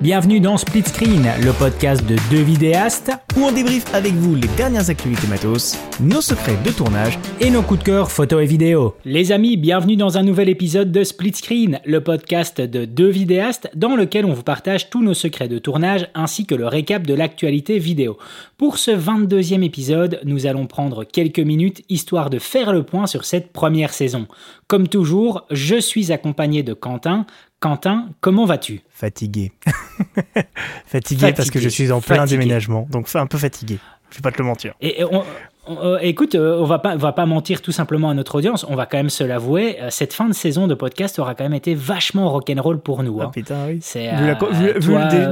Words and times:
Bienvenue 0.00 0.40
dans 0.40 0.56
Split 0.56 0.84
Screen, 0.84 1.28
le 1.44 1.52
podcast 1.52 2.02
de 2.06 2.16
deux 2.30 2.42
vidéastes 2.42 3.12
où 3.36 3.40
on 3.40 3.52
débriefe 3.52 3.84
avec 3.94 4.14
vous 4.14 4.34
les 4.34 4.48
dernières 4.56 4.88
activités 4.88 5.26
matos, 5.26 5.76
nos 6.00 6.22
secrets 6.22 6.56
de 6.64 6.70
tournage 6.70 7.18
et 7.38 7.50
nos 7.50 7.60
coups 7.60 7.80
de 7.80 7.84
cœur 7.84 8.10
photo 8.10 8.40
et 8.40 8.46
vidéo. 8.46 8.94
Les 9.04 9.30
amis, 9.30 9.58
bienvenue 9.58 9.96
dans 9.96 10.16
un 10.16 10.22
nouvel 10.22 10.48
épisode 10.48 10.90
de 10.90 11.04
Split 11.04 11.34
Screen, 11.34 11.80
le 11.84 12.00
podcast 12.00 12.62
de 12.62 12.86
deux 12.86 13.10
vidéastes 13.10 13.68
dans 13.74 13.94
lequel 13.94 14.24
on 14.24 14.32
vous 14.32 14.42
partage 14.42 14.88
tous 14.88 15.02
nos 15.02 15.12
secrets 15.12 15.48
de 15.48 15.58
tournage 15.58 16.08
ainsi 16.14 16.46
que 16.46 16.54
le 16.54 16.66
récap 16.66 17.06
de 17.06 17.12
l'actualité 17.12 17.78
vidéo. 17.78 18.16
Pour 18.56 18.78
ce 18.78 18.92
22e 18.92 19.62
épisode, 19.62 20.18
nous 20.24 20.46
allons 20.46 20.66
prendre 20.66 21.04
quelques 21.04 21.40
minutes 21.40 21.82
histoire 21.90 22.30
de 22.30 22.38
faire 22.38 22.72
le 22.72 22.84
point 22.84 23.06
sur 23.06 23.26
cette 23.26 23.52
première 23.52 23.92
saison. 23.92 24.28
Comme 24.66 24.88
toujours, 24.88 25.44
je 25.50 25.76
suis 25.76 26.10
accompagné 26.10 26.62
de 26.62 26.72
Quentin. 26.72 27.26
Quentin, 27.60 28.08
comment 28.22 28.46
vas-tu? 28.46 28.80
Fatigué. 28.88 29.52
fatigué. 30.86 31.34
parce 31.34 31.50
que 31.50 31.60
je 31.60 31.68
suis 31.68 31.92
en 31.92 32.00
plein 32.00 32.24
déménagement, 32.24 32.86
donc 32.90 33.06
un 33.14 33.26
peu 33.26 33.36
fatigué. 33.36 33.78
Je 34.10 34.16
vais 34.16 34.22
pas 34.22 34.32
te 34.32 34.38
le 34.38 34.44
mentir. 34.44 34.74
Et 34.80 35.04
on, 35.04 35.22
euh, 35.68 35.98
écoute, 36.00 36.34
euh, 36.34 36.58
on 36.58 36.64
va 36.64 36.78
pas, 36.78 36.96
va 36.96 37.12
pas 37.12 37.26
mentir 37.26 37.60
tout 37.60 37.72
simplement 37.72 38.10
à 38.10 38.14
notre 38.14 38.36
audience. 38.36 38.64
On 38.68 38.76
va 38.76 38.86
quand 38.86 38.96
même 38.96 39.10
se 39.10 39.22
l'avouer. 39.22 39.76
Euh, 39.80 39.88
cette 39.90 40.14
fin 40.14 40.26
de 40.26 40.32
saison 40.32 40.66
de 40.66 40.74
podcast 40.74 41.18
aura 41.18 41.34
quand 41.34 41.44
même 41.44 41.54
été 41.54 41.74
vachement 41.74 42.30
rock'n'roll 42.30 42.80
pour 42.80 43.02
nous. 43.02 43.18
Ah, 43.20 43.24
hein. 43.24 43.30
putain, 43.32 43.66
oui. 43.68 43.78
C'est, 43.82 44.10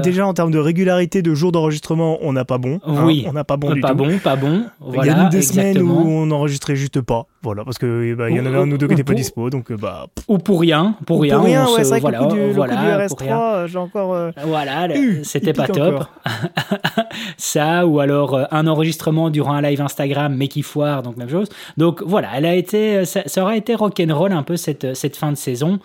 déjà 0.02 0.26
en 0.26 0.34
termes 0.34 0.50
de 0.50 0.58
régularité 0.58 1.22
de 1.22 1.34
jours 1.34 1.50
d'enregistrement, 1.50 2.18
on 2.20 2.32
n'a 2.32 2.44
pas 2.44 2.58
bon. 2.58 2.78
Hein. 2.84 3.04
Oui. 3.04 3.24
on 3.26 3.32
n'a 3.32 3.44
pas 3.44 3.56
bon 3.56 3.72
du 3.72 3.80
pas 3.80 3.94
bon, 3.94 4.18
pas 4.18 4.36
bon. 4.36 4.64
Il 4.92 5.06
y 5.06 5.08
a 5.08 5.28
des 5.28 5.42
semaines 5.42 5.80
où 5.80 5.90
on 5.90 6.26
n'enregistrait 6.26 6.76
juste 6.76 7.00
pas. 7.00 7.26
Voilà, 7.42 7.64
parce 7.64 7.78
que 7.78 8.14
bah, 8.14 8.30
il 8.30 8.36
y 8.36 8.40
en 8.40 8.46
avait 8.46 8.58
un 8.58 8.68
ou 8.68 8.76
deux 8.76 8.86
qui 8.88 8.94
n'étaient 8.94 9.04
pas 9.04 9.14
dispo, 9.14 9.48
donc 9.48 9.72
bah. 9.72 10.06
Ou 10.26 10.38
pour 10.38 10.60
rien, 10.60 10.96
pour 11.06 11.22
rien. 11.22 11.36
Pour 11.36 11.46
rien, 11.46 11.66
ouais, 11.66 11.84
c'est 11.84 12.00
vrai 12.00 12.00
que 12.00 12.06
le 12.06 12.18
coup 12.18 12.34
du, 12.34 12.50
voilà, 12.50 12.98
le 12.98 13.08
coup 13.08 13.22
du 13.22 13.30
RS3, 13.30 13.66
j'ai 13.66 13.78
encore. 13.78 14.32
voilà, 14.44 14.88
c'était 15.22 15.52
pas 15.52 15.68
top. 15.68 16.04
Ça, 17.36 17.86
ou 17.86 18.00
alors 18.00 18.38
un 18.50 18.66
enregistrement 18.66 19.30
durant 19.30 19.52
un 19.52 19.62
live 19.62 19.80
Instagram, 19.80 20.17
mais 20.28 20.48
qui 20.48 20.62
foire 20.62 21.02
donc 21.02 21.16
même 21.16 21.28
chose. 21.28 21.48
Donc 21.76 22.02
voilà, 22.02 22.30
elle 22.34 22.46
a 22.46 22.54
été, 22.54 23.04
ça, 23.04 23.22
ça 23.26 23.42
aura 23.42 23.56
été 23.56 23.74
rock'n'roll 23.74 24.32
un 24.32 24.42
peu 24.42 24.56
cette, 24.56 24.94
cette 24.94 25.16
fin 25.16 25.30
de 25.30 25.36
saison. 25.36 25.78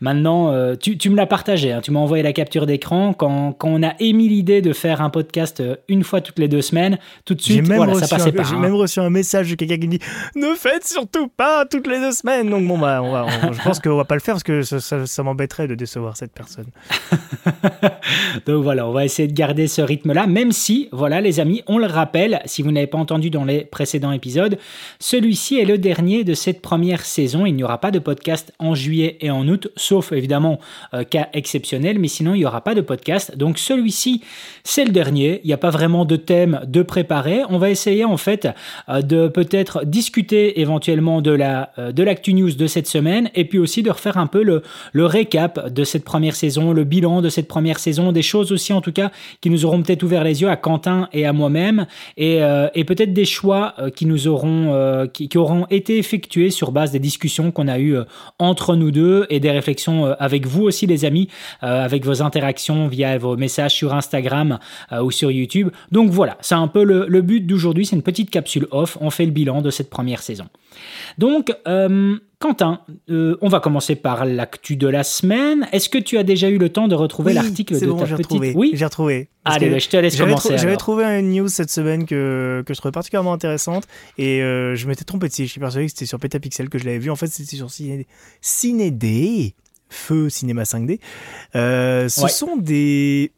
Maintenant, 0.00 0.52
euh, 0.52 0.76
tu, 0.76 0.96
tu, 0.98 1.10
me 1.10 1.16
l'as 1.16 1.26
partagé, 1.26 1.72
hein. 1.72 1.80
tu 1.82 1.90
m'as 1.90 2.00
envoyé 2.00 2.22
la 2.22 2.32
capture 2.32 2.66
d'écran 2.66 3.12
quand, 3.12 3.52
quand, 3.52 3.68
on 3.68 3.82
a 3.82 3.94
émis 3.98 4.28
l'idée 4.28 4.62
de 4.62 4.72
faire 4.72 5.00
un 5.00 5.10
podcast 5.10 5.60
euh, 5.60 5.76
une 5.88 6.04
fois 6.04 6.20
toutes 6.20 6.38
les 6.38 6.48
deux 6.48 6.62
semaines. 6.62 6.98
Tout 7.24 7.34
de 7.34 7.42
suite, 7.42 7.66
voilà, 7.66 7.94
ça 7.94 8.08
passait 8.08 8.32
pas. 8.32 8.44
J'ai 8.44 8.54
hein. 8.54 8.60
même 8.60 8.74
reçu 8.74 9.00
un 9.00 9.10
message 9.10 9.50
de 9.50 9.54
quelqu'un 9.56 9.78
qui 9.78 9.86
me 9.86 9.92
dit 9.92 10.00
ne 10.36 10.54
faites 10.54 10.86
surtout 10.86 11.28
pas 11.28 11.64
toutes 11.64 11.86
les 11.86 11.98
deux 11.98 12.12
semaines. 12.12 12.50
Donc 12.50 12.66
bon 12.66 12.78
bah, 12.78 13.00
on 13.02 13.10
va, 13.10 13.26
je 13.52 13.62
pense 13.62 13.80
qu'on 13.80 13.96
va 13.96 14.04
pas 14.04 14.14
le 14.14 14.20
faire 14.20 14.34
parce 14.34 14.44
que 14.44 14.62
ça, 14.62 14.80
ça, 14.80 15.06
ça 15.06 15.22
m'embêterait 15.22 15.68
de 15.68 15.74
décevoir 15.74 16.16
cette 16.16 16.32
personne. 16.32 16.66
donc 18.46 18.62
voilà, 18.62 18.86
on 18.86 18.92
va 18.92 19.04
essayer 19.04 19.28
de 19.28 19.34
garder 19.34 19.66
ce 19.66 19.82
rythme-là, 19.82 20.26
même 20.26 20.52
si, 20.52 20.88
voilà 20.92 21.20
les 21.20 21.40
amis, 21.40 21.62
on 21.66 21.78
le 21.78 21.86
rappelle, 21.86 22.40
si 22.44 22.62
vous 22.62 22.72
n'avez 22.72 22.86
pas 22.86 22.98
entendu 22.98 23.30
dans 23.30 23.44
les 23.44 23.64
précédents 23.80 24.12
épisodes 24.12 24.58
celui-ci 24.98 25.58
est 25.58 25.64
le 25.64 25.78
dernier 25.78 26.24
de 26.24 26.34
cette 26.34 26.60
première 26.60 27.04
saison. 27.04 27.46
Il 27.46 27.54
n'y 27.54 27.64
aura 27.64 27.78
pas 27.78 27.90
de 27.90 27.98
podcast 27.98 28.52
en 28.58 28.74
juillet 28.74 29.16
et 29.20 29.30
en 29.30 29.46
août, 29.48 29.70
sauf 29.76 30.12
évidemment 30.12 30.60
euh, 30.94 31.04
cas 31.04 31.28
exceptionnel, 31.32 31.98
mais 31.98 32.08
sinon 32.08 32.34
il 32.34 32.38
n'y 32.38 32.46
aura 32.46 32.62
pas 32.62 32.74
de 32.74 32.80
podcast. 32.80 33.36
Donc 33.36 33.58
celui-ci, 33.58 34.22
c'est 34.64 34.84
le 34.84 34.92
dernier. 34.92 35.40
Il 35.44 35.46
n'y 35.46 35.52
a 35.52 35.58
pas 35.58 35.70
vraiment 35.70 36.04
de 36.04 36.16
thème 36.16 36.60
de 36.66 36.82
préparer. 36.82 37.42
On 37.48 37.58
va 37.58 37.70
essayer 37.70 38.04
en 38.04 38.16
fait 38.16 38.48
euh, 38.88 39.02
de 39.02 39.28
peut-être 39.28 39.84
discuter 39.84 40.60
éventuellement 40.60 41.22
de 41.22 41.30
la 41.30 41.70
euh, 41.78 41.92
de 41.92 42.02
l'actu 42.02 42.34
news 42.34 42.52
de 42.52 42.66
cette 42.66 42.86
semaine 42.86 43.30
et 43.34 43.44
puis 43.44 43.58
aussi 43.58 43.82
de 43.82 43.90
refaire 43.90 44.18
un 44.18 44.26
peu 44.26 44.42
le, 44.42 44.62
le 44.92 45.06
récap 45.06 45.68
de 45.68 45.84
cette 45.84 46.04
première 46.04 46.36
saison, 46.36 46.72
le 46.72 46.84
bilan 46.84 47.20
de 47.22 47.28
cette 47.28 47.48
première 47.48 47.78
saison, 47.78 48.12
des 48.12 48.22
choses 48.22 48.52
aussi 48.52 48.72
en 48.72 48.80
tout 48.80 48.92
cas 48.92 49.10
qui 49.40 49.50
nous 49.50 49.64
auront 49.64 49.82
peut-être 49.82 50.02
ouvert 50.02 50.24
les 50.24 50.42
yeux 50.42 50.48
à 50.48 50.56
Quentin 50.56 51.08
et 51.12 51.26
à 51.26 51.32
moi-même 51.32 51.86
et, 52.16 52.40
et 52.74 52.84
peut-être 52.84 53.12
des 53.12 53.24
choix 53.24 53.69
qui 53.94 54.06
nous 54.06 54.28
auront, 54.28 54.72
euh, 54.74 55.06
qui, 55.06 55.28
auront 55.36 55.66
été 55.70 55.98
effectués 55.98 56.50
sur 56.50 56.72
base 56.72 56.90
des 56.90 56.98
discussions 56.98 57.50
qu'on 57.50 57.68
a 57.68 57.78
eues 57.78 57.96
euh, 57.96 58.04
entre 58.38 58.76
nous 58.76 58.90
deux 58.90 59.26
et 59.30 59.40
des 59.40 59.50
réflexions 59.50 60.06
euh, 60.06 60.14
avec 60.18 60.46
vous 60.46 60.62
aussi, 60.62 60.86
les 60.86 61.04
amis, 61.04 61.28
avec 61.60 62.04
vos 62.04 62.22
interactions 62.22 62.88
via 62.88 63.18
vos 63.18 63.36
messages 63.36 63.74
sur 63.74 63.94
Instagram 63.94 64.58
ou 65.02 65.10
sur 65.10 65.30
YouTube. 65.30 65.70
Donc 65.92 66.10
voilà, 66.10 66.36
c'est 66.40 66.54
un 66.54 66.68
peu 66.68 66.84
le 66.84 67.22
but 67.22 67.40
d'aujourd'hui, 67.40 67.86
c'est 67.86 67.96
une 67.96 68.02
petite 68.02 68.30
capsule 68.30 68.66
off. 68.70 68.98
On 69.00 69.10
fait 69.10 69.24
le 69.24 69.30
bilan 69.30 69.62
de 69.62 69.70
cette 69.70 69.90
première 69.90 70.22
saison. 70.22 70.46
Donc, 71.18 71.52
Quentin, 72.40 72.80
euh, 73.10 73.36
on 73.42 73.48
va 73.48 73.60
commencer 73.60 73.96
par 73.96 74.24
l'actu 74.24 74.76
de 74.76 74.88
la 74.88 75.04
semaine. 75.04 75.68
Est-ce 75.72 75.90
que 75.90 75.98
tu 75.98 76.16
as 76.16 76.22
déjà 76.22 76.48
eu 76.48 76.56
le 76.56 76.70
temps 76.70 76.88
de 76.88 76.94
retrouver 76.94 77.34
l'article 77.34 77.74
de 77.74 77.80
ta 77.80 77.86
petite 77.86 78.16
retrouvé. 78.16 78.54
Oui, 78.56 78.70
j'ai 78.72 78.86
retrouvé. 78.86 79.28
Allez, 79.44 79.68
bah, 79.68 79.78
je 79.78 79.88
te 79.90 79.98
laisse 79.98 80.16
commencer. 80.16 80.56
J'avais 80.56 80.78
trouvé 80.78 81.04
une 81.04 81.32
news 81.32 81.48
cette 81.48 81.68
semaine 81.68 82.06
que, 82.06 82.64
que 82.66 82.72
je 82.72 82.78
trouvais 82.78 82.92
particulièrement 82.92 83.34
intéressante 83.34 83.86
et 84.16 84.40
euh, 84.42 84.74
je 84.74 84.88
m'étais 84.88 85.04
trompé 85.04 85.28
de 85.28 85.34
Je 85.34 85.44
suis 85.44 85.60
persuadé 85.60 85.84
que 85.84 85.92
c'était 85.92 86.06
sur 86.06 86.18
Petapixel 86.18 86.70
que 86.70 86.78
je 86.78 86.86
l'avais 86.86 86.98
vu. 86.98 87.10
En 87.10 87.16
fait, 87.16 87.26
c'était 87.26 87.56
sur 87.56 87.70
Ciné... 87.70 88.06
Feu 89.90 90.30
Cinéma 90.30 90.62
5D. 90.62 91.00
Euh, 91.56 92.08
ce 92.08 92.28
sont 92.28 92.56
des 92.56 93.32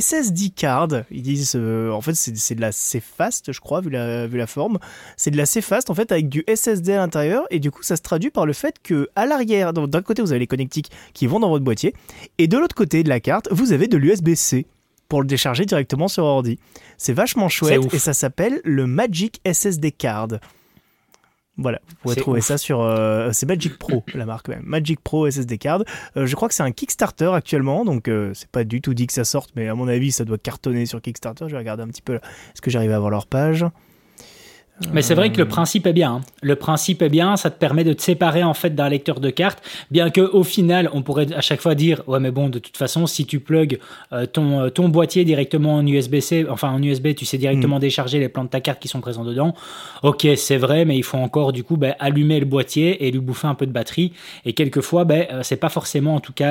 SSD 0.00 0.50
card, 0.50 0.88
ils 1.10 1.22
disent, 1.22 1.52
euh, 1.54 1.90
en 1.90 2.00
fait 2.00 2.14
c'est 2.14 2.54
de 2.54 2.60
la 2.60 2.72
C-Fast, 2.72 3.52
je 3.52 3.60
crois, 3.60 3.82
vu 3.82 3.90
la, 3.90 4.26
vu 4.26 4.38
la 4.38 4.46
forme. 4.46 4.78
C'est 5.16 5.30
de 5.30 5.36
la 5.36 5.44
C-Fast 5.44 5.90
en 5.90 5.94
fait 5.94 6.10
avec 6.12 6.28
du 6.28 6.44
SSD 6.52 6.94
à 6.94 6.96
l'intérieur 6.96 7.44
et 7.50 7.58
du 7.58 7.70
coup 7.70 7.82
ça 7.82 7.96
se 7.96 8.02
traduit 8.02 8.30
par 8.30 8.46
le 8.46 8.54
fait 8.54 8.76
que 8.82 9.10
à 9.16 9.26
l'arrière, 9.26 9.72
d'un 9.72 10.02
côté 10.02 10.22
vous 10.22 10.32
avez 10.32 10.38
les 10.38 10.46
connectiques 10.46 10.90
qui 11.12 11.26
vont 11.26 11.40
dans 11.40 11.50
votre 11.50 11.64
boîtier 11.64 11.94
et 12.38 12.48
de 12.48 12.56
l'autre 12.56 12.74
côté 12.74 13.02
de 13.02 13.08
la 13.10 13.20
carte 13.20 13.48
vous 13.50 13.72
avez 13.72 13.86
de 13.86 13.98
l'USB-C 13.98 14.66
pour 15.08 15.20
le 15.20 15.26
décharger 15.26 15.66
directement 15.66 16.08
sur 16.08 16.24
ordi. 16.24 16.58
C'est 16.96 17.12
vachement 17.12 17.50
chouette 17.50 17.92
et 17.92 17.98
ça 17.98 18.14
s'appelle 18.14 18.62
le 18.64 18.86
Magic 18.86 19.42
SSD 19.46 19.92
Card. 19.92 20.38
Voilà, 21.58 21.80
vous 21.86 21.96
pouvez 22.02 22.16
trouver 22.16 22.40
ça 22.40 22.56
sur. 22.56 22.80
Euh, 22.80 23.30
c'est 23.32 23.44
Magic 23.46 23.78
Pro, 23.78 24.04
la 24.14 24.24
marque 24.24 24.48
même. 24.48 24.62
Magic 24.64 25.00
Pro 25.00 25.30
SSD 25.30 25.58
Card. 25.58 25.84
Euh, 26.16 26.26
je 26.26 26.34
crois 26.34 26.48
que 26.48 26.54
c'est 26.54 26.62
un 26.62 26.72
Kickstarter 26.72 27.30
actuellement, 27.34 27.84
donc 27.84 28.08
euh, 28.08 28.32
c'est 28.34 28.48
pas 28.48 28.64
du 28.64 28.80
tout 28.80 28.94
dit 28.94 29.06
que 29.06 29.12
ça 29.12 29.24
sorte, 29.24 29.50
mais 29.54 29.68
à 29.68 29.74
mon 29.74 29.86
avis, 29.86 30.12
ça 30.12 30.24
doit 30.24 30.38
cartonner 30.38 30.86
sur 30.86 31.02
Kickstarter. 31.02 31.44
Je 31.48 31.52
vais 31.52 31.58
regarder 31.58 31.82
un 31.82 31.88
petit 31.88 32.02
peu. 32.02 32.14
Est-ce 32.14 32.62
que 32.62 32.70
j'arrive 32.70 32.92
à 32.92 32.98
voir 32.98 33.10
leur 33.10 33.26
page? 33.26 33.66
Mais 34.92 35.02
c'est 35.02 35.14
vrai 35.14 35.30
que 35.30 35.38
le 35.38 35.46
principe 35.46 35.86
est 35.86 35.92
bien. 35.92 36.14
Hein. 36.14 36.20
Le 36.40 36.56
principe 36.56 37.02
est 37.02 37.08
bien, 37.08 37.36
ça 37.36 37.50
te 37.50 37.58
permet 37.58 37.84
de 37.84 37.92
te 37.92 38.02
séparer 38.02 38.42
en 38.42 38.54
fait 38.54 38.74
d'un 38.74 38.88
lecteur 38.88 39.20
de 39.20 39.30
cartes, 39.30 39.62
bien 39.90 40.10
que 40.10 40.20
au 40.20 40.44
final, 40.44 40.88
on 40.92 41.02
pourrait 41.02 41.32
à 41.34 41.40
chaque 41.40 41.60
fois 41.60 41.74
dire 41.74 42.02
ouais 42.06 42.20
mais 42.20 42.30
bon 42.30 42.48
de 42.48 42.58
toute 42.58 42.76
façon 42.76 43.06
si 43.06 43.26
tu 43.26 43.38
plugues 43.38 43.78
euh, 44.12 44.26
ton 44.26 44.62
euh, 44.62 44.68
ton 44.70 44.88
boîtier 44.88 45.24
directement 45.24 45.74
en 45.74 45.86
USB-C, 45.86 46.46
enfin 46.48 46.70
en 46.70 46.82
USB, 46.82 47.14
tu 47.14 47.26
sais 47.26 47.38
directement 47.38 47.76
mm. 47.76 47.80
décharger 47.80 48.18
les 48.18 48.28
plans 48.28 48.44
de 48.44 48.48
ta 48.48 48.60
carte 48.60 48.80
qui 48.80 48.88
sont 48.88 49.00
présents 49.00 49.24
dedans. 49.24 49.54
Ok, 50.02 50.26
c'est 50.36 50.56
vrai, 50.56 50.84
mais 50.84 50.96
il 50.96 51.04
faut 51.04 51.18
encore 51.18 51.52
du 51.52 51.64
coup 51.64 51.76
ben, 51.76 51.94
allumer 51.98 52.40
le 52.40 52.46
boîtier 52.46 53.06
et 53.06 53.10
lui 53.10 53.20
bouffer 53.20 53.46
un 53.46 53.54
peu 53.54 53.66
de 53.66 53.72
batterie. 53.72 54.12
Et 54.44 54.54
quelquefois, 54.54 55.04
ben 55.04 55.26
euh, 55.30 55.40
c'est 55.42 55.56
pas 55.56 55.68
forcément 55.68 56.14
en 56.14 56.20
tout 56.20 56.32
cas 56.32 56.42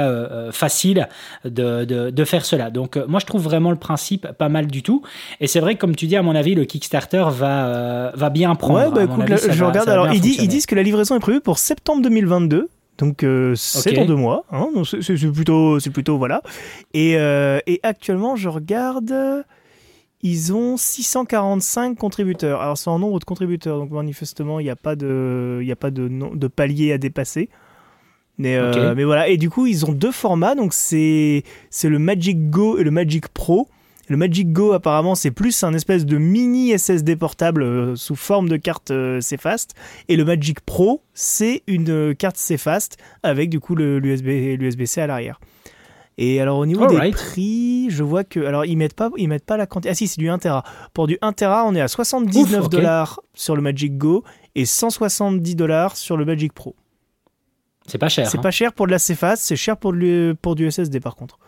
facile 0.52 1.08
de, 1.44 1.86
de, 1.86 2.10
de, 2.10 2.26
faire 2.26 2.46
cela. 2.46 2.70
Donc 2.70 2.98
moi 3.08 3.20
je 3.20 3.26
trouve 3.26 3.42
vraiment 3.42 3.72
le 3.72 3.78
principe 3.78 4.28
pas 4.38 4.50
mal 4.50 4.68
du 4.68 4.84
tout. 4.84 5.02
Et 5.40 5.48
c'est 5.48 5.60
vrai 5.60 5.76
que 5.76 5.80
comme 5.80 5.96
tu 5.96 6.08
dis 6.08 6.16
à 6.16 6.22
mon 6.22 6.36
avis, 6.36 6.56
le 6.56 6.66
Kickstarter 6.66 7.26
va 7.32 8.11
va 8.14 8.30
bien 8.30 8.56
prendre. 8.56 8.80
Ouais, 8.80 8.92
bah 8.92 9.04
écoute, 9.04 9.52
je 9.52 9.64
regarde. 9.64 9.90
Alors, 9.90 10.12
ils, 10.12 10.26
ils, 10.26 10.48
disent 10.48 10.66
que 10.66 10.76
la 10.76 10.84
livraison 10.84 11.16
est 11.16 11.20
prévue 11.20 11.42
pour 11.42 11.60
septembre 11.60 12.02
2022. 12.02 12.70
Donc 13.02 13.24
euh, 13.24 13.56
c'est 13.56 13.94
dans 13.94 14.06
deux 14.06 14.16
mois, 14.16 14.46
hein, 14.52 14.70
c'est 14.86 15.32
plutôt, 15.32 15.80
c'est 15.80 15.90
plutôt 15.90 16.20
voilà. 16.20 16.44
Et, 16.94 17.16
euh, 17.18 17.60
et, 17.66 17.80
actuellement, 17.82 18.36
je 18.36 18.48
regarde, 18.48 19.44
ils 20.22 20.54
ont 20.54 20.78
645 20.78 21.98
contributeurs. 21.98 22.62
Alors 22.62 22.78
c'est 22.78 22.92
en 22.92 23.00
nombre 23.00 23.20
de 23.20 23.24
contributeurs, 23.24 23.80
donc 23.80 23.90
manifestement 23.90 24.60
il 24.60 24.66
n'y 24.66 24.70
a 24.70 24.76
pas 24.76 24.96
de, 24.96 25.62
il 25.64 25.72
a 25.72 25.76
pas 25.76 25.90
de, 25.90 26.10
de 26.10 26.48
palier 26.48 26.92
à 26.92 27.00
dépasser. 27.00 27.50
Mais, 28.38 28.56
euh, 28.56 28.94
mais 28.96 29.04
voilà, 29.04 29.28
et 29.30 29.38
du 29.38 29.50
coup 29.50 29.66
ils 29.66 29.84
ont 29.86 29.94
deux 29.94 30.12
formats, 30.12 30.54
donc 30.54 30.74
c'est 30.74 31.44
c'est 31.72 31.90
le 31.90 31.98
Magic 31.98 32.52
Go 32.52 32.78
et 32.78 32.84
le 32.84 32.92
Magic 32.92 33.28
Pro. 33.30 33.68
Le 34.08 34.18
Magic 34.18 34.52
Go, 34.52 34.74
apparemment, 34.74 35.16
c'est 35.16 35.32
plus 35.32 35.64
un 35.64 35.74
espèce 35.74 36.06
de 36.06 36.18
mini 36.18 36.78
SSD 36.78 37.16
portable 37.16 37.64
euh, 37.64 37.96
sous 37.96 38.16
forme 38.16 38.50
de 38.50 38.58
carte 38.58 38.92
euh, 38.92 39.22
C-Fast. 39.22 39.74
Et 40.10 40.16
le 40.16 40.26
Magic 40.26 40.62
Pro, 40.62 41.04
c'est 41.14 41.64
une 41.68 41.90
euh, 41.90 42.14
carte 42.14 42.38
C-Fast 42.38 42.98
avec 43.24 43.50
du 43.50 43.60
coup 43.60 43.76
l'USB-C 43.76 45.02
à 45.02 45.08
l'arrière. 45.08 45.40
Et 46.18 46.42
alors 46.42 46.58
au 46.58 46.66
niveau 46.66 46.88
des 46.88 47.12
prix, 47.12 47.88
je 47.90 48.04
vois 48.04 48.24
que 48.24 48.42
alors 48.42 48.66
ils 48.66 48.76
mettent 48.76 48.96
pas 48.96 49.10
ils 49.18 49.30
mettent 49.30 49.46
pas 49.46 49.58
la 49.58 49.66
quantité. 49.66 49.90
Ah 49.90 49.96
si, 49.96 50.08
c'est 50.08 50.20
du 50.20 50.30
1 50.30 50.40
Tera. 50.40 50.64
Pour 50.94 51.08
du 51.08 51.18
1 51.22 51.32
Tera, 51.34 51.66
on 51.66 51.74
est 51.74 51.82
à 51.82 51.88
79 51.88 52.70
dollars 52.70 53.22
sur 53.34 53.56
le 53.56 53.62
Magic 53.62 53.98
Go 53.98 54.24
et 54.54 54.66
170 54.66 55.56
dollars 55.56 55.96
sur 55.96 56.18
le 56.18 56.26
Magic 56.26 56.54
Pro. 56.54 56.76
C'est 57.88 57.98
pas 57.98 58.10
cher. 58.10 58.30
C'est 58.30 58.38
hein. 58.38 58.42
pas 58.42 58.52
cher 58.52 58.74
pour 58.74 58.88
de 58.88 58.92
la 58.92 59.00
C-Fast, 59.00 59.42
c'est 59.42 59.56
cher 59.56 59.78
pour, 59.78 59.96
pour 60.42 60.56
du 60.56 60.70
SSD 60.70 61.00
par 61.00 61.16
contre. 61.16 61.40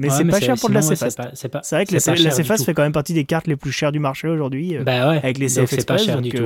Mais 0.00 0.10
c'est 0.10 0.24
pas 0.24 0.40
cher 0.40 0.56
pour 0.58 0.68
de 0.68 0.74
la 0.74 0.80
CFast. 0.80 1.20
c'est 1.34 1.74
vrai 1.74 1.86
que 1.86 1.94
la, 1.94 2.30
CFast 2.30 2.64
fait 2.64 2.74
quand 2.74 2.82
même 2.82 2.92
partie 2.92 3.14
des 3.14 3.24
cartes 3.24 3.46
les 3.46 3.56
plus 3.56 3.72
chères 3.72 3.92
du 3.92 3.98
marché 3.98 4.28
aujourd'hui. 4.28 4.78
Bah 4.78 5.10
ouais, 5.10 5.18
avec 5.18 5.38
les 5.38 5.46
CF 5.48 5.66
c'est 5.66 5.86
pas 5.86 5.98
cher 5.98 6.20
du 6.20 6.30
tout. 6.30 6.42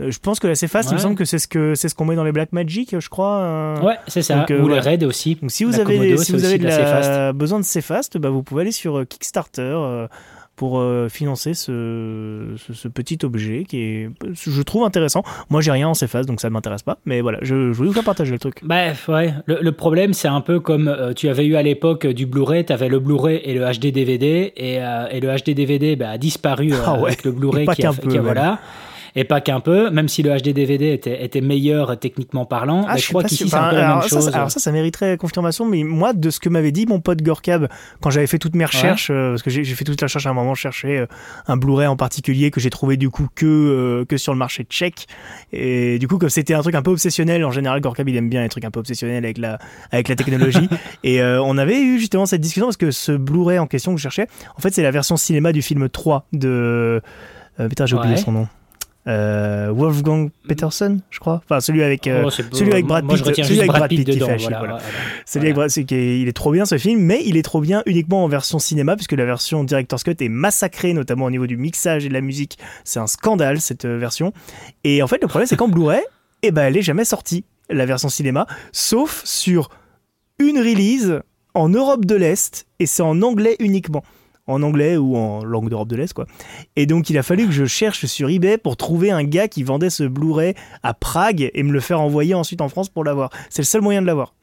Euh, 0.00 0.10
je 0.10 0.18
pense 0.18 0.40
que 0.40 0.48
la 0.48 0.56
C-Fast, 0.56 0.90
il 0.90 0.94
me 0.94 0.98
semble 0.98 1.14
que 1.14 1.24
c'est 1.24 1.38
ce 1.38 1.46
que 1.46 1.76
c'est 1.76 1.88
ce 1.88 1.94
qu'on 1.94 2.04
met 2.04 2.16
dans 2.16 2.24
les 2.24 2.32
Black 2.32 2.52
Magic, 2.52 2.98
je 2.98 3.08
crois. 3.08 3.80
Ouais, 3.80 3.96
c'est 4.08 4.22
ça. 4.22 4.44
Ou 4.50 4.68
les 4.68 4.80
Red 4.80 5.04
aussi. 5.04 5.36
Donc 5.36 5.50
si 5.50 5.64
vous 5.64 5.78
avez 5.78 6.16
si 6.16 6.32
vous 6.32 6.44
avez 6.44 7.32
besoin 7.32 7.60
de 7.60 7.64
C-Fast, 7.64 8.18
bah, 8.18 8.30
vous 8.30 8.42
pouvez 8.42 8.62
aller 8.62 8.72
sur 8.72 9.06
Kickstarter 9.06 10.06
pour 10.56 10.78
euh, 10.78 11.08
financer 11.08 11.54
ce, 11.54 12.54
ce, 12.56 12.88
petit 12.88 13.18
objet 13.24 13.64
qui 13.64 13.78
est, 13.78 14.10
je 14.32 14.62
trouve 14.62 14.84
intéressant. 14.84 15.22
Moi, 15.50 15.60
j'ai 15.60 15.72
rien 15.72 15.88
en 15.88 15.94
ces 15.94 16.06
phases, 16.06 16.26
donc 16.26 16.40
ça 16.40 16.48
ne 16.48 16.52
m'intéresse 16.52 16.82
pas. 16.82 16.98
Mais 17.06 17.20
voilà, 17.20 17.38
je, 17.42 17.72
je 17.72 17.76
voulais 17.76 17.88
vous 17.88 17.94
faire 17.94 18.04
partager 18.04 18.30
le 18.30 18.38
truc. 18.38 18.60
Bref, 18.62 19.08
ouais. 19.08 19.34
Le, 19.46 19.72
problème, 19.72 20.12
c'est 20.12 20.28
un 20.28 20.40
peu 20.40 20.60
comme 20.60 20.88
euh, 20.88 21.12
tu 21.12 21.28
avais 21.28 21.44
eu 21.44 21.56
à 21.56 21.62
l'époque 21.62 22.06
du 22.06 22.26
Blu-ray. 22.26 22.64
Tu 22.64 22.72
avais 22.72 22.88
le 22.88 23.00
Blu-ray 23.00 23.40
et 23.44 23.54
le 23.54 23.64
HD 23.64 23.92
DVD. 23.92 24.52
Et, 24.56 24.80
euh, 24.80 25.08
et 25.10 25.20
le 25.20 25.34
HD 25.34 25.54
DVD 25.54 25.96
bah, 25.96 26.10
a 26.10 26.18
disparu 26.18 26.72
ah 26.86 26.92
avec 26.92 27.24
le 27.24 27.32
Blu-ray 27.32 27.66
qui, 27.66 27.84
a, 27.84 27.92
qui 27.92 28.18
voilà 28.18 28.60
et 29.16 29.24
pas 29.24 29.40
qu'un 29.40 29.60
peu, 29.60 29.90
même 29.90 30.08
si 30.08 30.22
le 30.22 30.36
HD 30.36 30.50
DVD 30.50 30.92
était, 30.92 31.24
était 31.24 31.40
meilleur 31.40 31.98
techniquement 31.98 32.46
parlant. 32.46 32.84
Ah, 32.88 32.96
je, 32.96 33.08
crois 33.08 33.22
qu'ici 33.22 33.48
c'est 33.48 33.56
un 33.56 33.70
peu 33.70 33.76
la 33.76 33.96
même 33.96 34.08
chose. 34.08 34.28
alors 34.34 34.50
ça, 34.50 34.58
ça 34.58 34.72
mériterait 34.72 35.16
confirmation, 35.16 35.66
mais 35.66 35.84
moi, 35.84 36.12
de 36.12 36.30
ce 36.30 36.40
que 36.40 36.48
m'avait 36.48 36.72
dit 36.72 36.86
mon 36.86 37.00
pote 37.00 37.22
Gorkab, 37.22 37.68
quand 38.00 38.10
j'avais 38.10 38.26
fait 38.26 38.38
toutes 38.38 38.56
mes 38.56 38.64
recherches, 38.64 39.10
euh, 39.10 39.30
parce 39.30 39.42
que 39.42 39.50
j'ai 39.50 39.64
fait 39.64 39.84
toute 39.84 40.00
la 40.00 40.06
recherche 40.06 40.26
à 40.26 40.30
un 40.30 40.34
moment, 40.34 40.54
je 40.54 40.62
cherchais 40.62 40.98
euh, 40.98 41.06
un 41.46 41.56
Blu-ray 41.56 41.86
en 41.86 41.96
particulier 41.96 42.50
que 42.50 42.60
j'ai 42.60 42.70
trouvé 42.70 42.96
du 42.96 43.08
coup 43.08 43.28
que, 43.34 43.46
euh, 43.46 44.04
que 44.04 44.16
sur 44.16 44.32
le 44.32 44.38
marché 44.38 44.64
tchèque. 44.64 45.06
Et 45.52 45.98
du 46.00 46.08
coup, 46.08 46.18
comme 46.18 46.28
c'était 46.28 46.54
un 46.54 46.62
truc 46.62 46.74
un 46.74 46.82
peu 46.82 46.90
obsessionnel, 46.90 47.44
en 47.44 47.52
général, 47.52 47.80
Gorkab 47.80 48.08
il 48.08 48.16
aime 48.16 48.28
bien 48.28 48.42
les 48.42 48.48
trucs 48.48 48.64
un 48.64 48.70
peu 48.72 48.80
obsessionnels 48.80 49.24
avec 49.24 49.38
la, 49.38 49.58
avec 49.92 50.08
la 50.08 50.16
technologie. 50.16 50.68
et 51.04 51.22
on 51.22 51.56
avait 51.56 51.80
eu 51.80 52.00
justement 52.00 52.26
cette 52.26 52.40
discussion 52.40 52.66
parce 52.66 52.76
que 52.76 52.90
ce 52.90 53.12
Blu-ray 53.12 53.58
en 53.60 53.66
question 53.66 53.92
que 53.92 53.98
je 53.98 54.02
cherchais, 54.02 54.26
en 54.56 54.60
fait, 54.60 54.74
c'est 54.74 54.82
la 54.82 54.90
version 54.90 55.16
cinéma 55.16 55.52
du 55.52 55.62
film 55.62 55.88
3 55.88 56.26
de. 56.32 57.00
putain, 57.68 57.86
j'ai 57.86 57.94
oublié 57.94 58.16
son 58.16 58.32
nom. 58.32 58.48
Euh, 59.06 59.70
Wolfgang 59.70 60.30
Peterson, 60.48 61.00
je 61.10 61.18
crois. 61.18 61.42
Enfin, 61.44 61.60
celui 61.60 61.82
avec, 61.82 62.06
euh, 62.06 62.24
oh, 62.26 62.30
celui 62.30 62.72
avec 62.72 62.86
Brad 62.86 63.06
Pitt. 63.06 63.18
celui 63.18 63.58
avec 63.58 63.70
Brad 63.70 63.88
Pitt, 63.88 64.04
qui 64.04 64.18
fait 64.18 64.36
voilà, 64.38 64.78
Celui 65.26 65.46
avec 65.46 65.54
Brad, 65.54 65.68
c'est 65.68 65.82
il 65.90 66.26
est 66.26 66.32
trop 66.32 66.52
bien 66.52 66.64
ce 66.64 66.78
film, 66.78 67.00
mais 67.00 67.22
il 67.24 67.36
est 67.36 67.42
trop 67.42 67.60
bien 67.60 67.82
uniquement 67.84 68.24
en 68.24 68.28
version 68.28 68.58
cinéma, 68.58 68.96
puisque 68.96 69.12
la 69.12 69.26
version 69.26 69.62
Director's 69.62 70.04
Cut 70.04 70.16
est 70.20 70.28
massacrée, 70.28 70.94
notamment 70.94 71.26
au 71.26 71.30
niveau 71.30 71.46
du 71.46 71.58
mixage 71.58 72.06
et 72.06 72.08
de 72.08 72.14
la 72.14 72.22
musique. 72.22 72.58
C'est 72.84 72.98
un 72.98 73.06
scandale, 73.06 73.60
cette 73.60 73.84
euh, 73.84 73.98
version. 73.98 74.32
Et 74.84 75.02
en 75.02 75.06
fait, 75.06 75.20
le 75.20 75.28
problème, 75.28 75.46
c'est 75.46 75.56
qu'en 75.56 75.68
Blu-ray, 75.68 76.02
eh 76.42 76.50
ben, 76.50 76.62
elle 76.62 76.76
est 76.76 76.82
jamais 76.82 77.04
sortie, 77.04 77.44
la 77.68 77.84
version 77.84 78.08
cinéma, 78.08 78.46
sauf 78.72 79.22
sur 79.24 79.68
une 80.38 80.58
release 80.58 81.20
en 81.52 81.68
Europe 81.68 82.06
de 82.06 82.14
l'Est, 82.14 82.66
et 82.78 82.86
c'est 82.86 83.02
en 83.02 83.20
anglais 83.22 83.56
uniquement 83.58 84.02
en 84.46 84.62
anglais 84.62 84.96
ou 84.96 85.16
en 85.16 85.44
langue 85.44 85.70
d'Europe 85.70 85.88
de 85.88 85.96
l'Est, 85.96 86.12
quoi. 86.12 86.26
Et 86.76 86.86
donc, 86.86 87.10
il 87.10 87.18
a 87.18 87.22
fallu 87.22 87.46
que 87.46 87.52
je 87.52 87.64
cherche 87.64 88.06
sur 88.06 88.28
eBay 88.28 88.58
pour 88.58 88.76
trouver 88.76 89.10
un 89.10 89.24
gars 89.24 89.48
qui 89.48 89.62
vendait 89.62 89.90
ce 89.90 90.04
Blu-ray 90.04 90.54
à 90.82 90.94
Prague 90.94 91.50
et 91.52 91.62
me 91.62 91.72
le 91.72 91.80
faire 91.80 92.00
envoyer 92.00 92.34
ensuite 92.34 92.60
en 92.60 92.68
France 92.68 92.88
pour 92.88 93.04
l'avoir. 93.04 93.30
C'est 93.50 93.62
le 93.62 93.66
seul 93.66 93.80
moyen 93.80 94.02
de 94.02 94.06
l'avoir. 94.06 94.34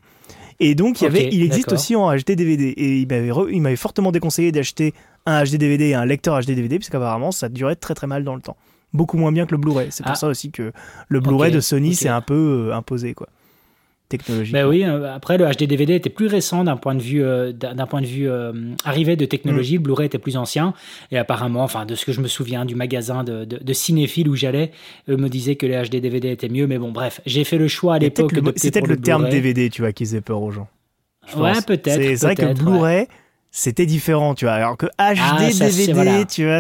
Et 0.60 0.76
donc, 0.76 1.02
il, 1.02 1.06
y 1.06 1.08
avait, 1.08 1.30
il 1.32 1.42
existe 1.44 1.72
aussi 1.72 1.96
en 1.96 2.16
HD 2.16 2.32
DVD. 2.32 2.70
Et 2.70 3.00
il 3.00 3.08
m'avait, 3.08 3.32
il 3.52 3.62
m'avait 3.62 3.76
fortement 3.76 4.12
déconseillé 4.12 4.52
d'acheter 4.52 4.94
un 5.26 5.44
HD 5.44 5.56
DVD 5.56 5.90
et 5.90 5.96
un 5.96 6.06
lecteur 6.06 6.40
HD 6.40 6.52
DVD, 6.52 6.78
puisqu'apparemment, 6.78 7.32
ça 7.32 7.50
durait 7.50 7.76
très 7.76 7.96
très 7.96 8.08
mal 8.08 8.24
dans 8.24 8.36
le 8.36 8.42
temps. 8.42 8.58
Beaucoup 8.94 9.18
moins 9.18 9.32
bien 9.32 9.46
que 9.46 9.52
le 9.52 9.58
Blu-ray. 9.58 9.88
C'est 9.92 10.04
pour 10.04 10.12
ah. 10.12 10.16
ça 10.16 10.28
aussi 10.28 10.52
que 10.52 10.72
le 11.08 11.20
Blu-ray 11.20 11.52
de 11.52 11.60
Sony 11.60 11.96
s'est 11.96 12.10
un 12.10 12.22
peu 12.22 12.70
euh, 12.70 12.76
imposé, 12.76 13.14
quoi 13.14 13.28
technologie. 14.12 14.52
Ben 14.52 14.68
oui, 14.68 14.84
euh, 14.84 15.14
après 15.14 15.38
le 15.38 15.46
HD 15.46 15.64
DVD 15.64 15.96
était 15.96 16.10
plus 16.10 16.28
récent 16.28 16.64
d'un 16.64 16.78
point 16.78 16.94
de 16.94 17.02
vue 17.02 17.24
euh, 17.24 17.52
d'un 17.52 17.88
point 17.88 18.02
de 18.02 18.06
vue 18.06 18.30
euh, 18.30 18.52
arrivée 18.86 19.16
de 19.16 19.26
technologie. 19.26 19.76
Mm. 19.76 19.78
Le 19.78 19.84
Blu-ray 19.84 20.06
était 20.06 20.20
plus 20.20 20.38
ancien 20.38 20.74
et 21.12 21.18
apparemment, 21.18 21.64
enfin 21.64 21.86
de 21.86 21.96
ce 21.96 22.06
que 22.06 22.12
je 22.12 22.22
me 22.22 22.28
souviens 22.28 22.66
du 22.66 22.76
magasin 22.76 23.24
de, 23.24 23.46
de, 23.46 23.74
cinéphiles 23.74 24.30
où 24.30 24.36
j'allais, 24.36 24.72
eux 25.10 25.18
me 25.18 25.30
disaient 25.30 25.56
que 25.56 25.66
les 25.66 25.82
HD 25.90 26.02
DVD 26.02 26.30
étaient 26.30 26.50
mieux. 26.50 26.68
Mais 26.68 26.78
bon, 26.78 26.92
bref, 26.92 27.22
j'ai 27.26 27.44
fait 27.44 27.58
le 27.58 27.68
choix 27.68 27.96
à 27.96 28.00
l'époque. 28.00 28.32
C'est 28.56 28.72
peut-être 28.72 28.88
le, 28.88 28.98
terme 28.98 29.30
DVD, 29.30 29.70
tu 29.70 29.82
vois, 29.82 29.94
qui 29.94 30.06
faisait 30.06 30.22
peur 30.22 30.42
aux 30.42 30.52
gens. 30.52 30.68
Ouais, 31.36 31.54
peut-être. 31.66 32.02
C'est 32.02 32.22
vrai 32.22 32.36
que 32.36 32.54
Blu-ray, 32.54 33.08
c'était 33.50 33.86
différent, 33.86 34.36
tu 34.36 34.46
vois. 34.46 34.54
Alors 34.54 34.78
que 34.78 34.86
HD 34.86 35.58
DVD, 35.60 36.10
ah, 36.22 36.26
tu 36.26 36.46
vois. 36.46 36.60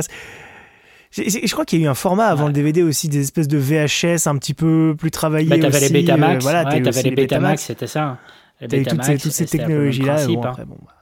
Je, 1.11 1.51
crois 1.51 1.65
qu'il 1.65 1.79
y 1.79 1.83
a 1.83 1.85
eu 1.85 1.89
un 1.89 1.93
format 1.93 2.27
avant 2.27 2.47
le 2.47 2.53
DVD 2.53 2.83
aussi, 2.83 3.09
des 3.09 3.21
espèces 3.21 3.49
de 3.49 3.57
VHS 3.57 4.27
un 4.27 4.37
petit 4.37 4.53
peu 4.53 4.95
plus 4.97 5.11
travaillées. 5.11 5.49
Bah, 5.49 5.59
t'avais 5.59 5.89
les 5.89 6.01
Betamax, 6.01 6.35
euh, 6.35 6.39
voilà, 6.39 6.63
t'avais 6.63 7.01
les 7.03 7.11
Betamax, 7.11 7.63
c'était 7.63 7.87
ça. 7.87 8.17
T'avais 8.59 8.83
toutes, 8.83 9.01
toutes 9.19 9.31
ces 9.31 9.45
technologies-là. 9.45 10.25
Bon, 10.27 10.45
hein. 10.45 10.55
bon, 10.65 10.77
bah. 10.85 10.93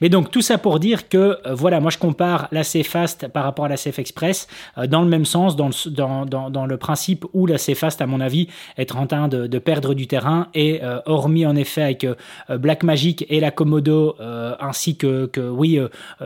Mais 0.00 0.08
donc 0.08 0.30
tout 0.30 0.40
ça 0.40 0.56
pour 0.58 0.80
dire 0.80 1.08
que 1.08 1.38
euh, 1.46 1.54
voilà, 1.54 1.80
moi 1.80 1.90
je 1.90 1.98
compare 1.98 2.48
la 2.50 2.64
Fast 2.64 3.28
par 3.28 3.44
rapport 3.44 3.66
à 3.66 3.68
la 3.68 3.76
Safe 3.76 3.98
Express 3.98 4.48
euh, 4.78 4.86
dans 4.86 5.02
le 5.02 5.08
même 5.08 5.24
sens, 5.24 5.56
dans 5.56 5.68
le, 5.68 5.90
dans, 5.90 6.24
dans, 6.24 6.50
dans 6.50 6.66
le 6.66 6.76
principe 6.76 7.24
où 7.34 7.46
la 7.46 7.58
Fast 7.58 8.00
à 8.00 8.06
mon 8.06 8.20
avis 8.20 8.48
est 8.76 8.94
en 8.94 9.06
train 9.06 9.28
de, 9.28 9.46
de 9.46 9.58
perdre 9.58 9.94
du 9.94 10.06
terrain 10.06 10.48
et 10.54 10.80
euh, 10.82 11.00
hormis 11.06 11.44
en 11.44 11.56
effet 11.56 11.82
avec 11.82 12.06
Black 12.48 12.82
Magic 12.82 13.26
et 13.28 13.40
la 13.40 13.50
Komodo 13.50 14.16
ainsi 14.60 14.96
que, 14.96 15.26
que 15.26 15.40
oui 15.40 15.78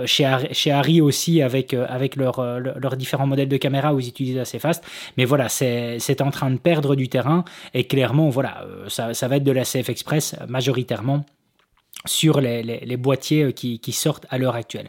chez, 0.04 0.30
chez 0.52 0.70
Harry 0.70 1.00
aussi 1.00 1.42
avec, 1.42 1.74
avec 1.74 2.16
leurs 2.16 2.40
leur 2.60 2.96
différents 2.96 3.26
modèles 3.26 3.48
de 3.48 3.56
caméra 3.56 3.94
où 3.94 4.00
ils 4.00 4.08
utilisent 4.08 4.36
la 4.36 4.44
Fast 4.44 4.84
mais 5.16 5.24
voilà 5.24 5.48
c'est 5.48 6.20
en 6.20 6.30
train 6.30 6.50
de 6.50 6.58
perdre 6.58 6.94
du 6.94 7.08
terrain 7.08 7.44
et 7.74 7.84
clairement 7.84 8.28
voilà 8.28 8.64
ça, 8.88 9.14
ça 9.14 9.28
va 9.28 9.36
être 9.36 9.44
de 9.44 9.52
la 9.52 9.64
Safe 9.64 9.88
Express 9.88 10.36
majoritairement 10.48 11.24
sur 12.04 12.40
les, 12.40 12.62
les, 12.62 12.80
les, 12.80 12.96
boîtiers 12.96 13.44
euh, 13.44 13.52
qui, 13.52 13.78
qui, 13.78 13.92
sortent 13.92 14.26
à 14.30 14.38
l'heure 14.38 14.56
actuelle. 14.56 14.88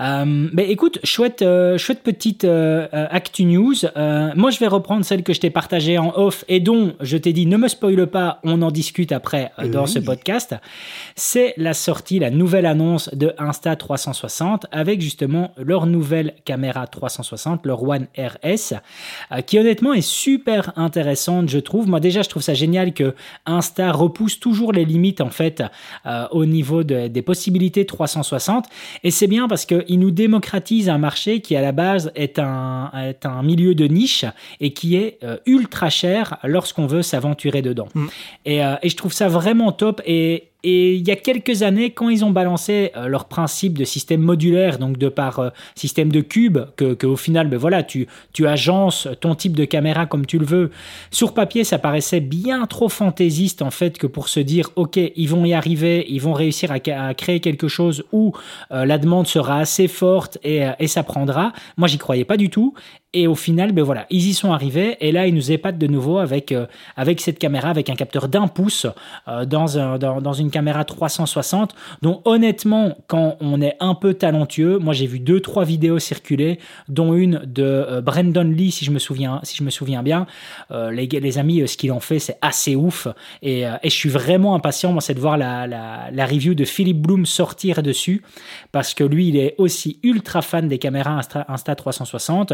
Euh, 0.00 0.24
mais 0.26 0.70
écoute, 0.70 0.98
chouette, 1.04 1.42
euh, 1.42 1.76
chouette 1.76 2.02
petite 2.02 2.44
euh, 2.44 2.86
Actu 2.92 3.44
News. 3.44 3.74
moi, 4.34 4.50
je 4.50 4.58
vais 4.58 4.66
reprendre 4.66 5.04
celle 5.04 5.22
que 5.22 5.32
je 5.32 5.40
t'ai 5.40 5.50
partagée 5.50 5.98
en 5.98 6.12
off 6.16 6.44
et 6.48 6.60
dont 6.60 6.94
je 7.00 7.16
t'ai 7.16 7.32
dit 7.32 7.46
ne 7.46 7.56
me 7.56 7.68
spoile 7.68 8.06
pas, 8.06 8.40
on 8.44 8.62
en 8.62 8.70
discute 8.70 9.12
après 9.12 9.52
dans 9.66 9.86
ce 9.86 9.98
podcast. 9.98 10.54
C'est 11.16 11.54
la 11.56 11.74
sortie, 11.74 12.18
la 12.18 12.30
nouvelle 12.30 12.66
annonce 12.66 13.12
de 13.14 13.34
Insta 13.38 13.76
360 13.76 14.66
avec 14.70 15.00
justement 15.00 15.52
leur 15.56 15.86
nouvelle 15.86 16.34
caméra 16.44 16.86
360, 16.86 17.66
leur 17.66 17.82
One 17.82 18.06
RS, 18.16 18.74
qui 19.46 19.58
honnêtement 19.58 19.92
est 19.92 20.00
super 20.00 20.72
intéressante, 20.76 21.48
je 21.48 21.58
trouve. 21.58 21.88
Moi, 21.88 22.00
déjà, 22.00 22.22
je 22.22 22.28
trouve 22.28 22.42
ça 22.42 22.54
génial 22.54 22.92
que 22.94 23.14
Insta 23.46 23.92
repousse 23.92 24.40
toujours 24.40 24.72
les 24.72 24.84
limites 24.84 25.20
en 25.20 25.30
fait 25.30 25.62
au 26.30 26.44
niveau 26.44 26.82
des 26.82 27.22
possibilités 27.22 27.86
360. 27.86 28.66
Et 29.04 29.10
c'est 29.10 29.26
bien 29.26 29.48
parce 29.48 29.66
qu'il 29.66 29.98
nous 29.98 30.10
démocratise 30.10 30.88
un 30.88 30.98
marché 30.98 31.40
qui 31.40 31.56
à 31.56 31.62
la 31.62 31.72
base 31.72 32.12
est 32.14 32.38
un, 32.38 32.90
est 32.94 33.26
un 33.26 33.42
milieu 33.42 33.74
de 33.74 33.86
niche 33.86 34.24
et 34.60 34.72
qui 34.72 34.96
est 34.96 35.18
euh, 35.22 35.36
ultra 35.46 35.90
cher 35.90 36.38
lorsqu'on 36.44 36.86
veut 36.86 37.02
s'aventurer 37.02 37.62
dedans. 37.62 37.88
Mm. 37.94 38.06
Et, 38.46 38.64
euh, 38.64 38.76
et, 38.82 38.88
je 38.88 38.96
trouve 38.96 39.12
ça 39.12 39.28
vraiment 39.28 39.72
top. 39.72 40.00
Et, 40.06 40.50
et 40.64 40.94
il 40.94 41.06
y 41.06 41.12
a 41.12 41.16
quelques 41.16 41.62
années, 41.62 41.90
quand 41.92 42.08
ils 42.08 42.24
ont 42.24 42.32
balancé 42.32 42.90
euh, 42.96 43.06
leur 43.06 43.26
principe 43.26 43.78
de 43.78 43.84
système 43.84 44.20
modulaire, 44.20 44.80
donc 44.80 44.98
de 44.98 45.08
par 45.08 45.38
euh, 45.38 45.50
système 45.76 46.10
de 46.10 46.20
cube, 46.20 46.58
que, 46.76 47.06
au 47.06 47.14
final, 47.14 47.48
ben 47.48 47.56
voilà, 47.56 47.84
tu, 47.84 48.08
agences 48.44 49.06
ton 49.20 49.36
type 49.36 49.56
de 49.56 49.64
caméra 49.64 50.06
comme 50.06 50.26
tu 50.26 50.38
le 50.38 50.44
veux. 50.44 50.70
Sur 51.12 51.32
papier, 51.32 51.62
ça 51.62 51.78
paraissait 51.78 52.20
bien 52.20 52.66
trop 52.66 52.88
fantaisiste 52.88 53.62
en 53.62 53.70
fait 53.70 53.98
que 53.98 54.06
pour 54.08 54.28
se 54.28 54.40
dire, 54.40 54.70
ok, 54.74 54.96
ils 54.96 55.28
vont 55.28 55.44
y 55.44 55.54
arriver, 55.54 56.04
ils 56.08 56.20
vont 56.20 56.32
réussir 56.32 56.72
à, 56.72 57.14
créer 57.14 57.40
quelque 57.40 57.68
chose 57.68 58.04
où 58.10 58.32
euh, 58.72 58.84
la 58.84 58.98
demande 58.98 59.26
sera 59.26 59.58
assez 59.58 59.86
forte 59.86 60.38
et 60.42 60.86
ça 60.86 61.02
prendra. 61.02 61.52
Moi, 61.76 61.86
j'y 61.88 61.98
croyais 61.98 62.24
pas 62.24 62.36
du 62.36 62.50
tout. 62.50 62.74
Et 63.14 63.26
au 63.26 63.34
final, 63.34 63.72
ben 63.72 63.82
voilà, 63.82 64.06
ils 64.10 64.28
y 64.28 64.34
sont 64.34 64.52
arrivés. 64.52 64.98
Et 65.00 65.12
là, 65.12 65.26
ils 65.26 65.34
nous 65.34 65.50
épatent 65.50 65.78
de 65.78 65.86
nouveau 65.86 66.18
avec, 66.18 66.52
euh, 66.52 66.66
avec 66.94 67.22
cette 67.22 67.38
caméra, 67.38 67.70
avec 67.70 67.88
un 67.88 67.94
capteur 67.94 68.28
d'un 68.28 68.48
pouce 68.48 68.86
euh, 69.28 69.46
dans, 69.46 69.78
un, 69.78 69.96
dans, 69.96 70.20
dans, 70.20 70.34
une 70.34 70.50
caméra 70.50 70.84
360. 70.84 71.74
Donc 72.02 72.20
honnêtement, 72.26 72.98
quand 73.06 73.38
on 73.40 73.62
est 73.62 73.76
un 73.80 73.94
peu 73.94 74.12
talentueux, 74.12 74.78
moi 74.78 74.92
j'ai 74.92 75.06
vu 75.06 75.20
deux, 75.20 75.40
trois 75.40 75.64
vidéos 75.64 75.98
circuler, 75.98 76.58
dont 76.88 77.14
une 77.14 77.40
de 77.46 77.62
euh, 77.62 78.02
Brandon 78.02 78.42
Lee, 78.44 78.70
si 78.72 78.84
je 78.84 78.90
me 78.90 78.98
souviens, 78.98 79.40
si 79.42 79.56
je 79.56 79.64
me 79.64 79.70
souviens 79.70 80.02
bien. 80.02 80.26
les, 80.70 81.06
les 81.06 81.38
amis, 81.38 81.66
ce 81.66 81.78
qu'il 81.78 81.92
en 81.92 82.00
fait, 82.00 82.18
c'est 82.18 82.36
assez 82.42 82.76
ouf. 82.76 83.08
Et, 83.40 83.62
et, 83.62 83.88
je 83.88 83.94
suis 83.94 84.10
vraiment 84.10 84.54
impatient, 84.54 84.92
moi, 84.92 85.00
c'est 85.00 85.14
de 85.14 85.20
voir 85.20 85.38
la, 85.38 85.66
la, 85.66 86.10
la, 86.12 86.26
review 86.26 86.54
de 86.54 86.66
Philippe 86.66 87.00
Bloom 87.00 87.24
sortir 87.24 87.82
dessus. 87.82 88.22
Parce 88.70 88.92
que 88.92 89.02
lui, 89.02 89.28
il 89.28 89.36
est 89.38 89.54
aussi 89.56 89.98
ultra 90.02 90.42
fan 90.42 90.68
des 90.68 90.78
caméras 90.78 91.12
Insta, 91.12 91.46
Insta 91.48 91.74
360 91.74 92.52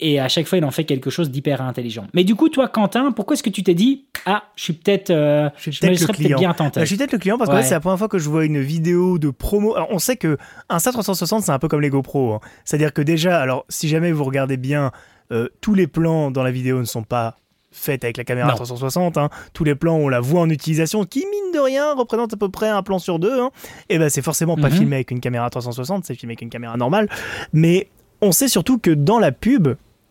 et 0.00 0.20
à 0.20 0.28
chaque 0.28 0.46
fois 0.46 0.58
il 0.58 0.64
en 0.64 0.70
fait 0.70 0.84
quelque 0.84 1.10
chose 1.10 1.30
d'hyper 1.30 1.60
intelligent. 1.60 2.06
Mais 2.14 2.24
du 2.24 2.34
coup, 2.34 2.48
toi, 2.48 2.68
Quentin, 2.68 3.12
pourquoi 3.12 3.34
est-ce 3.34 3.42
que 3.42 3.50
tu 3.50 3.62
t'es 3.62 3.74
dit 3.74 4.06
ah, 4.26 4.44
je 4.56 4.64
suis 4.64 4.72
peut-être, 4.72 5.10
euh, 5.10 5.48
je, 5.56 5.70
suis 5.70 5.80
peut-être 5.80 6.38
bien 6.38 6.52
tenté. 6.52 6.80
je 6.80 6.86
suis 6.86 6.96
peut-être 6.96 7.12
le 7.12 7.18
client 7.18 7.38
parce 7.38 7.50
que 7.50 7.62
c'est 7.62 7.74
la 7.74 7.80
première 7.80 7.98
fois 7.98 8.08
que 8.08 8.18
je 8.18 8.28
vois 8.28 8.44
une 8.44 8.60
vidéo 8.60 9.18
de 9.18 9.30
promo. 9.30 9.74
Alors, 9.74 9.88
on 9.90 9.98
sait 9.98 10.16
que 10.16 10.36
Insta 10.68 10.92
360 10.92 11.44
c'est 11.44 11.52
un 11.52 11.58
peu 11.58 11.68
comme 11.68 11.80
les 11.80 11.90
GoPro, 11.90 12.34
hein. 12.34 12.40
c'est-à-dire 12.64 12.92
que 12.92 13.02
déjà, 13.02 13.40
alors 13.40 13.64
si 13.68 13.88
jamais 13.88 14.12
vous 14.12 14.24
regardez 14.24 14.56
bien, 14.56 14.92
euh, 15.30 15.48
tous 15.60 15.74
les 15.74 15.86
plans 15.86 16.30
dans 16.30 16.42
la 16.42 16.50
vidéo 16.50 16.78
ne 16.78 16.84
sont 16.84 17.02
pas 17.02 17.36
faits 17.70 18.04
avec 18.04 18.16
la 18.16 18.24
caméra 18.24 18.52
360. 18.52 19.18
Hein. 19.18 19.30
Tous 19.52 19.64
les 19.64 19.74
plans, 19.74 19.96
on 19.96 20.08
la 20.08 20.20
voit 20.20 20.40
en 20.40 20.50
utilisation, 20.50 21.04
qui 21.04 21.20
mine 21.20 21.52
de 21.52 21.58
rien 21.58 21.94
représente 21.94 22.32
à 22.32 22.36
peu 22.36 22.48
près 22.48 22.68
un 22.68 22.82
plan 22.82 22.98
sur 22.98 23.18
deux. 23.18 23.40
Hein. 23.40 23.50
Et 23.88 23.98
ben 23.98 24.08
c'est 24.08 24.22
forcément 24.22 24.56
pas 24.56 24.70
mhm. 24.70 24.76
filmé 24.76 24.96
avec 24.96 25.10
une 25.10 25.20
caméra 25.20 25.48
360, 25.50 26.04
c'est 26.04 26.14
filmé 26.14 26.32
avec 26.32 26.42
une 26.42 26.50
caméra 26.50 26.76
normale. 26.76 27.08
Mais 27.52 27.88
on 28.20 28.32
sait 28.32 28.48
surtout 28.48 28.78
que 28.78 28.90
dans 28.90 29.18
la 29.18 29.32
pub, 29.32 29.68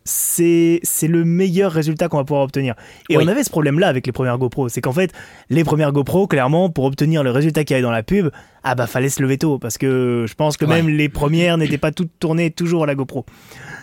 c'est 0.07 1.07
le 1.07 1.25
meilleur 1.25 1.71
résultat 1.71 2.07
qu'on 2.07 2.17
va 2.17 2.23
pouvoir 2.23 2.43
obtenir. 2.43 2.75
Et 3.09 3.17
on 3.17 3.27
avait 3.27 3.43
ce 3.43 3.49
problème-là 3.49 3.87
avec 3.87 4.05
les 4.05 4.11
premières 4.11 4.37
GoPro, 4.37 4.69
c'est 4.69 4.81
qu'en 4.81 4.93
fait, 4.93 5.11
les 5.49 5.63
premières 5.63 5.91
GoPro, 5.91 6.27
clairement, 6.27 6.69
pour 6.69 6.85
obtenir 6.85 7.23
le 7.23 7.31
résultat 7.31 7.63
qu'il 7.63 7.73
y 7.73 7.75
avait 7.75 7.83
dans 7.83 7.91
la 7.91 8.03
pub, 8.03 8.29
ah 8.63 8.75
bah 8.75 8.87
fallait 8.87 9.09
se 9.09 9.21
lever 9.21 9.37
tôt, 9.37 9.59
parce 9.59 9.77
que 9.77 10.25
je 10.27 10.33
pense 10.33 10.57
que 10.57 10.65
même 10.65 10.89
les 10.89 11.09
premières 11.09 11.57
n'étaient 11.57 11.77
pas 11.77 11.91
toutes 11.91 12.11
tournées 12.19 12.51
toujours 12.51 12.83
à 12.83 12.87
la 12.87 12.95
GoPro. 12.95 13.25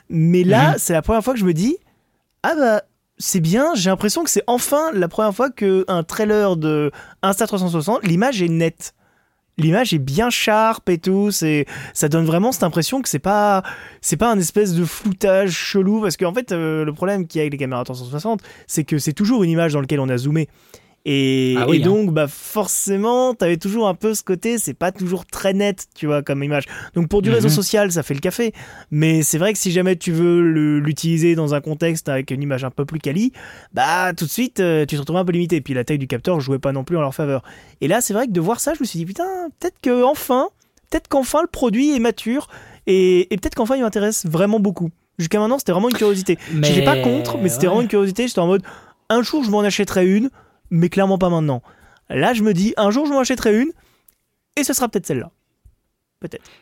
Mais 0.09 0.45
là, 0.45 0.73
mhm. 0.73 0.75
c'est 0.79 0.93
la 0.93 1.03
première 1.03 1.23
fois 1.23 1.35
que 1.35 1.41
je 1.41 1.45
me 1.45 1.55
dis, 1.55 1.77
ah 2.43 2.55
bah 2.57 2.83
c'est 3.19 3.41
bien, 3.41 3.75
j'ai 3.75 3.91
l'impression 3.91 4.25
que 4.25 4.31
c'est 4.31 4.43
enfin 4.47 4.91
la 4.93 5.09
première 5.09 5.35
fois 5.35 5.51
qu'un 5.51 6.03
trailer 6.03 6.57
de 6.57 6.91
Insta360, 7.23 8.07
l'image 8.07 8.43
est 8.43 8.49
nette 8.49 8.95
l'image 9.59 9.95
est 9.95 9.99
bien 9.99 10.31
sharp 10.31 10.89
et 10.89 10.99
tout 10.99 11.31
c'est 11.31 11.67
ça 11.93 12.09
donne 12.09 12.25
vraiment 12.25 12.53
cette 12.53 12.63
impression 12.63 13.03
que 13.03 13.09
c'est 13.09 13.19
pas 13.19 13.63
c'est 14.01 14.17
pas 14.17 14.31
un 14.31 14.39
espèce 14.39 14.75
de 14.75 14.85
floutage 14.85 15.53
chelou 15.53 16.01
parce 16.01 16.17
qu'en 16.17 16.35
fait 16.35 16.53
euh, 16.53 16.85
le 16.85 16.93
problème 16.93 17.27
qu'il 17.27 17.39
y 17.39 17.41
a 17.41 17.43
avec 17.43 17.53
les 17.53 17.59
caméras 17.59 17.85
360 17.85 18.41
c'est 18.67 18.85
que 18.85 18.99
c'est 18.99 19.13
toujours 19.13 19.45
une 19.45 19.51
image 19.51 19.73
dans 19.73 19.81
laquelle 19.81 20.01
on 20.01 20.09
a 20.09 20.17
zoomé 20.17 20.49
et, 21.07 21.55
ah 21.59 21.67
et 21.71 21.77
hein. 21.77 21.85
donc, 21.85 22.13
bah 22.13 22.27
forcément, 22.29 23.35
t'avais 23.35 23.59
toujours 23.59 23.89
un 23.89 23.95
peu 23.95 24.15
ce 24.15 24.23
côté, 24.23 24.57
c'est 24.57 24.73
pas 24.73 24.91
toujours 24.91 25.27
très 25.27 25.53
net, 25.53 25.87
tu 25.95 26.07
vois, 26.07 26.23
comme 26.23 26.43
image. 26.43 26.65
Donc 26.95 27.09
pour 27.09 27.21
du 27.21 27.31
réseau 27.31 27.49
mhm. 27.49 27.55
social, 27.55 27.93
ça 27.93 28.03
fait 28.03 28.15
le 28.15 28.21
café. 28.21 28.53
Mais 28.91 29.23
c'est 29.23 29.37
vrai 29.37 29.53
que 29.53 29.59
si 29.59 29.71
jamais 29.71 29.97
tu 29.97 30.13
veux 30.13 30.41
l'utiliser 30.79 31.35
dans 31.35 31.55
un 31.55 31.61
contexte 31.61 32.09
avec 32.09 32.31
une 32.31 32.43
image 32.43 32.65
un 32.65 32.71
peu 32.71 32.87
plus 32.87 33.01
quali, 33.01 33.33
bah 33.75 34.15
tout 34.15 34.25
de 34.25 34.31
suite, 34.31 34.61
euh, 34.61 34.87
tu 34.87 34.95
te 34.97 35.01
retrouves 35.01 35.19
un 35.19 35.25
peu 35.27 35.33
limité. 35.33 35.57
Et 35.57 35.61
puis 35.61 35.75
la 35.75 35.85
taille 35.85 35.99
du 35.99 36.07
capteur 36.07 36.41
jouait 36.41 36.59
pas 36.59 36.73
non 36.73 36.85
plus 36.85 36.97
en 36.97 37.03
leur 37.03 37.15
faveur. 37.15 37.43
Et 37.83 37.89
là, 37.89 38.01
c'est 38.01 38.15
vrai 38.15 38.27
que 38.27 38.33
de 38.33 38.41
voir 38.41 38.61
ça, 38.61 38.73
je 38.73 38.81
me 38.81 38.87
suis 38.87 38.99
dit, 38.99 39.05
putain, 39.05 39.27
peut-être 39.61 39.77
que 39.83 40.05
enfin, 40.05 40.49
peut-être 40.91 41.09
qu'enfin 41.09 41.43
le 41.43 41.49
produit 41.49 41.95
est 41.95 42.01
mature 42.01 42.49
et, 42.87 43.33
et 43.33 43.37
peut-être 43.37 43.55
qu'enfin 43.55 43.77
il 43.77 43.83
m'intéresse 43.83 44.25
vraiment 44.25 44.59
beaucoup. 44.59 44.91
Jusqu'à 45.19 45.39
maintenant, 45.39 45.59
c'était 45.59 45.73
vraiment 45.73 45.91
une 45.91 45.97
curiosité. 45.97 46.39
Je 46.51 46.59
n'étais 46.59 46.85
pas 46.85 46.97
contre, 46.97 47.39
mais 47.39 47.51
c'était 47.51 47.67
vraiment 47.67 47.83
une 47.83 47.89
curiosité. 47.89 48.27
J'étais 48.27 48.41
en 48.41 48.47
mode, 48.47 48.63
un 49.11 49.23
jour, 49.23 49.45
je 49.45 49.51
m'en 49.51 49.61
achèterai 49.61 50.07
une 50.07 50.31
mais 50.75 50.89
clairement 50.89 51.19
pas 51.19 51.31
maintenant. 51.31 51.63
Là, 52.09 52.35
je 52.35 52.43
me 52.43 52.53
dis, 52.53 52.75
un 52.77 52.91
jour, 52.91 53.07
je 53.07 53.13
m'en 53.13 53.21
achèterai 53.21 53.63
une, 53.63 53.71
et 54.57 54.65
ce 54.65 54.73
sera 54.73 54.89
peut-être 54.89 55.07
celle-là. 55.07 55.31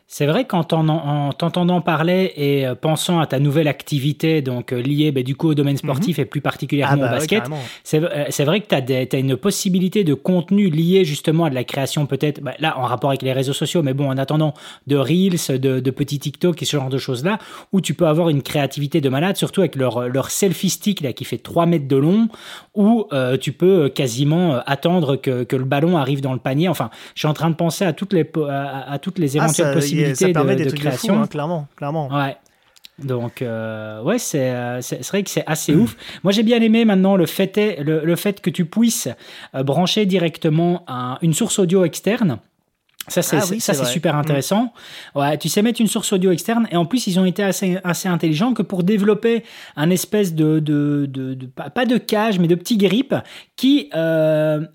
C'est 0.07 0.27
vrai 0.27 0.45
qu'en 0.45 0.65
t'entendant 0.65 1.81
parler 1.81 2.33
et 2.37 2.67
euh, 2.67 2.75
pensant 2.75 3.21
à 3.21 3.27
ta 3.27 3.39
nouvelle 3.39 3.69
activité, 3.69 4.43
donc 4.43 4.73
euh, 4.73 4.81
liée 4.81 5.13
bah, 5.13 5.23
du 5.23 5.37
coup 5.37 5.49
au 5.49 5.55
domaine 5.55 5.77
sportif 5.77 6.19
mhm. 6.19 6.23
et 6.23 6.27
plus 6.27 6.41
particulièrement 6.41 7.03
ah 7.03 7.07
au 7.07 7.09
bah 7.09 7.19
basket, 7.19 7.45
euh, 7.95 8.25
c'est 8.29 8.45
vrai 8.45 8.61
que 8.61 8.67
tu 8.67 9.17
as, 9.17 9.19
une 9.19 9.37
possibilité 9.37 10.05
de 10.05 10.15
contenu 10.15 10.69
lié 10.69 11.05
justement 11.05 11.47
à 11.47 11.51
de 11.51 11.55
la 11.55 11.65
création 11.65 12.07
peut-être, 12.07 12.41
bah, 12.41 12.55
là 12.59 12.79
en 12.79 12.83
rapport 12.83 13.11
avec 13.11 13.23
les 13.23 13.33
réseaux 13.33 13.53
sociaux, 13.53 13.83
mais 13.83 13.95
bon 13.95 14.11
en 14.11 14.19
attendant 14.19 14.55
de 14.87 14.97
Reels, 14.97 15.59
de, 15.61 15.81
de 15.81 15.91
petits 15.91 16.19
TikTok 16.19 16.61
et 16.61 16.65
ce 16.65 16.77
genre 16.77 16.91
de 16.91 16.99
choses-là, 16.99 17.39
où 17.73 17.81
tu 17.81 17.95
peux 17.95 18.07
avoir 18.07 18.29
une 18.29 18.43
créativité 18.43 19.01
de 19.01 19.09
malade, 19.09 19.37
surtout 19.37 19.61
avec 19.61 19.77
leur, 19.77 20.09
leur 20.09 20.31
selfie 20.31 20.71
stick 20.71 21.01
là, 21.01 21.13
qui 21.13 21.25
fait 21.25 21.39
3 21.39 21.67
mètres 21.67 21.89
de 21.89 21.97
long, 21.97 22.29
où 22.75 23.07
tu 23.41 23.53
peux 23.53 23.89
quasiment 23.89 24.61
attendre 24.67 25.17
que, 25.17 25.45
que, 25.45 25.57
le 25.57 25.65
ballon 25.65 25.97
arrive 25.97 26.21
dans 26.21 26.33
le 26.33 26.39
panier. 26.39 26.69
Enfin, 26.69 26.91
je 27.15 27.21
suis 27.21 27.29
en 27.29 27.35
train 27.35 27.51
de 27.51 27.55
penser 27.55 27.85
à 27.85 27.93
toutes 27.93 28.13
les, 28.13 28.29
à, 28.49 28.99
toutes 29.01 29.19
les 29.19 29.37
ah, 29.61 29.65
ça, 29.65 29.73
possibilités 29.73 30.33
de, 30.33 30.71
création. 30.71 31.23
Hein, 31.23 31.27
clairement, 31.27 31.67
clairement. 31.77 32.09
Ouais. 32.09 32.37
Donc, 32.99 33.43
euh, 33.43 34.03
ouais, 34.03 34.17
euh, 34.35 34.79
c'est 34.81 35.09
vrai 35.09 35.23
que 35.23 35.31
c'est 35.31 35.45
assez 35.47 35.75
ouf. 35.75 35.97
Moi, 36.23 36.33
j'ai 36.33 36.43
bien 36.43 36.61
aimé 36.61 36.85
maintenant 36.85 37.17
le 37.17 37.27
fait, 37.27 37.57
est, 37.59 37.83
le, 37.83 38.17
fait 38.17 38.41
que 38.41 38.51
tu 38.51 38.65
puisses 38.65 39.09
euh, 39.55 39.63
brancher 39.63 40.07
directement 40.07 40.85
une 41.23 41.33
source 41.35 41.59
audio 41.59 41.85
externe. 41.85 42.39
Ça, 43.09 43.21
c'est 43.21 43.39
ah 43.39 43.41
ça 43.41 43.75
c'est 43.75 43.85
super 43.87 44.15
intéressant. 44.15 44.73
Ouais, 45.17 45.37
tu 45.37 45.49
sais 45.49 45.61
mettre 45.61 45.81
une 45.81 45.89
source 45.89 46.13
audio 46.13 46.31
externe 46.31 46.69
et 46.71 46.77
en 46.77 46.85
plus, 46.85 47.09
ils 47.09 47.19
ont 47.19 47.25
été 47.25 47.43
assez, 47.43 47.79
assez 47.83 48.09
intelligents 48.09 48.55
que 48.55 48.63
pour 48.63 48.85
développer 48.85 49.43
un 49.75 49.91
espèce 49.91 50.35
de, 50.35 50.61
de, 50.61 51.07
de, 51.07 51.47
pas 51.47 51.85
de 51.85 51.99
cage, 51.99 52.39
mais 52.39 52.47
de 52.47 52.55
petit 52.55 52.77
grip 52.77 53.13
qui, 53.57 53.91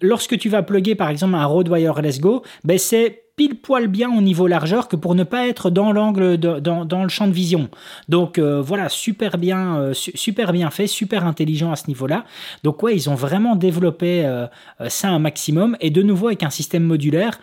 lorsque 0.02 0.38
tu 0.38 0.50
vas 0.50 0.62
plugger 0.62 0.96
par 0.96 1.10
exemple 1.10 1.36
un 1.36 1.46
Rode 1.46 1.70
Wireless 1.70 2.20
Go, 2.20 2.44
ben 2.66 2.78
c'est 2.78 3.27
pile 3.38 3.56
poil 3.56 3.88
bien 3.88 4.10
au 4.12 4.20
niveau 4.20 4.48
largeur 4.48 4.88
que 4.88 4.96
pour 4.96 5.14
ne 5.14 5.24
pas 5.24 5.48
être 5.48 5.70
dans 5.70 5.92
l'angle, 5.94 6.38
dans, 6.38 7.04
le 7.04 7.10
champ 7.10 7.28
de 7.28 7.32
vision. 7.32 7.70
Donc 8.10 8.40
euh, 8.40 8.62
voilà, 8.62 8.90
super 8.90 9.38
bien, 9.38 9.78
euh, 9.78 9.94
super 9.94 10.52
bien 10.52 10.72
fait, 10.72 10.88
super 10.88 11.26
intelligent 11.26 11.72
à 11.72 11.76
ce 11.76 11.88
niveau-là. 11.88 12.26
Donc 12.64 12.82
ouais, 12.82 12.96
ils 12.96 13.12
ont 13.12 13.16
vraiment 13.16 13.56
développé 13.56 14.26
euh, 14.26 14.48
ça 14.90 15.10
un 15.10 15.20
maximum 15.20 15.78
et 15.82 15.92
de 15.92 16.02
nouveau 16.02 16.28
avec 16.28 16.42
un 16.42 16.50
système 16.50 16.84
modulaire 16.84 17.40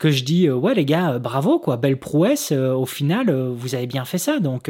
que 0.00 0.10
je 0.10 0.24
dis 0.24 0.50
ouais 0.50 0.74
les 0.74 0.84
gars, 0.84 1.18
bravo 1.18 1.58
quoi, 1.58 1.76
belle 1.76 1.98
prouesse. 1.98 2.52
au 2.52 2.84
final, 2.84 3.30
vous 3.30 3.74
avez 3.74 3.86
bien 3.86 4.04
fait 4.04 4.18
ça. 4.18 4.40
Donc 4.40 4.68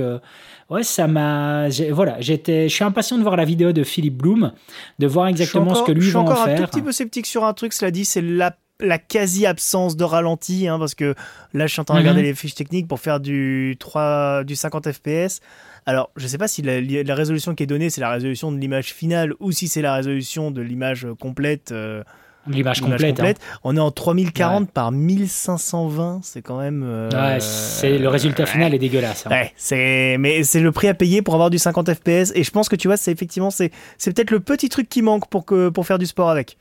ouais, 0.71 0.83
ça 0.85 1.09
m'a, 1.09 1.68
voilà, 1.90 2.21
j'étais, 2.21 2.68
je 2.68 2.75
suis 2.75 2.85
impatient 2.85 3.16
de 3.16 3.23
voir 3.23 3.37
la 3.37 3.47
vidéo 3.47 3.73
de 3.73 3.83
Philippe 3.83 4.18
Bloom, 4.18 4.52
de 4.99 5.06
voir 5.06 5.26
exactement 5.26 5.75
ce 5.75 5.83
que 5.83 5.90
lui 5.90 6.11
va 6.11 6.21
en 6.21 6.26
faire. 6.26 6.37
Je 6.37 6.40
suis 6.42 6.47
encore 6.47 6.61
un 6.61 6.64
tout 6.64 6.71
petit 6.71 6.83
peu 6.83 6.92
sceptique 6.92 7.26
sur 7.26 7.45
un 7.45 7.54
truc, 7.54 7.73
cela 7.73 7.90
dit, 7.90 8.04
c'est 8.04 8.23
la 8.23 8.54
la 8.80 8.99
quasi-absence 8.99 9.97
de 9.97 10.04
ralenti, 10.04 10.68
hein, 10.68 10.78
parce 10.78 10.95
que 10.95 11.14
là, 11.54 11.66
je 11.66 11.73
suis 11.73 11.80
en 11.80 11.85
train 11.85 11.95
de 11.95 12.00
regarder 12.00 12.21
mhm. 12.21 12.28
les 12.28 12.35
fiches 12.35 12.54
techniques 12.54 12.88
pour 12.88 13.00
faire 13.00 13.21
du, 13.21 13.76
3, 13.78 14.45
du 14.45 14.56
50 14.56 14.92
FPS. 14.92 15.40
Alors, 15.87 16.11
je 16.16 16.25
ne 16.25 16.28
sais 16.28 16.38
pas 16.38 16.49
si 16.49 16.62
la, 16.62 17.14
résolution 17.14 17.54
qui 17.54 17.62
est 17.62 17.66
donnée, 17.66 17.90
c'est 17.90 18.00
la 18.00 18.11
résolution 18.11 18.50
de 18.50 18.59
l'image 18.59 18.92
finale 18.92 19.35
ou 19.38 19.52
si 19.52 19.68
c'est 19.68 19.83
la 19.83 19.95
résolution 19.95 20.50
de 20.50 20.61
l'image 20.61 21.06
complète. 21.21 21.71
Euh, 21.71 22.02
l'image 22.49 22.80
complète. 22.80 23.21
Hein. 23.21 23.33
On 23.62 23.76
est 23.76 23.80
en 23.80 23.92
3040 23.92 24.71
par 24.71 24.90
1520, 24.90 26.21
c'est 26.25 26.42
quand 26.42 26.59
même. 26.59 26.83
Euh, 26.85 27.09
ouais, 27.11 27.38
c'est 27.40 27.99
le 27.99 28.09
résultat 28.09 28.47
final 28.47 28.75
est 28.75 28.78
dégueulasse. 28.78 29.26
Hein. 29.26 29.30
Ouais, 29.30 29.52
c'est 29.56 30.16
mais 30.18 30.42
c'est 30.42 30.61
le 30.61 30.73
prix 30.73 30.88
à 30.88 30.95
payer 30.95 31.23
pour 31.23 31.35
avoir 31.35 31.50
du 31.50 31.59
50 31.59 31.95
FPS 31.95 32.33
et 32.35 32.42
je 32.42 32.50
pense 32.50 32.68
que 32.68 32.76
tu 32.76 32.88
vois, 32.88 32.97
c'est 32.97 33.12
effectivement 33.12 33.50
c'est 33.50 33.71
c'est 33.97 34.12
peut-être 34.12 34.33
le 34.33 34.40
petit 34.40 34.68
truc 34.68 34.88
qui 34.88 35.02
manque 35.02 35.28
pour 35.28 35.45
que 35.45 35.68
pour 35.68 35.87
faire 35.87 35.99
du 35.99 36.06
sport 36.06 36.30
avec. 36.30 36.56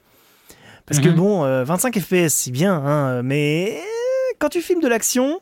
Parce 0.85 0.99
que 0.99 1.09
mhm. 1.09 1.15
bon, 1.15 1.63
25 1.63 1.97
euh, 1.97 1.99
FPS, 1.99 2.33
c'est 2.33 2.51
bien, 2.51 2.73
hein, 2.73 3.23
mais 3.23 3.81
quand 4.39 4.49
tu 4.49 4.61
filmes 4.61 4.81
de 4.81 4.87
l'action, 4.87 5.39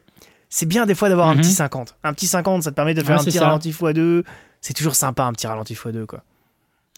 c'est 0.50 0.66
bien 0.66 0.86
des 0.86 0.96
fois 0.96 1.10
d'avoir 1.10 1.28
un 1.28 1.36
mhm. 1.36 1.42
petit 1.42 1.52
50. 1.52 1.98
Un 2.04 2.14
petit 2.14 2.28
50, 2.28 2.64
ça 2.64 2.72
te 2.72 2.76
permet 2.76 2.94
de 2.94 3.04
faire 3.04 3.20
un 3.20 3.24
petit 3.24 3.40
ralenti 3.40 3.72
x2. 3.72 4.24
C'est 4.62 4.74
toujours 4.74 4.96
sympa 4.96 5.24
un 5.24 5.34
petit 5.34 5.48
ralenti 5.48 5.74
x2, 5.74 6.06
quoi. 6.06 6.24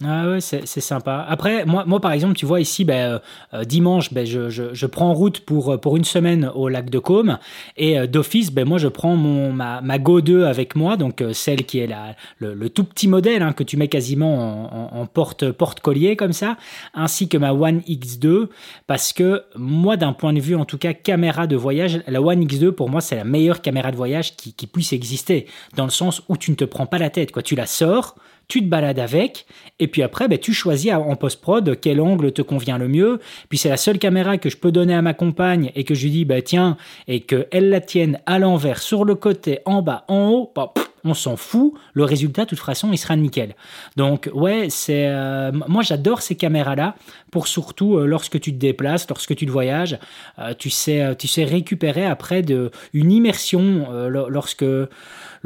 Ah 0.04 0.28
ouais, 0.28 0.42
c'est 0.42 0.66
sympa. 0.66 1.26
Après, 1.30 1.66
moi, 1.66 1.86
moi, 1.88 2.02
par 2.02 2.12
exemple, 2.12 2.36
tu 2.36 2.46
vois 2.46 2.60
ici, 2.60 2.84
ben, 2.84 3.22
euh, 3.54 3.64
dimanche, 3.64 4.12
ben, 4.12 4.26
je, 4.26 4.50
je, 4.50 4.74
je, 4.74 4.86
prends 4.88 5.14
route 5.14 5.40
pour, 5.40 5.72
euh, 5.72 5.78
pour 5.78 5.96
une 5.96 6.04
semaine 6.04 6.52
au 6.54 6.68
lac 6.68 6.90
de 6.90 7.00
Côme. 7.00 7.38
Et 7.78 7.98
euh, 7.98 8.06
d'office, 8.06 8.52
ben, 8.52 8.68
moi, 8.68 8.78
je 8.78 8.90
prends 8.90 9.16
mon, 9.16 9.54
ma, 9.54 9.80
ma 9.80 9.98
Go 9.98 10.20
2 10.20 10.44
avec 10.44 10.76
moi, 10.76 10.98
donc 10.98 11.24
celle 11.32 11.66
qui 11.66 11.80
est 11.80 11.88
la, 11.88 12.14
le, 12.40 12.70
tout 12.70 12.84
petit 12.84 13.08
modèle 13.08 13.42
hein, 13.42 13.54
que 13.54 13.64
tu 13.64 13.78
mets 13.78 13.88
quasiment 13.88 14.92
en, 14.94 15.00
en, 15.00 15.06
porte, 15.06 15.50
porte-collier 15.54 16.18
comme 16.18 16.34
ça, 16.34 16.58
ainsi 16.94 17.30
que 17.30 17.38
ma 17.38 17.54
One 17.54 17.80
X2, 17.88 18.50
parce 18.88 19.14
que 19.14 19.44
moi, 19.56 19.96
d'un 19.96 20.12
point 20.12 20.34
de 20.34 20.42
vue, 20.42 20.56
en 20.56 20.66
tout 20.66 20.78
cas, 20.78 20.92
caméra 20.92 21.48
de 21.48 21.56
voyage, 21.56 22.02
la 22.08 22.22
One 22.22 22.44
X2, 22.44 22.72
pour 22.72 22.90
moi, 22.90 23.00
c'est 23.00 23.16
la 23.16 23.24
meilleure 23.24 23.62
caméra 23.62 23.92
de 23.92 23.96
voyage 23.96 24.36
qui, 24.36 24.52
qui 24.52 24.68
puisse 24.68 24.92
exister, 24.92 25.46
dans 25.78 25.86
le 25.86 25.90
sens 25.90 26.22
où 26.28 26.36
tu 26.36 26.52
ne 26.52 26.58
te 26.58 26.66
prends 26.66 26.86
pas 26.86 26.98
la 26.98 27.10
tête. 27.10 27.32
Quoi. 27.32 27.44
Tu 27.44 27.56
la 27.56 27.66
sors, 27.66 28.16
tu 28.48 28.62
te 28.62 28.66
balades 28.66 29.00
avec, 29.00 29.46
et 29.80 29.88
puis 29.88 30.04
après, 30.04 30.28
ben, 30.28 30.38
tu 30.38 30.54
choisis 30.54 30.94
en 30.94 31.16
post-prod 31.16 31.80
quel 31.80 32.02
angle 32.02 32.32
te 32.32 32.42
convient 32.42 32.78
le 32.78 32.88
mieux. 32.88 33.20
Puis 33.50 33.58
c'est 33.58 33.70
la 33.70 33.78
seule 33.78 34.00
caméra 34.00 34.38
que 34.38 34.50
je 34.50 34.58
peux 34.58 34.72
donner 34.72 34.94
à 34.94 35.02
ma 35.02 35.14
compagne 35.14 35.72
et 35.76 35.84
que 35.84 35.94
je 35.96 36.04
lui 36.04 36.12
dis, 36.12 36.26
bah, 36.26 36.42
tiens, 36.42 36.78
et 37.08 37.22
qu'elle 37.22 37.70
la 37.70 37.82
tienne 37.82 38.20
à 38.26 38.40
l'envers, 38.40 38.82
sur 38.82 39.06
le 39.06 39.16
côté, 39.16 39.60
en 39.66 39.82
bas, 39.82 40.06
en 40.08 40.30
haut, 40.30 40.52
bah, 40.56 40.74
on 41.06 41.14
s'en 41.14 41.38
fout. 41.38 41.74
Le 41.94 42.04
résultat, 42.04 42.44
de 42.44 42.50
toute 42.50 42.60
façon, 42.60 42.92
il 42.92 42.98
sera 42.98 43.16
nickel. 43.16 43.56
Donc, 43.96 44.30
ouais, 44.34 44.68
c'est, 44.70 45.08
euh, 45.08 45.52
moi, 45.52 45.84
j'adore 45.84 46.22
ces 46.22 46.36
caméras-là 46.36 46.96
pour 47.32 47.48
surtout 47.48 47.98
euh, 47.98 48.06
lorsque 48.06 48.40
tu 48.40 48.52
te 48.52 48.58
déplaces, 48.58 49.08
lorsque 49.08 49.36
tu 49.36 49.46
te 49.46 49.52
voyages, 49.52 50.00
euh, 50.40 50.54
tu 50.58 50.70
sais, 50.70 51.16
tu 51.18 51.28
sais 51.28 51.46
récupérer 51.46 52.06
après 52.06 52.42
de, 52.42 52.72
une 52.94 53.12
immersion 53.12 53.88
lorsque 54.10 54.66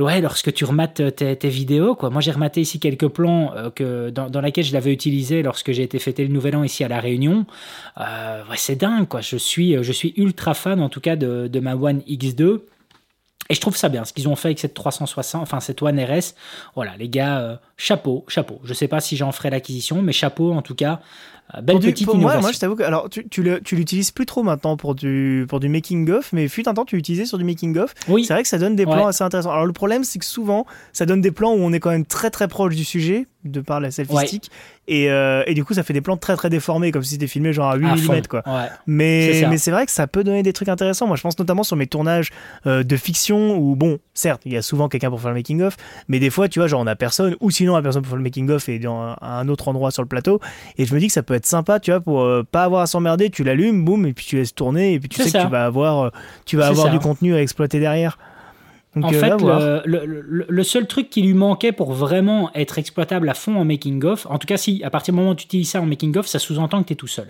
ouais, 0.01 0.21
lorsque 0.21 0.53
tu 0.53 0.65
remates 0.65 1.15
tes, 1.15 1.49
vidéos, 1.49 1.95
quoi. 1.95 2.09
Moi, 2.09 2.21
j'ai 2.21 2.31
rematé 2.31 2.61
ici 2.61 2.79
quelques 2.79 3.07
plans 3.07 3.53
euh, 3.55 4.11
dans, 4.11 4.29
dans 4.29 4.41
lesquels 4.41 4.63
je 4.63 4.73
l'avais 4.73 4.93
utilisé 4.93 5.41
lorsque 5.41 5.71
j'ai 5.71 5.83
été 5.83 5.99
fêter 5.99 6.25
le 6.25 6.33
Nouvel 6.33 6.55
An 6.55 6.63
ici 6.63 6.83
à 6.83 6.87
La 6.87 6.99
Réunion. 6.99 7.45
Euh, 7.99 8.43
c'est 8.55 8.75
dingue, 8.75 9.07
quoi. 9.07 9.21
Je 9.21 9.37
suis, 9.37 9.81
je 9.81 9.91
suis 9.91 10.13
ultra 10.17 10.53
fan, 10.53 10.81
en 10.81 10.89
tout 10.89 11.01
cas, 11.01 11.15
de, 11.15 11.47
de 11.47 11.59
ma 11.59 11.75
One 11.75 12.01
X2. 12.07 12.59
Et 13.51 13.55
je 13.55 13.61
trouve 13.61 13.75
ça 13.75 13.89
bien, 13.89 14.05
ce 14.05 14.13
qu'ils 14.13 14.27
ont 14.27 14.35
fait 14.35 14.49
avec 14.49 14.59
cette 14.59 14.75
360, 14.75 15.41
enfin 15.41 15.59
cette 15.59 15.81
One 15.81 15.99
RS. 15.99 16.35
Voilà, 16.75 16.95
les 16.97 17.09
gars, 17.09 17.39
euh, 17.39 17.55
chapeau, 17.77 18.23
chapeau. 18.27 18.61
Je 18.63 18.75
sais 18.75 18.87
pas 18.87 18.99
si 18.99 19.17
j'en 19.17 19.31
ferai 19.31 19.49
l'acquisition, 19.49 20.03
mais 20.03 20.11
chapeau 20.11 20.53
en 20.53 20.61
tout 20.61 20.75
cas. 20.75 21.01
Euh, 21.55 21.61
belle 21.61 21.79
petite 21.79 22.05
pour 22.05 22.15
Moi, 22.15 22.39
moi, 22.41 22.51
je 22.51 22.59
t'avoue 22.59 22.75
que 22.75 22.83
alors 22.83 23.09
tu, 23.09 23.27
tu 23.27 23.41
l'utilises 23.75 24.11
plus 24.11 24.27
trop 24.27 24.43
maintenant 24.43 24.77
pour 24.77 24.93
du 24.93 25.47
pour 25.49 25.59
du 25.59 25.67
making 25.67 26.11
of, 26.11 26.31
mais 26.31 26.47
fut 26.47 26.69
un 26.69 26.75
temps 26.75 26.85
tu 26.85 26.95
l'utilisais 26.95 27.25
sur 27.25 27.39
du 27.39 27.43
making 27.43 27.75
of. 27.79 27.95
C'est 28.07 28.33
vrai 28.33 28.43
que 28.43 28.49
ça 28.49 28.59
donne 28.59 28.75
des 28.75 28.85
plans 28.85 29.07
assez 29.07 29.23
intéressants. 29.23 29.51
Alors 29.51 29.65
le 29.65 29.73
problème 29.73 30.03
c'est 30.03 30.19
que 30.19 30.25
souvent 30.25 30.67
ça 30.93 31.07
donne 31.07 31.21
des 31.21 31.31
plans 31.31 31.53
où 31.53 31.59
on 31.59 31.73
est 31.73 31.79
quand 31.79 31.89
même 31.89 32.05
très 32.05 32.29
très 32.29 32.47
proche 32.47 32.75
du 32.75 32.83
sujet 32.83 33.25
de 33.45 33.61
par 33.61 33.79
la 33.79 33.89
selfie 33.91 34.27
stick. 34.27 34.51
Et, 34.87 35.09
euh, 35.11 35.43
et, 35.45 35.53
du 35.53 35.63
coup, 35.63 35.73
ça 35.73 35.83
fait 35.83 35.93
des 35.93 36.01
plans 36.01 36.17
très 36.17 36.35
très 36.35 36.49
déformés, 36.49 36.91
comme 36.91 37.03
si 37.03 37.11
c'était 37.11 37.27
filmé 37.27 37.53
genre 37.53 37.69
à 37.69 37.75
8 37.75 37.85
mm. 37.85 38.21
Quoi. 38.27 38.43
Mais 38.87 39.43
mais 39.47 39.57
c'est 39.57 39.71
vrai 39.71 39.85
que 39.85 39.91
ça 39.91 40.07
peut 40.07 40.23
donner 40.23 40.43
des 40.43 40.51
trucs 40.51 40.67
intéressants. 40.67 41.07
Moi, 41.07 41.15
je 41.15 41.21
pense 41.21 41.37
notamment 41.37 41.63
sur 41.63 41.75
mes 41.75 41.87
tournages 41.87 42.31
euh, 42.65 42.83
de 42.83 42.97
fiction 42.97 43.57
où, 43.57 43.75
bon, 43.75 43.99
certes, 44.13 44.41
il 44.45 44.53
y 44.53 44.57
a 44.57 44.61
souvent 44.61 44.89
quelqu'un 44.89 45.09
pour 45.09 45.21
faire 45.21 45.29
le 45.29 45.35
making-of, 45.35 45.77
mais 46.07 46.19
des 46.19 46.29
fois, 46.29 46.49
tu 46.49 46.59
vois, 46.59 46.67
genre 46.67 46.81
on 46.81 46.87
a 46.87 46.95
personne, 46.95 47.35
ou 47.39 47.51
sinon, 47.51 47.75
la 47.75 47.81
personne 47.81 48.01
pour 48.01 48.09
faire 48.09 48.17
le 48.17 48.23
making-of 48.23 48.67
et 48.67 48.79
dans 48.79 49.15
un 49.21 49.47
autre 49.47 49.67
endroit 49.67 49.91
sur 49.91 50.01
le 50.01 50.07
plateau. 50.07 50.39
Et 50.77 50.85
je 50.85 50.93
me 50.93 50.99
dis 50.99 51.07
que 51.07 51.13
ça 51.13 51.23
peut 51.23 51.35
être 51.35 51.45
sympa, 51.45 51.79
tu 51.79 51.91
vois, 51.91 52.01
pour 52.01 52.21
euh, 52.21 52.43
pas 52.43 52.63
avoir 52.63 52.81
à 52.81 52.87
s'emmerder. 52.87 53.29
Tu 53.29 53.43
l'allumes, 53.43 53.85
boum, 53.85 54.05
et 54.05 54.13
puis 54.13 54.25
tu 54.25 54.37
laisses 54.37 54.55
tourner, 54.55 54.93
et 54.93 54.99
puis 54.99 55.09
tu 55.09 55.21
sais 55.21 55.31
que 55.31 55.43
tu 55.43 55.51
vas 55.51 55.65
avoir, 55.65 56.11
tu 56.45 56.57
vas 56.57 56.67
avoir 56.67 56.89
du 56.89 56.99
contenu 56.99 57.35
à 57.35 57.41
exploiter 57.41 57.79
derrière 57.79 58.17
en 58.95 59.13
euh, 59.13 59.19
fait, 59.19 59.33
le, 59.85 60.63
seul 60.63 60.87
truc 60.87 61.11
qui 61.11 61.21
lui 61.21 61.35
manquait 61.35 61.71
pour 61.71 61.93
vraiment 61.93 62.49
être 62.55 62.79
exploitable 62.79 63.29
à 63.29 63.35
fond 63.35 63.55
en 63.55 63.63
making-of, 63.63 64.25
en 64.27 64.39
tout 64.39 64.47
cas 64.47 64.57
si 64.57 64.83
à 64.83 64.89
partir 64.89 65.13
du 65.13 65.19
moment 65.19 65.31
où 65.31 65.35
tu 65.35 65.45
utilises 65.45 65.69
ça 65.69 65.81
en 65.81 65.85
making-of, 65.85 66.25
ça 66.25 66.39
sous-entend 66.39 66.81
que 66.81 66.87
tu 66.87 66.93
es 66.93 66.95
tout 66.95 67.07
seul. 67.07 67.29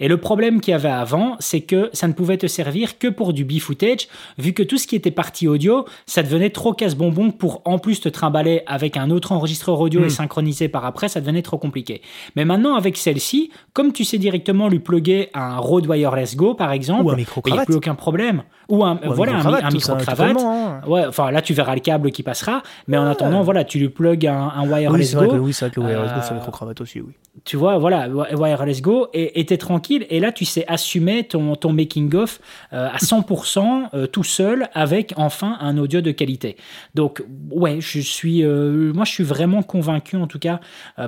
Et 0.00 0.08
le 0.08 0.16
problème 0.16 0.60
qu'il 0.60 0.72
y 0.72 0.74
avait 0.74 0.88
avant, 0.88 1.36
c'est 1.38 1.60
que 1.60 1.88
ça 1.92 2.08
ne 2.08 2.14
pouvait 2.14 2.36
te 2.36 2.48
servir 2.48 2.98
que 2.98 3.06
pour 3.06 3.32
du 3.32 3.44
B-footage, 3.44 4.08
vu 4.38 4.52
que 4.52 4.64
tout 4.64 4.76
ce 4.76 4.88
qui 4.88 4.96
était 4.96 5.12
partie 5.12 5.46
audio, 5.46 5.84
ça 6.06 6.24
devenait 6.24 6.50
trop 6.50 6.72
casse-bonbon 6.72 7.30
pour 7.30 7.62
en 7.64 7.78
plus 7.78 8.00
te 8.00 8.08
trimballer 8.08 8.62
avec 8.66 8.96
un 8.96 9.10
autre 9.10 9.30
enregistreur 9.30 9.78
audio 9.78 10.00
et 10.00 10.06
hmm. 10.06 10.10
synchroniser 10.10 10.68
par 10.68 10.84
après, 10.84 11.08
ça 11.08 11.20
devenait 11.20 11.42
trop 11.42 11.58
compliqué. 11.58 12.02
Mais 12.34 12.44
maintenant, 12.44 12.74
avec 12.74 12.96
celle-ci, 12.96 13.52
comme 13.72 13.92
tu 13.92 14.04
sais 14.04 14.18
directement 14.18 14.68
lui 14.68 14.80
plugger 14.80 15.30
un 15.32 15.58
Rode 15.58 15.86
Wireless 15.86 16.34
Go, 16.34 16.54
par 16.54 16.72
exemple, 16.72 17.14
il 17.16 17.52
n'y 17.52 17.58
a 17.58 17.64
plus 17.64 17.76
aucun 17.76 17.94
problème. 17.94 18.42
Ou 18.68 18.84
un, 18.84 18.98
voilà, 19.02 19.36
un, 19.36 19.70
micro-cravate. 19.70 20.36
Hein. 20.38 20.80
Ouais, 20.98 21.06
enfin 21.06 21.30
là 21.30 21.42
tu 21.42 21.54
verras 21.54 21.74
le 21.74 21.80
câble 21.80 22.10
qui 22.10 22.22
passera, 22.22 22.62
mais 22.86 22.96
en 22.96 23.06
attendant, 23.06 23.42
voilà, 23.42 23.64
tu 23.64 23.78
lui 23.78 23.88
plugs 23.88 24.26
un, 24.26 24.52
un 24.54 24.68
wireless 24.68 25.14
oui, 25.14 25.26
go. 25.26 25.36
oui, 25.36 25.52
c'est 25.52 25.66
vrai 25.66 25.74
que 25.74 25.80
le 25.80 25.86
wireless 25.86 26.12
go, 26.12 26.20
c'est 26.22 26.34
micro 26.34 26.50
cravate 26.50 26.80
aussi, 26.80 27.00
oui. 27.00 27.12
Tu 27.44 27.56
vois, 27.56 27.78
voilà, 27.78 28.08
wireless 28.08 28.82
go, 28.82 29.08
et 29.14 29.44
t'es 29.44 29.58
tranquille, 29.58 30.06
et 30.10 30.18
là 30.20 30.32
tu 30.32 30.44
sais 30.44 30.64
assumer 30.66 31.24
ton, 31.24 31.54
ton 31.54 31.72
making-of 31.72 32.40
euh, 32.72 32.88
à 32.88 32.96
100% 32.96 33.88
euh, 33.94 34.06
tout 34.06 34.24
seul 34.24 34.68
avec 34.74 35.14
enfin 35.16 35.56
un 35.60 35.78
audio 35.78 36.00
de 36.00 36.10
qualité. 36.10 36.56
Donc, 36.94 37.22
ouais, 37.50 37.80
je 37.80 38.00
suis, 38.00 38.44
euh, 38.44 38.92
moi 38.92 39.04
je 39.04 39.12
suis 39.12 39.24
vraiment 39.24 39.62
convaincu 39.62 40.16
en 40.16 40.26
tout 40.26 40.38
cas 40.38 40.60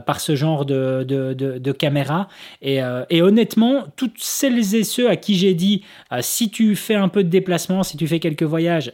par 0.06 0.20
ce 0.20 0.36
genre 0.36 0.64
de, 0.64 1.04
de, 1.06 1.32
de, 1.34 1.58
de 1.58 1.72
caméra, 1.72 2.28
et, 2.62 2.80
et, 3.10 3.22
honnêtement, 3.22 3.84
toutes 3.96 4.18
celles 4.18 4.74
et 4.74 4.84
ceux 4.84 5.08
à 5.08 5.16
qui 5.16 5.34
j'ai 5.34 5.54
dit, 5.54 5.82
si 6.20 6.50
tu 6.50 6.76
fais 6.76 6.94
un 6.94 7.08
peu 7.08 7.24
de 7.24 7.28
déplacement, 7.28 7.82
si 7.82 7.96
tu 7.96 8.06
fais 8.06 8.20
quelques 8.20 8.42
voyages, 8.42 8.92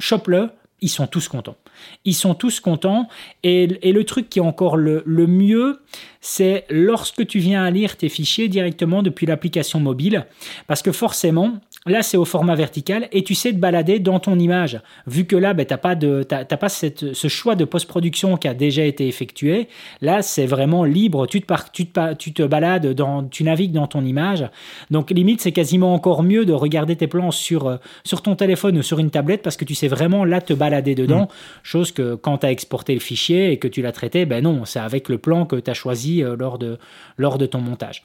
chope-le, 0.00 0.50
ils 0.82 0.88
sont 0.88 1.06
tous 1.06 1.28
contents. 1.28 1.56
Ils 2.04 2.14
sont 2.14 2.34
tous 2.34 2.60
contents. 2.60 3.08
Et, 3.42 3.66
le 3.66 4.04
truc 4.04 4.28
qui 4.28 4.38
est 4.38 4.42
encore 4.42 4.76
le, 4.76 5.02
le 5.06 5.26
mieux, 5.26 5.80
c'est 6.20 6.64
lorsque 6.70 7.26
tu 7.26 7.38
viens 7.38 7.64
à 7.64 7.70
lire 7.70 7.96
tes 7.96 8.08
fichiers 8.08 8.48
directement 8.48 9.02
depuis 9.02 9.26
l'application 9.26 9.80
mobile. 9.80 10.26
Parce 10.66 10.82
que 10.82 10.92
forcément, 10.92 11.60
là, 11.86 12.02
c'est 12.02 12.16
au 12.16 12.26
format 12.26 12.54
vertical 12.54 13.08
et 13.10 13.24
tu 13.24 13.34
sais 13.34 13.52
te 13.52 13.56
balader 13.56 13.98
dans 13.98 14.20
ton 14.20 14.38
image. 14.38 14.80
Vu 15.06 15.24
que 15.24 15.36
là, 15.36 15.54
ben, 15.54 15.64
tu 15.64 15.72
n'as 15.72 15.78
pas, 15.78 15.94
de, 15.94 16.22
pas 16.24 16.68
cette, 16.68 17.14
ce 17.14 17.28
choix 17.28 17.54
de 17.54 17.64
post-production 17.64 18.36
qui 18.36 18.48
a 18.48 18.54
déjà 18.54 18.84
été 18.84 19.08
effectué. 19.08 19.68
Là, 20.02 20.20
c'est 20.20 20.46
vraiment 20.46 20.84
libre. 20.84 21.26
Tu 21.26 21.40
te, 21.40 21.54
tu 21.72 21.86
te, 21.86 22.14
tu 22.14 22.32
te 22.34 22.42
balades, 22.42 22.92
dans, 22.92 23.24
tu 23.24 23.44
navigues 23.44 23.72
dans 23.72 23.86
ton 23.86 24.04
image. 24.04 24.46
Donc, 24.90 25.10
limite, 25.10 25.40
c'est 25.40 25.52
quasiment 25.52 25.94
encore 25.94 26.22
mieux 26.22 26.44
de 26.44 26.52
regarder 26.52 26.96
tes 26.96 27.06
plans 27.06 27.30
sur, 27.30 27.66
euh, 27.66 27.76
sur 28.04 28.20
ton 28.20 28.36
téléphone 28.36 28.76
ou 28.76 28.82
sur 28.82 28.98
une 28.98 29.10
tablette 29.10 29.42
parce 29.42 29.56
que 29.56 29.64
tu 29.64 29.74
sais 29.74 29.88
vraiment 29.88 30.24
là 30.26 30.42
te 30.42 30.52
balader 30.52 30.94
dedans. 30.94 31.22
Mmh. 31.22 31.28
Chose 31.62 31.92
que 31.92 32.14
quand 32.14 32.38
tu 32.38 32.46
as 32.46 32.50
exporté 32.50 32.92
le 32.92 33.00
fichier 33.00 33.52
et 33.52 33.58
que 33.58 33.68
tu 33.68 33.80
l'as 33.80 33.92
traité, 33.92 34.26
ben 34.26 34.44
non, 34.44 34.66
c'est 34.66 34.80
avec 34.80 35.08
le 35.08 35.16
plan 35.16 35.46
que 35.46 35.56
tu 35.56 35.70
as 35.70 35.74
choisi 35.74 36.22
euh, 36.22 36.36
lors, 36.36 36.58
de, 36.58 36.78
lors 37.16 37.38
de 37.38 37.46
ton 37.46 37.60
montage. 37.60 38.02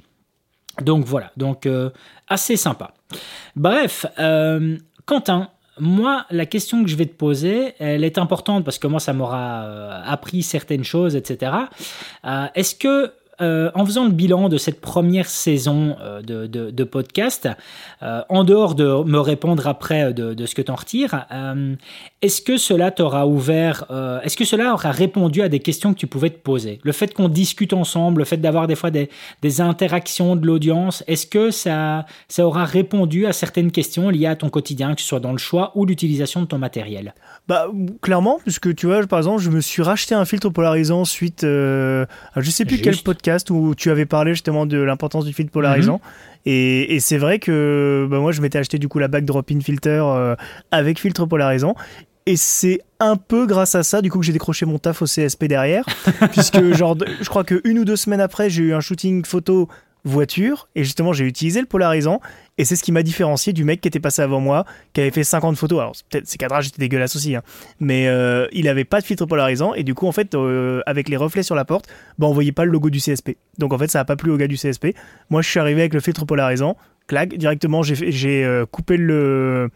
Donc 0.81 1.05
voilà, 1.05 1.31
donc 1.37 1.65
euh, 1.65 1.89
assez 2.27 2.57
sympa. 2.57 2.93
Bref, 3.55 4.05
euh, 4.19 4.77
Quentin, 5.05 5.49
moi, 5.79 6.25
la 6.31 6.45
question 6.45 6.83
que 6.83 6.89
je 6.89 6.95
vais 6.95 7.05
te 7.05 7.15
poser, 7.15 7.73
elle 7.79 8.03
est 8.03 8.17
importante 8.17 8.63
parce 8.63 8.79
que 8.79 8.87
moi, 8.87 8.99
ça 8.99 9.13
m'aura 9.13 10.01
appris 10.03 10.41
certaines 10.41 10.85
choses, 10.85 11.15
etc. 11.15 11.51
Est-ce 12.55 12.75
que 12.75 13.11
euh, 13.41 13.69
en 13.73 13.85
faisant 13.85 14.05
le 14.05 14.11
bilan 14.11 14.47
de 14.47 14.57
cette 14.57 14.79
première 14.79 15.27
saison 15.27 15.97
euh, 15.99 16.21
de, 16.21 16.83
podcast, 16.85 17.49
euh, 18.01 18.21
en 18.29 18.45
dehors 18.45 18.75
de 18.75 19.03
me 19.03 19.19
répondre 19.19 19.67
après 19.67 20.13
de, 20.13 20.45
ce 20.45 20.55
que 20.55 20.61
tu 20.61 20.71
en 20.71 20.75
retires, 20.75 21.25
est-ce 22.25 22.41
que 22.41 22.57
cela 22.57 22.89
t'aura 22.89 23.27
ouvert, 23.27 23.85
est-ce 24.23 24.35
que 24.35 24.45
cela 24.45 24.73
aura 24.73 24.91
répondu 24.91 25.43
à 25.43 25.49
des 25.49 25.59
questions 25.59 25.93
que 25.93 25.99
tu 25.99 26.07
pouvais 26.07 26.31
te 26.31 26.39
poser? 26.39 26.79
Le 26.83 26.91
fait 26.91 27.13
qu'on 27.13 27.29
discute 27.29 27.71
ensemble, 27.71 28.19
le 28.19 28.25
fait 28.25 28.37
d'avoir 28.37 28.65
des 28.65 28.75
fois 28.75 28.89
des, 28.89 29.09
interactions 29.59 30.35
de 30.35 30.45
l'audience, 30.45 31.03
est-ce 31.07 31.27
que 31.27 31.51
ça, 31.51 32.05
ça 32.27 32.45
aura 32.45 32.65
répondu 32.65 33.27
à 33.27 33.33
certaines 33.33 33.71
questions 33.71 34.09
liées 34.09 34.25
à 34.25 34.35
ton 34.35 34.49
quotidien, 34.49 34.95
que 34.95 35.01
ce 35.01 35.07
soit 35.07 35.19
dans 35.19 35.31
le 35.31 35.37
choix 35.37 35.71
ou 35.75 35.85
l'utilisation 35.85 36.41
de 36.41 36.47
ton 36.47 36.57
matériel? 36.57 37.13
Bah 37.47 37.67
clairement, 38.01 38.39
puisque 38.41 38.73
tu 38.75 38.87
vois, 38.87 39.05
par 39.05 39.19
exemple, 39.19 39.41
je 39.41 39.51
me 39.51 39.61
suis 39.61 39.83
racheté 39.83 40.15
un 40.15 40.25
filtre 40.25 40.49
polarisant 40.49 41.05
suite, 41.05 41.43
à 41.43 42.07
je 42.37 42.49
sais 42.49 42.65
plus 42.65 42.81
quel 42.81 42.97
podcast 42.97 43.51
où 43.51 43.75
tu 43.75 43.91
avais 43.91 44.07
parlé 44.07 44.33
justement 44.33 44.65
de 44.65 44.77
l'importance 44.77 45.25
du 45.25 45.33
filtre 45.33 45.51
polarisant. 45.51 46.01
Mhm. 46.03 46.35
Et, 46.45 46.99
c'est 46.99 47.17
vrai 47.17 47.39
que 47.39 48.07
bah, 48.09 48.19
moi, 48.19 48.31
je 48.31 48.41
m'étais 48.41 48.59
acheté 48.59 48.77
du 48.77 48.87
coup 48.87 48.99
la 48.99 49.07
bague 49.07 49.25
drop-in 49.25 49.59
filter 49.61 50.03
euh, 50.03 50.35
avec 50.71 50.99
filtre 50.99 51.25
polarisant. 51.25 51.75
Et 52.27 52.37
c'est 52.37 52.79
un 52.99 53.17
peu 53.17 53.45
grâce 53.45 53.75
à 53.75 53.83
ça, 53.83 54.01
du 54.01 54.09
coup, 54.09 54.19
que 54.19 54.25
j'ai 54.25 54.33
décroché 54.33 54.65
mon 54.65 54.79
taf 54.79 55.01
au 55.01 55.05
CSP 55.05 55.45
derrière. 55.45 55.85
puisque, 56.31 56.73
genre, 56.73 56.97
je 57.21 57.29
crois 57.29 57.43
qu'une 57.43 57.79
ou 57.79 57.85
deux 57.85 57.95
semaines 57.95 58.21
après, 58.21 58.49
j'ai 58.49 58.63
eu 58.63 58.73
un 58.73 58.79
shooting 58.79 59.23
photo 59.25 59.69
voiture. 60.05 60.69
Et 60.75 60.83
justement 60.83 61.11
j'ai 61.11 61.25
utilisé 61.25 61.59
le 61.59 61.65
polarisant. 61.65 62.21
Et 62.57 62.63
c'est 62.63 62.77
ce 62.77 62.83
qui 62.83 62.91
m'a 62.91 63.03
différencié 63.03 63.51
du 63.51 63.65
mec 63.65 63.81
qui 63.81 63.87
était 63.87 63.99
passé 63.99 64.21
avant 64.21 64.39
moi 64.39 64.65
qui 64.93 65.01
avait 65.01 65.11
fait 65.11 65.23
50 65.23 65.57
photos. 65.57 65.79
Alors 65.79 65.95
peut-être 66.09 66.27
ses 66.27 66.37
cadrages 66.37 66.67
étaient 66.67 66.79
dégueulasses 66.79 67.15
aussi 67.15 67.35
hein. 67.35 67.41
mais 67.79 68.07
euh, 68.07 68.47
il 68.53 68.69
avait 68.69 68.85
pas 68.85 69.01
de 69.01 69.05
filtre 69.05 69.25
polarisant. 69.25 69.73
Et 69.73 69.83
du 69.83 69.93
coup 69.93 70.07
en 70.07 70.11
fait 70.11 70.35
euh, 70.35 70.81
avec 70.85 71.09
les 71.09 71.17
reflets 71.17 71.43
sur 71.43 71.55
la 71.55 71.65
porte 71.65 71.87
bah 72.17 72.27
on 72.27 72.33
voyait 72.33 72.53
pas 72.53 72.65
le 72.65 72.71
logo 72.71 72.89
du 72.89 72.99
CSP 72.99 73.31
donc 73.57 73.73
en 73.73 73.77
fait 73.77 73.89
ça 73.89 73.99
a 73.99 74.05
pas 74.05 74.15
plu 74.15 74.31
au 74.31 74.37
gars 74.37 74.47
du 74.47 74.55
CSP 74.55 74.95
moi 75.29 75.41
je 75.41 75.49
suis 75.49 75.59
arrivé 75.59 75.81
avec 75.81 75.93
le 75.93 75.99
filtre 75.99 76.25
polarisant. 76.25 76.77
Clac 77.07 77.35
directement 77.35 77.83
j'ai 77.83 78.45
euh, 78.45 78.65
coupé 78.65 78.97
le 78.97 79.69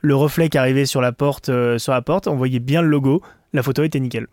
le 0.00 0.14
reflet 0.14 0.48
qui 0.48 0.58
arrivait 0.58 0.86
sur 0.86 1.00
la 1.00 1.12
porte 1.12 1.50
sur 1.78 1.92
la 1.92 2.02
porte 2.02 2.26
on 2.26 2.36
voyait 2.36 2.58
bien 2.58 2.82
le 2.82 2.88
logo 2.88 3.22
la 3.52 3.62
photo 3.62 3.82
était 3.82 4.00
nickel 4.00 4.26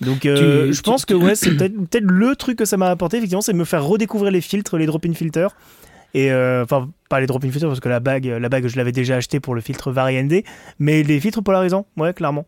donc 0.00 0.26
euh, 0.26 0.72
je 0.72 0.82
pense 0.82 1.04
que 1.04 1.14
ouais, 1.14 1.34
c'est 1.34 1.56
peut-être 1.56 2.04
le 2.04 2.36
truc 2.36 2.58
que 2.58 2.64
ça 2.64 2.76
m'a 2.76 2.90
apporté, 2.90 3.16
effectivement, 3.16 3.40
c'est 3.40 3.52
de 3.52 3.58
me 3.58 3.64
faire 3.64 3.84
redécouvrir 3.84 4.30
les 4.30 4.40
filtres, 4.40 4.76
les 4.76 4.86
drop-in 4.86 5.14
filters. 5.14 5.56
Et 6.14 6.30
euh, 6.30 6.64
enfin, 6.64 6.90
pas 7.08 7.20
les 7.20 7.26
drop-in 7.26 7.50
filters 7.50 7.68
parce 7.68 7.80
que 7.80 7.88
la 7.88 8.00
bague, 8.00 8.26
la 8.26 8.48
bague, 8.48 8.66
je 8.66 8.76
l'avais 8.76 8.92
déjà 8.92 9.16
acheté 9.16 9.40
pour 9.40 9.54
le 9.54 9.60
filtre 9.60 9.90
VariND, 9.90 10.42
mais 10.78 11.02
les 11.02 11.20
filtres 11.20 11.42
polarisants, 11.42 11.86
ouais, 11.96 12.12
clairement. 12.12 12.46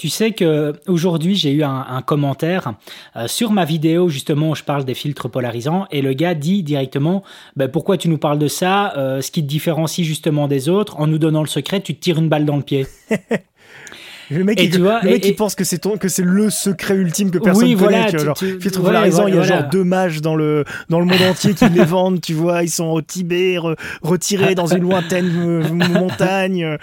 Tu 0.00 0.08
sais 0.08 0.32
que 0.32 0.72
aujourd'hui 0.86 1.34
j'ai 1.34 1.52
eu 1.52 1.62
un, 1.62 2.00
commentaire 2.00 2.72
euh, 3.16 3.28
sur 3.28 3.52
ma 3.52 3.66
vidéo 3.66 4.08
justement 4.08 4.48
où 4.48 4.54
je 4.54 4.64
parle 4.64 4.86
des 4.86 4.94
filtres 4.94 5.28
polarisants 5.28 5.86
et 5.90 6.00
le 6.00 6.14
gars 6.14 6.32
dit 6.32 6.62
directement 6.62 7.22
ben, 7.54 7.68
pourquoi 7.68 7.98
tu 7.98 8.08
nous 8.08 8.16
parles 8.16 8.38
de 8.38 8.48
ça, 8.48 8.94
ce 8.96 9.30
qui 9.30 9.42
te 9.42 9.46
différencie 9.46 10.06
justement 10.06 10.48
des 10.48 10.70
autres 10.70 10.98
en 10.98 11.06
nous 11.06 11.18
donnant 11.18 11.42
le 11.42 11.48
secret, 11.48 11.82
tu 11.82 11.94
te 11.94 12.00
tires 12.00 12.18
une 12.18 12.30
balle 12.30 12.46
dans 12.46 12.56
le 12.56 12.62
pied. 12.62 12.86
Le 14.30 14.44
mec, 14.44 14.60
il, 14.62 14.70
tu 14.70 14.78
vois, 14.78 15.00
le 15.02 15.10
mec 15.10 15.26
il 15.26 15.34
pense 15.34 15.54
que 15.54 15.64
c'est 15.64 15.78
ton, 15.78 15.96
que 15.96 16.08
c'est 16.08 16.22
le 16.22 16.50
secret 16.50 16.94
ultime 16.94 17.30
que 17.30 17.38
personne 17.38 17.64
oui, 17.64 17.76
connaît. 17.76 18.06
tu 18.06 18.16
il 18.16 19.34
y 19.34 19.38
a 19.38 19.42
genre 19.42 19.68
deux 19.70 19.82
mages 19.82 20.20
dans 20.20 20.36
le 20.36 20.64
dans 20.88 21.00
le 21.00 21.06
monde 21.06 21.22
entier 21.28 21.54
qui 21.54 21.68
les 21.68 21.84
vendent. 21.84 22.20
Tu 22.20 22.34
vois, 22.34 22.62
ils 22.62 22.70
sont 22.70 22.86
au 22.86 23.02
Tibet, 23.02 23.56
retirés 24.02 24.54
dans 24.54 24.66
une 24.66 24.82
lointaine 24.82 25.28
montagne. 25.92 26.78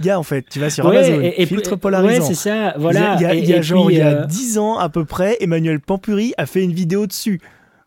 Gars, 0.00 0.18
en 0.18 0.22
fait, 0.22 0.44
tu 0.50 0.58
vas 0.58 0.70
sur 0.70 0.86
Amazon, 0.86 1.20
et, 1.22 1.46
filtre 1.46 1.76
polarisant. 1.76 2.22
Ouais, 2.22 2.34
c'est 2.34 2.34
ça. 2.34 2.74
Voilà. 2.76 3.16
Il 3.18 3.22
y 3.22 3.26
a, 3.26 3.34
il 3.34 3.48
y 3.48 3.54
a 3.54 3.62
genre 3.62 3.90
il 3.90 3.98
y 3.98 4.00
a 4.00 4.26
10 4.26 4.56
euh, 4.56 4.60
ans 4.60 4.78
à 4.78 4.88
peu 4.88 5.04
près, 5.04 5.36
Emmanuel 5.40 5.80
Pampuri 5.80 6.34
a 6.36 6.46
fait 6.46 6.62
une 6.62 6.72
vidéo 6.72 7.06
dessus. 7.06 7.40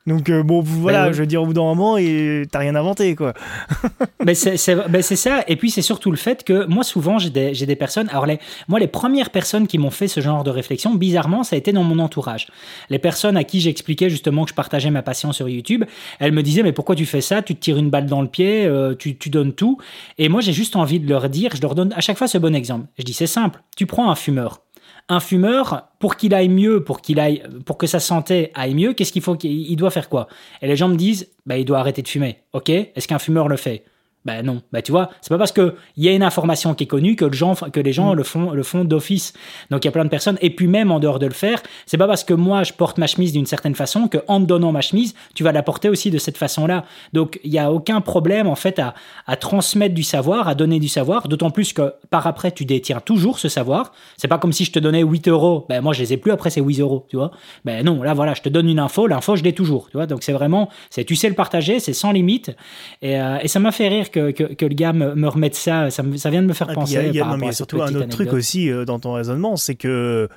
Donc 0.08 0.30
euh, 0.30 0.44
bon, 0.44 0.62
voilà, 0.62 1.08
ben 1.08 1.14
je 1.14 1.20
veux 1.20 1.26
dire, 1.26 1.42
au 1.42 1.48
bout 1.48 1.54
d'un 1.54 1.64
moment, 1.64 1.96
t'as 1.96 2.60
rien 2.60 2.76
inventé, 2.76 3.16
quoi. 3.16 3.34
mais 4.26 4.36
c'est 4.36 4.58
ça. 4.58 5.44
Et 5.48 5.56
puis 5.56 5.72
c'est 5.72 5.82
surtout 5.82 6.12
le 6.12 6.18
fait 6.18 6.44
que 6.44 6.66
moi, 6.66 6.84
souvent, 6.84 7.18
j'ai 7.18 7.32
des, 7.32 7.54
des, 7.54 7.76
personnes. 7.76 8.08
Alors 8.10 8.28
les, 8.28 8.40
moi, 8.68 8.80
les 8.80 8.88
premières 8.88 9.32
personnes 9.32 9.66
qui 9.66 9.80
m'ont 9.80 9.90
fait 9.90 10.08
ce 10.08 10.22
genre 10.22 10.44
de 10.44 10.52
réflexion, 10.52 10.94
bizarrement, 10.94 11.44
ça 11.44 11.56
a 11.56 11.60
été 11.60 11.72
dans 11.72 11.84
mon 11.84 11.98
entourage. 11.98 12.48
Les 12.92 13.00
personnes 13.00 13.36
à 13.36 13.44
qui 13.44 13.62
j'expliquais 13.62 14.12
justement 14.12 14.44
que 14.44 14.52
je 14.52 14.56
partageais 14.56 14.92
ma 14.92 15.02
passion 15.02 15.32
sur 15.32 15.50
YouTube, 15.50 15.86
elles 16.20 16.34
me 16.34 16.44
disaient 16.44 16.62
mais 16.62 16.74
pourquoi 16.74 16.96
tu 16.96 17.08
fais 17.08 17.22
ça? 17.22 17.42
Tu 17.42 17.56
te 17.56 17.62
tires 17.62 17.78
une 17.78 17.90
balle 17.90 18.06
dans 18.06 18.22
le 18.22 18.28
pied, 18.28 18.66
euh, 18.66 18.94
tu, 18.94 19.18
tu 19.18 19.32
donnes 19.32 19.54
tout. 19.54 19.80
Et 20.20 20.30
moi, 20.30 20.42
j'ai 20.42 20.54
juste 20.54 20.76
envie 20.76 21.00
de 21.00 21.10
leur 21.10 21.30
dire, 21.30 21.52
je 21.56 21.62
leur 21.62 21.74
donne 21.74 21.94
à 21.94 22.02
chaque 22.02 22.18
fois 22.18 22.28
ce 22.28 22.38
bon 22.38 22.54
exemple. 22.54 22.86
Je 23.00 23.04
dis 23.04 23.14
c'est 23.14 23.26
simple. 23.26 23.64
Tu 23.76 23.88
prends 23.88 24.12
un 24.12 24.16
fumeur 24.16 24.65
un 25.08 25.20
fumeur, 25.20 25.90
pour 26.00 26.16
qu'il 26.16 26.34
aille 26.34 26.50
mieux, 26.50 26.84
pour 26.84 27.02
qu'il 27.02 27.20
aille, 27.20 27.44
pour 27.66 27.78
que 27.78 27.88
sa 27.88 28.00
santé 28.00 28.52
aille 28.56 28.74
mieux, 28.74 28.94
qu'est-ce 28.94 29.12
qu'il 29.12 29.22
faut 29.22 29.36
qu'il 29.36 29.76
doit 29.76 29.92
faire 29.92 30.10
quoi? 30.10 30.28
Et 30.62 30.68
les 30.68 30.76
gens 30.76 30.88
me 30.88 30.96
disent, 30.96 31.32
bah, 31.46 31.58
il 31.58 31.66
doit 31.66 31.80
arrêter 31.80 32.02
de 32.02 32.08
fumer. 32.08 32.40
Ok? 32.54 32.70
Est-ce 32.70 33.08
qu'un 33.08 33.20
fumeur 33.20 33.48
le 33.48 33.58
fait? 33.58 33.84
Ben 34.26 34.44
non, 34.44 34.62
ben 34.72 34.82
tu 34.82 34.92
vois, 34.92 35.12
c'est 35.22 35.30
pas 35.30 35.38
parce 35.38 35.52
que 35.52 35.76
il 35.98 36.04
y 36.04 36.10
a 36.10 36.12
une 36.12 36.24
information 36.24 36.74
qui 36.74 36.86
est 36.86 36.88
connue 36.88 37.16
que, 37.16 37.26
le 37.26 37.34
gens, 37.34 37.54
que 37.54 37.80
les 37.80 37.94
gens 37.94 38.14
mm. 38.14 38.18
le 38.18 38.24
font, 38.24 38.52
le 38.52 38.64
font 38.64 38.84
d'office. 38.84 39.34
Donc 39.70 39.86
il 39.86 39.88
y 39.88 39.90
a 39.90 39.92
plein 39.92 40.04
de 40.04 40.10
personnes. 40.10 40.40
Et 40.42 40.50
puis 40.50 40.68
même 40.68 40.92
en 40.92 41.00
dehors 41.00 41.20
de 41.20 41.28
le 41.28 41.34
faire, 41.34 41.62
c'est 41.86 41.98
pas 41.98 42.08
parce 42.08 42.24
que 42.24 42.34
moi 42.34 42.64
je 42.64 42.74
porte 42.74 42.98
ma 42.98 43.06
chemise 43.06 43.34
d'une 43.34 43.46
certaine 43.46 43.76
façon 43.76 44.08
que 44.08 44.18
en 44.28 44.42
te 44.42 44.46
donnant 44.46 44.72
ma 44.72 44.82
chemise, 44.82 45.14
tu 45.36 45.44
vas 45.44 45.52
la 45.52 45.62
porter 45.62 45.90
aussi 45.90 46.10
de 46.10 46.18
cette 46.18 46.38
façon-là. 46.38 46.86
Donc 47.14 47.40
il 47.44 47.54
y 47.54 47.60
a 47.60 47.72
aucun 47.72 48.02
problème 48.02 48.48
en 48.48 48.56
fait 48.56 48.80
à, 48.80 48.96
à 49.28 49.36
transmettre 49.36 49.94
du 49.94 50.04
savoir, 50.04 50.48
à 50.48 50.56
donner 50.56 50.80
du 50.80 50.88
savoir. 50.88 51.28
D'autant 51.28 51.52
plus 51.52 51.72
que 51.72 51.94
par 52.10 52.26
après 52.26 52.52
tu 52.52 52.66
détiens 52.66 53.02
toujours 53.02 53.38
ce 53.38 53.48
savoir. 53.48 53.92
C'est 54.18 54.28
pas 54.28 54.40
comme 54.40 54.54
si 54.54 54.66
je 54.66 54.72
te 54.72 54.80
donnais 54.80 55.04
8 55.04 55.28
euros. 55.28 55.68
Ben 55.70 55.82
moi 55.82 55.94
je 55.94 56.00
les 56.00 56.14
ai 56.14 56.18
plus 56.18 56.32
après 56.32 56.50
c'est 56.50 56.62
8 56.62 56.80
euros, 56.80 57.06
tu 57.10 57.18
vois. 57.18 57.30
Ben 57.64 57.86
non, 57.86 58.02
là 58.02 58.16
voilà, 58.16 58.34
je 58.34 58.42
te 58.42 58.50
donne 58.50 58.70
une 58.70 58.80
info, 58.80 59.06
l'info 59.06 59.36
je 59.36 59.44
l'ai 59.44 59.54
toujours, 59.54 59.88
tu 59.92 59.98
vois. 59.98 60.08
Donc 60.08 60.24
c'est 60.24 60.34
vraiment, 60.34 60.70
c'est 60.90 61.04
tu 61.04 61.16
sais 61.16 61.30
le 61.30 61.36
partager, 61.36 61.80
c'est 61.80 61.94
sans 61.94 62.12
limite. 62.12 62.56
Et, 63.04 63.20
euh, 63.20 63.38
et 63.42 63.48
ça 63.48 63.60
m'a 63.60 63.72
fait 63.72 63.88
rire 63.88 64.10
que, 64.20 64.66
le 64.66 64.76
gars 64.76 64.94
me, 64.94 65.28
remette 65.28 65.56
ça. 65.56 65.90
Ça, 65.90 66.04
vient 66.04 66.42
de 66.42 66.48
me 66.48 66.54
faire 66.54 66.68
penser. 66.68 67.06
Il 67.08 67.16
y 67.16 67.22
a, 67.22 67.52
surtout 67.52 67.82
un 67.82 67.94
autre 67.94 68.10
truc 68.10 68.34
aussi 68.34 68.70
euh, 68.70 68.86
dans 68.86 69.00
ton 69.00 69.14
raisonnement, 69.14 69.56
c'est 69.56 69.76
que 69.76 70.30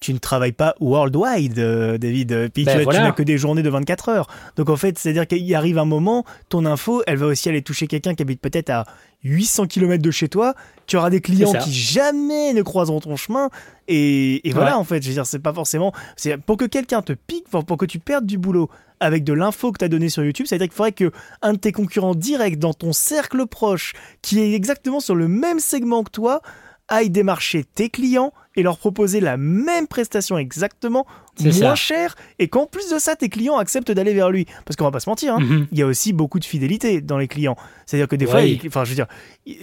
tu 0.00 0.14
ne 0.14 0.18
travailles 0.18 0.52
pas 0.52 0.74
worldwide, 0.80 1.58
euh, 1.58 1.98
David. 1.98 2.50
Puis 2.52 2.64
ben 2.64 2.80
tu, 2.80 2.86
n'as 2.86 3.12
que 3.12 3.22
des 3.22 3.36
journées 3.36 3.62
de 3.62 3.68
24 3.68 4.08
heures. 4.08 4.26
Donc 4.56 4.70
en 4.70 4.76
fait, 4.76 4.98
c'est-à-dire 4.98 5.26
qu'il 5.26 5.54
arrive 5.54 5.78
un 5.78 5.84
moment, 5.84 6.24
ton 6.48 6.64
info, 6.64 7.02
elle 7.06 7.18
va 7.18 7.26
aussi 7.26 7.50
aller 7.50 7.60
toucher 7.60 7.86
quelqu'un 7.86 8.14
qui 8.14 8.22
habite 8.22 8.40
peut-être 8.40 8.70
à 8.70 8.86
800 9.24 9.66
km 9.66 10.02
de 10.02 10.10
chez 10.10 10.28
toi. 10.28 10.54
Tu 10.86 10.96
auras 10.96 11.10
des 11.10 11.20
clients 11.20 11.52
qui 11.52 11.72
jamais 11.72 12.54
ne 12.54 12.62
croiseront 12.62 13.00
ton 13.00 13.16
chemin. 13.16 13.50
Et, 13.88 14.40
voilà, 14.52 14.78
en 14.78 14.84
fait, 14.84 15.02
je 15.02 15.08
veux 15.08 15.14
dire, 15.14 15.26
c'est 15.26 15.38
pas 15.38 15.52
forcément. 15.52 15.92
C'est 16.16 16.38
pour 16.38 16.56
que 16.56 16.64
quelqu'un 16.64 17.02
te 17.02 17.12
pique, 17.12 17.48
pour 17.48 17.76
que 17.76 17.84
tu 17.86 17.98
perdes 17.98 18.26
du 18.26 18.38
boulot 18.38 18.70
avec 19.00 19.24
de 19.24 19.32
l'info 19.32 19.72
que 19.72 19.78
tu 19.78 19.84
as 19.84 19.88
donné 19.88 20.08
sur 20.08 20.24
YouTube, 20.24 20.46
c'est-à-dire 20.46 20.68
qu'il 20.68 20.76
faudrait 20.76 20.92
que 20.92 21.10
un 21.42 21.54
de 21.54 21.58
tes 21.58 21.72
concurrents 21.72 22.14
directs 22.14 22.58
dans 22.58 22.74
ton 22.74 22.92
cercle 22.92 23.46
proche, 23.46 23.94
qui 24.22 24.40
est 24.40 24.52
exactement 24.52 25.00
sur 25.00 25.14
le 25.14 25.26
même 25.26 25.58
segment 25.58 26.04
que 26.04 26.10
toi, 26.10 26.42
aille 26.88 27.10
démarcher 27.10 27.64
tes 27.64 27.88
clients 27.88 28.32
et 28.60 28.62
leur 28.62 28.76
proposer 28.76 29.20
la 29.20 29.38
même 29.38 29.86
prestation 29.86 30.36
exactement 30.36 31.06
moins 31.40 31.74
cher 31.74 32.14
et 32.38 32.48
qu'en 32.48 32.66
plus 32.66 32.90
de 32.90 32.98
ça 32.98 33.16
tes 33.16 33.30
clients 33.30 33.56
acceptent 33.56 33.90
d'aller 33.90 34.12
vers 34.12 34.30
lui. 34.30 34.46
Parce 34.66 34.76
qu'on 34.76 34.84
va 34.84 34.90
pas 34.90 35.00
se 35.00 35.08
mentir 35.08 35.34
hein, 35.34 35.40
mhm. 35.40 35.66
il 35.72 35.78
y 35.78 35.82
a 35.82 35.86
aussi 35.86 36.12
beaucoup 36.12 36.38
de 36.38 36.44
fidélité 36.44 37.00
dans 37.00 37.16
les 37.16 37.26
clients. 37.26 37.56
C'est 37.86 37.96
à 37.96 38.00
dire 38.00 38.08
que 38.08 38.16
des 38.16 38.26
fois 38.26 38.40
enfin 38.66 38.84
je 38.84 38.90
veux 38.90 38.96
dire 38.96 39.06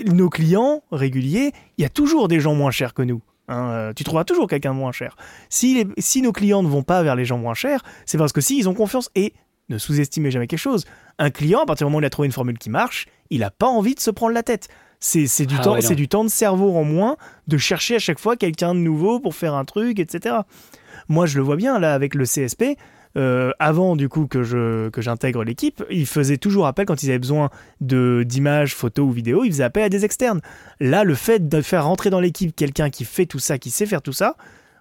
nos 0.07 0.29
clients 0.29 0.81
réguliers 0.91 1.51
il 1.77 1.83
y 1.83 1.85
a 1.85 1.89
toujours 1.89 2.27
des 2.27 2.39
gens 2.39 2.55
moins 2.55 2.71
chers 2.71 2.95
que 2.95 3.03
nous 3.03 3.21
hein, 3.47 3.69
euh, 3.69 3.93
tu 3.93 4.03
trouveras 4.03 4.23
toujours 4.23 4.47
quelqu'un 4.47 4.73
de 4.73 4.79
moins 4.79 4.91
cher. 4.91 5.15
Si, 5.49 5.85
si 5.99 6.23
nos 6.23 6.31
clients 6.31 6.63
ne 6.63 6.67
vont 6.67 6.83
pas 6.83 7.03
vers 7.03 7.15
les 7.15 7.25
gens 7.25 7.37
moins 7.37 7.53
chers 7.53 7.83
c'est 8.07 8.17
parce 8.17 8.33
que 8.33 8.41
si 8.41 8.57
ils 8.57 8.67
ont 8.67 8.73
confiance. 8.73 9.11
Et 9.13 9.33
ne 9.69 9.77
sous-estimez 9.77 10.31
jamais 10.31 10.47
quelque 10.47 10.59
chose. 10.59 10.85
Un 11.19 11.29
client 11.29 11.59
à 11.59 11.65
partir 11.65 11.85
du 11.85 11.91
moment 11.91 11.97
où 11.97 12.01
il 12.01 12.05
a 12.05 12.09
trouvé 12.09 12.25
une 12.25 12.31
formule 12.31 12.57
qui 12.57 12.69
marche 12.69 13.05
il 13.29 13.41
n'a 13.41 13.51
pas 13.51 13.67
envie 13.67 13.93
de 13.93 13.99
se 13.99 14.09
prendre 14.09 14.33
la 14.33 14.43
tête 14.43 14.69
c'est 14.99 15.45
du, 15.45 15.55
ah 15.59 15.63
temps, 15.63 15.81
c'est 15.81 15.95
du 15.95 16.07
temps 16.07 16.23
de 16.23 16.29
cerveau 16.29 16.75
en 16.75 16.83
moins 16.83 17.17
de 17.47 17.57
chercher 17.57 17.95
à 17.95 17.99
chaque 17.99 18.19
fois 18.19 18.35
quelqu'un 18.35 18.73
de 18.73 18.79
nouveau 18.79 19.19
pour 19.19 19.35
faire 19.35 19.53
un 19.53 19.65
truc, 19.65 19.99
etc. 19.99 20.37
Moi, 21.07 21.25
je 21.25 21.37
le 21.37 21.43
vois 21.43 21.55
bien 21.55 21.79
là 21.79 21.93
avec 21.93 22.15
le 22.15 22.25
CSP. 22.25 22.77
Euh, 23.15 23.51
avant 23.57 23.95
du 23.95 24.09
coup 24.09 24.27
que 24.27 24.43
je 24.43 24.89
que 24.89 25.01
j'intègre 25.01 25.43
l'équipe, 25.43 25.83
ils 25.89 26.05
faisaient 26.05 26.37
toujours 26.37 26.67
appel 26.67 26.85
quand 26.85 27.01
ils 27.01 27.09
avaient 27.09 27.17
besoin 27.17 27.49
de 27.81 28.23
d'images, 28.27 28.75
photos 28.75 29.07
ou 29.07 29.11
vidéos, 29.11 29.43
ils 29.43 29.51
faisaient 29.51 29.63
appel 29.63 29.83
à 29.83 29.89
des 29.89 30.05
externes. 30.05 30.41
Là, 30.79 31.03
le 31.03 31.15
fait 31.15 31.47
de 31.47 31.61
faire 31.61 31.85
rentrer 31.85 32.11
dans 32.11 32.19
l'équipe 32.19 32.55
quelqu'un 32.55 32.91
qui 32.91 33.05
fait 33.05 33.25
tout 33.25 33.39
ça, 33.39 33.57
qui 33.57 33.71
sait 33.71 33.87
faire 33.87 34.03
tout 34.03 34.13
ça, 34.13 34.35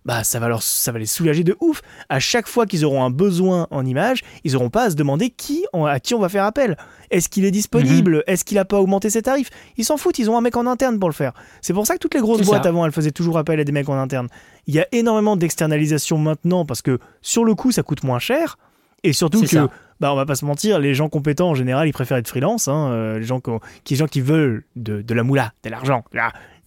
bah 0.06 0.22
ça 0.22 0.38
va, 0.38 0.46
leur, 0.46 0.62
ça 0.62 0.92
va 0.92 1.00
les 1.00 1.06
soulager 1.06 1.42
de 1.42 1.56
ouf. 1.60 1.82
À 2.08 2.20
chaque 2.20 2.46
fois 2.46 2.64
qu'ils 2.64 2.84
auront 2.84 3.02
un 3.02 3.10
besoin 3.10 3.66
en 3.72 3.84
image, 3.84 4.22
ils 4.44 4.52
n'auront 4.52 4.70
pas 4.70 4.84
à 4.84 4.90
se 4.90 4.94
demander 4.94 5.30
qui, 5.30 5.66
à 5.74 5.98
qui 5.98 6.14
on 6.14 6.20
va 6.20 6.28
faire 6.28 6.44
appel. 6.44 6.76
Est-ce 7.10 7.28
qu'il 7.28 7.44
est 7.44 7.50
disponible? 7.50 8.18
Mhm. 8.18 8.22
Est-ce 8.28 8.44
qu'il 8.44 8.54
n'a 8.54 8.64
pas 8.64 8.80
augmenté 8.80 9.10
ses 9.10 9.22
tarifs? 9.22 9.50
Ils 9.76 9.84
s'en 9.84 9.96
foutent, 9.96 10.20
ils 10.20 10.30
ont 10.30 10.38
un 10.38 10.40
mec 10.40 10.56
en 10.56 10.66
interne 10.66 11.00
pour 11.00 11.08
le 11.08 11.14
faire. 11.14 11.32
C'est 11.60 11.72
pour 11.72 11.88
ça 11.88 11.94
que 11.94 11.98
toutes 11.98 12.14
les 12.14 12.20
grosses 12.20 12.42
boîtes 12.42 12.66
avant, 12.66 12.86
elles 12.86 12.92
faisaient 12.92 13.10
toujours 13.10 13.36
appel 13.36 13.58
à 13.58 13.64
des 13.64 13.72
mecs 13.72 13.88
en 13.88 13.98
interne. 13.98 14.28
Il 14.68 14.74
y 14.74 14.78
a 14.78 14.86
énormément 14.92 15.36
d'externalisation 15.36 16.18
maintenant 16.18 16.64
parce 16.64 16.82
que 16.82 17.00
sur 17.20 17.44
le 17.44 17.56
coup, 17.56 17.72
ça 17.72 17.82
coûte 17.82 18.04
moins 18.04 18.20
cher. 18.20 18.58
Et 19.02 19.12
surtout 19.12 19.42
que, 19.42 19.68
bah, 20.00 20.12
on 20.12 20.16
va 20.16 20.26
pas 20.26 20.34
se 20.34 20.44
mentir, 20.44 20.78
les 20.78 20.94
gens 20.94 21.08
compétents 21.08 21.50
en 21.50 21.54
général, 21.54 21.88
ils 21.88 21.92
préfèrent 21.92 22.16
être 22.16 22.28
freelance. 22.28 22.68
Hein, 22.68 22.90
euh, 22.90 23.18
les, 23.18 23.24
gens 23.24 23.40
qui, 23.40 23.50
les 23.90 23.96
gens 23.96 24.06
qui 24.06 24.20
veulent 24.20 24.64
de, 24.74 25.02
de 25.02 25.14
la 25.14 25.22
moula, 25.22 25.52
de 25.64 25.70
l'argent, 25.70 26.04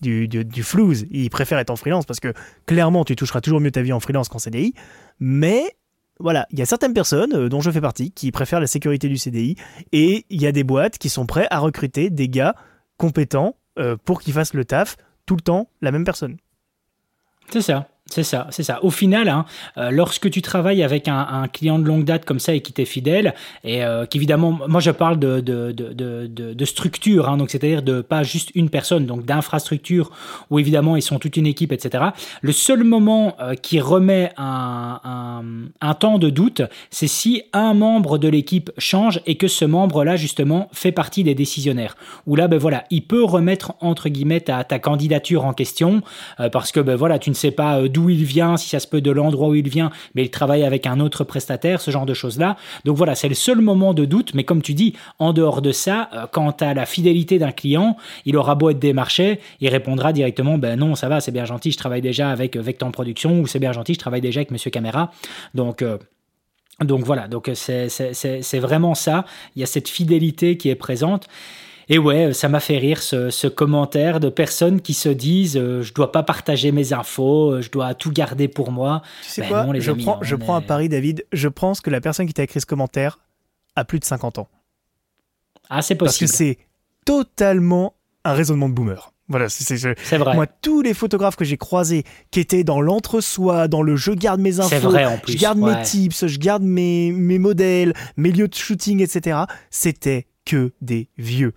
du, 0.02 0.28
du, 0.28 0.46
du 0.46 0.64
flouze. 0.64 1.06
Ils 1.12 1.30
préfèrent 1.30 1.60
être 1.60 1.70
en 1.70 1.76
freelance 1.76 2.06
parce 2.06 2.20
que 2.20 2.34
clairement, 2.66 3.06
tu 3.06 3.16
toucheras 3.16 3.42
toujours 3.42 3.60
mieux 3.60 3.72
ta 3.72 3.82
vie 3.82 3.94
en 3.94 4.00
freelance 4.00 4.30
qu'en 4.30 4.40
CDI. 4.40 4.74
Mais 5.20 5.76
voilà, 6.20 6.48
il 6.52 6.60
y 6.60 6.62
a 6.62 6.66
certaines 6.66 6.94
personnes, 6.94 7.34
euh, 7.34 7.50
dont 7.50 7.62
je 7.62 7.72
fais 7.72 7.82
partie, 7.82 8.12
qui 8.12 8.32
préfèrent 8.32 8.60
la 8.60 8.68
sécurité 8.68 9.08
du 9.08 9.18
CDI. 9.18 9.56
Et 9.92 10.26
il 10.30 10.42
y 10.42 10.48
a 10.48 10.52
des 10.52 10.64
boîtes 10.64 10.98
qui 10.98 11.10
sont 11.10 11.26
prêts 11.26 11.48
à 11.50 11.60
recruter 11.60 12.10
des 12.10 12.28
gars 12.28 12.56
compétents 12.98 13.56
euh, 13.78 13.96
pour 14.04 14.22
qu'ils 14.22 14.34
fassent 14.34 14.54
le 14.54 14.66
taf 14.66 14.98
tout 15.26 15.36
le 15.36 15.42
temps, 15.42 15.70
la 15.82 15.92
même 15.92 16.04
personne. 16.04 16.38
C'est 17.50 17.62
ça. 17.62 17.88
C'est 18.10 18.24
ça, 18.24 18.48
c'est 18.50 18.63
ça. 18.63 18.84
Au 18.84 18.89
final, 18.89 19.30
hein, 19.30 19.45
euh, 19.78 19.91
lorsque 19.91 20.32
tu 20.32 20.41
travailles 20.41 20.82
avec 20.82 21.08
un, 21.08 21.48
client 21.52 21.78
de 21.78 21.86
longue 21.86 22.06
date 22.06 22.26
comme 22.26 22.39
ça 22.39 22.54
et 22.54 22.62
qui 22.62 22.74
t'est 22.74 22.86
fidèle, 22.86 23.36
et 23.63 23.84
euh, 23.84 24.06
qu'évidemment, 24.06 24.60
moi 24.67 24.80
je 24.80 24.91
parle 24.91 25.19
de, 25.19 26.65
structure, 26.65 27.30
hein, 27.30 27.38
donc 27.38 27.52
c'est-à-dire 27.52 27.84
de 27.84 28.02
pas 28.02 28.24
juste 28.24 28.52
une 28.56 28.69
personne, 28.69 29.06
donc 29.06 29.26
d'infrastructure 29.26 30.12
où 30.50 30.60
évidemment 30.60 30.95
ils 30.95 31.02
sont 31.02 31.19
toute 31.19 31.38
une 31.38 31.45
équipe, 31.45 31.72
etc. 31.72 32.06
Le 32.41 32.52
seul 32.52 32.84
moment 32.84 33.36
euh, 33.39 33.54
qui 33.54 33.80
remet 33.80 34.32
un, 34.38 35.43
temps 36.00 36.17
de 36.17 36.30
doute, 36.30 36.62
c'est 36.89 37.08
si 37.08 37.43
un 37.52 37.74
membre 37.74 38.17
de 38.17 38.28
l'équipe 38.28 38.72
change 38.78 39.22
et 39.26 39.36
que 39.36 39.48
ce 39.48 39.65
membre-là 39.65 40.15
justement 40.15 40.69
fait 40.72 40.91
partie 40.91 41.24
des 41.24 41.36
décisionnaires. 41.36 41.98
Où 42.26 42.36
là, 42.36 42.48
ben 42.48 42.58
voilà, 42.58 42.86
il 42.89 43.06
peut 43.06 43.24
remettre 43.24 43.74
entre 43.82 44.08
guillemets 44.10 44.39
ta, 44.39 44.63
ta 44.63 44.80
candidature 44.80 45.45
en 45.45 45.54
question 45.54 46.02
parce 46.52 46.72
que 46.72 46.80
ben 46.80 46.95
voilà, 46.95 47.19
tu 47.19 47.30
ne 47.30 47.36
sais 47.36 47.52
pas 47.52 47.88
d'où 47.88 47.99
d'où 48.00 48.10
il 48.10 48.24
vient, 48.24 48.58
si 48.58 48.70
ça 48.70 48.80
se 48.80 48.88
peut 48.88 49.02
de 49.02 49.12
l'endroit 49.12 49.50
où 49.50 49.56
il 49.56 49.68
vient, 49.68 49.92
mais 50.16 50.24
il 50.24 50.30
travaille 50.30 50.64
avec 50.64 50.88
un 50.88 51.00
autre 51.00 51.24
prestataire, 51.24 51.82
ce 51.82 51.92
genre 51.92 52.06
de 52.06 52.14
choses-là. 52.14 52.56
Donc 52.86 52.98
voilà, 52.98 53.16
c'est 53.16 53.28
le 53.28 53.36
seul 53.36 53.60
moment 53.60 53.94
de 53.94 54.06
doute, 54.06 54.34
mais 54.34 54.44
comme 54.44 54.62
tu 54.62 54.74
dis, 54.74 54.94
en 55.20 55.34
dehors 55.34 55.62
de 55.62 55.72
ça, 55.72 56.10
euh, 56.14 56.28
quant 56.32 56.52
à 56.52 56.74
la 56.74 56.86
fidélité 56.86 57.40
d'un 57.40 57.52
client, 57.52 57.98
il 58.26 58.38
aura 58.38 58.56
beau 58.56 58.70
être 58.70 58.80
démarché, 58.80 59.40
il 59.60 59.70
répondra 59.70 60.14
directement, 60.14 60.58
ben 60.58 60.80
non, 60.80 60.96
ça 60.96 61.10
va, 61.10 61.20
c'est 61.20 61.32
bien 61.32 61.46
gentil, 61.46 61.72
je 61.72 61.78
travaille 61.78 62.02
déjà 62.02 62.30
avec 62.30 62.56
euh, 62.56 62.62
Vector 62.62 62.92
Production, 62.92 63.42
ou 63.42 63.48
c'est 63.48 63.60
bien 63.60 63.74
gentil, 63.74 63.94
je 63.94 64.00
travaille 64.00 64.22
déjà 64.22 64.40
avec 64.40 64.52
Monsieur 64.52 64.72
Caméra. 64.72 65.12
Donc... 65.54 65.82
Euh, 65.82 65.98
donc 66.82 67.04
voilà, 67.04 67.28
donc 67.28 67.52
c'est 67.56 68.60
vraiment 68.60 68.96
ça. 68.96 69.26
Il 69.54 69.60
y 69.60 69.64
a 69.64 69.66
cette 69.66 69.90
fidélité 69.90 70.56
qui 70.56 70.70
est 70.70 70.76
présente. 70.76 71.28
Et 71.91 71.97
ouais, 71.97 72.34
ça 72.34 72.49
m'a 72.49 72.60
fait 72.60 72.78
rire 72.78 73.02
ce, 73.02 73.47
commentaire 73.47 74.19
de 74.19 74.30
personnes 74.30 74.80
qui 74.80 74.93
se 74.93 75.10
disent 75.10 75.58
euh, 75.58 75.82
je 75.82 75.91
dois 75.93 76.12
pas 76.12 76.21
partager 76.21 76.71
mes 76.71 76.93
infos, 76.93 77.54
euh, 77.54 77.62
je 77.62 77.71
dois 77.71 77.95
tout 77.95 78.12
garder 78.12 78.47
pour 78.47 78.71
moi. 78.71 79.02
Tu 79.23 79.30
sais 79.30 79.41
ben 79.41 79.65
quoi 79.65 79.80
Je, 79.80 79.91
prends, 79.91 80.19
je 80.21 80.36
prends 80.36 80.56
un 80.56 80.62
pari, 80.62 80.88
David. 80.88 81.25
Je 81.34 81.47
pense 81.47 81.82
que 81.82 81.89
la 81.89 81.99
personne 81.99 82.28
qui 82.28 82.34
t'a 82.34 82.43
écrit 82.43 82.62
ce 82.62 82.67
commentaire 82.67 83.19
a 83.75 83.86
plus 83.86 83.99
de 83.99 84.06
50 84.06 84.38
ans. 84.38 84.47
Ah, 85.69 85.82
c'est 85.82 85.95
possible. 85.95 86.06
Parce 86.06 86.17
que 86.19 86.28
c'est 86.28 86.58
totalement 87.06 87.95
un 88.23 88.34
raisonnement 88.34 88.69
de 88.69 88.73
boomer. 88.75 89.12
Voilà, 89.28 89.47
c'est 89.47 90.17
vrai. 90.17 90.34
Moi, 90.34 90.47
tous 90.47 90.82
les 90.82 90.95
photographes 90.95 91.36
que 91.36 91.45
j'ai 91.45 91.58
croisés 91.58 92.04
qui 92.32 92.39
étaient 92.39 92.63
dans 92.63 92.82
l'entre-soi, 92.82 93.67
dans 93.67 93.84
le 93.84 93.95
je 93.95 94.12
garde 94.12 94.41
mes 94.41 94.60
infos, 94.60 94.89
vrai, 94.89 95.06
en 95.06 95.19
plus. 95.19 95.34
je 95.34 95.38
garde 95.38 95.60
mes 95.60 95.82
tips, 95.84 96.25
je 96.25 96.39
garde 96.39 96.63
mes, 96.63 97.12
mes 97.12 97.38
modèles, 97.38 97.93
mes 98.17 98.32
lieux 98.32 98.47
de 98.47 98.56
shooting, 98.56 99.02
etc., 99.02 99.41
c'était 99.69 100.25
que 100.45 100.71
des 100.82 101.10
vieux. 101.19 101.54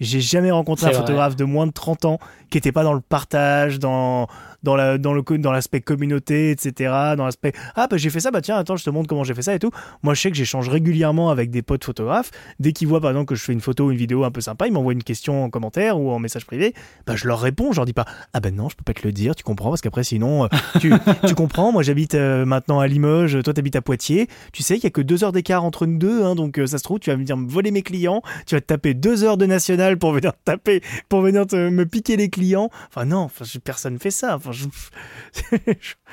J'ai 0.00 0.20
jamais 0.20 0.52
rencontré 0.52 0.86
un 0.86 0.92
photographe 0.92 1.34
de 1.34 1.44
moins 1.44 1.66
de 1.66 1.72
30 1.72 2.04
ans 2.04 2.18
qui 2.50 2.56
n'était 2.56 2.72
pas 2.72 2.84
dans 2.84 2.94
le 2.94 3.00
partage, 3.00 3.78
dans 3.78 4.28
dans 4.62 4.76
la 4.76 4.98
dans 4.98 5.12
le 5.12 5.22
dans 5.38 5.52
l'aspect 5.52 5.80
communauté, 5.80 6.50
etc. 6.50 6.92
Dans 7.16 7.24
l'aspect 7.24 7.52
ah 7.76 7.86
bah 7.88 7.96
j'ai 7.96 8.10
fait 8.10 8.20
ça, 8.20 8.30
bah 8.30 8.40
tiens 8.40 8.56
attends 8.56 8.76
je 8.76 8.84
te 8.84 8.90
montre 8.90 9.08
comment 9.08 9.24
j'ai 9.24 9.34
fait 9.34 9.42
ça 9.42 9.54
et 9.54 9.58
tout. 9.58 9.70
Moi 10.02 10.14
je 10.14 10.20
sais 10.20 10.30
que 10.30 10.36
j'échange 10.36 10.68
régulièrement 10.68 11.30
avec 11.30 11.50
des 11.50 11.62
potes 11.62 11.84
photographes. 11.84 12.30
Dès 12.58 12.72
qu'ils 12.72 12.88
voient 12.88 13.00
par 13.00 13.10
exemple 13.10 13.26
que 13.26 13.34
je 13.34 13.42
fais 13.42 13.52
une 13.52 13.60
photo 13.60 13.86
ou 13.86 13.90
une 13.90 13.96
vidéo 13.96 14.24
un 14.24 14.30
peu 14.30 14.40
sympa, 14.40 14.66
ils 14.66 14.72
m'envoient 14.72 14.92
une 14.92 15.02
question 15.02 15.44
en 15.44 15.50
commentaire 15.50 16.00
ou 16.00 16.10
en 16.10 16.18
message 16.18 16.46
privé. 16.46 16.74
Bah 17.06 17.14
je 17.16 17.26
leur 17.26 17.40
réponds, 17.40 17.72
je 17.72 17.76
leur 17.76 17.86
dis 17.86 17.92
pas 17.92 18.06
ah 18.32 18.40
ben 18.40 18.54
non 18.54 18.68
je 18.68 18.76
peux 18.76 18.84
pas 18.84 18.94
te 18.94 19.06
le 19.06 19.12
dire, 19.12 19.34
tu 19.34 19.42
comprends 19.42 19.70
parce 19.70 19.80
qu'après 19.80 20.04
sinon 20.04 20.44
euh, 20.44 20.48
tu, 20.80 20.92
tu 21.26 21.34
comprends. 21.34 21.72
Moi 21.72 21.82
j'habite 21.82 22.14
euh, 22.14 22.44
maintenant 22.44 22.80
à 22.80 22.86
Limoges, 22.86 23.42
toi 23.42 23.52
t'habites 23.52 23.76
à 23.76 23.82
Poitiers. 23.82 24.28
Tu 24.52 24.62
sais 24.62 24.74
qu'il 24.74 24.84
y 24.84 24.88
a 24.88 24.90
que 24.90 25.00
deux 25.00 25.24
heures 25.24 25.32
d'écart 25.32 25.64
entre 25.64 25.86
nous 25.86 25.98
deux, 25.98 26.22
hein, 26.22 26.34
donc 26.34 26.58
euh, 26.58 26.66
ça 26.66 26.78
se 26.78 26.84
trouve 26.84 26.98
tu 26.98 27.10
vas 27.10 27.16
me 27.16 27.24
dire 27.24 27.36
me 27.36 27.48
voler 27.48 27.70
mes 27.70 27.82
clients, 27.82 28.22
tu 28.46 28.54
vas 28.54 28.60
te 28.60 28.66
taper 28.66 28.94
deux 28.94 29.24
heures 29.24 29.36
de 29.36 29.46
national 29.46 29.87
pour 29.96 30.12
venir 30.12 30.32
taper, 30.44 30.82
pour 31.08 31.20
venir 31.20 31.46
te, 31.46 31.56
me 31.56 31.86
piquer 31.86 32.16
les 32.16 32.28
clients. 32.28 32.70
Enfin 32.88 33.04
non, 33.04 33.18
enfin, 33.18 33.44
personne 33.64 33.98
fait 33.98 34.10
ça. 34.10 34.36
Enfin, 34.36 34.50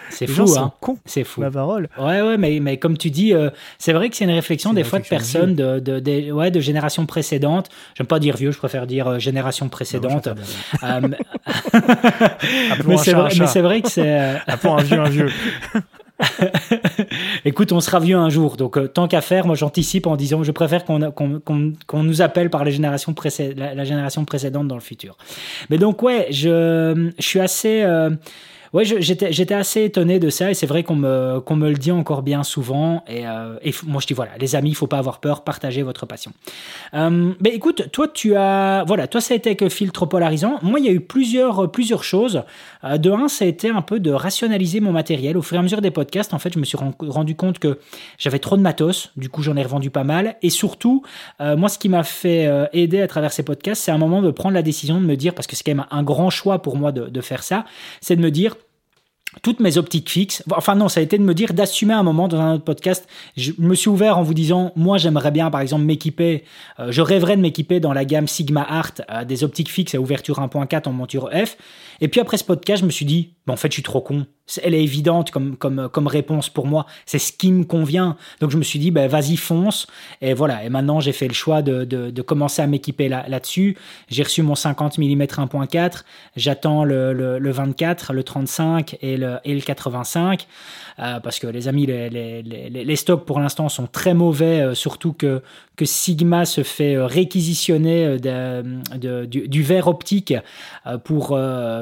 c'est 0.10 0.28
fou, 0.28 0.58
hein. 0.58 0.74
C'est 1.06 1.24
fou. 1.24 1.42
Ma 1.42 1.52
parole. 1.52 1.90
Ouais, 1.98 2.22
ouais, 2.22 2.38
mais, 2.38 2.60
mais 2.60 2.78
comme 2.78 2.98
tu 2.98 3.12
dis, 3.12 3.34
euh, 3.34 3.50
c'est 3.78 3.94
vrai 3.94 4.10
que 4.10 4.16
c'est 4.16 4.26
une 4.26 4.32
réflexion 4.32 4.74
des 4.74 4.84
fois 4.84 5.00
de 5.00 5.06
personnes 5.06 5.56
de, 5.56 5.80
de, 5.80 6.00
de, 6.00 6.32
ouais, 6.32 6.52
de 6.52 6.60
générations 6.60 7.06
précédentes. 7.06 7.70
J'aime 7.96 8.08
pas 8.08 8.20
dire 8.20 8.36
vieux, 8.38 8.52
je 8.52 8.58
préfère 8.58 8.88
dire 8.88 9.08
euh, 9.08 9.20
génération 9.20 9.70
précédente. 9.70 10.28
Euh, 10.84 11.02
mais 12.86 12.98
c'est 12.98 13.14
vrai, 13.14 13.62
vrai, 13.62 13.82
que 13.82 13.90
c'est. 13.90 14.40
Appelons 14.48 14.78
un 14.78 14.84
vieux, 14.84 15.00
un 15.00 15.10
vieux. 15.10 15.30
Écoute, 17.46 17.72
on 17.72 17.82
sera 17.82 18.00
vieux 18.00 18.16
un 18.16 18.30
jour, 18.30 18.56
donc 18.56 18.78
euh, 18.78 18.88
tant 18.88 19.08
qu'à 19.08 19.22
faire, 19.22 19.46
moi 19.46 19.56
j'anticipe 19.56 20.08
en 20.08 20.16
disant 20.16 20.44
je 20.44 20.52
préfère 20.52 20.86
qu'on 20.86 21.12
qu'on 21.12 22.04
nous 22.04 22.22
appelle 22.22 22.50
par 22.50 22.64
les 22.64 22.72
générations 22.72 23.14
la, 23.56 23.84
génération 23.84 24.24
précédente 24.24 24.68
dans 24.68 24.76
le 24.76 24.82
futur. 24.82 25.18
Mais 25.70 25.78
donc 25.78 26.02
ouais, 26.04 26.28
je, 26.32 27.12
je 27.18 27.26
suis 27.26 27.40
assez... 27.40 27.82
Euh, 27.84 28.12
ouais, 28.76 28.84
j'étais 28.84 29.54
assez 29.54 29.84
étonné 29.84 30.20
de 30.20 30.30
ça 30.30 30.52
et 30.52 30.54
c'est 30.54 30.66
vrai 30.66 30.84
qu'on 30.84 30.96
me, 30.96 31.40
qu'on 31.40 31.56
me 31.56 31.70
le 31.70 31.76
dit 31.76 31.92
encore 31.92 32.22
bien 32.22 32.44
souvent. 32.44 33.04
Et, 33.08 33.26
euh, 33.26 33.58
moi, 33.86 34.02
je 34.02 34.08
dis 34.08 34.14
voilà, 34.14 34.32
les 34.38 34.56
amis, 34.56 34.70
il 34.70 34.76
faut 34.76 34.88
pas 34.88 34.98
avoir 34.98 35.20
peur, 35.20 35.44
partagez 35.44 35.82
votre 35.82 36.06
passion. 36.06 36.32
Euh, 36.94 37.34
ben 37.40 37.54
écoute, 37.54 37.90
toi, 37.92 38.08
tu 38.08 38.36
as, 38.36 38.84
voilà, 38.86 39.08
toi, 39.08 39.22
ça 39.22 39.34
a 39.34 39.38
été 39.38 39.50
avec 39.50 39.68
filtre 39.70 40.06
polarisant. 40.06 40.60
Moi, 40.62 40.80
il 40.80 40.86
y 40.86 40.90
a 40.90 40.92
eu 40.92 41.00
plusieurs, 41.00 41.72
plusieurs 41.72 42.04
choses. 42.04 42.44
Euh, 42.84 42.98
de 42.98 43.10
un, 43.10 43.30
ça 43.30 43.46
a 43.46 43.48
été 43.48 43.70
un 43.70 43.82
peu 43.82 44.00
de 44.00 44.12
rationaliser 44.12 44.82
mon 44.82 44.92
matériel. 44.92 45.38
Au 45.38 45.42
fur 45.42 45.56
et 45.56 45.60
à 45.60 45.64
mesure 45.64 45.82
des 45.82 45.92
podcasts, 45.92 46.34
en 46.34 46.40
fait, 46.40 46.54
je 46.54 46.60
me 46.60 46.66
suis 46.66 46.78
rendu 46.78 47.36
compte 47.36 47.60
que 47.60 47.80
j'avais 48.18 48.40
trop 48.40 48.58
de 48.58 48.62
matos. 48.62 49.12
Du 49.16 49.30
coup, 49.30 49.42
j'en 49.42 49.56
ai 49.56 49.64
revendu 49.64 49.90
pas 49.90 50.04
mal. 50.04 50.36
Et 50.42 50.50
surtout, 50.50 51.04
moi, 51.40 51.70
ce 51.70 51.80
qui 51.80 51.88
m'a 51.88 52.04
fait 52.04 52.50
aider 52.74 53.02
à 53.02 53.08
travers 53.08 53.32
ces 53.32 53.44
podcasts, 53.44 53.84
c'est 53.84 53.92
un 53.92 53.98
moment 53.98 54.22
de 54.22 54.32
prendre 54.32 54.54
la 54.54 54.62
décision 54.62 55.00
de 55.00 55.06
me 55.06 55.16
dire, 55.16 55.34
parce 55.34 55.48
que 55.48 55.56
c'est 55.56 55.64
quand 55.64 55.76
même 55.76 55.86
un 55.92 56.04
grand 56.04 56.30
choix 56.30 56.62
pour 56.62 56.76
moi 56.76 56.92
de 56.92 57.22
faire 57.22 57.44
ça, 57.44 57.66
c'est 58.02 58.16
de 58.16 58.22
me 58.22 58.32
dire, 58.32 58.56
toutes 59.42 59.60
mes 59.60 59.78
optiques 59.78 60.10
fixes. 60.10 60.44
Enfin 60.52 60.76
non, 60.76 60.90
ça 60.90 61.00
a 61.00 61.04
été 61.04 61.18
de 61.18 61.24
me 61.24 61.34
dire 61.34 61.54
d'assumer 61.54 61.94
un 61.94 62.04
moment 62.04 62.28
dans 62.28 62.40
un 62.40 62.56
autre 62.56 62.64
podcast. 62.64 63.08
Je 63.36 63.52
me 63.58 63.76
suis 63.76 63.90
ouvert 63.90 64.18
en 64.18 64.24
vous 64.24 64.34
disant, 64.34 64.72
moi 64.76 64.98
j'aimerais 64.98 65.32
bien 65.32 65.52
par 65.52 65.62
exemple 65.62 65.84
m'équiper, 65.84 66.44
euh, 66.80 66.92
je 66.92 67.02
rêverais 67.02 67.36
de 67.36 67.42
m'équiper 67.42 67.80
dans 67.80 67.94
la 67.94 68.06
gamme 68.06 68.28
Sigma 68.28 68.64
Art 68.64 68.94
euh, 69.10 69.26
des 69.26 69.44
optiques 69.44 69.70
fixes 69.70 69.96
à 69.96 70.00
ouverture 70.00 70.40
1.4 70.40 70.88
en 70.88 70.94
monture 70.94 71.30
F. 71.32 71.58
Et 72.02 72.08
puis 72.08 72.22
après 72.22 72.38
ce 72.38 72.44
podcast, 72.44 72.82
je 72.82 72.86
me 72.86 72.92
suis 72.92 73.06
dit, 73.06 73.35
en 73.48 73.56
fait 73.58 73.70
je 73.70 73.76
suis 73.76 73.84
trop 73.84 74.02
con 74.02 74.26
elle 74.62 74.76
est 74.76 74.84
évidente 74.84 75.32
comme, 75.32 75.58
comme, 75.58 75.90
comme 75.90 76.08
réponse 76.08 76.50
pour 76.50 76.68
moi. 76.68 76.86
C'est 77.06 77.20
ce 77.20 77.34
qui 77.34 77.52
me 77.52 77.64
convient. 77.64 78.16
Donc 78.42 78.52
je 78.52 78.58
me 78.58 78.64
suis 78.64 78.80
dit, 78.80 78.92
ben, 78.92 79.08
vas-y, 79.08 79.38
fonce. 79.38 79.88
Et 80.22 80.34
voilà. 80.34 80.64
Et 80.64 80.70
maintenant, 80.70 81.00
j'ai 81.00 81.14
fait 81.14 81.28
le 81.28 81.34
choix 81.34 81.62
de, 81.62 81.84
de, 81.84 82.12
de 82.12 82.22
commencer 82.22 82.62
à 82.62 82.68
m'équiper 82.68 83.10
là, 83.10 83.26
là-dessus. 83.28 83.76
j'ai 84.08 84.24
reçu 84.24 84.44
mon 84.44 84.56
50 84.56 84.98
mm 85.00 85.24
1.4. 85.24 86.04
J'attends 86.36 86.84
le, 86.84 87.14
le, 87.14 87.40
le, 87.40 87.52
24, 87.52 88.14
le 88.14 88.24
35 88.24 88.98
et 89.02 89.18
le, 89.18 89.38
et 89.44 89.56
le 89.56 89.62
85. 89.62 90.48
Euh, 91.00 91.20
parce 91.20 91.40
que 91.40 91.48
les 91.48 91.68
amis, 91.68 91.88
les, 91.88 92.10
les, 92.10 92.42
les, 92.44 92.70
les 92.70 92.96
stocks 92.96 93.26
pour 93.26 93.40
l'instant 93.40 93.68
sont 93.68 93.88
très 93.88 94.14
mauvais, 94.14 94.62
euh, 94.62 94.76
surtout 94.76 95.12
que, 95.12 95.42
que 95.76 95.86
Sigma 95.86 96.46
se 96.46 96.64
fait 96.64 96.96
euh, 96.96 97.06
réquisitionner 97.06 98.18
de, 98.18 98.64
de, 98.98 99.26
du, 99.26 99.48
du, 99.48 99.64
verre 99.64 99.88
optique 99.88 100.34
pour, 101.04 101.38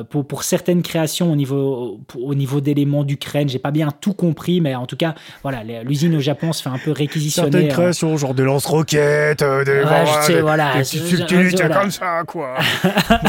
pour, 0.09 0.27
pour 0.27 0.43
certaines 0.43 0.81
créations 0.81 1.31
au 1.31 1.35
niveau, 1.35 1.99
au 2.15 2.35
niveau 2.35 2.61
d'éléments 2.61 3.03
d'Ukraine. 3.03 3.49
J'ai 3.49 3.59
pas 3.59 3.71
bien 3.71 3.89
tout 4.01 4.13
compris, 4.13 4.61
mais 4.61 4.75
en 4.75 4.85
tout 4.85 4.95
cas, 4.95 5.15
voilà, 5.41 5.63
l'usine 5.83 6.15
au 6.15 6.19
Japon 6.19 6.53
se 6.53 6.61
fait 6.63 6.69
un 6.69 6.77
peu 6.77 6.91
réquisitionner. 6.91 7.51
Certaines 7.51 7.69
créations, 7.69 8.17
genre 8.17 8.33
des 8.33 8.43
lance-roquettes, 8.43 9.39
des, 9.39 9.45
ouais, 9.45 10.05
je 10.05 10.25
sais, 10.25 10.41
voilà, 10.41 10.73
des 10.75 10.79
petites 10.79 11.67
comme 11.73 11.91
ça, 11.91 12.23
quoi. 12.25 12.55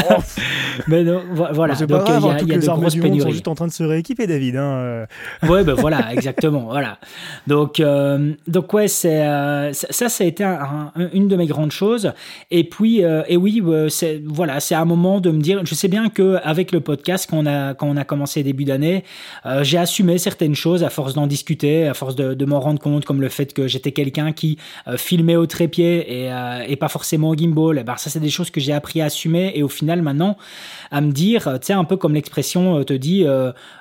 mais 0.87 1.03
non, 1.03 1.21
voilà, 1.31 1.75
donc 1.75 2.01
il 2.07 2.13
y 2.13 2.53
a, 2.53 2.55
y 2.55 2.55
a 2.55 2.57
de 2.57 2.65
grosses 2.65 2.95
pénuries. 2.95 3.21
sont 3.21 3.31
juste 3.31 3.47
en 3.47 3.55
train 3.55 3.67
de 3.67 3.73
se 3.73 3.83
rééquiper, 3.83 4.27
David. 4.27 4.55
Hein. 4.57 5.05
Ouais, 5.43 5.63
ben 5.63 5.73
voilà, 5.73 6.13
exactement, 6.13 6.67
voilà. 6.69 6.97
Donc, 7.47 7.79
euh, 7.79 8.33
donc 8.47 8.73
ouais, 8.73 8.87
c'est 8.87 9.21
euh, 9.21 9.73
ça, 9.73 10.09
ça 10.09 10.23
a 10.23 10.27
été 10.27 10.43
une 11.13 11.27
de 11.27 11.35
mes 11.35 11.47
grandes 11.47 11.71
choses. 11.71 12.13
Et 12.51 12.63
puis, 12.63 13.03
euh, 13.03 13.23
et 13.27 13.37
oui, 13.37 13.61
c'est 13.89 14.21
voilà, 14.25 14.59
c'est 14.59 14.75
un 14.75 14.85
moment 14.85 15.19
de 15.19 15.31
me 15.31 15.41
dire, 15.41 15.65
je 15.65 15.75
sais 15.75 15.87
bien 15.87 16.09
que 16.09 16.37
avec 16.43 16.71
le 16.71 16.79
podcast 16.79 17.29
qu'on 17.29 17.45
a 17.45 17.73
quand 17.73 17.87
on 17.87 17.97
a 17.97 18.03
commencé 18.03 18.43
début 18.43 18.65
d'année, 18.65 19.03
j'ai 19.61 19.77
assumé 19.77 20.17
certaines 20.17 20.55
choses 20.55 20.83
à 20.83 20.89
force 20.89 21.13
d'en 21.13 21.27
discuter, 21.27 21.87
à 21.87 21.93
force 21.93 22.15
de, 22.15 22.33
de 22.33 22.45
m'en 22.45 22.59
rendre 22.59 22.79
compte, 22.79 23.05
comme 23.05 23.21
le 23.21 23.29
fait 23.29 23.53
que 23.53 23.67
j'étais 23.67 23.91
quelqu'un 23.91 24.31
qui 24.31 24.57
filmait 24.97 25.35
au 25.35 25.45
trépied 25.45 26.25
et, 26.25 26.31
et 26.67 26.75
pas 26.75 26.89
forcément 26.89 27.29
au 27.29 27.35
gimbal. 27.35 27.77
Et 27.77 27.83
ben 27.83 27.97
ça, 27.97 28.09
c'est 28.09 28.19
des 28.19 28.29
choses 28.29 28.49
que 28.49 28.59
j'ai 28.59 28.73
appris 28.73 29.01
à 29.01 29.05
assumer. 29.05 29.51
Et 29.55 29.63
au 29.63 29.69
final, 29.69 30.01
maintenant, 30.01 30.37
à 30.91 31.01
me 31.01 31.11
dire, 31.11 31.43
tu 31.59 31.67
sais, 31.67 31.73
un 31.73 31.83
peu 31.83 31.97
comme 31.97 32.13
l'expression 32.13 32.83
te 32.83 32.93
dit, 32.93 33.25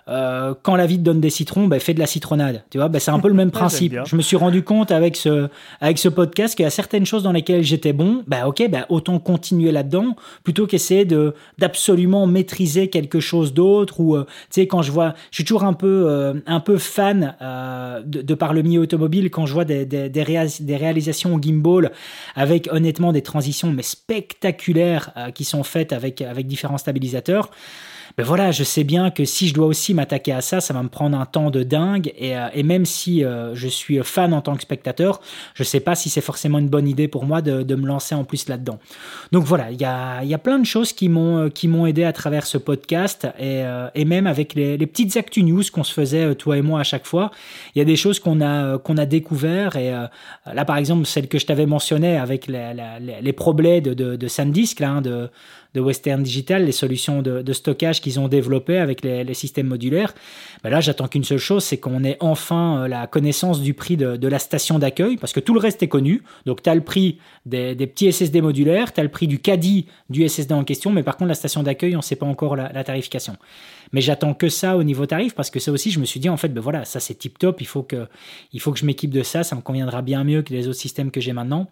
quand 0.06 0.76
la 0.76 0.86
vie 0.86 0.98
te 0.98 1.02
donne 1.02 1.20
des 1.20 1.30
citrons, 1.30 1.66
ben, 1.66 1.80
fais 1.80 1.94
de 1.94 1.98
la 1.98 2.06
citronnade. 2.06 2.64
Tu 2.70 2.78
vois, 2.78 2.88
ben, 2.88 2.98
c'est 2.98 3.10
un 3.10 3.20
peu 3.20 3.28
le 3.28 3.34
même 3.34 3.50
principe. 3.52 3.96
je 4.04 4.16
me 4.16 4.22
suis 4.22 4.36
rendu 4.36 4.62
compte 4.62 4.90
avec 4.90 5.16
ce, 5.16 5.48
avec 5.80 5.98
ce 5.98 6.08
podcast 6.08 6.54
qu'il 6.54 6.64
y 6.64 6.66
a 6.66 6.70
certaines 6.70 7.06
choses 7.06 7.22
dans 7.22 7.32
lesquelles 7.32 7.62
j'étais 7.62 7.92
bon. 7.92 8.22
Ben, 8.26 8.46
ok, 8.46 8.68
ben, 8.70 8.86
autant 8.88 9.18
continuer 9.18 9.72
là-dedans 9.72 10.16
plutôt 10.42 10.66
qu'essayer 10.66 11.04
de, 11.04 11.34
d'absolument 11.58 12.26
maîtriser 12.26 12.88
quelque 12.88 13.20
chose 13.20 13.54
d'autre 13.54 14.00
ou, 14.00 14.16
euh, 14.16 14.24
tu 14.24 14.60
sais, 14.60 14.66
quand 14.66 14.82
je 14.82 14.92
vois, 14.92 15.14
je 15.30 15.36
suis 15.36 15.44
toujours 15.44 15.64
un 15.64 15.72
peu, 15.72 16.04
euh, 16.08 16.34
un 16.46 16.60
peu 16.60 16.78
fan 16.78 17.36
euh, 17.40 18.02
de, 18.04 18.34
par 18.34 18.52
le 18.52 18.62
milieu 18.62 18.80
automobile 18.80 19.30
quand 19.30 19.46
je 19.46 19.54
vois 19.54 19.64
des, 19.64 19.86
des, 19.86 20.08
des, 20.08 20.24
des 20.60 20.76
réalisations 20.76 21.34
au 21.34 21.40
gimbal 21.40 21.92
avec 22.34 22.68
honnêtement 22.70 23.12
des 23.12 23.22
transitions 23.22 23.70
mais 23.70 23.82
spectaculaires 23.82 25.12
qui 25.34 25.44
sont 25.44 25.62
faites 25.62 25.92
avec, 25.92 26.20
avec 26.20 26.46
différents 26.46 26.78
stabilisateurs 26.78 27.50
ben 28.16 28.24
voilà, 28.24 28.53
je 28.53 28.62
sais 28.62 28.85
bien 28.85 29.11
que 29.11 29.24
si 29.24 29.48
je 29.48 29.55
dois 29.55 29.66
aussi 29.66 29.92
m'attaquer 29.92 30.33
à 30.33 30.40
ça, 30.40 30.61
ça 30.61 30.72
va 30.72 30.83
me 30.83 30.88
prendre 30.88 31.18
un 31.18 31.27
temps 31.27 31.50
de 31.50 31.64
dingue. 31.64 32.12
Et, 32.16 32.37
euh, 32.37 32.46
et 32.55 32.62
même 32.62 32.85
si 32.85 33.24
euh, 33.24 33.55
je 33.57 33.66
suis 33.66 33.98
fan 34.05 34.33
en 34.33 34.40
tant 34.40 34.55
que 34.55 34.62
spectateur, 34.62 35.20
je 35.55 35.64
sais 35.64 35.81
pas 35.81 35.96
si 35.96 36.11
c'est 36.11 36.20
forcément 36.20 36.59
une 36.61 36.68
bonne 36.68 36.87
idée 36.87 37.09
pour 37.09 37.24
moi 37.24 37.42
de, 37.42 37.62
de 37.64 37.74
me 37.74 37.87
lancer 37.87 38.14
en 38.14 38.22
plus 38.22 38.48
là-dedans. 38.48 38.79
Donc 39.33 39.44
voilà, 39.44 39.72
il 39.72 39.81
y 39.81 39.85
a, 39.85 40.22
y 40.22 40.33
a 40.35 40.38
plein 40.38 40.61
de 40.61 40.66
choses 40.66 40.92
qui 40.92 41.09
m'ont 41.09 41.38
euh, 41.38 41.48
qui 41.48 41.66
m'ont 41.66 41.87
aidé 41.87 42.05
à 42.05 42.12
travers 42.12 42.46
ce 42.46 42.57
podcast 42.57 43.27
et, 43.38 43.64
et 43.94 44.05
même 44.05 44.27
avec 44.27 44.55
les, 44.55 44.77
les 44.77 44.87
petites 44.87 45.16
actu 45.16 45.42
news 45.42 45.62
qu'on 45.72 45.85
se 45.85 45.92
faisait 45.92 46.35
toi 46.37 46.57
et 46.57 46.62
moi 46.62 46.81
à 46.81 46.85
chaque 46.85 47.07
fois. 47.07 47.31
Il 47.74 47.79
y 47.79 47.83
a 47.83 47.85
des 47.85 47.96
choses 47.96 48.20
qu'on 48.20 48.40
a 48.40 48.79
qu'on 48.79 48.96
a 48.96 49.07
découvert 49.07 49.77
et 49.77 49.90
là 49.90 50.64
par 50.64 50.77
exemple 50.77 51.07
celle 51.07 51.29
que 51.29 51.38
je 51.38 51.46
t'avais 51.46 51.66
mentionné 51.66 52.16
avec 52.16 52.46
les, 52.46 52.72
les, 53.00 53.20
les 53.20 53.33
problèmes 53.33 53.83
de, 53.83 53.94
de, 53.94 54.16
de 54.16 54.29
SanDisk 54.29 54.81
là, 54.81 54.90
hein, 54.90 55.00
de 55.00 55.31
de 55.74 55.80
Western 55.80 56.22
Digital, 56.22 56.64
les 56.64 56.72
solutions 56.72 57.20
de, 57.20 57.52
stockage 57.52 58.00
qu'ils 58.00 58.20
ont 58.20 58.28
développées 58.28 58.78
avec 58.78 59.02
les, 59.02 59.34
systèmes 59.34 59.66
modulaires. 59.66 60.14
Ben 60.62 60.70
là, 60.70 60.80
j'attends 60.80 61.08
qu'une 61.08 61.24
seule 61.24 61.38
chose, 61.38 61.64
c'est 61.64 61.78
qu'on 61.78 62.04
ait 62.04 62.16
enfin 62.20 62.82
euh, 62.84 62.88
la 62.88 63.06
connaissance 63.08 63.60
du 63.60 63.74
prix 63.74 63.96
de, 63.96 64.28
la 64.28 64.38
station 64.38 64.78
d'accueil, 64.78 65.16
parce 65.16 65.32
que 65.32 65.40
tout 65.40 65.52
le 65.52 65.60
reste 65.60 65.82
est 65.82 65.88
connu. 65.88 66.22
Donc, 66.46 66.62
tu 66.62 66.70
as 66.70 66.74
le 66.74 66.80
prix 66.80 67.18
des, 67.44 67.74
petits 67.74 68.10
SSD 68.12 68.40
modulaires, 68.40 68.92
tu 68.92 69.00
as 69.00 69.02
le 69.02 69.10
prix 69.10 69.26
du 69.26 69.40
caddie 69.40 69.87
du 70.08 70.26
SSD 70.26 70.54
en 70.54 70.64
question, 70.64 70.92
mais 70.92 71.02
par 71.02 71.16
contre, 71.16 71.28
la 71.28 71.34
station 71.34 71.62
d'accueil, 71.62 71.94
on 71.94 71.98
ne 71.98 72.02
sait 72.02 72.16
pas 72.16 72.26
encore 72.26 72.54
la, 72.54 72.84
tarification. 72.84 73.37
Mais 73.92 74.00
j'attends 74.00 74.34
que 74.34 74.48
ça 74.48 74.76
au 74.76 74.84
niveau 74.84 75.06
tarif, 75.06 75.34
parce 75.34 75.50
que 75.50 75.58
ça 75.58 75.72
aussi, 75.72 75.90
je 75.90 75.98
me 75.98 76.04
suis 76.04 76.20
dit, 76.20 76.28
en 76.28 76.37
fait, 76.37 76.48
ben 76.48 76.60
voilà, 76.60 76.84
ça 76.84 77.00
c'est 77.00 77.14
tip 77.14 77.38
top, 77.38 77.60
il 77.60 77.66
faut 77.66 77.82
que, 77.82 78.06
il 78.52 78.60
faut 78.60 78.72
que 78.72 78.78
je 78.78 78.87
m'équipe 78.87 79.10
de 79.10 79.22
ça, 79.22 79.42
ça 79.42 79.56
me 79.56 79.60
conviendra 79.60 80.02
bien 80.02 80.24
mieux 80.24 80.42
que 80.42 80.52
les 80.52 80.68
autres 80.68 80.78
systèmes 80.78 81.10
que 81.10 81.20
j'ai 81.20 81.32
maintenant. 81.32 81.68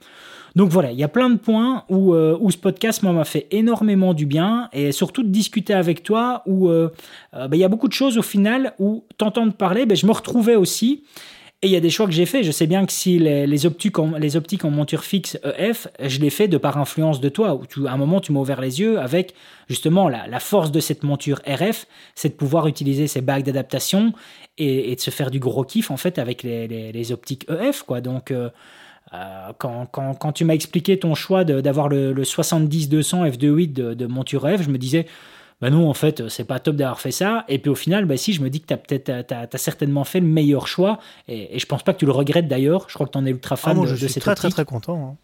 Donc 0.57 0.71
voilà, 0.71 0.93
il 0.93 0.99
y 0.99 1.05
a 1.05 1.09
plein 1.09 1.31
de 1.31 1.39
points 1.39 1.85
où, 1.89 2.15
euh, 2.15 2.37
où 2.41 2.51
ce 2.51 2.59
podcast 2.59 3.03
m'a 3.03 3.25
fait 3.25 3.47
énormément 3.51 4.13
du 4.13 4.27
bien 4.27 4.69
et 4.73 4.93
surtout 4.93 5.23
de 5.23 5.29
discuter 5.29 5.73
avec 5.73 6.03
toi 6.03 6.43
où 6.47 6.69
euh, 6.69 6.91
euh, 7.35 7.49
bah, 7.49 7.57
il 7.57 7.61
y 7.61 7.65
a 7.65 7.69
beaucoup 7.69 7.89
de 7.89 7.93
choses 7.93 8.19
au 8.19 8.23
final 8.23 8.75
où 8.79 9.05
t'entendre 9.17 9.55
parler, 9.55 9.87
bah, 9.87 9.95
je 9.95 10.07
me 10.07 10.13
retrouvais 10.13 10.57
aussi. 10.57 11.05
Et 11.65 11.69
il 11.69 11.71
y 11.71 11.77
a 11.77 11.81
des 11.81 11.91
choix 11.91 12.07
que 12.07 12.13
j'ai 12.13 12.27
fait. 12.27 12.43
Je 12.43 12.51
sais 12.51 12.67
bien 12.67 12.85
que 12.87 12.93
si 12.93 13.21
les, 13.21 13.67
optiques, 13.67 14.01
en, 14.01 14.19
les 14.19 14.31
monture 14.65 15.05
fixe 15.05 15.39
EF, 15.57 15.87
je 16.01 16.19
l'ai 16.19 16.29
fait 16.29 16.49
de 16.49 16.59
par 16.59 16.77
influence 16.77 17.21
de 17.21 17.29
toi. 17.29 17.61
Tu, 17.71 17.87
à 17.87 17.93
un 17.93 17.97
moment, 17.97 18.21
tu 18.21 18.33
m'as 18.33 18.41
ouvert 18.41 18.61
les 18.61 18.81
yeux 18.81 18.99
avec 18.99 19.33
justement 19.69 20.09
la, 20.09 20.41
force 20.41 20.73
de 20.73 20.81
cette 20.81 21.05
monture 21.05 21.41
RF, 21.47 21.87
c'est 22.17 22.31
de 22.31 22.35
pouvoir 22.35 22.67
utiliser 22.67 23.07
ces 23.07 23.21
bagues 23.21 23.45
d'adaptation 23.45 24.13
et, 24.59 24.97
de 24.97 25.01
se 25.01 25.11
faire 25.11 25.31
du 25.31 25.39
gros 25.39 25.63
kiff 25.63 25.93
en 25.93 25.97
fait 25.97 26.19
avec 26.19 26.43
les, 26.43 26.67
les, 26.67 26.91
les 26.91 27.13
optiques 27.13 27.47
EF. 27.49 27.85
Quoi. 27.85 28.01
Donc, 28.01 28.33
quand, 29.59 29.87
quand, 29.91 30.15
quand, 30.15 30.33
tu 30.33 30.45
m'as 30.45 30.55
expliqué 30.55 30.99
ton 30.99 31.15
choix 31.15 31.45
d'avoir 31.45 31.89
le, 31.89 32.13
le 32.13 32.23
70-200 32.23 33.31
f2.8 33.31 33.73
de, 33.73 33.95
de 33.95 34.07
monture 34.07 34.49
F, 34.49 34.63
je 34.63 34.71
me 34.71 34.79
disais, 34.79 35.07
bah 35.63 35.71
non, 35.71 35.89
en 35.89 35.95
fait, 35.95 36.29
c'est 36.29 36.45
pas 36.45 36.59
top 36.59 36.75
d'avoir 36.75 37.01
fait 37.01 37.13
ça. 37.13 37.45
Et 37.49 37.59
puis 37.59 37.71
au 37.71 37.77
final, 37.77 38.05
bah 38.05 38.17
si, 38.17 38.33
je 38.33 38.43
me 38.43 38.51
dis 38.51 38.61
que 38.61 38.67
tu 38.67 38.75
as 38.75 38.77
peut-être, 38.77 39.27
t'as, 39.27 39.59
certainement 39.59 40.03
fait 40.03 40.19
le 40.19 40.27
meilleur 40.27 40.67
choix. 40.67 40.99
Et, 41.29 41.55
et, 41.55 41.59
je 41.61 41.67
pense 41.67 41.85
pas 41.85 41.93
que 41.93 41.99
tu 41.99 42.07
le 42.07 42.11
regrettes 42.11 42.49
d'ailleurs. 42.49 42.87
Je 42.89 42.95
crois 42.95 43.07
que 43.07 43.13
tu 43.13 43.19
en 43.19 43.25
es 43.25 43.31
ultra 43.31 43.57
fan 43.57 43.79
ah, 43.79 43.83
de, 43.83 43.95
je 43.95 44.07
suis 44.07 44.21
très, 44.21 44.35
très, 44.35 44.51
très 44.51 44.65
content. 44.65 45.11
Hein. 45.13 45.17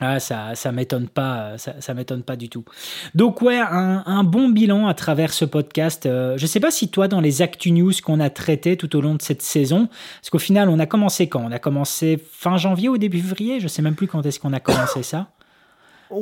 Ah, 0.00 0.20
ça, 0.20 0.54
ça 0.54 0.72
m'étonne 0.72 1.08
pas, 1.08 1.56
ça, 1.56 1.80
ça 1.80 1.94
m'étonne 1.94 2.22
pas 2.22 2.36
du 2.36 2.50
tout. 2.50 2.66
Donc 3.14 3.40
ouais, 3.40 3.58
un, 3.58 4.02
un, 4.04 4.24
bon 4.24 4.50
bilan 4.50 4.88
à 4.88 4.94
travers 4.94 5.32
ce 5.32 5.46
podcast. 5.46 6.04
Euh, 6.04 6.36
je 6.36 6.44
sais 6.44 6.60
pas 6.60 6.70
si 6.70 6.88
toi, 6.88 7.08
dans 7.08 7.22
les 7.22 7.40
Actu 7.40 7.72
News 7.72 7.92
qu'on 8.04 8.20
a 8.20 8.28
traités 8.28 8.76
tout 8.76 8.94
au 8.94 9.00
long 9.00 9.14
de 9.14 9.22
cette 9.22 9.40
saison, 9.40 9.88
parce 10.20 10.28
qu'au 10.28 10.38
final, 10.38 10.68
on 10.68 10.78
a 10.78 10.86
commencé 10.86 11.28
quand? 11.28 11.42
On 11.42 11.50
a 11.50 11.58
commencé 11.58 12.22
fin 12.30 12.58
janvier 12.58 12.90
ou 12.90 12.98
début 12.98 13.20
février? 13.20 13.58
Je 13.58 13.68
sais 13.68 13.80
même 13.80 13.94
plus 13.94 14.06
quand 14.06 14.24
est-ce 14.26 14.38
qu'on 14.38 14.52
a 14.52 14.60
commencé 14.60 15.02
ça. 15.02 15.28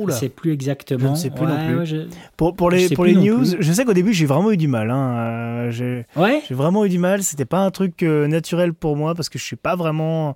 Je 0.07 0.11
sais 0.11 0.29
plus 0.29 0.51
exactement. 0.51 1.09
Je 1.09 1.11
ne 1.11 1.15
sais 1.15 1.29
plus 1.29 1.45
non 1.45 1.83
plus. 1.83 2.07
Pour, 2.37 2.55
pour 2.55 2.71
les, 2.71 2.89
pour 2.89 3.05
les 3.05 3.13
news, 3.13 3.45
je 3.59 3.71
sais 3.71 3.85
qu'au 3.85 3.93
début, 3.93 4.13
j'ai 4.13 4.25
vraiment 4.25 4.51
eu 4.51 4.57
du 4.57 4.67
mal. 4.67 4.89
Hein. 4.89 5.17
Euh, 5.17 5.71
j'ai 5.71 6.05
ouais 6.15 6.41
vraiment 6.49 6.85
eu 6.85 6.89
du 6.89 6.97
mal. 6.97 7.21
C'était 7.21 7.45
pas 7.45 7.59
un 7.59 7.69
truc 7.69 8.01
euh, 8.01 8.27
naturel 8.27 8.73
pour 8.73 8.95
moi 8.95 9.13
parce 9.13 9.29
que 9.29 9.37
je 9.37 9.43
suis 9.43 9.55
pas 9.55 9.75
vraiment 9.75 10.35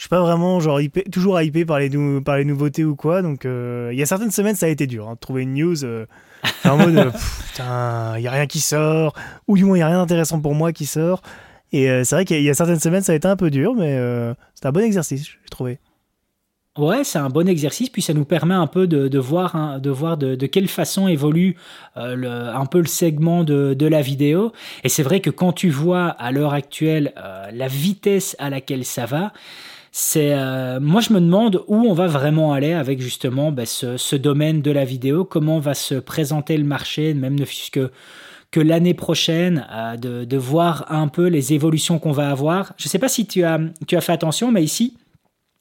je 0.00 0.04
suis 0.04 0.08
pas 0.08 0.22
vraiment 0.22 0.60
genre 0.60 0.80
toujours 1.12 1.38
hypé 1.42 1.66
par 1.66 1.78
les, 1.78 1.90
par 2.24 2.38
les 2.38 2.46
nouveautés 2.46 2.86
ou 2.86 2.96
quoi. 2.96 3.20
Donc 3.20 3.44
euh, 3.44 3.90
il 3.92 3.98
y 3.98 4.02
a 4.02 4.06
certaines 4.06 4.30
semaines 4.30 4.54
ça 4.54 4.64
a 4.64 4.70
été 4.70 4.86
dur. 4.86 5.06
Hein, 5.06 5.12
de 5.12 5.18
trouver 5.18 5.42
une 5.42 5.52
news 5.52 5.84
euh, 5.84 6.06
en 6.64 6.78
mode 6.78 6.96
euh, 6.96 7.10
putain, 7.50 8.14
il 8.16 8.22
y 8.22 8.26
a 8.26 8.30
rien 8.30 8.46
qui 8.46 8.60
sort 8.60 9.12
ou 9.46 9.58
du 9.58 9.66
moins 9.66 9.76
il 9.76 9.80
y 9.80 9.82
a 9.82 9.88
rien 9.88 9.98
d'intéressant 9.98 10.40
pour 10.40 10.54
moi 10.54 10.72
qui 10.72 10.86
sort. 10.86 11.20
Et 11.72 11.84
c'est 12.02 12.16
vrai 12.16 12.24
qu'il 12.24 12.40
y 12.40 12.48
a 12.48 12.54
certaines 12.54 12.80
semaines, 12.80 13.02
ça 13.02 13.12
a 13.12 13.14
été 13.14 13.28
un 13.28 13.36
peu 13.36 13.50
dur, 13.50 13.74
mais 13.74 13.96
c'est 14.54 14.66
un 14.66 14.72
bon 14.72 14.80
exercice, 14.80 15.24
j'ai 15.24 15.50
trouvé. 15.50 15.78
Ouais, 16.78 17.02
c'est 17.02 17.18
un 17.18 17.28
bon 17.30 17.48
exercice, 17.48 17.90
puis 17.90 18.00
ça 18.00 18.14
nous 18.14 18.24
permet 18.24 18.54
un 18.54 18.68
peu 18.68 18.86
de, 18.86 19.18
voir, 19.18 19.80
de, 19.80 19.90
voir 19.90 20.16
de, 20.16 20.46
quelle 20.46 20.68
façon 20.68 21.08
évolue 21.08 21.56
euh, 21.96 22.54
un 22.54 22.64
peu 22.64 22.78
le 22.78 22.86
segment 22.86 23.42
de, 23.42 23.86
la 23.86 24.00
vidéo. 24.02 24.52
Et 24.84 24.88
c'est 24.88 25.02
vrai 25.02 25.20
que 25.20 25.30
quand 25.30 25.52
tu 25.52 25.68
vois 25.68 26.06
à 26.06 26.30
l'heure 26.30 26.54
actuelle 26.54 27.12
euh, 27.16 27.50
la 27.52 27.66
vitesse 27.66 28.36
à 28.38 28.50
laquelle 28.50 28.84
ça 28.84 29.04
va, 29.04 29.32
c'est 29.92 30.34
euh, 30.34 30.78
moi 30.80 31.00
je 31.00 31.12
me 31.12 31.20
demande 31.20 31.64
où 31.66 31.76
on 31.76 31.92
va 31.92 32.06
vraiment 32.06 32.52
aller 32.52 32.72
avec 32.72 33.00
justement 33.00 33.50
ben, 33.50 33.66
ce, 33.66 34.16
domaine 34.16 34.62
de 34.62 34.70
la 34.70 34.84
vidéo, 34.84 35.24
comment 35.24 35.58
va 35.58 35.74
se 35.74 35.94
présenter 35.94 36.56
le 36.56 36.64
marché, 36.64 37.14
même 37.14 37.38
ne 37.38 37.44
fût 37.44 37.70
que 37.70 37.90
que 38.50 38.58
l'année 38.58 38.94
prochaine, 38.94 39.64
de, 40.02 40.24
de, 40.24 40.36
voir 40.36 40.84
un 40.90 41.06
peu 41.06 41.28
les 41.28 41.52
évolutions 41.52 42.00
qu'on 42.00 42.10
va 42.10 42.30
avoir. 42.30 42.72
Je 42.78 42.86
ne 42.86 42.88
sais 42.88 42.98
pas 42.98 43.08
si 43.08 43.24
tu 43.24 43.44
as, 43.44 43.60
tu 43.86 43.96
as 43.96 44.00
fait 44.00 44.10
attention, 44.10 44.50
mais 44.50 44.64
ici, 44.64 44.96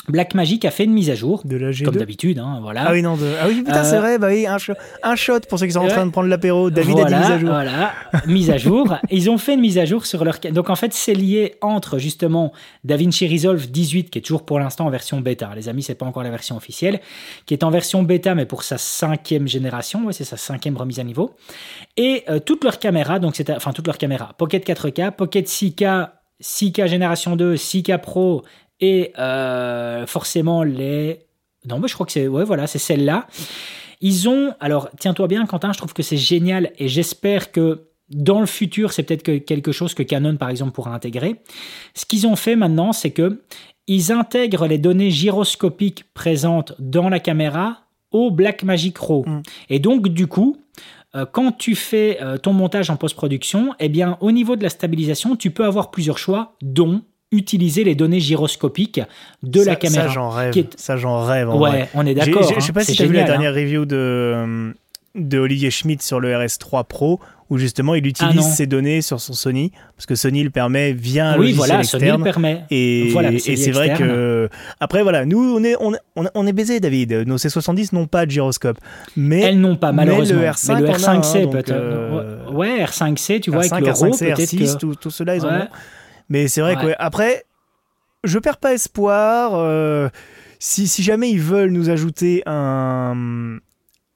Blackmagic 0.07 0.65
a 0.65 0.71
fait 0.71 0.85
une 0.85 0.93
mise 0.93 1.09
à 1.09 1.15
jour, 1.15 1.41
de 1.45 1.55
la 1.55 1.71
comme 1.73 1.95
d'habitude, 1.95 2.39
hein, 2.39 2.59
voilà. 2.61 2.85
Ah 2.87 2.91
oui, 2.93 3.01
non, 3.01 3.17
ah 3.39 3.45
oui, 3.47 3.57
putain, 3.57 3.83
c'est 3.83 3.97
euh, 3.97 3.99
vrai, 3.99 4.17
bah 4.17 4.27
oui, 4.29 4.47
un, 4.47 4.57
un, 5.03 5.15
shot 5.15 5.41
pour 5.47 5.59
ceux 5.59 5.67
qui 5.67 5.73
sont 5.73 5.79
en 5.79 5.87
train 5.87 6.05
de 6.05 6.11
prendre 6.11 6.29
l'apéro. 6.29 6.69
David 6.69 6.99
a 6.99 7.03
dit 7.03 7.15
mise 7.15 7.29
à 7.29 7.37
jour. 7.39 7.49
Voilà, 7.49 7.93
mise 8.25 8.49
à 8.49 8.57
jour. 8.57 8.95
Ils 9.11 9.29
ont 9.29 9.37
fait 9.37 9.53
une 9.53 9.59
mise 9.59 9.77
à 9.77 9.85
jour 9.85 10.05
sur 10.05 10.23
leur. 10.25 10.39
Donc 10.51 10.69
en 10.69 10.75
fait, 10.75 10.93
c'est 10.93 11.13
lié 11.13 11.55
entre 11.61 11.99
justement 11.99 12.53
DaVinci 12.83 13.27
Resolve 13.27 13.69
18, 13.69 14.09
qui 14.09 14.19
est 14.19 14.21
toujours 14.21 14.45
pour 14.45 14.59
l'instant 14.59 14.87
en 14.87 14.89
version 14.89 15.21
bêta. 15.21 15.51
Les 15.55 15.69
amis, 15.69 15.83
c'est 15.83 15.95
pas 15.95 16.05
encore 16.05 16.23
la 16.23 16.31
version 16.31 16.57
officielle, 16.57 17.01
qui 17.45 17.53
est 17.53 17.63
en 17.63 17.69
version 17.69 18.01
bêta, 18.01 18.33
mais 18.33 18.45
pour 18.45 18.63
sa 18.63 18.77
cinquième 18.77 19.47
génération, 19.47 20.05
ouais, 20.05 20.13
c'est 20.13 20.23
sa 20.23 20.37
cinquième 20.37 20.77
remise 20.77 20.99
à 20.99 21.03
niveau. 21.03 21.35
Et 21.97 22.23
euh, 22.29 22.39
toutes 22.39 22.63
leurs 22.63 22.79
caméras, 22.79 23.19
donc 23.19 23.35
c'est 23.35 23.49
enfin 23.51 23.73
toutes 23.73 23.87
leurs 23.87 23.97
caméras, 23.97 24.33
Pocket 24.37 24.65
4K, 24.65 25.11
Pocket 25.11 25.45
6K, 25.45 26.09
6K 26.41 26.87
génération 26.87 27.35
2, 27.35 27.55
6K 27.55 27.99
Pro 27.99 28.43
et 28.79 29.13
euh, 29.17 30.05
forcément 30.05 30.63
les. 30.63 31.19
Non, 31.65 31.79
mais 31.79 31.87
je 31.87 31.93
crois 31.93 32.05
que 32.05 32.11
c'est 32.11 32.27
ouais, 32.27 32.45
voilà, 32.45 32.67
c'est 32.67 32.79
celle-là. 32.79 33.27
Ils 34.01 34.29
ont 34.29 34.53
alors 34.59 34.89
tiens-toi 34.99 35.27
bien, 35.27 35.45
Quentin. 35.45 35.73
Je 35.73 35.77
trouve 35.77 35.93
que 35.93 36.03
c'est 36.03 36.17
génial 36.17 36.71
et 36.77 36.87
j'espère 36.87 37.51
que 37.51 37.89
dans 38.09 38.39
le 38.39 38.47
futur, 38.47 38.91
c'est 38.91 39.03
peut-être 39.03 39.45
quelque 39.45 39.71
chose 39.71 39.93
que 39.93 40.03
Canon, 40.03 40.35
par 40.37 40.49
exemple, 40.49 40.71
pourra 40.71 40.93
intégrer. 40.93 41.35
Ce 41.93 42.05
qu'ils 42.05 42.25
ont 42.25 42.35
fait 42.35 42.55
maintenant, 42.55 42.91
c'est 42.91 43.11
que 43.11 43.43
ils 43.87 44.11
intègrent 44.11 44.67
les 44.67 44.77
données 44.77 45.11
gyroscopiques 45.11 46.05
présentes 46.13 46.73
dans 46.79 47.09
la 47.09 47.19
caméra 47.19 47.81
au 48.11 48.31
Blackmagic 48.31 48.97
RAW. 48.97 49.25
Mm. 49.25 49.41
Et 49.69 49.79
donc, 49.79 50.07
du 50.09 50.27
coup, 50.27 50.57
euh, 51.15 51.25
quand 51.25 51.51
tu 51.51 51.75
fais 51.75 52.19
euh, 52.21 52.37
ton 52.37 52.53
montage 52.53 52.89
en 52.89 52.97
post-production, 52.97 53.73
eh 53.79 53.89
bien, 53.89 54.17
au 54.21 54.31
niveau 54.31 54.55
de 54.55 54.63
la 54.63 54.69
stabilisation, 54.69 55.35
tu 55.35 55.51
peux 55.51 55.65
avoir 55.65 55.91
plusieurs 55.91 56.17
choix, 56.17 56.55
dont 56.61 57.01
utiliser 57.31 57.83
les 57.83 57.95
données 57.95 58.19
gyroscopiques 58.19 59.01
de 59.43 59.61
la 59.61 59.75
caméra. 59.75 60.07
Ça, 60.07 60.13
j'en 60.13 60.29
rêve. 60.29 60.53
Ça, 60.75 60.97
j'en 60.97 61.23
rêve. 61.23 61.49
ouais, 61.49 61.89
on 61.93 62.05
est 62.05 62.15
d'accord. 62.15 62.43
Je 62.43 62.55
ne 62.55 62.59
sais 62.59 62.73
pas 62.73 62.83
si 62.83 62.95
tu 62.95 63.03
as 63.03 63.05
vu 63.05 63.13
la 63.13 63.23
dernière 63.23 63.51
hein. 63.51 63.55
review 63.55 63.85
de, 63.85 64.73
de 65.15 65.39
Olivier 65.39 65.69
Schmidt 65.69 66.03
sur 66.03 66.19
le 66.19 66.33
RS3 66.33 66.85
Pro, 66.85 67.19
où 67.51 67.57
justement 67.57 67.93
il 67.93 68.05
utilise 68.07 68.45
ah 68.45 68.51
ces 68.55 68.65
données 68.65 69.01
sur 69.01 69.19
son 69.19 69.33
Sony, 69.33 69.71
parce 69.95 70.05
que 70.05 70.15
Sony 70.15 70.43
le 70.43 70.49
permet 70.49 70.93
via 70.93 71.29
un 71.29 71.33
oui, 71.33 71.53
logiciel 71.53 71.57
voilà, 71.57 71.79
externe. 71.79 72.01
Sony 72.01 72.17
le 72.17 72.23
permet. 72.23 72.63
Et, 72.71 73.09
voilà, 73.11 73.31
et 73.31 73.39
c'est 73.39 73.71
vrai 73.71 73.93
que 73.93 74.49
après 74.79 75.03
voilà, 75.03 75.25
nous 75.25 75.39
on 75.39 75.63
est 75.63 75.75
on, 75.79 75.93
on, 76.15 76.47
est 76.47 76.53
baisé 76.53 76.79
David. 76.79 77.13
Nos 77.27 77.37
C70 77.37 77.93
n'ont 77.93 78.07
pas 78.07 78.25
de 78.25 78.31
gyroscope, 78.31 78.79
mais 79.15 79.41
elles 79.41 79.59
n'ont 79.59 79.75
pas 79.75 79.91
malheureusement. 79.91 80.39
Mais 80.39 80.47
le 80.47 80.51
R5, 80.51 80.81
le 80.81 80.87
R5C 80.87 81.49
peut-être. 81.49 81.71
Euh, 81.71 82.49
ouais, 82.51 82.83
R5C, 82.83 83.39
tu 83.39 83.51
vois 83.51 83.61
R5, 83.61 83.73
avec 83.73 83.85
le 83.85 83.91
R5C, 83.91 84.33
R6, 84.33 84.77
tout, 84.77 84.95
tout 84.95 85.11
cela 85.11 85.35
ils 85.35 85.45
ont. 85.45 85.67
Mais 86.29 86.47
c'est 86.47 86.61
vrai 86.61 86.75
que 86.75 86.93
après, 86.99 87.45
je 88.23 88.39
perds 88.39 88.57
pas 88.57 88.73
espoir. 88.73 89.53
Euh, 89.55 90.09
si, 90.59 90.87
si, 90.87 91.03
jamais 91.03 91.31
ils 91.31 91.41
veulent 91.41 91.71
nous 91.71 91.89
ajouter 91.89 92.43
un, 92.45 93.57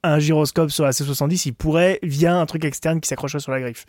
un 0.04 0.20
gyroscope 0.20 0.70
sur 0.70 0.84
la 0.84 0.92
C70, 0.92 1.48
ils 1.48 1.54
pourraient 1.54 2.00
via 2.04 2.36
un 2.36 2.46
truc 2.46 2.66
externe 2.66 3.00
qui 3.00 3.08
s'accrocherait 3.08 3.40
sur 3.40 3.52
la 3.52 3.62
griffe. 3.62 3.86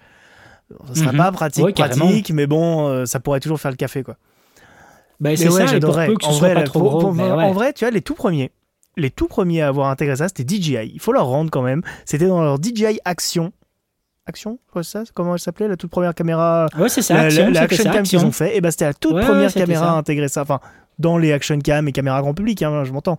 Ça 0.89 0.95
serait 0.95 1.13
mhm. 1.13 1.19
pas 1.19 1.33
pratique, 1.33 1.75
pratique, 1.75 2.31
mais 2.31 2.47
bon, 2.47 2.89
euh, 2.89 3.05
ça 3.05 3.21
pourrait 3.21 3.41
toujours 3.41 3.61
faire 3.61 3.71
le 3.71 3.77
café, 3.77 4.03
quoi. 4.03 4.17
Bah, 5.21 5.37
c'est 5.37 5.51
ça, 5.51 5.67
j'adorerais. 5.67 6.09
En, 6.23 6.33
vrai, 6.33 6.65
en 6.69 7.53
vrai, 7.53 7.73
tu 7.73 7.85
vois, 7.85 7.91
les 7.91 8.01
tout 8.01 8.15
premiers, 8.15 8.51
les 8.97 9.11
tout 9.11 9.29
premiers 9.29 9.63
à 9.63 9.69
avoir 9.69 9.89
intégré 9.89 10.17
ça, 10.17 10.29
c'était 10.29 10.45
DJI. 10.45 10.91
Il 10.93 11.01
faut 11.01 11.13
leur 11.13 11.27
rendre 11.27 11.51
quand 11.51 11.63
même. 11.63 11.83
C'était 12.05 12.27
dans 12.27 12.43
leur 12.43 12.57
DJI 12.57 13.01
Action 13.05 13.53
Action, 14.27 14.59
c'est 14.75 14.85
ça 14.85 15.03
Comment 15.13 15.35
elle 15.35 15.39
s'appelait 15.39 15.69
La 15.69 15.77
toute 15.77 15.91
première 15.91 16.15
caméra 16.15 16.67
Ouais, 16.79 16.89
c'est 16.89 17.03
ça. 17.03 17.19
Action, 17.21 17.51
la, 17.51 17.63
action 17.63 17.85
cam 17.85 18.03
qu'ils 18.05 18.25
ont 18.25 18.33
fait, 18.33 18.55
et 18.55 18.57
eh 18.57 18.61
ben 18.63 18.71
c'était 18.71 18.87
la 18.87 18.95
toute 18.95 19.21
première 19.21 19.53
caméra 19.53 19.91
à 19.91 19.97
intégrer 19.97 20.29
ça. 20.29 20.43
Enfin, 20.43 20.61
dans 20.99 21.19
les 21.19 21.33
action 21.33 21.59
cam 21.59 21.87
et 21.89 21.93
caméras 21.93 22.23
grand 22.23 22.35
public, 22.35 22.63
hein, 22.63 22.85
je 22.85 22.93
m'entends. 22.93 23.19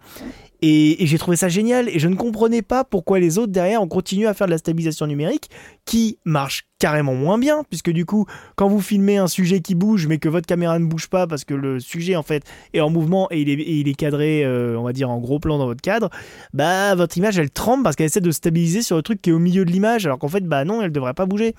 Et, 0.62 1.06
j'ai 1.06 1.18
trouvé 1.18 1.38
ça 1.38 1.50
génial 1.50 1.90
et 1.90 2.00
je 2.00 2.08
ne 2.08 2.16
comprenais 2.16 2.62
pas 2.62 2.84
pourquoi 2.84 3.20
les 3.20 3.38
autres 3.38 3.52
derrière 3.52 3.82
ont 3.82 3.88
continué 3.88 4.26
à 4.26 4.34
faire 4.34 4.48
de 4.48 4.52
la 4.52 4.58
stabilisation 4.58 5.06
numérique 5.06 5.50
qui 5.86 6.18
marche 6.26 6.68
carrément 6.80 7.14
moins 7.14 7.38
bien 7.38 7.64
puisque 7.70 7.92
du 7.92 8.06
coup 8.06 8.26
quand 8.56 8.68
vous 8.68 8.82
filmez 8.82 9.18
un 9.18 9.28
sujet 9.28 9.60
qui 9.60 9.76
bouge 9.76 10.08
mais 10.08 10.18
que 10.18 10.28
votre 10.28 10.48
caméra 10.48 10.80
ne 10.80 10.86
bouge 10.86 11.08
pas 11.08 11.28
parce 11.28 11.46
que 11.46 11.54
le 11.54 11.80
sujet 11.80 12.16
en 12.16 12.24
fait 12.24 12.44
est 12.74 12.82
en 12.82 12.90
mouvement 12.90 13.28
et 13.32 13.42
il 13.42 13.88
est, 13.88 13.94
cadré 13.94 14.44
euh, 14.44 14.78
on 14.78 14.84
va 14.84 14.92
dire 14.92 15.10
en 15.10 15.20
gros 15.20 15.40
plan 15.40 15.58
dans 15.58 15.68
votre 15.68 15.82
cadre 15.82 16.10
bah 16.54 16.96
votre 16.96 17.18
image 17.18 17.38
elle 17.38 17.52
tremble 17.52 17.84
parce 17.84 17.96
qu'elle 17.96 18.08
essaie 18.08 18.22
de 18.22 18.32
stabiliser 18.32 18.82
sur 18.82 18.96
le 18.96 19.04
truc 19.04 19.22
qui 19.22 19.30
est 19.30 19.34
au 19.34 19.40
milieu 19.40 19.66
de 19.66 19.72
l'image 19.72 20.06
alors 20.06 20.20
qu'en 20.20 20.28
fait 20.28 20.46
bah 20.46 20.66
non 20.66 20.82
elle 20.82 20.92
devrait 20.92 21.14
pas 21.14 21.26
bouger 21.26 21.54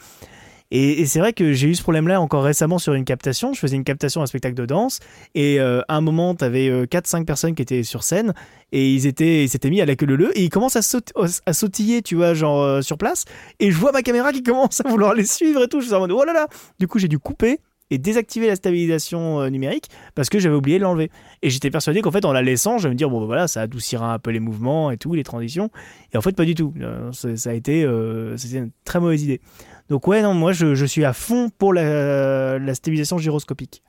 et, 0.71 1.07
c'est 1.07 1.19
vrai 1.19 1.33
que 1.33 1.53
j'ai 1.53 1.69
eu 1.69 1.75
ce 1.75 1.83
problème-là 1.83 2.21
encore 2.21 2.43
récemment 2.43 2.79
sur 2.79 2.95
une 2.95 3.05
captation. 3.05 3.53
Je 3.53 3.61
faisais 3.61 3.77
une 3.77 3.85
captation 3.85 4.23
à 4.23 4.27
spectacle 4.27 4.55
de 4.55 4.67
danse 4.67 5.01
et 5.35 5.61
euh, 5.61 5.81
à 5.89 5.97
un 5.97 6.01
moment, 6.01 6.35
tu 6.35 6.45
avais 6.45 6.69
4-5 6.87 7.25
personnes 7.25 7.55
qui 7.55 7.63
étaient 7.63 7.83
sur 7.83 8.03
scène 8.03 8.35
et 8.73 8.93
ils 8.93 9.07
étaient 9.07 9.45
ils 9.45 9.49
s'étaient 9.49 9.71
mis 9.71 9.81
à 9.81 9.87
la 9.87 9.97
queue 9.97 10.07
leu 10.07 10.37
et 10.37 10.43
ils 10.43 10.51
commencent 10.51 10.77
à, 10.77 10.99
à 11.47 11.53
sautiller, 11.53 12.03
tu 12.03 12.17
vois, 12.17 12.35
genre 12.35 12.63
euh, 12.63 12.83
sur 12.83 12.99
place. 12.99 13.25
Et 13.61 13.71
je 13.71 13.77
vois 13.77 13.93
ma 13.93 14.03
caméra 14.03 14.33
qui 14.33 14.43
commence 14.43 14.81
à 14.85 14.89
vouloir 14.89 15.15
les 15.15 15.25
suivre 15.25 15.63
et 15.65 15.69
tout. 15.69 15.81
Je 15.81 15.87
suis 15.87 15.95
en 15.95 16.09
oh 16.09 16.25
là 16.25 16.33
là. 16.33 16.49
Du 16.79 16.89
coup, 16.89 16.99
j'ai 16.99 17.09
dû 17.09 17.19
couper 17.19 17.61
et 17.91 17.99
désactiver 17.99 18.49
la 18.49 18.57
stabilisation 18.57 19.41
euh, 19.41 19.49
numérique 19.49 19.89
parce 20.17 20.29
que 20.29 20.41
j'avais 20.41 20.57
oublié 20.57 20.79
de 20.79 20.83
l'enlever. 20.83 21.11
Et 21.43 21.51
j'étais 21.51 21.71
persuadé 21.71 22.03
qu'en 22.03 22.11
fait, 22.11 22.25
en 22.25 22.33
la 22.33 22.43
laissant, 22.43 22.79
je 22.79 22.85
vais 22.85 22.91
me 22.91 22.99
dire, 22.99 23.09
bon, 23.09 23.21
bah, 23.21 23.27
voilà, 23.27 23.49
ça 23.49 23.63
adoucira 23.63 24.13
un 24.13 24.19
peu 24.19 24.31
les 24.31 24.41
mouvements 24.41 24.91
et 24.91 24.97
tout, 24.97 25.15
les 25.15 25.23
transitions. 25.23 25.71
Et 26.13 26.17
en 26.17 26.21
fait, 26.21 26.35
pas 26.35 26.45
du 26.45 26.55
tout. 26.55 26.75
ça, 27.13 27.51
a 27.51 27.53
été, 27.53 27.83
une 27.83 28.71
très 28.85 28.99
mauvaise 28.99 29.23
idée. 29.23 29.41
Donc 29.89 30.07
ouais, 30.09 30.23
non, 30.23 30.35
moi 30.35 30.53
je, 30.53 30.85
suis 30.85 31.05
à 31.05 31.13
fond 31.13 31.51
pour 31.57 31.73
la, 31.73 32.75
stabilisation 32.75 33.19
gyroscopique 33.19 33.83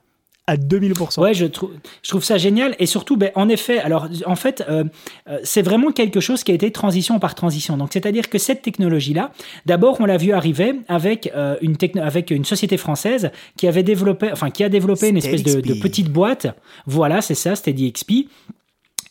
à 0.48 0.56
2000%. 0.56 1.20
Ouais, 1.20 1.34
je, 1.34 1.46
trouve 1.46 1.72
je 2.02 2.10
trouve 2.10 2.24
ça 2.24 2.38
génial. 2.38 2.74
Et 2.80 2.86
surtout, 2.86 3.18
ben, 3.18 3.32
en 3.36 3.50
effet, 3.50 3.80
alors 3.80 4.08
en 4.26 4.38
fait, 4.38 4.64
euh, 4.70 4.86
euh, 5.28 5.40
c'est 5.44 5.62
vraiment 5.62 5.92
quelque 5.92 6.22
chose 6.22 6.44
qui 6.46 6.52
a 6.52 6.56
été 6.56 6.72
transition 6.72 7.20
par 7.20 7.36
transition. 7.36 7.76
Donc, 7.76 7.90
c'est-à-dire 7.92 8.30
que 8.30 8.38
cette 8.38 8.62
technologie-là, 8.62 9.32
d'abord, 9.66 9.98
on 10.00 10.06
l'a 10.06 10.16
vu 10.16 10.32
arriver 10.32 10.80
avec, 10.88 11.30
euh, 11.36 11.58
une 11.62 11.76
avec 12.00 12.32
une 12.32 12.46
société 12.46 12.78
française 12.78 13.30
qui 13.58 13.68
avait 13.68 13.84
développé, 13.84 14.32
enfin, 14.32 14.50
qui 14.50 14.64
a 14.64 14.70
développé 14.70 15.10
une 15.10 15.18
espèce 15.18 15.44
de, 15.44 15.82
petite 15.82 16.10
boîte. 16.10 16.48
Voilà, 16.86 17.22
c'est 17.22 17.36
ça, 17.36 17.56
c'était 17.58 17.74
DXP 17.74 18.30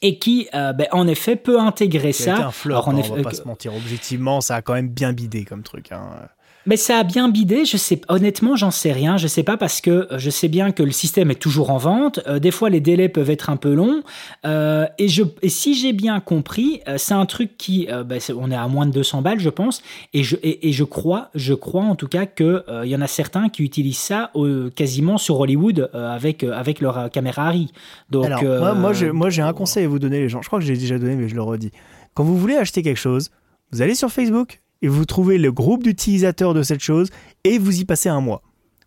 et 0.03 0.18
qui, 0.18 0.49
ben, 0.53 0.87
en 0.92 1.07
effet, 1.07 1.37
peut 1.37 1.61
intégrer 1.61 2.12
ça. 2.12 2.46
un 2.46 2.51
flop, 2.51 2.75
alors, 2.75 2.88
hein, 2.88 3.03
on 3.11 3.14
va 3.16 3.22
pas 3.22 3.35
se 3.35 3.44
mentir. 3.44 3.75
Objectivement, 3.75 4.40
ça 4.40 4.57
a 4.57 4.62
quand 4.62 4.75
même 4.75 4.88
bien 4.88 5.12
bidé 5.12 5.44
comme 5.44 5.62
truc. 5.62 5.92
Hein. 5.92 6.29
Mais 6.66 6.76
ça 6.76 6.98
a 6.98 7.05
bien 7.05 7.29
bidé, 7.29 7.64
je 7.64 7.76
sais 7.76 8.00
honnêtement, 8.09 8.57
j'en 8.57 8.72
sais 8.72 8.92
rien, 8.92 9.16
je 9.16 9.29
sais 9.29 9.44
pas 9.44 9.57
parce 9.57 9.81
que 9.81 9.90
euh, 9.90 10.18
je 10.18 10.31
sais 10.31 10.48
bien 10.48 10.72
que 10.72 10.83
le 10.83 10.90
système 10.90 11.31
est 11.31 11.37
toujours 11.40 11.70
en 11.70 11.79
vente, 11.79 12.18
euh, 12.26 12.40
des 12.40 12.50
fois 12.50 12.70
les 12.70 12.81
délais 12.81 13.09
peuvent 13.09 13.31
être 13.31 13.50
un 13.50 13.57
peu 13.57 13.72
longs. 13.72 14.02
Euh, 14.44 14.87
et 14.98 15.09
je 15.09 15.22
et 15.42 15.48
si 15.48 15.74
j'ai 15.74 15.92
bien 15.92 16.18
compris, 16.18 16.81
c'est 16.96 17.14
un 17.14 17.26
truc 17.26 17.57
qui 17.57 17.88
bah, 18.05 18.16
on 18.37 18.50
est 18.50 18.57
à 18.57 18.66
moins 18.66 18.87
de 18.87 18.90
200 18.90 19.22
balles 19.22 19.38
je 19.38 19.50
pense. 19.50 19.83
Et 20.12 20.24
je 20.24 20.37
et, 20.42 20.72
je 20.72 20.85
crois, 20.85 21.31
je 21.35 21.55
crois 21.55 21.83
en 21.83 21.94
tout 21.94 22.09
cas 22.09 22.26
que 22.26 22.64
il 22.85 22.90
y 22.90 22.96
en 22.96 23.00
a 23.00 23.07
certains 23.07 23.48
qui 23.48 23.62
utilisent 23.62 23.98
ça 23.98 24.33
quasiment 24.74 25.18
sur 25.18 25.38
Hollywood 25.38 25.90
avec 25.92 26.42
avec 26.42 26.81
leur 26.81 27.11
caméra 27.11 27.48
Harry. 27.48 27.70
Donc 28.11 28.26
Alors, 28.26 28.74
moi 28.74 28.92
j'ai 28.92 29.12
moi 29.12 29.31
j'ai 29.31 29.42
un 29.42 29.52
conseil 29.52 29.85
à 29.85 29.88
vous 29.88 29.98
donner 29.98 30.18
les 30.18 30.29
gens, 30.29 30.42
je 30.42 30.48
crois 30.48 30.59
que 30.59 30.64
j'ai 30.64 30.76
déjà 30.76 30.98
donné 30.98 31.14
mais 31.14 31.29
je 31.29 31.35
le 31.35 31.42
redis. 31.42 31.70
Quand 32.14 32.24
vous 32.24 32.37
voulez 32.37 32.57
acheter 32.57 32.83
quelque 32.83 32.98
chose, 32.98 33.31
vous 33.72 33.83
allez 33.83 33.94
sur 33.94 34.11
Facebook, 34.11 34.61
et 34.82 34.88
vous 34.88 35.04
trouvez 35.04 35.38
le 35.38 35.52
groupe 35.52 35.82
d'utilisateurs 35.82 36.54
de 36.54 36.62
cette 36.62 36.82
chose 36.82 37.10
et 37.44 37.58
vous 37.58 37.80
y 37.80 37.84
passez 37.84 38.08
un 38.08 38.20
mois. 38.20 38.42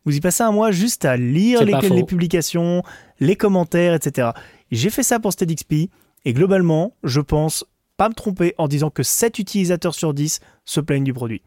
Vous 0.05 0.15
y 0.15 0.21
passez 0.21 0.43
un 0.43 0.51
mois 0.51 0.71
juste 0.71 1.05
à 1.05 1.17
lire 1.17 1.63
les, 1.63 1.73
les, 1.89 2.03
publications, 2.03 2.83
les 3.19 3.35
commentaires, 3.35 3.93
etc. 3.93 4.29
J'ai 4.71 4.89
fait 4.89 5.03
ça 5.03 5.19
pour 5.19 5.33
SteadXP 5.33 5.89
et 6.25 6.33
globalement, 6.33 6.93
je 7.03 7.21
pense 7.21 7.65
pas 7.97 8.09
me 8.09 8.13
tromper 8.13 8.55
en 8.57 8.67
disant 8.67 8.89
que 8.89 9.03
7 9.03 9.39
utilisateurs 9.39 9.93
sur 9.93 10.13
10 10.13 10.39
se 10.65 10.79
plaignent 10.79 11.03
du 11.03 11.13
produit. 11.13 11.41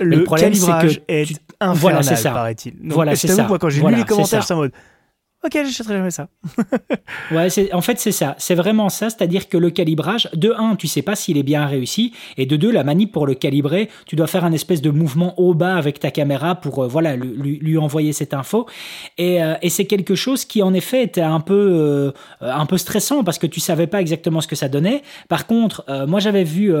Le, 0.00 0.24
problème, 0.24 0.50
calibrage 0.50 1.00
est, 1.06 1.40
infernal, 1.60 2.04
paraît-il. 2.24 2.74
Voilà, 2.84 3.14
c'est 3.14 3.28
ça. 3.28 3.48
quand 3.60 3.68
j'ai 3.68 3.80
lu 3.80 3.94
les 3.94 4.04
commentaires, 4.04 4.44
c'est 4.44 4.54
en 4.54 4.58
mode 4.58 4.72
ok, 5.44 5.52
j'achèterai 5.52 5.94
jamais 5.94 6.10
ça. 6.10 6.28
en 7.72 7.80
fait, 7.80 7.98
c'est 7.98 8.12
ça. 8.12 8.34
C'est 8.38 8.54
vraiment 8.54 8.88
ça. 8.88 9.10
C'est-à-dire 9.10 9.48
que 9.48 9.56
le 9.56 9.70
calibrage, 9.70 10.28
de 10.34 10.52
1, 10.56 10.76
tu 10.76 10.86
sais 10.86 11.02
pas 11.02 11.16
s'il 11.16 11.38
est 11.38 11.42
bien 11.42 11.66
réussi. 11.66 12.12
Et 12.36 12.46
de 12.46 12.56
2, 12.56 12.70
la 12.70 12.84
manip 12.84 13.12
pour 13.12 13.26
le 13.26 13.34
calibrer, 13.34 13.88
tu 14.06 14.16
dois 14.16 14.26
faire 14.26 14.44
un 14.44 14.52
espèce 14.52 14.82
de 14.82 14.90
mouvement 14.90 15.38
haut-bas 15.40 15.76
avec 15.76 15.98
ta 15.98 16.10
caméra 16.10 16.54
pour 16.54 16.84
euh, 16.84 16.88
voilà, 16.88 17.16
lui, 17.16 17.78
envoyer 17.78 18.12
cette 18.12 18.34
info. 18.34 18.66
Et, 19.16 19.42
euh, 19.42 19.54
et 19.62 19.70
c'est 19.70 19.86
quelque 19.86 20.14
chose 20.14 20.44
qui, 20.44 20.62
en 20.62 20.74
effet, 20.74 21.02
était 21.02 21.20
un 21.22 21.40
peu, 21.40 22.12
euh, 22.42 22.76
stressant 22.76 23.24
parce 23.24 23.38
que 23.38 23.46
tu 23.46 23.60
savais 23.60 23.86
pas 23.86 24.00
exactement 24.00 24.40
ce 24.40 24.46
que 24.46 24.56
ça 24.56 24.68
donnait. 24.68 25.02
Par 25.28 25.46
contre, 25.46 25.84
moi, 26.06 26.20
j'avais 26.20 26.44
vu, 26.44 26.72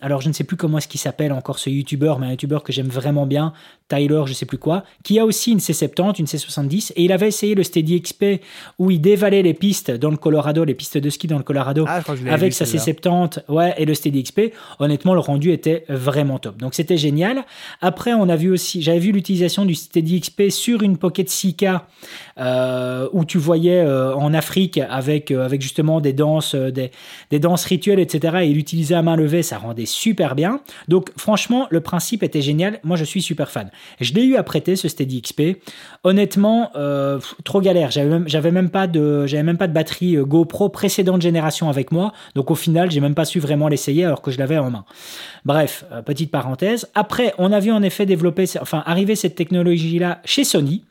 alors 0.00 0.20
je 0.20 0.28
ne 0.28 0.32
sais 0.32 0.44
plus 0.44 0.56
comment 0.56 0.78
est-ce 0.78 0.86
qu'il 0.86 1.00
s'appelle 1.00 1.32
encore 1.32 1.58
ce 1.58 1.70
YouTuber, 1.70 2.14
mais 2.20 2.26
un 2.26 2.30
YouTuber 2.30 2.58
que 2.64 2.72
j'aime 2.72 2.88
vraiment 2.88 3.26
bien, 3.26 3.52
Tyler, 3.88 4.22
je 4.26 4.34
sais 4.34 4.46
plus 4.46 4.58
quoi, 4.58 4.84
qui 5.02 5.18
a 5.18 5.24
aussi 5.24 5.50
une 5.52 5.58
C70, 5.58 6.18
une 6.18 6.26
C70, 6.26 6.92
et 6.94 7.04
il 7.04 7.12
avait 7.12 7.28
essayé 7.28 7.54
le 7.54 7.64
Steady 8.08 8.40
où 8.78 8.90
il 8.90 9.00
dévalait 9.00 9.42
les 9.42 9.54
pistes 9.54 9.90
dans 9.90 10.10
le 10.10 10.16
Colorado, 10.16 10.64
les 10.64 10.74
pistes 10.74 10.98
de 10.98 11.10
ski 11.10 11.26
dans 11.26 11.38
le 11.38 11.42
Colorado, 11.42 11.84
ah, 11.88 12.02
avec 12.30 12.52
sa 12.52 12.64
C70 12.64 13.40
ouais, 13.48 13.74
et 13.78 13.84
le 13.84 13.94
Steady 13.94 14.22
XP. 14.22 14.52
Honnêtement, 14.78 15.14
le 15.14 15.20
rendu 15.20 15.52
était 15.52 15.84
vraiment 15.88 16.38
top. 16.38 16.56
Donc 16.58 16.74
c'était 16.74 16.96
génial. 16.96 17.44
Après, 17.80 18.12
on 18.12 18.28
a 18.28 18.36
vu 18.36 18.50
aussi, 18.50 18.82
j'avais 18.82 18.98
vu 18.98 19.12
l'utilisation 19.12 19.64
du 19.64 19.74
Steady 19.74 20.20
XP 20.20 20.50
sur 20.50 20.82
une 20.82 20.96
Pocket 20.96 21.28
6K 21.28 21.80
euh, 22.38 23.08
où 23.12 23.24
tu 23.24 23.38
voyais 23.38 23.80
euh, 23.80 24.14
en 24.14 24.34
Afrique 24.34 24.78
avec, 24.78 25.30
euh, 25.30 25.44
avec 25.44 25.60
justement 25.60 26.00
des 26.00 26.12
danses, 26.12 26.54
des, 26.54 26.90
des, 27.30 27.38
danses 27.38 27.64
rituelles, 27.64 28.00
etc. 28.00 28.38
Et 28.42 28.46
il 28.46 28.58
utilisait 28.58 28.94
à 28.94 29.02
main 29.02 29.16
levée, 29.16 29.42
ça 29.42 29.58
rendait 29.58 29.86
super 29.86 30.34
bien. 30.34 30.60
Donc 30.88 31.10
franchement, 31.16 31.66
le 31.70 31.80
principe 31.80 32.22
était 32.22 32.42
génial. 32.42 32.80
Moi, 32.84 32.96
je 32.96 33.04
suis 33.04 33.22
super 33.22 33.50
fan. 33.50 33.70
Je 34.00 34.12
l'ai 34.14 34.22
eu 34.22 34.36
à 34.36 34.42
prêter 34.42 34.76
ce 34.76 34.88
Steady 34.88 35.22
XP. 35.22 35.42
Honnêtement, 36.04 36.70
trop 37.44 37.60
galère. 37.60 37.90
J'avais 38.26 38.50
même, 38.50 38.70
pas 38.70 38.86
de, 38.86 39.26
même 39.42 39.58
pas 39.58 39.68
de 39.68 39.72
batterie 39.72 40.16
GoPro 40.16 40.68
précédente 40.68 41.22
génération 41.22 41.68
avec 41.68 41.92
moi. 41.92 42.12
Donc 42.34 42.50
au 42.50 42.54
final, 42.54 42.90
j'ai 42.90 43.00
même 43.00 43.14
pas 43.14 43.24
su 43.24 43.40
vraiment 43.40 43.68
l'essayer 43.68 44.04
alors 44.04 44.22
que 44.22 44.30
je 44.30 44.38
l'avais 44.38 44.58
en 44.58 44.70
main. 44.70 44.84
Bref, 45.44 45.84
petite 46.04 46.30
parenthèse. 46.30 46.88
Après, 46.94 47.34
on 47.38 47.52
a 47.52 47.60
vu 47.60 47.70
en 47.72 47.82
effet 47.82 48.06
développer, 48.06 48.44
enfin 48.60 48.82
arriver 48.86 49.16
cette 49.16 49.34
technologie-là 49.34 50.20
chez 50.24 50.44
Sony 50.44 50.84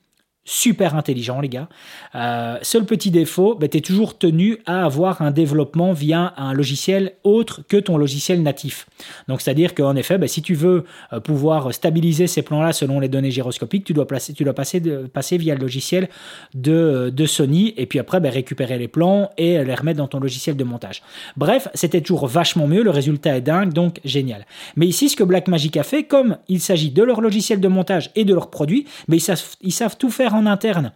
super 0.47 0.95
intelligent, 0.95 1.41
les 1.41 1.49
gars. 1.49 1.67
Euh, 2.15 2.57
seul 2.61 2.85
petit 2.85 3.11
défaut, 3.11 3.55
bah, 3.55 3.67
tu 3.67 3.77
es 3.77 3.81
toujours 3.81 4.17
tenu 4.17 4.59
à 4.65 4.85
avoir 4.85 5.21
un 5.21 5.31
développement 5.31 5.91
via 5.91 6.33
un 6.37 6.53
logiciel 6.53 7.13
autre 7.23 7.61
que 7.67 7.75
ton 7.75 7.97
logiciel 7.97 8.41
natif. 8.41 8.87
Donc, 9.27 9.41
c'est-à-dire 9.41 9.75
qu'en 9.75 9.95
effet, 9.97 10.17
bah, 10.17 10.29
si 10.29 10.41
tu 10.41 10.55
veux 10.55 10.85
euh, 11.11 11.19
pouvoir 11.19 11.73
stabiliser 11.73 12.27
ces 12.27 12.43
plans-là 12.43 12.71
selon 12.71 13.01
les 13.01 13.09
données 13.09 13.29
gyroscopiques, 13.29 13.83
tu 13.83 13.93
dois, 13.93 14.07
placer, 14.07 14.33
tu 14.33 14.45
dois 14.45 14.53
passer, 14.53 14.81
passer 15.13 15.37
via 15.37 15.53
le 15.53 15.59
logiciel 15.59 16.07
de, 16.53 17.11
de 17.13 17.25
Sony 17.25 17.73
et 17.75 17.85
puis 17.85 17.99
après 17.99 18.21
bah, 18.21 18.29
récupérer 18.29 18.77
les 18.77 18.87
plans 18.87 19.29
et 19.37 19.61
les 19.61 19.75
remettre 19.75 19.97
dans 19.97 20.07
ton 20.07 20.21
logiciel 20.21 20.55
de 20.55 20.63
montage. 20.63 21.03
Bref, 21.35 21.67
c'était 21.73 21.99
toujours 21.99 22.25
vachement 22.25 22.67
mieux, 22.67 22.83
le 22.83 22.89
résultat 22.89 23.35
est 23.35 23.41
dingue, 23.41 23.73
donc 23.73 23.99
génial. 24.05 24.45
Mais 24.77 24.87
ici, 24.87 25.09
ce 25.09 25.17
que 25.17 25.25
Blackmagic 25.25 25.75
a 25.75 25.83
fait, 25.83 26.03
comme 26.03 26.37
il 26.47 26.61
s'agit 26.61 26.89
de 26.89 27.03
leur 27.03 27.19
logiciel 27.19 27.59
de 27.59 27.67
montage 27.67 28.11
et 28.15 28.23
de 28.23 28.33
leurs 28.33 28.49
produits, 28.49 28.85
mais 29.09 29.17
ils 29.17 29.21
savent, 29.21 29.43
ils 29.61 29.73
savent 29.73 29.97
tout 29.97 30.09
faire 30.09 30.36
interne. 30.45 30.91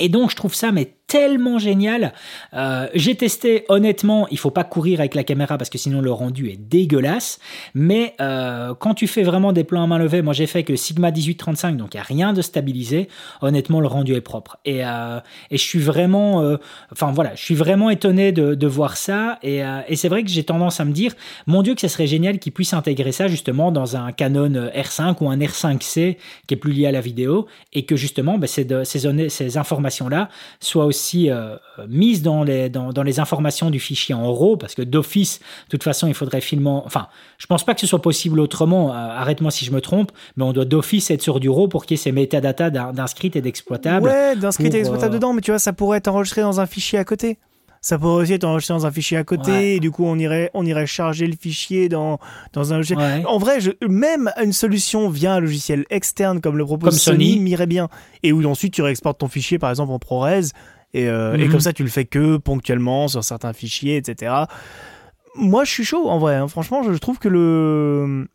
Et 0.00 0.08
donc, 0.08 0.30
je 0.30 0.36
trouve 0.36 0.54
ça 0.54 0.72
mais 0.72 0.96
tellement 1.14 1.60
génial. 1.60 2.12
Euh, 2.54 2.88
j'ai 2.92 3.14
testé, 3.14 3.64
honnêtement, 3.68 4.26
il 4.32 4.38
faut 4.38 4.50
pas 4.50 4.64
courir 4.64 4.98
avec 4.98 5.14
la 5.14 5.22
caméra 5.22 5.56
parce 5.56 5.70
que 5.70 5.78
sinon 5.78 6.00
le 6.00 6.10
rendu 6.10 6.48
est 6.48 6.56
dégueulasse. 6.56 7.38
Mais 7.72 8.16
euh, 8.20 8.74
quand 8.74 8.94
tu 8.94 9.06
fais 9.06 9.22
vraiment 9.22 9.52
des 9.52 9.62
plans 9.62 9.84
à 9.84 9.86
main 9.86 9.98
levée, 9.98 10.22
moi 10.22 10.32
j'ai 10.32 10.48
fait 10.48 10.64
que 10.64 10.74
Sigma 10.74 11.12
1835, 11.12 11.76
donc 11.76 11.94
il 11.94 11.98
n'y 11.98 12.00
a 12.00 12.02
rien 12.02 12.32
de 12.32 12.42
stabilisé. 12.42 13.06
Honnêtement, 13.42 13.78
le 13.78 13.86
rendu 13.86 14.12
est 14.14 14.20
propre. 14.20 14.58
Et, 14.64 14.84
euh, 14.84 15.20
et 15.52 15.56
je 15.56 15.62
suis 15.62 15.78
vraiment, 15.78 16.58
enfin 16.90 17.12
voilà, 17.12 17.36
je 17.36 17.44
suis 17.44 17.54
vraiment 17.54 17.90
étonné 17.90 18.32
de, 18.32 18.56
de 18.56 18.66
voir 18.66 18.96
ça. 18.96 19.38
Et, 19.44 19.62
c'est 19.94 20.08
vrai 20.08 20.24
que 20.24 20.30
j'ai 20.30 20.42
tendance 20.42 20.80
à 20.80 20.84
me 20.84 20.90
dire, 20.90 21.12
mon 21.46 21.62
Dieu, 21.62 21.76
que 21.76 21.80
ça 21.80 21.88
serait 21.88 22.08
génial 22.08 22.40
qu'ils 22.40 22.52
puissent 22.52 22.74
intégrer 22.74 23.12
ça 23.12 23.28
justement 23.28 23.70
dans 23.70 23.96
un 23.96 24.10
Canon 24.10 24.68
R5 24.74 25.14
ou 25.20 25.30
un 25.30 25.38
R5C 25.38 26.16
qui 26.48 26.54
est 26.54 26.56
plus 26.56 26.72
lié 26.72 26.88
à 26.88 26.92
la 26.92 27.00
vidéo 27.00 27.46
et 27.72 27.84
que 27.84 27.94
justement 27.94 28.36
bah, 28.36 28.48
ces, 28.48 28.66
ces, 28.82 29.28
ces 29.28 29.58
informations-là 29.58 30.28
soient 30.58 30.86
aussi 30.86 31.03
aussi 31.04 31.30
euh, 31.30 31.56
mise 31.86 32.22
dans 32.22 32.44
les, 32.44 32.70
dans, 32.70 32.92
dans, 32.92 33.02
les 33.02 33.20
informations 33.20 33.70
du 33.70 33.78
fichier 33.78 34.14
en 34.14 34.32
RAW, 34.32 34.56
parce 34.56 34.74
que 34.74 34.80
d'office, 34.82 35.40
de 35.66 35.70
toute 35.70 35.82
façon, 35.82 36.06
il 36.06 36.14
faudrait 36.14 36.40
filmer. 36.40 36.80
Enfin, 36.84 37.08
je 37.36 37.46
pense 37.46 37.64
pas 37.64 37.74
que 37.74 37.80
ce 37.80 37.86
soit 37.86 38.00
possible 38.00 38.40
autrement, 38.40 38.90
euh, 38.90 38.94
arrête-moi 38.94 39.50
si 39.50 39.66
je 39.66 39.72
me 39.72 39.80
trompe, 39.80 40.12
mais 40.36 40.44
on 40.44 40.52
doit 40.52 40.64
d'office 40.64 41.10
être 41.10 41.22
sur 41.22 41.40
du 41.40 41.50
RAW 41.50 41.68
pour 41.68 41.84
qu'il 41.84 41.96
y 41.96 42.00
ait 42.00 42.02
ces 42.02 42.12
métadatas 42.12 42.70
d'inscrits 42.70 43.32
et 43.34 43.42
d'exploitables. 43.42 44.06
Ouais, 44.06 44.34
d'inscrits 44.36 44.66
et 44.66 44.70
d'exploitables 44.70 45.14
euh, 45.14 45.18
dedans, 45.18 45.32
mais 45.34 45.42
tu 45.42 45.50
vois, 45.50 45.58
ça 45.58 45.74
pourrait 45.74 45.98
être 45.98 46.08
enregistré 46.08 46.40
dans 46.40 46.60
un 46.60 46.66
fichier 46.66 46.98
à 46.98 47.04
côté 47.04 47.38
ça 47.84 47.98
pourrait 47.98 48.22
aussi 48.22 48.32
être 48.32 48.44
enregistré 48.44 48.72
dans 48.72 48.86
un 48.86 48.90
fichier 48.90 49.18
à 49.18 49.24
côté, 49.24 49.74
et 49.74 49.78
du 49.78 49.90
coup 49.90 50.06
on 50.06 50.18
irait, 50.18 50.50
on 50.54 50.64
irait 50.64 50.86
charger 50.86 51.26
le 51.26 51.36
fichier 51.38 51.90
dans, 51.90 52.18
dans 52.54 52.72
un 52.72 52.78
logiciel. 52.78 53.26
En 53.26 53.36
vrai, 53.36 53.60
je, 53.60 53.72
même 53.86 54.32
une 54.42 54.54
solution 54.54 55.10
via 55.10 55.34
un 55.34 55.40
logiciel 55.40 55.84
externe 55.90 56.40
comme 56.40 56.56
le 56.56 56.64
propose 56.64 56.98
Sony, 56.98 57.38
m'irait 57.38 57.66
bien. 57.66 57.90
Et 58.22 58.32
où 58.32 58.42
ensuite 58.46 58.72
tu 58.72 58.80
réexportes 58.80 59.18
ton 59.20 59.28
fichier 59.28 59.58
par 59.58 59.68
exemple 59.68 59.92
en 59.92 59.98
ProRes, 59.98 60.44
euh, 60.96 61.34
et, 61.34 61.44
comme 61.46 61.54
mhm. 61.54 61.60
ça, 61.60 61.72
tu 61.72 61.82
le 61.82 61.88
fais 61.88 62.04
que 62.04 62.36
ponctuellement 62.36 63.08
sur 63.08 63.24
certains 63.24 63.52
fichiers, 63.52 63.96
etc. 63.96 64.32
Moi, 65.36 65.64
je 65.64 65.70
suis 65.70 65.84
chaud 65.84 66.08
en 66.08 66.18
vrai. 66.18 66.36
Hein. 66.36 66.48
Franchement, 66.48 66.82
je 66.82 66.96
trouve 66.98 67.18
que 67.18 67.28
le, 67.28 68.28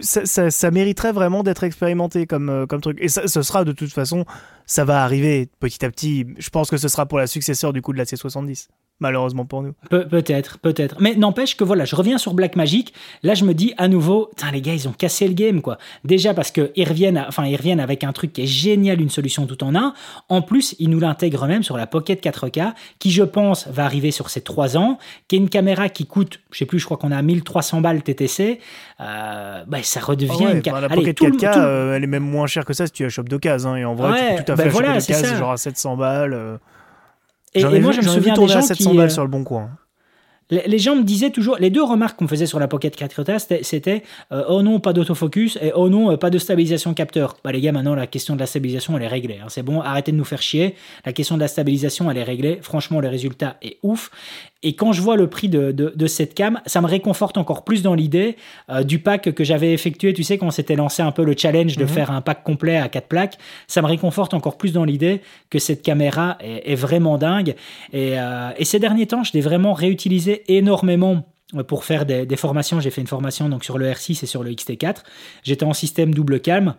ça, 0.00 0.70
mériterait 0.70 1.12
vraiment 1.12 1.42
d'être 1.42 1.64
expérimenté 1.64 2.26
comme, 2.26 2.48
euh, 2.48 2.66
comme 2.66 2.80
truc. 2.80 2.98
Et 3.00 3.08
ça, 3.08 3.26
ce 3.26 3.42
sera 3.42 3.64
de 3.64 3.72
toute 3.72 3.92
façon, 3.92 4.24
ça 4.66 4.84
va 4.84 5.04
arriver 5.04 5.48
petit 5.60 5.84
à 5.84 5.90
petit. 5.90 6.26
Je 6.38 6.50
pense 6.50 6.70
que 6.70 6.76
ce 6.76 6.88
sera 6.88 7.06
pour 7.06 7.18
la 7.18 7.26
successeur 7.26 7.72
du 7.72 7.82
coup 7.82 7.92
de 7.92 7.98
la 7.98 8.04
C70 8.04 8.68
malheureusement 9.00 9.44
pour 9.44 9.62
nous. 9.62 9.74
peut-être, 9.90 10.58
peut-être. 10.58 10.96
Mais 11.00 11.14
n'empêche 11.14 11.56
que 11.56 11.64
voilà, 11.64 11.84
je 11.84 11.96
reviens 11.96 12.18
sur 12.18 12.34
Black 12.34 12.56
Magic. 12.56 12.94
Là, 13.22 13.34
je 13.34 13.44
me 13.44 13.52
dis 13.54 13.74
à 13.76 13.88
nouveau, 13.88 14.30
les 14.52 14.60
gars, 14.60 14.74
ils 14.74 14.88
ont 14.88 14.92
cassé 14.92 15.26
le 15.26 15.34
game, 15.34 15.60
quoi. 15.60 15.78
Déjà 16.04 16.34
parce 16.34 16.50
qu'ils 16.50 16.88
reviennent, 16.88 17.24
enfin, 17.28 17.44
ils 17.46 17.56
reviennent 17.56 17.80
avec 17.80 18.04
un 18.04 18.12
truc 18.12 18.32
qui 18.32 18.42
est 18.42 18.46
génial, 18.46 19.00
une 19.00 19.10
solution 19.10 19.46
tout 19.46 19.62
en 19.64 19.74
un. 19.74 19.94
En 20.28 20.42
plus, 20.42 20.76
ils 20.78 20.88
nous 20.88 21.00
l'intègrent 21.00 21.46
même 21.46 21.62
sur 21.62 21.76
la 21.76 21.86
Pocket 21.86 22.22
4K, 22.22 22.72
qui, 22.98 23.10
je 23.10 23.22
pense, 23.24 23.66
va 23.68 23.84
arriver 23.84 24.10
sur 24.10 24.30
ces 24.30 24.40
trois 24.40 24.76
ans, 24.76 24.98
qui 25.28 25.36
est 25.36 25.38
une 25.38 25.48
caméra 25.48 25.88
qui 25.88 26.06
coûte, 26.06 26.40
je 26.50 26.58
sais 26.58 26.66
plus, 26.66 26.78
je 26.78 26.84
crois 26.84 26.96
qu'on 26.96 27.12
a 27.12 27.20
1300 27.22 27.80
balles 27.80 28.02
TTC. 28.02 28.60
Euh, 29.00 29.64
bah, 29.66 29.78
ça 29.82 30.00
redevient 30.00 30.46
ah 30.46 30.52
une 30.52 30.62
caméra. 30.62 30.80
la 30.80 30.88
Pocket 30.88 31.20
4K, 31.20 31.58
euh, 31.58 31.96
elle 31.96 32.04
est 32.04 32.08
même 32.08 32.22
moins 32.22 32.46
chère 32.46 32.64
que 32.64 32.72
ça 32.72 32.86
si 32.86 32.92
tu 32.92 33.02
la 33.02 33.08
chopes 33.08 33.28
d'occasion. 33.28 33.72
Hein, 33.72 33.76
et 33.76 33.84
en 33.84 33.94
vrai, 33.94 34.36
tu 34.36 34.44
tout 34.44 34.52
à 34.52 34.56
bah 34.56 34.64
fait 34.64 34.68
voilà, 34.68 35.00
c'est 35.00 35.36
genre 35.36 35.52
à 35.52 35.56
700 35.56 35.96
balles. 35.96 36.34
Euh. 36.34 36.56
Et, 37.54 37.64
moi, 37.80 37.92
je 37.92 38.00
me 38.00 38.06
souviens 38.06 38.34
des 38.34 38.48
gens 38.48 38.58
à 38.58 38.62
700 38.62 38.94
balles 38.94 39.06
euh, 39.06 39.10
sur 39.10 39.22
le 39.22 39.28
bon 39.28 39.44
coin. 39.44 39.70
Les, 40.50 40.78
gens 40.78 40.96
me 40.96 41.02
disaient 41.02 41.30
toujours, 41.30 41.56
les 41.56 41.70
deux 41.70 41.82
remarques 41.82 42.18
qu'on 42.18 42.28
faisait 42.28 42.44
sur 42.44 42.58
la 42.58 42.68
Pocket 42.68 42.94
4K, 42.94 43.62
c'était 43.62 44.02
euh, 44.32 44.44
oh 44.48 44.62
non, 44.62 44.80
pas 44.80 44.92
d'autofocus 44.92 45.56
et 45.62 45.72
oh 45.74 45.88
non, 45.88 46.10
euh, 46.10 46.18
pas 46.18 46.28
de 46.28 46.38
stabilisation 46.38 46.92
capteur. 46.92 47.38
Bah 47.42 47.52
les 47.52 47.60
gars, 47.62 47.72
maintenant 47.72 47.94
la 47.94 48.06
question 48.06 48.34
de 48.34 48.40
la 48.40 48.44
stabilisation, 48.44 48.98
elle 48.98 49.04
est 49.04 49.08
réglée. 49.08 49.38
Hein. 49.42 49.46
C'est 49.48 49.62
bon, 49.62 49.80
arrêtez 49.80 50.12
de 50.12 50.16
nous 50.18 50.24
faire 50.24 50.42
chier. 50.42 50.74
La 51.06 51.14
question 51.14 51.36
de 51.36 51.40
la 51.40 51.48
stabilisation, 51.48 52.10
elle 52.10 52.18
est 52.18 52.22
réglée. 52.22 52.58
Franchement, 52.60 53.00
le 53.00 53.08
résultat 53.08 53.56
est 53.62 53.78
ouf. 53.82 54.10
Et 54.62 54.74
quand 54.74 54.92
je 54.92 55.02
vois 55.02 55.16
le 55.16 55.28
prix 55.28 55.48
de, 55.48 55.72
de, 55.72 56.06
cette 56.06 56.34
cam, 56.34 56.60
ça 56.66 56.80
me 56.80 56.86
réconforte 56.86 57.36
encore 57.36 57.64
plus 57.64 57.82
dans 57.82 57.94
l'idée 57.94 58.36
euh, 58.70 58.84
du 58.84 59.00
pack 59.00 59.32
que 59.34 59.44
j'avais 59.44 59.72
effectué. 59.72 60.12
Tu 60.12 60.22
sais, 60.22 60.38
quand 60.38 60.46
on 60.46 60.52
s'était 60.52 60.76
lancé 60.76 61.02
un 61.02 61.10
peu 61.10 61.24
le 61.24 61.34
challenge 61.36 61.76
de 61.76 61.82
mhm. 61.82 61.88
faire 61.88 62.10
un 62.10 62.20
pack 62.20 62.44
complet 62.44 62.76
à 62.76 62.88
quatre 62.88 63.08
plaques, 63.08 63.38
ça 63.66 63.82
me 63.82 63.86
réconforte 63.86 64.34
encore 64.34 64.56
plus 64.56 64.72
dans 64.72 64.84
l'idée 64.84 65.20
que 65.50 65.58
cette 65.58 65.82
caméra 65.82 66.38
est, 66.40 66.74
vraiment 66.74 67.18
dingue. 67.18 67.54
Et, 67.92 68.18
euh, 68.18 68.50
et, 68.56 68.64
ces 68.64 68.78
derniers 68.78 69.06
temps, 69.06 69.24
je 69.24 69.32
l'ai 69.34 69.40
vraiment 69.40 69.72
réutilisé 69.72 70.42
énormément 70.48 71.26
pour 71.66 71.84
faire 71.84 72.06
des, 72.06 72.24
des 72.24 72.36
formations. 72.36 72.80
J'ai 72.80 72.90
fait 72.90 73.00
une 73.00 73.06
formation 73.06 73.48
donc 73.48 73.64
sur 73.64 73.78
le 73.78 73.90
R6 73.90 74.22
et 74.22 74.26
sur 74.26 74.42
le 74.42 74.50
XT4. 74.50 74.98
J'étais 75.42 75.64
en 75.64 75.72
système 75.72 76.14
double 76.14 76.40
cam. 76.40 76.74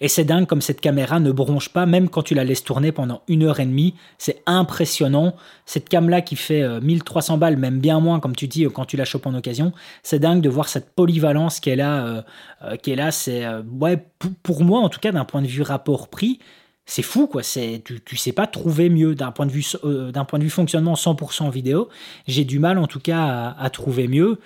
Et 0.00 0.08
c'est 0.08 0.24
dingue 0.24 0.46
comme 0.46 0.60
cette 0.60 0.80
caméra 0.80 1.20
ne 1.20 1.32
bronche 1.32 1.68
pas, 1.68 1.86
même 1.86 2.08
quand 2.08 2.22
tu 2.22 2.34
la 2.34 2.44
laisses 2.44 2.64
tourner 2.64 2.92
pendant 2.92 3.22
une 3.28 3.44
heure 3.44 3.60
et 3.60 3.66
demie. 3.66 3.94
C'est 4.18 4.42
impressionnant. 4.46 5.34
Cette 5.66 5.88
cam-là 5.88 6.20
qui 6.20 6.36
fait 6.36 6.80
1300 6.80 7.34
euh, 7.34 7.36
balles, 7.36 7.56
même 7.56 7.78
bien 7.78 8.00
moins, 8.00 8.20
comme 8.20 8.36
tu 8.36 8.48
dis, 8.48 8.64
euh, 8.64 8.70
quand 8.70 8.84
tu 8.84 8.96
la 8.96 9.04
chopes 9.04 9.26
en 9.26 9.34
occasion. 9.34 9.72
C'est 10.02 10.18
dingue 10.18 10.40
de 10.40 10.48
voir 10.48 10.68
cette 10.68 10.90
polyvalence 10.94 11.60
qu'elle 11.60 11.80
a. 11.80 12.06
Euh, 12.06 12.76
qu'elle 12.82 13.00
a, 13.00 13.10
c'est, 13.10 13.44
ouais, 13.80 14.04
pour 14.42 14.62
moi, 14.62 14.80
en 14.80 14.88
tout 14.88 15.00
cas, 15.00 15.10
d'un 15.10 15.24
point 15.24 15.42
de 15.42 15.48
vue 15.48 15.62
rapport-prix, 15.62 16.38
c'est 16.86 17.02
fou, 17.02 17.26
quoi. 17.26 17.42
C'est, 17.42 17.82
tu, 17.84 18.00
tu 18.00 18.16
sais 18.16 18.32
pas 18.32 18.46
trouver 18.46 18.88
mieux 18.88 19.14
d'un 19.14 19.32
point 19.32 19.46
de 19.46 19.50
vue, 19.50 19.64
d'un 19.84 20.24
point 20.24 20.38
de 20.38 20.44
vue 20.44 20.50
fonctionnement 20.50 20.94
100% 20.94 21.50
vidéo. 21.50 21.88
J'ai 22.28 22.44
du 22.44 22.58
mal, 22.60 22.78
en 22.78 22.86
tout 22.86 23.00
cas, 23.00 23.54
à 23.58 23.70
trouver 23.70 24.06
mieux. 24.06 24.38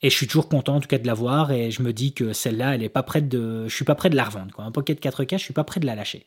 Et 0.00 0.10
je 0.10 0.14
suis 0.14 0.28
toujours 0.28 0.48
content 0.48 0.76
en 0.76 0.80
tout 0.80 0.86
cas 0.86 0.98
de 0.98 1.06
l'avoir 1.06 1.50
et 1.50 1.72
je 1.72 1.82
me 1.82 1.92
dis 1.92 2.12
que 2.12 2.32
celle-là, 2.32 2.76
elle 2.76 2.84
est 2.84 2.88
pas 2.88 3.02
prête 3.02 3.28
de, 3.28 3.66
je 3.66 3.74
suis 3.74 3.84
pas 3.84 3.96
prêt 3.96 4.10
de 4.10 4.16
la 4.16 4.24
revendre. 4.24 4.52
Quoi. 4.54 4.64
Un 4.64 4.70
Pocket 4.70 5.02
4K, 5.02 5.38
je 5.38 5.42
suis 5.42 5.54
pas 5.54 5.64
prêt 5.64 5.80
de 5.80 5.86
la 5.86 5.96
lâcher. 5.96 6.24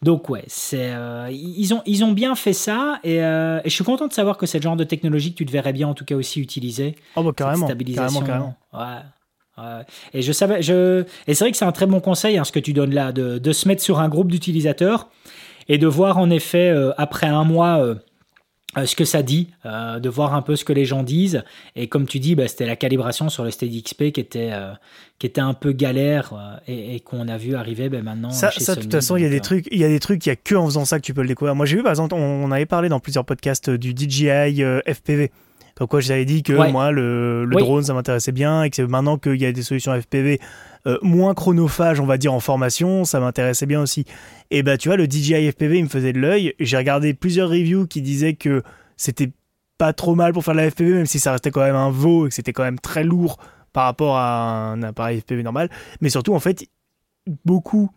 Donc 0.00 0.30
ouais, 0.30 0.44
c'est, 0.46 0.92
euh, 0.94 1.28
ils 1.30 1.74
ont, 1.74 1.82
ils 1.84 2.02
ont 2.02 2.12
bien 2.12 2.34
fait 2.34 2.54
ça 2.54 3.00
euh, 3.04 3.60
et, 3.62 3.68
je 3.68 3.74
suis 3.74 3.84
content 3.84 4.08
de 4.08 4.12
savoir 4.14 4.38
que 4.38 4.46
c'est 4.46 4.58
le 4.58 4.62
genre 4.62 4.76
de 4.76 4.84
technologie 4.84 5.32
que 5.32 5.36
tu 5.36 5.46
te 5.46 5.52
verrais 5.52 5.74
bien 5.74 5.86
en 5.86 5.94
tout 5.94 6.06
cas 6.06 6.14
aussi 6.14 6.40
utiliser. 6.40 6.96
Oh 7.16 7.22
bah 7.22 7.32
carrément, 7.36 7.66
carrément, 7.66 8.22
carrément. 8.22 8.56
Ouais. 8.72 9.82
Et 10.12 10.22
je 10.22 10.32
savais, 10.32 10.62
je, 10.62 11.04
et 11.28 11.34
c'est 11.34 11.44
vrai 11.44 11.52
que 11.52 11.56
c'est 11.56 11.64
un 11.64 11.72
très 11.72 11.86
bon 11.86 12.00
conseil, 12.00 12.38
hein, 12.38 12.44
ce 12.44 12.50
que 12.50 12.58
tu 12.58 12.72
donnes 12.72 12.92
là, 12.92 13.12
de, 13.12 13.38
de 13.38 13.52
se 13.52 13.68
mettre 13.68 13.82
sur 13.82 14.00
un 14.00 14.08
groupe 14.08 14.32
d'utilisateurs 14.32 15.08
et 15.68 15.78
de 15.78 15.86
voir 15.86 16.18
en 16.18 16.30
effet 16.30 16.74
après 16.96 17.28
un 17.28 17.44
mois 17.44 17.78
euh, 17.78 17.94
ce 18.84 18.96
que 18.96 19.04
ça 19.04 19.22
dit, 19.22 19.48
euh, 19.66 19.98
de 19.98 20.08
voir 20.08 20.34
un 20.34 20.42
peu 20.42 20.56
ce 20.56 20.64
que 20.64 20.72
les 20.72 20.84
gens 20.84 21.02
disent. 21.02 21.44
Et 21.76 21.88
comme 21.88 22.06
tu 22.06 22.18
dis, 22.18 22.34
bah, 22.34 22.48
c'était 22.48 22.66
la 22.66 22.76
calibration 22.76 23.28
sur 23.28 23.44
le 23.44 23.50
Steady 23.50 23.82
XP 23.82 24.12
qui 24.12 24.20
était, 24.20 24.50
euh, 24.52 24.72
qui 25.18 25.26
était 25.26 25.40
un 25.40 25.54
peu 25.54 25.72
galère 25.72 26.32
et, 26.66 27.00
qu'on 27.00 27.28
a 27.28 27.36
vu 27.36 27.54
arriver 27.54 27.88
ben, 27.88 28.02
maintenant. 28.02 28.30
Ça, 28.30 28.50
ça 28.50 28.74
de 28.74 28.82
toute 28.82 28.92
façon, 28.92 29.16
il 29.16 29.22
y 29.22 29.26
a 29.26 29.30
des 29.30 29.40
trucs, 29.40 29.66
il 29.70 29.78
y 29.78 29.84
a 29.84 29.88
des 29.88 30.00
trucs, 30.00 30.24
il 30.26 30.28
y 30.28 30.32
a 30.32 30.36
que 30.36 30.54
en 30.54 30.66
faisant 30.66 30.84
ça 30.84 30.98
que 30.98 31.04
tu 31.04 31.14
peux 31.14 31.22
le 31.22 31.28
découvrir. 31.28 31.54
Moi, 31.54 31.66
j'ai 31.66 31.76
vu 31.76 31.82
par 31.82 31.92
exemple, 31.92 32.14
on, 32.14 32.50
avait 32.50 32.66
parlé 32.66 32.88
dans 32.88 33.00
plusieurs 33.00 33.24
podcasts 33.24 33.70
du 33.70 33.92
DJI 33.96 34.62
FPV. 34.86 35.30
Donc 35.78 35.90
quoi, 35.90 36.00
j'avais 36.00 36.24
dit 36.24 36.42
que 36.42 36.52
moi, 36.70 36.92
le, 36.92 37.46
drone, 37.50 37.82
ça 37.82 37.94
m'intéressait 37.94 38.32
bien 38.32 38.62
et 38.62 38.70
que 38.70 38.82
maintenant 38.82 39.18
qu'il 39.18 39.40
y 39.40 39.46
a 39.46 39.52
des 39.52 39.62
solutions 39.62 39.98
FPV 40.00 40.40
moins 41.02 41.34
chronophages, 41.34 41.98
on 42.00 42.06
va 42.06 42.18
dire, 42.18 42.32
en 42.32 42.40
formation, 42.40 43.04
ça 43.04 43.18
m'intéressait 43.18 43.66
bien 43.66 43.80
aussi. 43.80 44.04
Et 44.50 44.62
bah, 44.62 44.76
tu 44.76 44.88
vois, 44.88 44.96
le 44.96 45.06
DJI 45.06 45.50
FPV, 45.50 45.78
il 45.78 45.84
me 45.84 45.88
faisait 45.88 46.12
de 46.12 46.20
l'œil. 46.20 46.54
J'ai 46.60 46.76
regardé 46.76 47.14
plusieurs 47.14 47.48
reviews 47.48 47.86
qui 47.86 48.02
disaient 48.02 48.34
que 48.34 48.62
c'était 48.96 49.32
pas 49.78 49.92
trop 49.92 50.14
mal 50.14 50.32
pour 50.32 50.44
faire 50.44 50.54
de 50.54 50.60
la 50.60 50.70
FPV, 50.70 50.92
même 50.92 51.06
si 51.06 51.18
ça 51.18 51.32
restait 51.32 51.50
quand 51.50 51.62
même 51.62 51.74
un 51.74 51.90
veau 51.90 52.26
et 52.26 52.28
que 52.28 52.34
c'était 52.34 52.52
quand 52.52 52.62
même 52.62 52.78
très 52.78 53.04
lourd 53.04 53.38
par 53.72 53.84
rapport 53.84 54.16
à 54.16 54.70
un 54.70 54.82
appareil 54.82 55.20
FPV 55.20 55.42
normal. 55.42 55.68
Mais 56.00 56.10
surtout, 56.10 56.34
en 56.34 56.40
fait, 56.40 56.66
beaucoup 57.44 57.90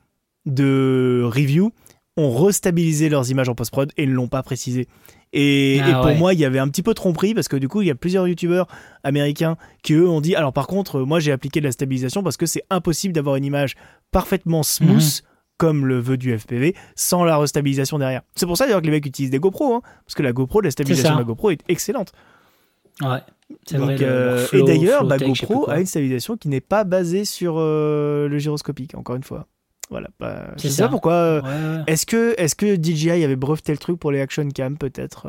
de 0.45 1.21
reviews 1.25 1.71
ont 2.15 2.35
restabilisé 2.35 3.09
leurs 3.09 3.29
images 3.29 3.49
en 3.49 3.55
post-prod 3.55 3.91
et 3.97 4.07
ne 4.07 4.13
l'ont 4.13 4.27
pas 4.27 4.41
précisé. 4.41 4.87
Et, 5.33 5.79
ah 5.83 6.01
pour 6.01 6.15
moi, 6.15 6.33
il 6.33 6.39
y 6.39 6.45
avait 6.45 6.59
un 6.59 6.67
petit 6.69 6.83
peu 6.83 6.93
tromperie 6.93 7.33
parce 7.33 7.47
que 7.47 7.57
du 7.57 7.67
coup, 7.67 7.81
il 7.81 7.87
y 7.87 7.91
a 7.91 7.95
plusieurs 7.95 8.27
youtubeurs 8.27 8.67
américains 9.03 9.57
qui 9.83 9.93
eux 9.93 10.07
ont 10.07 10.21
dit 10.21 10.35
alors 10.35 10.53
par 10.53 10.67
contre, 10.67 11.01
moi 11.01 11.19
j'ai 11.19 11.31
appliqué 11.31 11.59
de 11.59 11.65
la 11.65 11.71
stabilisation 11.71 12.23
parce 12.23 12.37
que 12.37 12.45
c'est 12.45 12.63
impossible 12.69 13.13
d'avoir 13.13 13.35
une 13.35 13.45
image 13.45 13.75
parfaitement 14.11 14.63
smooth. 14.63 14.97
Mhm 14.97 15.27
comme 15.57 15.85
le 15.85 15.99
veut 15.99 16.17
du 16.17 16.37
FPV, 16.37 16.75
sans 16.95 17.23
la 17.23 17.37
restabilisation 17.37 17.97
derrière. 17.97 18.21
C'est 18.35 18.45
pour 18.45 18.57
ça 18.57 18.65
d'ailleurs 18.65 18.81
que 18.81 18.85
les 18.85 18.91
mecs 18.91 19.05
utilisent 19.05 19.31
des 19.31 19.39
GoPro, 19.39 19.73
hein, 19.73 19.81
parce 20.05 20.13
que 20.13 20.23
la 20.23 20.31
GoPro, 20.31 20.61
la 20.61 20.71
stabilisation 20.71 21.15
de 21.15 21.19
la 21.19 21.23
GoPro 21.23 21.49
est 21.49 21.61
excellente. 21.67 22.13
Ouais. 23.01 23.21
vrai, 23.71 23.97
euh, 24.01 24.47
et 24.53 24.63
d'ailleurs, 24.63 25.03
la 25.03 25.17
GoPro 25.17 25.69
a 25.69 25.79
une 25.79 25.85
stabilisation 25.85 26.37
qui 26.37 26.47
n'est 26.47 26.61
pas 26.61 26.83
basée 26.83 27.25
sur 27.25 27.55
euh, 27.57 28.27
le 28.27 28.37
gyroscopique, 28.37 28.95
encore 28.95 29.15
une 29.15 29.23
fois. 29.23 29.47
Voilà. 29.89 30.09
Bah, 30.19 30.51
c'est 30.57 30.69
ça. 30.69 30.89
pourquoi. 30.89 31.13
Euh, 31.13 31.83
est-ce 31.87 32.05
que, 32.05 32.35
est 32.37 32.55
que 32.55 32.75
DJI 32.75 33.23
avait 33.23 33.35
breveté 33.35 33.71
le 33.71 33.77
truc 33.77 33.99
pour 33.99 34.11
les 34.11 34.19
action 34.21 34.47
cam, 34.49 34.77
peut-être 34.77 35.27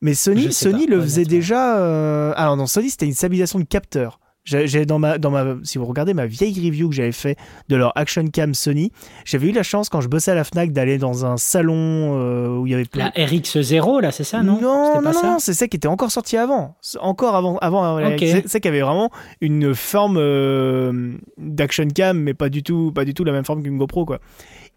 Mais 0.00 0.14
Sony, 0.14 0.52
Sony 0.52 0.86
le 0.86 1.00
faisait 1.00 1.24
déjà. 1.24 2.32
Alors 2.32 2.56
non, 2.56 2.66
Sony, 2.66 2.90
c'était 2.90 3.06
une 3.06 3.14
stabilisation 3.14 3.58
de 3.58 3.64
capteur. 3.64 4.20
J'ai 4.48 4.86
dans 4.86 4.98
ma, 4.98 5.18
dans 5.18 5.30
ma, 5.30 5.56
si 5.62 5.76
vous 5.76 5.84
regardez 5.84 6.14
ma 6.14 6.26
vieille 6.26 6.54
review 6.54 6.88
que 6.88 6.94
j'avais 6.94 7.12
fait 7.12 7.36
de 7.68 7.76
leur 7.76 7.92
Action 7.96 8.26
Cam 8.28 8.54
Sony, 8.54 8.92
j'avais 9.24 9.48
eu 9.48 9.52
la 9.52 9.62
chance 9.62 9.90
quand 9.90 10.00
je 10.00 10.08
bossais 10.08 10.30
à 10.30 10.34
la 10.34 10.44
Fnac 10.44 10.72
d'aller 10.72 10.96
dans 10.96 11.26
un 11.26 11.36
salon 11.36 11.74
euh, 12.18 12.56
où 12.56 12.66
il 12.66 12.70
y 12.70 12.74
avait 12.74 12.86
La 12.94 13.10
RX0 13.10 14.00
là, 14.00 14.10
c'est 14.10 14.24
ça, 14.24 14.42
non? 14.42 14.58
Non, 14.60 15.02
non, 15.02 15.12
non, 15.12 15.38
c'est 15.38 15.52
ça 15.52 15.68
qui 15.68 15.76
était 15.76 15.88
encore 15.88 16.10
sorti 16.10 16.36
avant, 16.36 16.76
encore 17.00 17.36
avant, 17.36 17.58
avant. 17.58 17.98
C'est 18.18 18.48
ça 18.48 18.60
qui 18.60 18.68
avait 18.68 18.80
vraiment 18.80 19.10
une 19.40 19.74
forme 19.74 20.16
euh, 20.18 21.12
d'Action 21.36 21.88
Cam, 21.88 22.18
mais 22.18 22.34
pas 22.34 22.48
du 22.48 22.62
tout, 22.62 22.92
pas 22.94 23.04
du 23.04 23.12
tout 23.12 23.24
la 23.24 23.32
même 23.32 23.44
forme 23.44 23.62
qu'une 23.62 23.76
GoPro 23.76 24.06
quoi. 24.06 24.18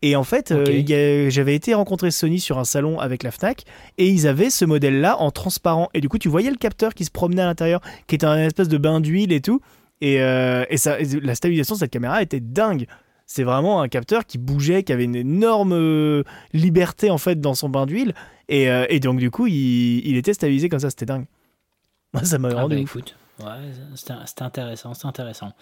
Et 0.03 0.15
en 0.15 0.23
fait, 0.23 0.51
euh, 0.51 1.29
j'avais 1.29 1.53
été 1.53 1.73
rencontrer 1.75 2.09
Sony 2.09 2.39
sur 2.39 2.57
un 2.57 2.63
salon 2.63 2.99
avec 2.99 3.21
la 3.21 3.29
Fnac 3.31 3.65
et 3.99 4.09
ils 4.09 4.25
avaient 4.25 4.49
ce 4.49 4.65
modèle-là 4.65 5.17
en 5.19 5.29
transparent. 5.29 5.89
Et 5.93 6.01
du 6.01 6.09
coup, 6.09 6.17
tu 6.17 6.27
voyais 6.27 6.49
le 6.49 6.57
capteur 6.57 6.95
qui 6.95 7.05
se 7.05 7.11
promenait 7.11 7.43
à 7.43 7.45
l'intérieur, 7.45 7.81
qui 8.07 8.15
était 8.15 8.25
un 8.25 8.37
espèce 8.37 8.67
de 8.67 8.77
bain 8.77 8.99
d'huile 8.99 9.31
et 9.31 9.41
tout. 9.41 9.61
Et, 10.01 10.21
euh, 10.21 10.65
et, 10.69 10.77
ça, 10.77 10.97
la 11.21 11.35
stabilisation 11.35 11.75
de 11.75 11.79
cette 11.79 11.91
caméra 11.91 12.23
était 12.23 12.39
dingue. 12.39 12.87
C'est 13.27 13.43
vraiment 13.43 13.81
un 13.81 13.87
capteur 13.87 14.25
qui 14.25 14.39
bougeait, 14.39 14.81
qui 14.81 14.91
avait 14.91 15.03
une 15.03 15.15
énorme 15.15 15.73
euh, 15.73 16.23
liberté 16.53 17.11
en 17.11 17.19
fait 17.19 17.39
dans 17.39 17.53
son 17.53 17.69
bain 17.69 17.85
d'huile. 17.85 18.15
Et, 18.49 18.67
et, 18.89 18.99
donc 18.99 19.17
du 19.17 19.31
coup, 19.31 19.47
il, 19.47 20.05
il, 20.05 20.17
était 20.17 20.33
stabilisé 20.33 20.67
comme 20.67 20.79
ça, 20.79 20.89
c'était 20.89 21.05
dingue. 21.05 21.25
Moi, 22.13 22.25
ça 22.25 22.37
m'a 22.37 22.49
ah 22.51 22.63
rendu. 22.63 22.83
Bah, 22.83 23.01
Ouais, 23.43 23.95
c'était 23.95 24.43
intéressant, 24.43 24.93
c'est 24.93 25.07
intéressant. 25.07 25.53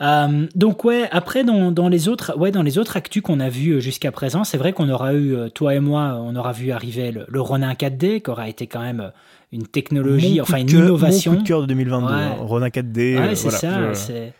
Euh, 0.00 0.46
donc 0.54 0.84
ouais, 0.84 1.08
après 1.10 1.44
dans, 1.44 1.70
dans, 1.70 1.88
les 1.88 2.08
autres, 2.08 2.36
ouais, 2.36 2.50
dans 2.50 2.62
les 2.62 2.78
autres 2.78 2.96
actus 2.96 3.22
qu'on 3.22 3.40
a 3.40 3.48
vu 3.48 3.72
euh, 3.72 3.80
jusqu'à 3.80 4.12
présent, 4.12 4.44
c'est 4.44 4.58
vrai 4.58 4.72
qu'on 4.72 4.88
aura 4.88 5.14
eu, 5.14 5.34
euh, 5.34 5.48
toi 5.48 5.74
et 5.74 5.80
moi, 5.80 6.18
on 6.20 6.34
aura 6.36 6.52
vu 6.52 6.72
arriver 6.72 7.12
le, 7.12 7.40
Ronin 7.40 7.72
4D, 7.72 8.22
qui 8.22 8.30
aura 8.30 8.48
été 8.48 8.66
quand 8.66 8.80
même 8.80 9.12
une 9.52 9.66
technologie, 9.66 10.40
enfin 10.40 10.58
une 10.58 10.70
innovation. 10.70 11.32
Mon 11.32 11.38
coup 11.38 11.42
de 11.42 11.48
cœur 11.48 11.60
de 11.62 11.66
2022, 11.66 12.06
Ronin 12.40 12.68
4D. 12.68 13.18
Ouais, 13.18 13.34
c'est 13.34 13.50
ça. 13.50 13.94
C'est 13.94 14.32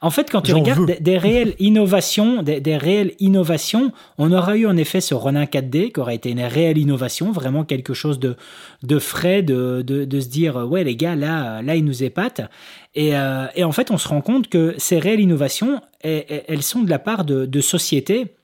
en 0.00 0.10
fait, 0.10 0.30
quand 0.30 0.42
tu 0.42 0.52
regardes 0.52 1.00
des, 1.00 1.18
réelles 1.18 1.54
innovations, 1.58 2.42
des, 2.42 2.76
réelles 2.76 3.14
innovations, 3.18 3.92
on 4.16 4.30
aura 4.32 4.56
eu 4.56 4.66
en 4.66 4.76
effet 4.76 5.00
ce 5.00 5.12
Ronin 5.12 5.44
4D 5.44 5.92
qui 5.92 5.98
aurait 5.98 6.14
été 6.14 6.30
une 6.30 6.40
réelle 6.40 6.78
innovation, 6.78 7.32
vraiment 7.32 7.64
quelque 7.64 7.94
chose 7.94 8.20
de, 8.20 8.36
de 8.84 8.98
frais, 9.00 9.42
de, 9.42 9.82
de, 9.82 10.20
se 10.20 10.28
dire 10.28 10.56
ouais 10.56 10.84
les 10.84 10.94
gars 10.94 11.16
là 11.16 11.62
là 11.62 11.74
ils 11.74 11.84
nous 11.84 12.04
épatent. 12.04 12.42
Et, 12.94 13.16
euh, 13.16 13.46
et, 13.56 13.64
en 13.64 13.72
fait, 13.72 13.90
on 13.90 13.98
se 13.98 14.08
rend 14.08 14.20
compte 14.20 14.48
que 14.48 14.74
ces 14.78 14.98
réelles 14.98 15.20
innovations, 15.20 15.80
elles, 16.00 16.62
sont 16.62 16.82
de 16.82 16.90
la 16.90 16.98
part 16.98 17.24
de, 17.24 17.44
de 17.44 17.60
sociétés 17.60 18.36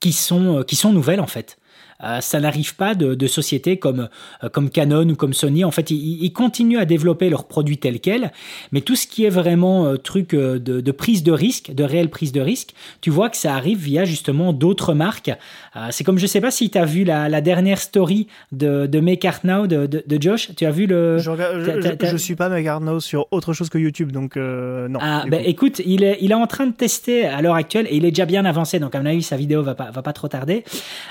qui 0.00 0.12
sont 0.12 0.62
qui 0.66 0.76
sont 0.76 0.92
nouvelles 0.92 1.20
en 1.20 1.26
fait. 1.26 1.58
Euh, 2.02 2.20
ça 2.20 2.40
n'arrive 2.40 2.74
pas 2.74 2.94
de, 2.94 3.26
sociétés 3.26 3.78
comme, 3.78 4.08
euh, 4.42 4.48
comme 4.48 4.70
Canon 4.70 5.08
ou 5.08 5.14
comme 5.14 5.32
Sony. 5.32 5.64
En 5.64 5.70
fait, 5.70 5.90
ils, 5.90 6.32
continuent 6.32 6.78
à 6.78 6.84
développer 6.84 7.30
leurs 7.30 7.46
produits 7.46 7.78
tels 7.78 8.00
quels, 8.00 8.32
mais 8.72 8.80
tout 8.80 8.96
ce 8.96 9.06
qui 9.06 9.24
est 9.24 9.30
vraiment 9.30 9.86
euh, 9.86 9.96
truc 9.96 10.34
de, 10.34 10.90
prise 10.90 11.22
de 11.22 11.32
risque, 11.32 11.72
de 11.72 11.84
réelle 11.84 12.10
prise 12.10 12.32
de 12.32 12.40
risque, 12.40 12.74
tu 13.00 13.10
vois 13.10 13.30
que 13.30 13.36
ça 13.36 13.54
arrive 13.54 13.78
via 13.78 14.04
justement 14.04 14.52
d'autres 14.52 14.94
marques. 14.94 15.30
c'est 15.90 16.04
comme, 16.04 16.18
je 16.18 16.26
sais 16.26 16.40
pas 16.40 16.50
si 16.50 16.70
tu 16.70 16.78
as 16.78 16.84
vu 16.84 17.04
la, 17.04 17.40
dernière 17.40 17.78
story 17.78 18.26
de, 18.52 18.86
de 18.86 19.00
Make 19.00 19.24
Art 19.24 19.40
Now 19.44 19.66
de, 19.66 19.86
de, 19.86 20.22
Josh. 20.22 20.50
Tu 20.56 20.64
as 20.66 20.70
vu 20.70 20.86
le. 20.86 21.18
Je, 21.18 21.30
je, 22.02 22.16
suis 22.16 22.36
pas 22.36 22.48
Make 22.48 22.66
Art 22.66 22.80
Now 22.80 23.00
sur 23.00 23.26
autre 23.30 23.52
chose 23.52 23.68
que 23.68 23.78
YouTube, 23.78 24.12
donc 24.12 24.36
non. 24.36 24.98
Ah, 25.00 25.24
ben, 25.28 25.42
écoute, 25.44 25.80
il 25.84 26.04
est, 26.04 26.18
il 26.20 26.32
est 26.32 26.36
en 26.36 26.46
train 26.46 26.66
de 26.66 26.72
tester 26.72 27.26
à 27.26 27.40
l'heure 27.42 27.54
actuelle, 27.54 27.86
et 27.88 27.96
il 27.96 28.04
est 28.04 28.10
déjà 28.10 28.26
bien 28.26 28.44
avancé, 28.44 28.78
donc 28.78 28.94
à 28.94 29.00
mon 29.00 29.06
avis, 29.06 29.22
sa 29.22 29.36
vidéo 29.36 29.62
va 29.62 29.74
pas, 29.74 29.90
va 29.90 30.02
pas 30.02 30.12
trop 30.12 30.28
tarder, 30.28 30.64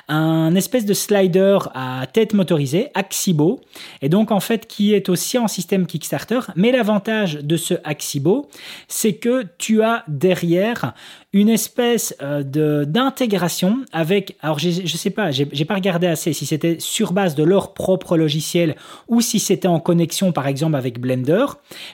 un 0.08 0.56
espèce 0.74 0.86
de 0.88 0.94
slider 0.96 1.60
à 1.76 2.08
tête 2.12 2.34
motorisée, 2.34 2.88
Axibo, 2.96 3.62
et 4.02 4.10
donc 4.10 4.32
en 4.32 4.40
fait 4.40 4.66
qui 4.66 4.96
est 4.96 5.08
aussi 5.08 5.38
en 5.38 5.48
système 5.48 5.86
Kickstarter. 5.86 6.40
Mais 6.56 6.72
l'avantage 6.72 7.36
de 7.36 7.58
ce 7.58 7.76
Axibo, 7.84 8.50
c'est 8.88 9.14
que 9.14 9.46
tu 9.60 9.84
as 9.84 10.04
derrière 10.08 10.96
une 11.32 11.50
espèce 11.50 12.16
euh, 12.24 12.42
de 12.42 12.86
d'intégration 12.86 13.86
avec, 13.92 14.36
alors 14.42 14.58
je 14.58 14.98
sais 14.98 15.12
pas, 15.12 15.30
j'ai 15.30 15.66
pas 15.66 15.76
regardé 15.76 16.08
assez 16.08 16.34
si 16.34 16.48
c'était 16.48 16.78
sur 16.80 17.14
base 17.14 17.36
de 17.36 17.44
leur 17.44 17.76
propre 17.76 18.18
logiciel 18.18 18.76
ou 19.08 19.22
si 19.22 19.38
c'était 19.38 19.68
en 19.68 19.80
connexion 19.80 20.32
par 20.32 20.48
exemple 20.48 20.76
avec 20.76 21.00
Blender. 21.00 21.46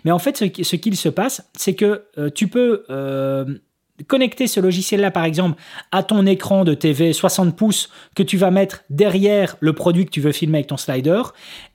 Mais 0.06 0.12
en 0.12 0.20
fait, 0.20 0.38
ce, 0.38 0.76
qu'il 0.76 0.96
se 0.96 1.10
passe, 1.10 1.50
c'est 1.54 1.74
que 1.74 2.04
euh, 2.18 2.30
tu 2.30 2.48
peux 2.48 2.86
euh, 2.90 3.46
connecter 4.08 4.48
ce 4.48 4.60
logiciel-là, 4.60 5.12
par 5.12 5.24
exemple, 5.24 5.62
à 5.92 6.04
ton 6.04 6.26
écran 6.26 6.64
de 6.64 6.74
TV 6.74 7.14
60 7.14 7.56
pouces 7.56 7.90
que 8.16 8.24
tu 8.24 8.38
vas 8.38 8.52
mettre 8.52 8.84
derrière 8.90 9.56
le 9.60 9.74
produit 9.74 10.06
que 10.06 10.12
tu 10.12 10.22
veux 10.22 10.32
filmer 10.32 10.60
avec 10.60 10.68
ton 10.68 10.78
slider, 10.78 11.22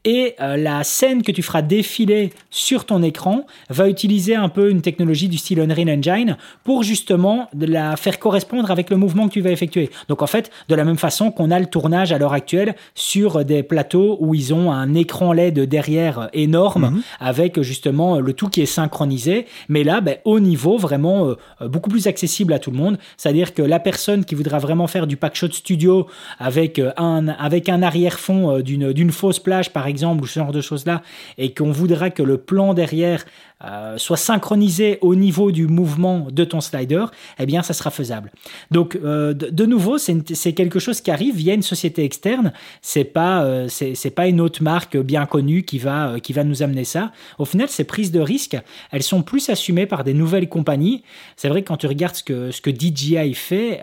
et 0.05 0.35
euh, 0.41 0.57
la 0.57 0.85
scène 0.85 1.23
que 1.23 1.33
tu 1.33 1.43
feras 1.43 1.63
défiler 1.63 2.33
sur 2.51 2.85
ton 2.85 3.03
écran 3.03 3.47
va 3.71 3.89
utiliser 3.89 4.35
un 4.35 4.49
peu 4.49 4.71
une 4.71 4.83
technologie 4.83 5.29
du 5.29 5.39
style 5.39 5.61
Unreal 5.61 5.89
Engine 5.91 6.37
pour 6.63 6.83
justement 6.83 7.49
la 7.59 7.97
faire 7.97 8.19
correspondre 8.19 8.71
avec 8.71 8.91
le 8.91 8.97
mouvement 8.97 9.29
que 9.29 9.33
tu 9.33 9.41
vas 9.41 9.51
effectuer. 9.51 9.91
Donc 10.09 10.23
en 10.23 10.27
fait, 10.27 10.51
de 10.69 10.75
la 10.75 10.85
même 10.85 10.99
façon 10.99 11.31
qu'on 11.31 11.51
a 11.51 11.59
le 11.59 11.67
tournage 11.67 12.13
à 12.13 12.19
l'heure 12.19 12.35
actuelle 12.35 12.75
sur 12.95 13.45
des 13.45 13.63
plateaux 13.63 14.19
où 14.21 14.35
ils 14.35 14.53
ont 14.53 14.71
un 14.71 14.95
écran 14.95 15.33
LED 15.33 15.61
derrière 15.61 16.29
énorme 16.35 16.91
mhm. 16.91 17.03
avec 17.21 17.61
justement 17.63 18.21
le 18.21 18.33
tout 18.35 18.49
qui 18.49 18.61
est 18.61 18.67
synchronisé, 18.67 19.47
mais 19.69 19.85
là, 19.85 20.01
ben, 20.01 20.17
au 20.25 20.39
niveau 20.39 20.77
vraiment 20.77 21.29
euh, 21.29 21.69
beaucoup 21.69 21.89
plus 21.89 22.07
accessible 22.07 22.53
à 22.53 22.59
tout 22.59 22.71
le 22.71 22.77
monde. 22.77 22.99
C'est-à-dire 23.17 23.55
que 23.55 23.63
la 23.63 23.81
personne 23.81 24.25
qui 24.25 24.35
voudra 24.35 24.59
vraiment 24.59 24.87
faire 24.87 25.07
du 25.07 25.17
pack 25.17 25.35
shot 25.35 25.53
studio 25.53 26.07
avec 26.39 26.79
euh, 26.79 26.93
un, 26.99 27.29
avec 27.29 27.71
un 27.71 27.83
arrière-fond 27.83 28.61
d'une 28.61 29.11
fausse 29.11 29.39
plage 29.39 29.73
par 29.73 29.87
exemple, 29.87 29.94
ou 30.23 30.27
ce 30.27 30.41
genre 30.41 30.53
de 30.53 30.61
choses-là, 30.61 31.03
et 31.39 31.55
qu'on 31.55 31.73
voudra 31.73 32.11
que 32.11 32.23
le 32.23 32.39
plan 32.39 32.75
derrière 32.75 33.25
euh, 33.65 33.97
soit 33.99 34.17
synchronisé 34.17 34.99
au 35.01 35.15
niveau 35.15 35.51
du 35.51 35.67
mouvement 35.67 36.27
de 36.31 36.45
ton 36.45 36.61
slider, 36.61 37.05
eh 37.39 37.47
bien, 37.47 37.63
ça 37.63 37.73
sera 37.73 37.91
faisable. 37.91 38.31
Donc, 38.71 38.99
euh, 39.03 39.33
de, 39.33 39.65
nouveau, 39.65 39.97
c'est 39.99 40.53
quelque 40.53 40.79
chose 40.79 41.01
qui 41.01 41.11
arrive 41.11 41.37
via 41.37 41.55
une 41.55 41.63
société 41.63 42.05
externe. 42.05 42.53
C'est 42.83 43.05
pas, 43.05 43.43
euh, 43.45 43.69
c'est 43.69 44.11
pas 44.15 44.27
une 44.27 44.41
autre 44.41 44.63
marque 44.63 44.97
bien 44.97 45.25
connue 45.27 45.63
qui 45.63 45.79
va, 45.79 46.21
qui 46.21 46.33
va 46.33 46.45
nous 46.45 46.63
amener 46.63 46.85
ça. 46.85 47.13
Au 47.39 47.45
final, 47.45 47.69
ces 47.69 47.85
prises 47.85 48.13
de 48.13 48.21
risque, 48.21 48.57
elles 48.91 49.03
sont 49.03 49.23
plus 49.23 49.49
assumées 49.49 49.87
par 49.87 50.05
des 50.05 50.15
nouvelles 50.15 50.49
compagnies. 50.49 51.03
C'est 51.37 51.49
vrai 51.49 51.63
que 51.63 51.69
quand 51.69 51.79
tu 51.79 51.87
regardes 51.87 52.17
ce 52.17 52.23
que, 52.23 52.51
ce 52.51 52.61
que 52.61 52.71
DJI 52.71 53.35
fait, 53.35 53.81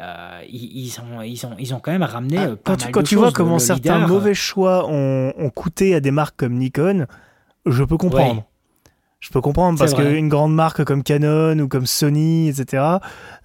ils, 0.51 0.93
ont, 0.99 1.21
ils, 1.21 1.45
ont, 1.45 1.55
ils 1.57 1.73
ont 1.73 1.79
quand 1.79 1.91
même 1.91 2.03
ramené 2.03 2.38
ah, 2.38 2.49
quand 2.63 2.77
tu, 2.77 2.91
Quand 2.91 3.03
tu 3.03 3.15
vois 3.15 3.32
comment 3.32 3.59
certains 3.59 4.07
mauvais 4.07 4.34
choix 4.34 4.88
ont, 4.88 5.34
ont 5.38 5.49
coûté 5.49 5.95
à 5.95 5.99
des 5.99 6.11
marques 6.11 6.36
comme 6.38 6.57
Nikon, 6.57 7.07
je 7.65 7.84
peux 7.84 7.97
comprendre. 7.97 8.45
Je 9.22 9.30
peux 9.30 9.39
comprendre 9.39 9.78
parce 9.78 9.93
qu'une 9.93 10.30
grande 10.30 10.55
marque 10.55 10.84
comme 10.84 11.03
Canon 11.03 11.57
ou 11.59 11.67
comme 11.67 11.86
Sony, 11.86 12.49
etc. 12.49 12.84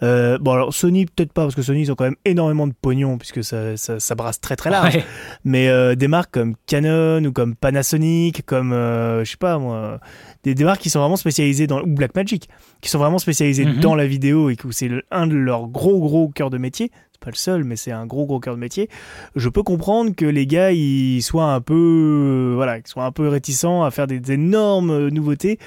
Euh, 0.03 0.39
bon, 0.39 0.53
alors 0.53 0.73
Sony, 0.73 1.05
peut-être 1.05 1.35
pas, 1.35 1.43
parce 1.43 1.55
que 1.55 1.61
Sony, 1.61 1.83
ils 1.83 1.93
ont 1.93 1.95
quand 1.95 2.05
même 2.05 2.17
énormément 2.25 2.67
de 2.67 2.73
pognon, 2.73 3.19
puisque 3.19 3.45
ça, 3.45 3.77
ça, 3.77 4.15
brasse 4.15 4.41
très 4.41 4.57
très 4.57 4.71
large. 4.71 4.99
Mais 5.45 5.69
euh, 5.69 5.95
des 5.95 6.09
marques 6.09 6.33
comme 6.33 6.55
Canon 6.67 7.23
ou 7.27 7.31
comme 7.31 7.55
Panasonic, 7.55 8.47
comme, 8.47 8.73
euh, 8.73 9.23
je 9.23 9.33
sais 9.33 9.37
pas 9.37 9.59
moi, 9.59 10.01
des, 10.45 10.55
des, 10.55 10.65
marques 10.65 10.81
qui 10.81 10.89
sont 10.89 11.01
vraiment 11.01 11.17
spécialisées 11.17 11.67
dans. 11.67 11.83
ou 11.83 11.95
Blackmagic, 11.95 12.49
qui 12.81 12.89
sont 12.89 12.99
vraiment 12.99 13.19
spécialisées 13.19 13.67
mhm. 13.67 13.81
dans 13.81 13.95
la 13.95 14.07
vidéo 14.07 14.49
et 14.49 14.57
que 14.57 14.71
c'est 14.71 14.91
un 15.11 15.27
de 15.27 15.35
leurs 15.35 15.69
gros 15.69 16.01
gros 16.01 16.29
cœurs 16.29 16.49
de 16.49 16.57
métier 16.57 16.91
pas 17.19 17.31
le 17.31 17.37
seul, 17.37 17.65
mais 17.65 17.77
c'est 17.77 17.93
un 17.93 18.07
gros 18.07 18.27
gros 18.27 18.41
cœur 18.41 18.55
de 18.55 18.61
métier. 18.61 18.89
Je 19.35 19.49
peux 19.49 19.63
comprendre 19.63 20.15
que 20.15 20.25
les 20.25 20.47
gars 20.47 20.73
ils 20.73 21.23
soient 21.23 21.53
un 21.53 21.61
peu, 21.61 22.53
voilà, 22.55 22.79
soient 22.85 23.05
un 23.05 23.13
peu 23.13 23.29
réticents 23.29 23.85
à 23.85 23.91
faire 23.91 24.07
des, 24.07 24.33
énormes 24.33 25.09
nouveautés, 25.09 25.59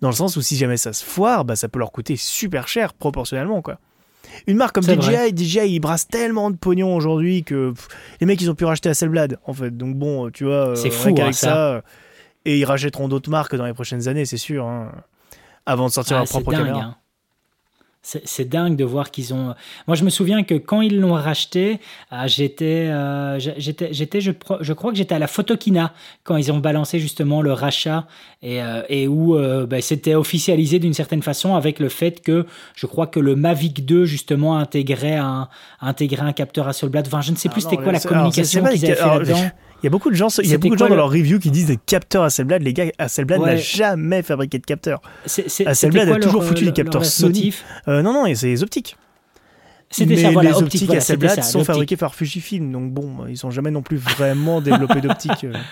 dans 0.00 0.08
le 0.08 0.14
sens 0.14 0.36
où 0.36 0.42
si 0.42 0.56
jamais 0.56 0.76
ça 0.76 0.92
se 0.92 1.04
foire, 1.04 1.44
bah 1.44 1.56
ça 1.56 1.68
peut 1.68 1.78
leur 1.78 1.92
coûter 1.92 2.16
super 2.16 2.68
cher 2.68 2.94
proportionnellement 2.94 3.62
quoi. 3.62 3.78
Une 4.46 4.56
marque 4.56 4.74
comme 4.74 4.84
DJI, 4.84 5.34
DJI, 5.34 5.74
ils 5.74 5.80
brassent 5.80 6.08
tellement 6.08 6.50
de 6.50 6.56
pognon 6.56 6.94
aujourd'hui 6.94 7.44
que 7.44 7.72
les 8.20 8.26
mecs 8.26 8.40
ils 8.40 8.50
ont 8.50 8.54
pu 8.54 8.64
racheter 8.64 8.88
Hasselblad 8.88 9.38
en 9.46 9.52
fait. 9.52 9.76
Donc 9.76 9.96
bon, 9.96 10.30
tu 10.30 10.44
vois, 10.44 10.74
c'est 10.76 10.90
fou 10.90 11.14
hein, 11.20 11.32
ça. 11.32 11.82
Et 12.44 12.58
ils 12.58 12.64
rachèteront 12.64 13.08
d'autres 13.08 13.30
marques 13.30 13.56
dans 13.56 13.66
les 13.66 13.74
prochaines 13.74 14.08
années, 14.08 14.24
c'est 14.24 14.36
sûr. 14.36 14.66
Hein, 14.66 14.92
avant 15.66 15.86
de 15.86 15.92
sortir 15.92 16.16
leur 16.16 16.26
propre 16.26 16.52
caméra. 16.52 16.80
Hein. 16.80 16.96
C'est 18.06 18.48
dingue 18.48 18.76
de 18.76 18.84
voir 18.84 19.10
qu'ils 19.10 19.34
ont. 19.34 19.54
Moi, 19.88 19.96
je 19.96 20.04
me 20.04 20.10
souviens 20.10 20.44
que 20.44 20.54
quand 20.54 20.80
ils 20.80 21.00
l'ont 21.00 21.14
racheté, 21.14 21.80
euh, 22.12 22.28
j'étais, 22.28 22.86
euh, 22.88 23.40
j'étais, 23.40 23.92
j'étais, 23.92 24.20
je, 24.20 24.30
je, 24.60 24.72
crois 24.72 24.92
que 24.92 24.96
j'étais 24.96 25.16
à 25.16 25.18
la 25.18 25.26
Photokina 25.26 25.92
quand 26.22 26.36
ils 26.36 26.52
ont 26.52 26.58
balancé 26.58 27.00
justement 27.00 27.42
le 27.42 27.52
rachat 27.52 28.06
et, 28.42 28.62
euh, 28.62 28.82
et 28.88 29.08
où 29.08 29.36
ben, 29.66 29.80
c'était 29.80 30.14
officialisé 30.14 30.78
d'une 30.78 30.94
certaine 30.94 31.22
façon 31.22 31.56
avec 31.56 31.80
le 31.80 31.88
fait 31.88 32.22
que 32.22 32.46
je 32.76 32.86
crois 32.86 33.08
que 33.08 33.18
le 33.18 33.34
Mavic 33.34 33.84
2 33.84 34.04
justement 34.04 34.56
intégrait 34.56 35.16
un, 35.16 35.48
intégrait 35.80 36.26
un 36.26 36.32
capteur 36.32 36.68
Hasselblad. 36.68 37.08
Enfin, 37.08 37.22
je 37.22 37.32
ne 37.32 37.36
sais 37.36 37.48
plus 37.48 37.66
ah 37.66 37.70
c'était 37.70 37.82
quoi 37.82 37.90
la 37.90 37.98
communication 37.98 38.64
qu'ils 38.66 38.84
avaient 38.84 38.94
fait 38.94 39.04
là-dedans. 39.04 39.50
Il 39.82 39.86
y 39.86 39.88
a 39.88 39.90
beaucoup 39.90 40.10
de 40.10 40.16
gens, 40.16 40.28
il 40.42 40.50
y 40.50 40.54
a 40.54 40.58
beaucoup 40.58 40.74
de 40.74 40.78
gens 40.78 40.88
dans 40.88 40.96
leur 40.96 41.10
review 41.10 41.38
qui 41.38 41.50
disent 41.50 41.66
des 41.66 41.76
capteurs 41.76 42.24
Hasselblad. 42.24 42.62
Les 42.62 42.72
gars, 42.72 42.86
Hasselblad 42.98 43.40
n'a 43.40 43.56
jamais 43.56 44.22
fabriqué 44.22 44.58
de 44.58 44.64
capteurs. 44.64 45.02
Hasselblad 45.66 46.08
a 46.08 46.18
toujours 46.18 46.44
foutu 46.44 46.64
des 46.64 46.72
capteurs 46.72 47.04
Sony. 47.04 47.54
Euh, 47.88 48.02
non, 48.02 48.12
non, 48.12 48.34
c'est 48.34 48.48
les 48.48 48.62
optiques. 48.62 48.96
C'était 49.88 50.16
ça, 50.16 50.30
voilà, 50.30 50.50
les 50.50 50.56
optiques 50.56 50.92
Hasselblad 50.92 51.42
sont 51.44 51.64
fabriquées 51.64 51.96
par 51.96 52.14
Fujifilm, 52.14 52.72
donc 52.72 52.92
bon, 52.92 53.26
ils 53.28 53.36
sont 53.36 53.50
jamais 53.50 53.70
non 53.70 53.82
plus 53.82 53.98
vraiment 53.98 54.60
développés 54.60 55.00
d'optique. 55.00 55.44
Euh. 55.44 55.52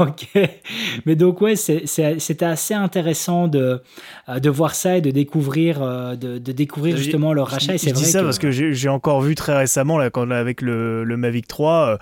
Ok, 0.00 0.26
mais 1.04 1.14
donc 1.14 1.40
ouais, 1.40 1.54
c'était 1.54 2.44
assez 2.44 2.74
intéressant 2.74 3.46
de, 3.46 3.82
euh, 4.28 4.40
de 4.40 4.50
voir 4.50 4.74
ça 4.74 4.96
et 4.96 5.00
de 5.00 5.12
découvrir, 5.12 5.80
de, 6.16 6.38
découvrir 6.38 6.96
justement 6.96 7.32
leur 7.32 7.46
rachat. 7.46 7.76
Je, 7.76 7.90
dis 7.90 8.04
ça 8.04 8.24
parce 8.24 8.40
que 8.40 8.50
j'ai 8.50 8.88
encore 8.88 9.20
vu 9.20 9.36
très 9.36 9.56
récemment 9.56 9.96
là, 9.96 10.10
quand, 10.10 10.28
avec 10.32 10.60
le, 10.60 11.04
le 11.04 11.16
Mavic 11.16 11.46
3 11.46 11.98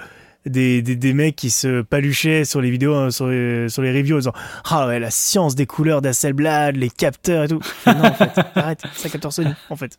des, 0.47 0.83
des, 0.83 0.97
des, 0.97 1.13
mecs 1.15 1.37
qui 1.37 1.51
se 1.51 1.83
paluchaient 1.83 2.45
sur 2.45 2.61
les 2.61 2.71
vidéos, 2.71 2.95
hein, 2.95 3.11
sur, 3.11 3.29
les, 3.29 3.69
sur 3.69 3.83
les 3.83 3.93
reviews 3.93 4.17
en 4.17 4.19
disant 4.19 4.33
Ah 4.65 4.87
ouais, 4.87 4.99
la 4.99 5.11
science 5.11 5.55
des 5.55 5.67
couleurs 5.67 6.03
d'Hasselblad, 6.03 6.77
les 6.77 6.91
capteurs 6.91 7.45
et 7.45 7.49
tout. 7.49 7.61
non, 7.87 8.05
en 8.05 8.15
fait, 8.15 8.31
arrête, 8.55 8.83
c'est 8.95 9.09
un 9.09 9.11
capteur 9.11 9.33
Sony, 9.33 9.53
en 9.71 9.77
fait. 9.77 9.99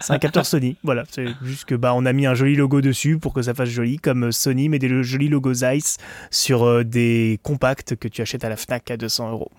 C'est 0.00 0.12
un 0.12 0.18
capteur 0.18 0.46
Sony, 0.46 0.76
voilà. 0.82 1.04
C'est 1.10 1.26
juste 1.42 1.66
que 1.66 1.74
bah, 1.74 1.92
on 1.94 2.06
a 2.06 2.12
mis 2.12 2.26
un 2.26 2.34
joli 2.34 2.56
logo 2.56 2.80
dessus 2.80 3.18
pour 3.18 3.32
que 3.32 3.42
ça 3.42 3.54
fasse 3.54 3.68
joli, 3.68 3.98
comme 3.98 4.32
Sony 4.32 4.68
met 4.68 4.78
des 4.78 5.02
jolis 5.02 5.28
logos 5.28 5.54
Zeiss 5.54 5.98
sur 6.30 6.64
euh, 6.64 6.84
des 6.84 7.38
compacts 7.42 7.96
que 7.96 8.08
tu 8.08 8.22
achètes 8.22 8.44
à 8.44 8.48
la 8.48 8.56
Fnac 8.56 8.90
à 8.90 8.96
200 8.96 9.30
euros. 9.30 9.50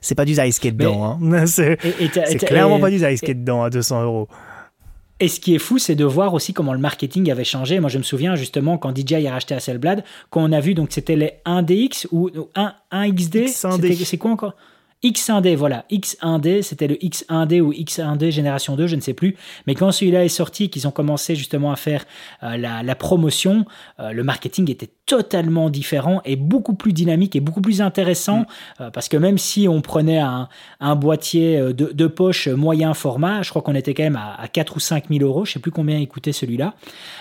C'est 0.00 0.14
pas 0.14 0.24
du 0.24 0.34
Zeiss 0.34 0.58
qui 0.58 0.68
est 0.68 0.72
dedans, 0.72 1.18
hein. 1.22 1.46
C'est 1.46 1.76
clairement 2.38 2.80
pas 2.80 2.90
du 2.90 2.98
Zeiss 2.98 3.20
qui 3.20 3.30
est 3.30 3.34
dedans 3.34 3.62
à 3.62 3.70
200 3.70 4.02
euros. 4.02 4.28
Et 5.24 5.28
ce 5.28 5.40
qui 5.40 5.54
est 5.54 5.58
fou, 5.58 5.78
c'est 5.78 5.94
de 5.94 6.04
voir 6.04 6.34
aussi 6.34 6.52
comment 6.52 6.74
le 6.74 6.78
marketing 6.78 7.30
avait 7.30 7.44
changé. 7.44 7.80
Moi, 7.80 7.88
je 7.88 7.96
me 7.96 8.02
souviens 8.02 8.36
justement 8.36 8.76
quand 8.76 8.94
DJI 8.94 9.26
a 9.26 9.32
racheté 9.32 9.54
Hasselblad, 9.54 10.04
quand 10.28 10.42
on 10.42 10.52
a 10.52 10.60
vu, 10.60 10.74
donc 10.74 10.88
c'était 10.90 11.16
les 11.16 11.32
1DX 11.46 12.08
ou 12.12 12.28
1, 12.54 12.74
1XD. 12.92 13.48
C'est 14.04 14.18
quoi 14.18 14.32
encore? 14.32 14.54
X1D, 15.04 15.54
voilà, 15.54 15.84
X1D, 15.90 16.62
c'était 16.62 16.86
le 16.88 16.94
X1D 16.94 17.60
ou 17.60 17.72
X1D 17.72 18.30
génération 18.30 18.74
2, 18.74 18.86
je 18.86 18.96
ne 18.96 19.02
sais 19.02 19.12
plus. 19.12 19.36
Mais 19.66 19.74
quand 19.74 19.92
celui-là 19.92 20.24
est 20.24 20.28
sorti, 20.28 20.70
qu'ils 20.70 20.88
ont 20.88 20.90
commencé 20.90 21.36
justement 21.36 21.70
à 21.70 21.76
faire 21.76 22.06
euh, 22.42 22.56
la, 22.56 22.94
promotion, 22.94 23.66
euh, 24.00 24.12
le 24.12 24.24
marketing 24.24 24.70
était 24.70 24.88
totalement 25.04 25.68
différent 25.68 26.22
et 26.24 26.36
beaucoup 26.36 26.72
plus 26.72 26.94
dynamique 26.94 27.36
et 27.36 27.40
beaucoup 27.40 27.60
plus 27.60 27.82
intéressant. 27.82 28.40
Mm. 28.40 28.46
Euh, 28.80 28.90
parce 28.90 29.10
que 29.10 29.18
même 29.18 29.36
si 29.36 29.68
on 29.68 29.82
prenait 29.82 30.20
un, 30.20 30.48
boîtier 30.96 31.60
de, 31.74 32.06
poche 32.06 32.48
moyen 32.48 32.94
format, 32.94 33.42
je 33.42 33.50
crois 33.50 33.60
qu'on 33.60 33.74
était 33.74 33.92
quand 33.92 34.04
même 34.04 34.16
à, 34.16 34.48
4 34.48 34.76
ou 34.76 34.80
5 34.80 35.08
000 35.10 35.22
euros, 35.22 35.44
je 35.44 35.50
ne 35.50 35.52
sais 35.54 35.60
plus 35.60 35.70
combien 35.70 35.98
il 35.98 36.08
coûtait 36.08 36.32
celui-là. 36.32 36.74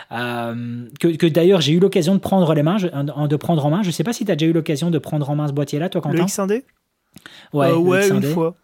que, 0.09 1.27
d'ailleurs 1.27 1.59
j'ai 1.59 1.73
eu 1.73 1.79
l'occasion 1.79 2.13
de 2.13 2.19
prendre 2.19 2.53
les 2.53 2.63
mains, 2.63 2.77
de 2.77 3.35
prendre 3.35 3.65
en 3.65 3.69
main. 3.69 3.81
Je 3.81 3.87
ne 3.87 3.91
sais 3.91 4.03
pas 4.03 4.13
si 4.13 4.23
tu 4.25 4.31
as 4.31 4.35
déjà 4.35 4.49
eu 4.49 4.53
l'occasion 4.53 4.89
de 4.89 4.97
prendre 4.99 5.29
en 5.29 5.35
main 5.35 5.47
ce 5.47 5.53
boîtier-là, 5.53 5.89
toi, 5.89 6.01
Quentin? 6.01 6.17
Le 6.17 6.23
X1D 6.23 6.63
Ouais, 7.53 7.69
euh, 7.69 8.15
une 8.15 8.23
fois. 8.23 8.55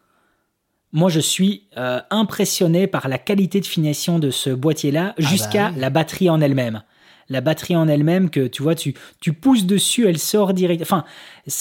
Moi, 0.92 1.10
je 1.10 1.20
suis 1.20 1.68
euh, 1.78 2.00
impressionné 2.10 2.88
par 2.88 3.08
la 3.08 3.20
qualité 3.20 3.60
de 3.60 3.66
finition 3.66 4.18
de 4.18 4.32
ce 4.32 4.50
boîtier-là, 4.50 5.14
ah 5.18 5.22
jusqu'à 5.22 5.70
bah 5.70 5.76
la 5.78 5.90
batterie 5.90 6.30
en 6.30 6.42
elle-même 6.42 6.82
la 7.30 7.42
batterie 7.42 7.76
en 7.76 7.88
elle-même 7.88 8.30
que 8.30 8.48
tu 8.48 8.64
vois, 8.64 8.76
tu, 8.76 8.96
tu 9.22 9.34
pousses 9.34 9.66
dessus, 9.66 10.08
elle 10.08 10.18
sort 10.18 10.54
direct. 10.54 10.82
Enfin, 10.82 11.06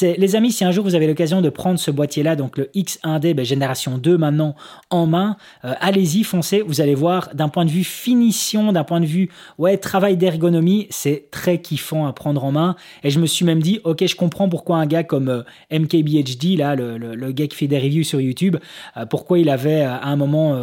les 0.02 0.36
amis, 0.36 0.52
si 0.52 0.64
un 0.64 0.70
jour 0.70 0.84
vous 0.84 0.94
avez 0.94 1.06
l'occasion 1.06 1.40
de 1.40 1.48
prendre 1.48 1.78
ce 1.78 1.90
boîtier-là, 1.90 2.36
donc 2.36 2.56
le 2.56 2.70
X1D, 2.74 3.34
ben, 3.34 3.44
génération 3.44 3.98
2 3.98 4.18
maintenant 4.18 4.54
en 4.90 5.06
main, 5.06 5.36
euh, 5.64 5.74
allez-y, 5.80 6.24
foncez. 6.24 6.62
Vous 6.62 6.80
allez 6.80 6.94
voir, 6.94 7.30
d'un 7.34 7.48
point 7.48 7.64
de 7.64 7.70
vue 7.70 7.84
finition, 7.84 8.72
d'un 8.72 8.84
point 8.84 9.00
de 9.00 9.06
vue 9.06 9.30
ouais 9.58 9.76
travail 9.78 10.16
d'ergonomie, 10.16 10.86
c'est 10.90 11.28
très 11.30 11.60
kiffant 11.60 12.06
à 12.06 12.12
prendre 12.12 12.44
en 12.44 12.52
main. 12.52 12.76
Et 13.02 13.10
je 13.10 13.20
me 13.20 13.26
suis 13.26 13.44
même 13.44 13.60
dit, 13.60 13.80
ok, 13.84 14.06
je 14.06 14.16
comprends 14.16 14.48
pourquoi 14.48 14.78
un 14.78 14.86
gars 14.86 15.04
comme 15.04 15.28
euh, 15.28 15.42
MKBHD, 15.70 16.56
là, 16.56 16.74
le, 16.74 16.98
le, 16.98 17.32
gars 17.32 17.46
qui 17.46 17.56
fait 17.56 17.66
des 17.66 17.78
reviews 17.78 18.04
sur 18.04 18.20
YouTube, 18.20 18.56
euh, 18.96 19.06
pourquoi 19.06 19.38
il 19.38 19.48
avait 19.48 19.82
à 19.82 20.06
un 20.06 20.16
moment 20.16 20.58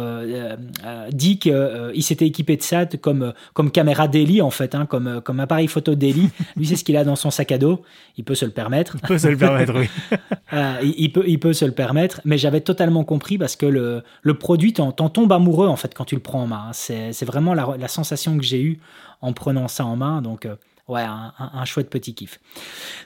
dit 1.10 1.38
qu'il 1.38 2.02
s'était 2.02 2.26
équipé 2.26 2.56
de 2.56 2.62
ça 2.62 2.86
comme, 2.86 3.32
comme 3.54 3.70
caméra 3.70 4.08
daily 4.08 4.42
en 4.42 4.50
fait, 4.50 4.74
hein, 4.74 4.86
comme, 4.86 5.20
comme 5.22 5.40
appareil 5.40 5.68
photo 5.68 5.94
daily. 5.94 6.28
Lui, 6.56 6.66
c'est 6.66 6.76
ce 6.76 6.84
qu'il 6.84 6.96
a 6.96 7.04
dans 7.04 7.16
son 7.16 7.30
sac 7.30 7.52
à 7.52 7.58
dos. 7.58 7.82
Il 8.16 8.24
peut 8.24 8.34
se 8.34 8.44
le 8.44 8.50
permettre. 8.50 8.96
Peut 9.06 9.18
se 9.18 9.28
le 9.28 9.36
permettre, 9.36 9.74
oui. 9.78 9.88
Euh, 10.52 10.76
il, 10.80 11.10
peut, 11.10 11.24
il 11.26 11.40
peut 11.40 11.52
se 11.52 11.64
le 11.64 11.72
permettre, 11.72 12.20
mais 12.24 12.38
j'avais 12.38 12.60
totalement 12.60 13.02
compris 13.02 13.36
parce 13.36 13.56
que 13.56 13.66
le, 13.66 14.04
le 14.22 14.34
produit 14.34 14.72
t'en 14.72 14.92
tombe 14.92 15.32
amoureux 15.32 15.66
en 15.66 15.74
fait 15.74 15.92
quand 15.92 16.04
tu 16.04 16.14
le 16.14 16.20
prends 16.20 16.44
en 16.44 16.46
main. 16.46 16.70
C'est 16.72 17.24
vraiment 17.24 17.52
la, 17.52 17.88
sensation 17.88 18.38
que 18.38 18.44
j'ai 18.44 18.62
eue 18.62 18.78
en 19.22 19.32
prenant 19.32 19.66
ça 19.66 19.84
en 19.84 19.96
main. 19.96 20.22
Donc, 20.22 20.46
euh, 20.46 20.54
ouais, 20.86 21.02
un, 21.02 21.32
un, 21.36 21.64
chouette 21.64 21.90
petit 21.90 22.14
kiff. 22.14 22.38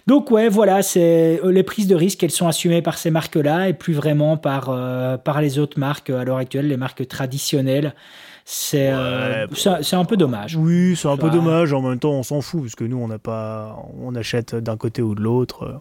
Donc 0.07 0.31
ouais, 0.31 0.51
voilà, 0.51 0.83
c'est 0.83 1.41
euh, 1.43 1.51
les 1.51 1.63
prises 1.63 1.87
de 1.87 1.95
risque, 1.95 2.23
elles 2.23 2.31
sont 2.31 2.47
assumées 2.47 2.83
par 2.83 2.99
ces 2.99 3.11
marques-là 3.11 3.71
et 3.71 3.73
plus 3.73 3.95
vraiment 3.95 4.37
par, 4.37 4.67
par 5.23 5.41
les 5.41 5.59
autres 5.59 5.79
marques 5.79 6.11
à 6.11 6.25
l'heure 6.25 6.37
actuelle, 6.37 6.69
les 6.69 6.77
marques 6.77 7.09
traditionnelles. 7.09 7.95
C'est 8.53 8.91
euh, 8.91 9.47
c'est 9.55 9.95
un 9.95 10.05
peu 10.05 10.17
dommage. 10.17 10.57
Oui, 10.57 10.97
c'est 10.97 11.07
un 11.07 11.17
peu 11.17 11.31
dommage. 11.31 11.73
En 11.73 11.83
même 11.83 12.01
temps, 12.01 12.11
on 12.11 12.25
s'en 12.25 12.41
fout 12.41 12.63
parce 12.63 12.75
que 12.75 12.83
nous, 12.83 12.99
on 12.99 13.07
n'a 13.07 13.21
pas, 13.21 13.81
on 14.03 14.13
achète 14.17 14.57
d'un 14.57 14.77
côté 14.77 15.03
ou 15.03 15.15
de 15.15 15.21
l'autre. 15.21 15.81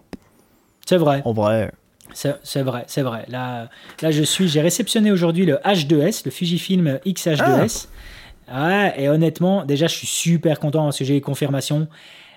C'est 0.85 0.97
vrai. 0.97 1.23
En 1.25 1.33
vrai. 1.33 1.71
C'est 2.13 2.61
vrai, 2.61 2.83
c'est 2.85 3.01
vrai. 3.01 3.25
Là, 3.27 3.69
là, 4.03 4.11
je 4.11 4.21
suis. 4.21 4.47
J'ai 4.47 4.61
réceptionné 4.61 5.09
aujourd'hui 5.09 5.47
le 5.47 5.55
H2S, 5.65 6.21
le 6.25 6.29
Fujifilm 6.29 6.99
X-H2S. 7.05 7.87
Ah. 8.47 8.95
et 8.95 9.09
honnêtement, 9.09 9.65
déjà, 9.65 9.87
je 9.87 9.95
suis 9.95 10.07
super 10.07 10.59
content 10.59 10.83
parce 10.83 10.99
que 10.99 11.05
j'ai 11.05 11.15
les 11.15 11.21
confirmations. 11.21 11.87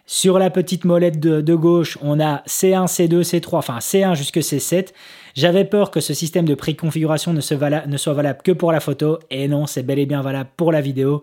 Sur 0.04 0.38
la 0.38 0.50
petite 0.50 0.84
molette 0.84 1.20
de, 1.20 1.54
gauche, 1.54 1.96
on 2.02 2.20
a 2.20 2.42
C1, 2.46 2.86
C2, 2.86 3.22
C3, 3.22 3.56
enfin 3.56 3.78
C1 3.78 4.16
jusque 4.16 4.38
C7. 4.38 4.88
J'avais 5.34 5.64
peur 5.64 5.90
que 5.90 6.00
ce 6.00 6.12
système 6.12 6.44
de 6.44 6.54
préconfiguration 6.54 7.32
ne, 7.32 7.40
ne 7.86 7.96
soit 7.96 8.12
valable 8.12 8.40
que 8.42 8.52
pour 8.52 8.72
la 8.72 8.80
photo, 8.80 9.18
et 9.30 9.48
non, 9.48 9.66
c'est 9.66 9.82
bel 9.82 9.98
et 9.98 10.06
bien 10.06 10.20
valable 10.20 10.50
pour 10.56 10.72
la 10.72 10.80
vidéo. 10.80 11.22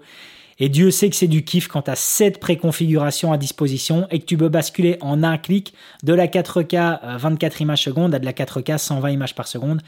Et 0.59 0.67
Dieu 0.67 0.91
sait 0.91 1.09
que 1.09 1.15
c'est 1.15 1.27
du 1.27 1.43
kiff 1.43 1.67
quand 1.67 1.83
tu 1.83 1.91
as 1.91 1.95
cette 1.95 2.39
préconfiguration 2.39 3.31
à 3.31 3.37
disposition 3.37 4.07
et 4.11 4.19
que 4.19 4.25
tu 4.25 4.37
peux 4.37 4.49
basculer 4.49 4.97
en 5.01 5.23
un 5.23 5.37
clic 5.37 5.73
de 6.03 6.13
la 6.13 6.27
4K 6.27 7.17
24 7.17 7.61
images 7.61 7.83
secondes 7.83 8.13
à 8.13 8.19
de 8.19 8.25
la 8.25 8.33
4K 8.33 8.77
120 8.77 9.09
images 9.09 9.35
par 9.35 9.47
seconde 9.47 9.81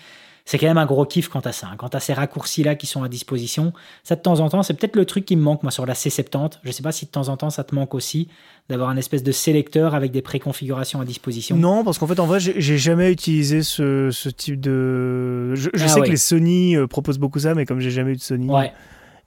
c'est 0.45 0.57
quand 0.57 0.67
même 0.67 0.77
un 0.77 0.85
gros 0.85 1.05
kiff 1.05 1.27
quant 1.27 1.39
à 1.41 1.51
ça. 1.51 1.67
Hein. 1.67 1.75
Quant 1.77 1.87
à 1.87 1.99
ces 1.99 2.13
raccourcis-là 2.13 2.75
qui 2.75 2.87
sont 2.87 3.03
à 3.03 3.09
disposition, 3.09 3.73
ça 4.03 4.15
de 4.15 4.21
temps 4.21 4.39
en 4.39 4.49
temps, 4.49 4.63
c'est 4.63 4.73
peut-être 4.73 4.95
le 4.95 5.05
truc 5.05 5.25
qui 5.25 5.35
me 5.35 5.41
manque 5.41 5.63
moi 5.63 5.71
sur 5.71 5.85
la 5.85 5.93
C70. 5.93 6.59
Je 6.63 6.67
ne 6.67 6.73
sais 6.73 6.83
pas 6.83 6.91
si 6.91 7.05
de 7.05 7.11
temps 7.11 7.29
en 7.29 7.37
temps 7.37 7.49
ça 7.49 7.63
te 7.63 7.75
manque 7.75 7.93
aussi 7.93 8.27
d'avoir 8.69 8.89
un 8.89 8.97
espèce 8.97 9.23
de 9.23 9.31
sélecteur 9.31 9.95
avec 9.95 10.11
des 10.11 10.21
préconfigurations 10.21 11.01
à 11.01 11.05
disposition. 11.05 11.55
Non, 11.57 11.83
parce 11.83 11.97
qu'en 11.97 12.07
fait, 12.07 12.19
en 12.19 12.25
vrai, 12.25 12.39
j'ai 12.39 12.77
jamais 12.77 13.11
utilisé 13.11 13.63
ce, 13.63 14.29
type 14.29 14.59
de. 14.59 15.53
Je, 15.55 15.69
ah 15.73 15.87
sais 15.87 16.01
que 16.01 16.09
les 16.09 16.17
Sony 16.17 16.75
euh, 16.75 16.87
proposent 16.87 17.19
beaucoup 17.19 17.39
ça, 17.39 17.53
mais 17.53 17.65
comme 17.65 17.79
j'ai 17.79 17.91
jamais 17.91 18.13
eu 18.13 18.17
de 18.17 18.21
Sony. 18.21 18.49
Ouais. 18.49 18.71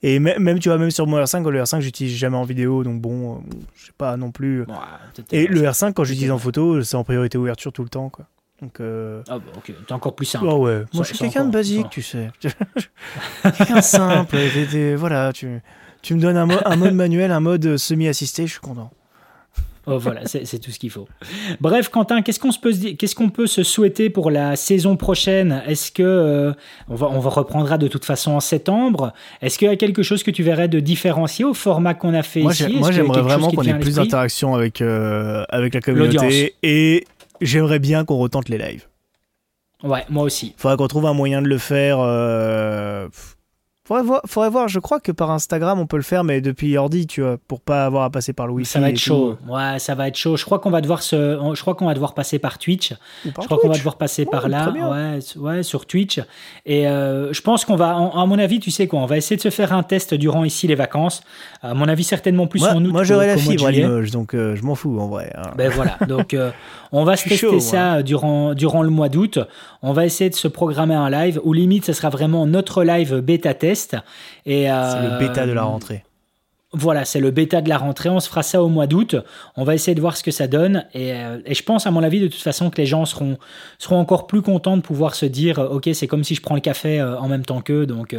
Et 0.03 0.19
même, 0.19 0.59
tu 0.59 0.69
vois, 0.69 0.77
même 0.77 0.91
sur 0.91 1.07
mon 1.07 1.17
R5, 1.17 1.47
le 1.49 1.63
R5, 1.63 1.79
j'utilise 1.79 2.15
jamais 2.15 2.37
en 2.37 2.43
vidéo, 2.43 2.83
donc 2.83 3.01
bon, 3.01 3.35
euh, 3.35 3.37
je 3.75 3.87
sais 3.87 3.91
pas 3.97 4.17
non 4.17 4.31
plus. 4.31 4.65
et 5.31 5.47
le 5.47 5.61
R5, 5.61 5.93
quand 5.93 6.03
j'utilise 6.03 6.31
en 6.31 6.37
photo, 6.37 6.83
c'est 6.83 6.95
en 6.95 7.03
priorité 7.03 7.37
ouverture 7.37 7.71
tout 7.71 7.83
le 7.83 7.89
temps, 7.89 8.09
quoi. 8.09 8.27
Donc, 8.61 8.79
euh... 8.79 9.21
Ah 9.27 9.37
bah 9.37 9.51
ok, 9.57 9.73
t'es 9.85 9.93
encore 9.93 10.15
plus 10.15 10.25
simple. 10.25 10.45
Oh 10.47 10.65
ouais, 10.65 10.83
moi 10.93 11.03
je 11.07 11.09
suis 11.09 11.17
quelqu'un 11.17 11.45
de 11.45 11.51
basique, 11.51 11.89
tu 11.89 12.01
sais. 12.01 12.29
quelqu'un 13.43 13.81
simple, 13.81 14.37
voilà, 14.95 15.33
tu, 15.33 15.61
tu 16.01 16.15
me 16.15 16.21
donnes 16.21 16.37
un, 16.37 16.47
un 16.65 16.75
mode 16.77 16.93
manuel, 16.93 17.31
un 17.31 17.41
mode 17.41 17.77
semi-assisté, 17.77 18.47
je 18.47 18.53
suis 18.53 18.61
content. 18.61 18.91
Oh, 19.87 19.99
voilà, 19.99 20.21
c'est 20.25 20.59
tout 20.59 20.71
ce 20.71 20.79
qu'il 20.79 20.89
faut. 20.89 21.07
Bref, 21.61 21.89
Quentin, 21.89 22.23
qu'est-ce 22.23 22.39
qu'on 22.39 22.49
peut, 22.51 22.73
qu'est-ce 22.97 23.13
qu'on 23.13 23.29
peut 23.29 23.45
se 23.45 23.61
souhaiter 23.61 24.09
pour 24.09 24.31
la 24.31 24.55
saison 24.55 24.97
prochaine? 24.97 25.61
Est-ce 25.67 25.91
que 25.91 26.01
euh, 26.01 26.53
on, 26.89 26.95
va, 26.95 27.07
on 27.07 27.19
va 27.19 27.29
reprendra 27.29 27.77
de 27.77 27.87
toute 27.87 28.03
façon 28.03 28.31
en 28.31 28.39
septembre 28.39 29.13
Est-ce 29.41 29.59
qu'il 29.59 29.67
y 29.67 29.71
a 29.71 29.75
quelque 29.75 30.01
chose 30.01 30.23
que 30.23 30.31
tu 30.31 30.41
verrais 30.41 30.67
de 30.67 30.79
différencié 30.79 31.45
au 31.45 31.53
format 31.53 31.93
qu'on 31.93 32.15
a 32.15 32.23
fait 32.23 32.41
ici? 32.41 32.77
Moi, 32.77 32.91
j'aimerais 32.91 33.21
vraiment 33.21 33.51
qu'on 33.51 33.61
ait 33.61 33.77
plus 33.77 33.95
d'interaction 33.95 34.55
avec 34.55 34.81
euh, 34.81 35.43
avec 35.49 35.75
la 35.75 35.81
communauté 35.81 36.55
et 36.63 37.05
j'aimerais 37.41 37.79
bien 37.79 38.05
qu'on 38.05 38.17
retente 38.17 38.49
les 38.49 38.57
lives. 38.57 38.87
Ouais, 39.83 40.05
moi 40.09 40.23
aussi. 40.23 40.53
Il 40.57 40.61
faudrait 40.61 40.77
qu'on 40.77 40.87
trouve 40.87 41.05
un 41.05 41.13
moyen 41.13 41.41
de 41.41 41.47
le 41.47 41.57
faire. 41.57 41.99
Euh, 41.99 43.07
Faudrait 43.87 44.01
voir, 44.01 44.21
faudrait 44.25 44.49
voir, 44.49 44.67
je 44.67 44.79
crois 44.79 44.99
que 44.99 45.11
par 45.11 45.29
Instagram 45.29 45.79
on 45.79 45.85
peut 45.85 45.97
le 45.97 46.01
faire, 46.01 46.23
mais 46.23 46.41
depuis 46.41 46.75
ordi, 46.75 47.05
tu 47.05 47.21
vois, 47.21 47.37
pour 47.47 47.61
pas 47.61 47.85
avoir 47.85 48.03
à 48.05 48.09
passer 48.09 48.33
par 48.33 48.47
le 48.47 48.53
Wi-Fi. 48.53 48.71
Ça 48.71 48.79
va 48.79 48.89
être 48.89 48.97
chaud. 48.97 49.37
Ouais, 49.47 49.77
ça 49.77 49.93
va 49.93 50.07
être 50.07 50.15
chaud. 50.15 50.37
Je 50.37 50.43
crois 50.43 50.57
qu'on 50.57 50.71
va 50.71 50.81
devoir 50.81 51.03
se, 51.03 51.37
je 51.53 51.61
crois 51.61 51.75
qu'on 51.75 51.85
va 51.85 51.93
devoir 51.93 52.15
passer 52.15 52.39
par 52.39 52.57
Twitch. 52.57 52.95
je 53.23 53.29
crois 53.29 53.59
qu'on 53.59 53.69
va 53.69 53.77
devoir 53.77 53.97
passer 53.97 54.25
par 54.25 54.49
là, 54.49 54.71
ouais, 54.71 55.19
ouais, 55.35 55.61
sur 55.61 55.85
Twitch. 55.85 56.19
Et 56.65 56.87
euh, 56.87 57.31
je 57.31 57.41
pense 57.41 57.63
qu'on 57.63 57.75
va, 57.75 57.91
à 57.91 58.25
mon 58.25 58.39
avis, 58.39 58.59
tu 58.59 58.71
sais 58.71 58.87
quoi, 58.87 59.01
on 59.01 59.05
va 59.05 59.17
essayer 59.17 59.37
de 59.37 59.41
se 59.43 59.51
faire 59.51 59.71
un 59.71 59.83
test 59.83 60.15
durant 60.15 60.43
ici 60.43 60.65
les 60.65 60.73
vacances. 60.73 61.21
À 61.61 61.75
mon 61.75 61.87
avis, 61.87 62.03
certainement 62.03 62.47
plus 62.47 62.63
en 62.63 62.83
août. 62.83 62.91
Moi, 62.91 63.03
j'aurai 63.03 63.27
la 63.27 63.37
fibre 63.37 63.67
à 63.67 63.71
Limoges, 63.71 64.09
donc 64.09 64.33
euh, 64.33 64.55
je 64.55 64.63
m'en 64.63 64.73
fous 64.73 64.97
en 64.99 65.09
vrai. 65.09 65.31
Hein. 65.37 65.51
Ben 65.57 65.69
voilà. 65.69 65.99
Donc 66.07 66.33
euh, 66.33 66.49
on 66.91 67.03
va 67.03 67.17
se 67.17 67.27
tester 67.29 67.59
ça 67.59 68.01
durant 68.01 68.53
durant 68.55 68.81
le 68.81 68.89
mois 68.89 69.09
d'août. 69.09 69.37
On 69.83 69.93
va 69.93 70.05
essayer 70.05 70.29
de 70.29 70.35
se 70.35 70.47
programmer 70.47 70.95
un 70.95 71.09
live 71.09 71.39
ou 71.43 71.53
limite, 71.53 71.85
ce 71.85 71.93
sera 71.93 72.09
vraiment 72.09 72.47
notre 72.47 72.83
live 72.83 73.19
bêta 73.19 73.53
test. 73.53 73.74
Et 74.45 74.65
c'est 74.65 75.01
le 75.01 75.19
bêta 75.19 75.45
de 75.45 75.51
la 75.51 75.63
rentrée. 75.63 76.03
Voilà, 76.77 77.05
c'est 77.05 77.21
le 77.21 77.31
bêta 77.31 77.61
de 77.61 77.69
la 77.69 77.77
rentrée. 77.77 78.09
On 78.09 78.19
se 78.19 78.27
fera 78.27 78.43
ça 78.43 78.61
au 78.61 78.67
mois 78.67 78.85
d'août. 78.85 79.15
On 79.55 79.63
va 79.63 79.75
essayer 79.75 79.95
de 79.95 80.01
voir 80.01 80.17
ce 80.17 80.23
que 80.23 80.31
ça 80.31 80.47
donne. 80.47 80.85
Et, 80.93 81.13
euh, 81.13 81.39
je 81.49 81.63
pense, 81.63 81.87
à 81.87 81.91
mon 81.91 82.03
avis, 82.03 82.19
de 82.19 82.27
toute 82.27 82.41
façon, 82.41 82.69
que 82.69 82.75
les 82.75 82.85
gens 82.85 83.05
seront, 83.05 83.37
seront 83.77 83.97
encore 83.97 84.27
plus 84.27 84.41
contents 84.41 84.75
de 84.75 84.81
pouvoir 84.81 85.15
se 85.15 85.25
dire 85.25 85.59
euh, 85.59 85.69
Ok, 85.69 85.89
c'est 85.93 86.07
comme 86.07 86.25
si 86.25 86.35
je 86.35 86.41
prends 86.41 86.55
le 86.55 86.59
café 86.59 86.99
euh, 86.99 87.17
en 87.17 87.29
même 87.29 87.45
temps 87.45 87.61
qu'eux. 87.61 87.85
Donc, 87.85 88.13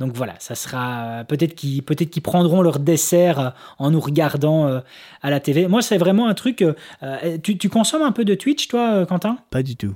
donc 0.00 0.12
voilà, 0.16 0.34
ça 0.40 0.56
sera. 0.56 1.22
Peut-être 1.28 1.54
qu'ils 1.54 1.84
peut 1.84 1.94
qu'ils 1.94 2.22
prendront 2.22 2.62
leur 2.62 2.80
dessert 2.80 3.54
en 3.78 3.92
nous 3.92 4.00
regardant 4.00 4.80
à 5.22 5.30
la 5.30 5.38
TV. 5.38 5.68
Moi, 5.68 5.80
c'est 5.80 5.98
vraiment 5.98 6.26
un 6.26 6.34
truc. 6.34 6.64
Tu, 7.44 7.58
tu, 7.58 7.68
consommes 7.68 8.02
un 8.02 8.12
peu 8.12 8.24
de 8.24 8.34
Twitch, 8.34 8.66
toi, 8.66 9.06
Quentin? 9.06 9.38
Pas 9.50 9.62
du 9.62 9.76
tout. 9.76 9.94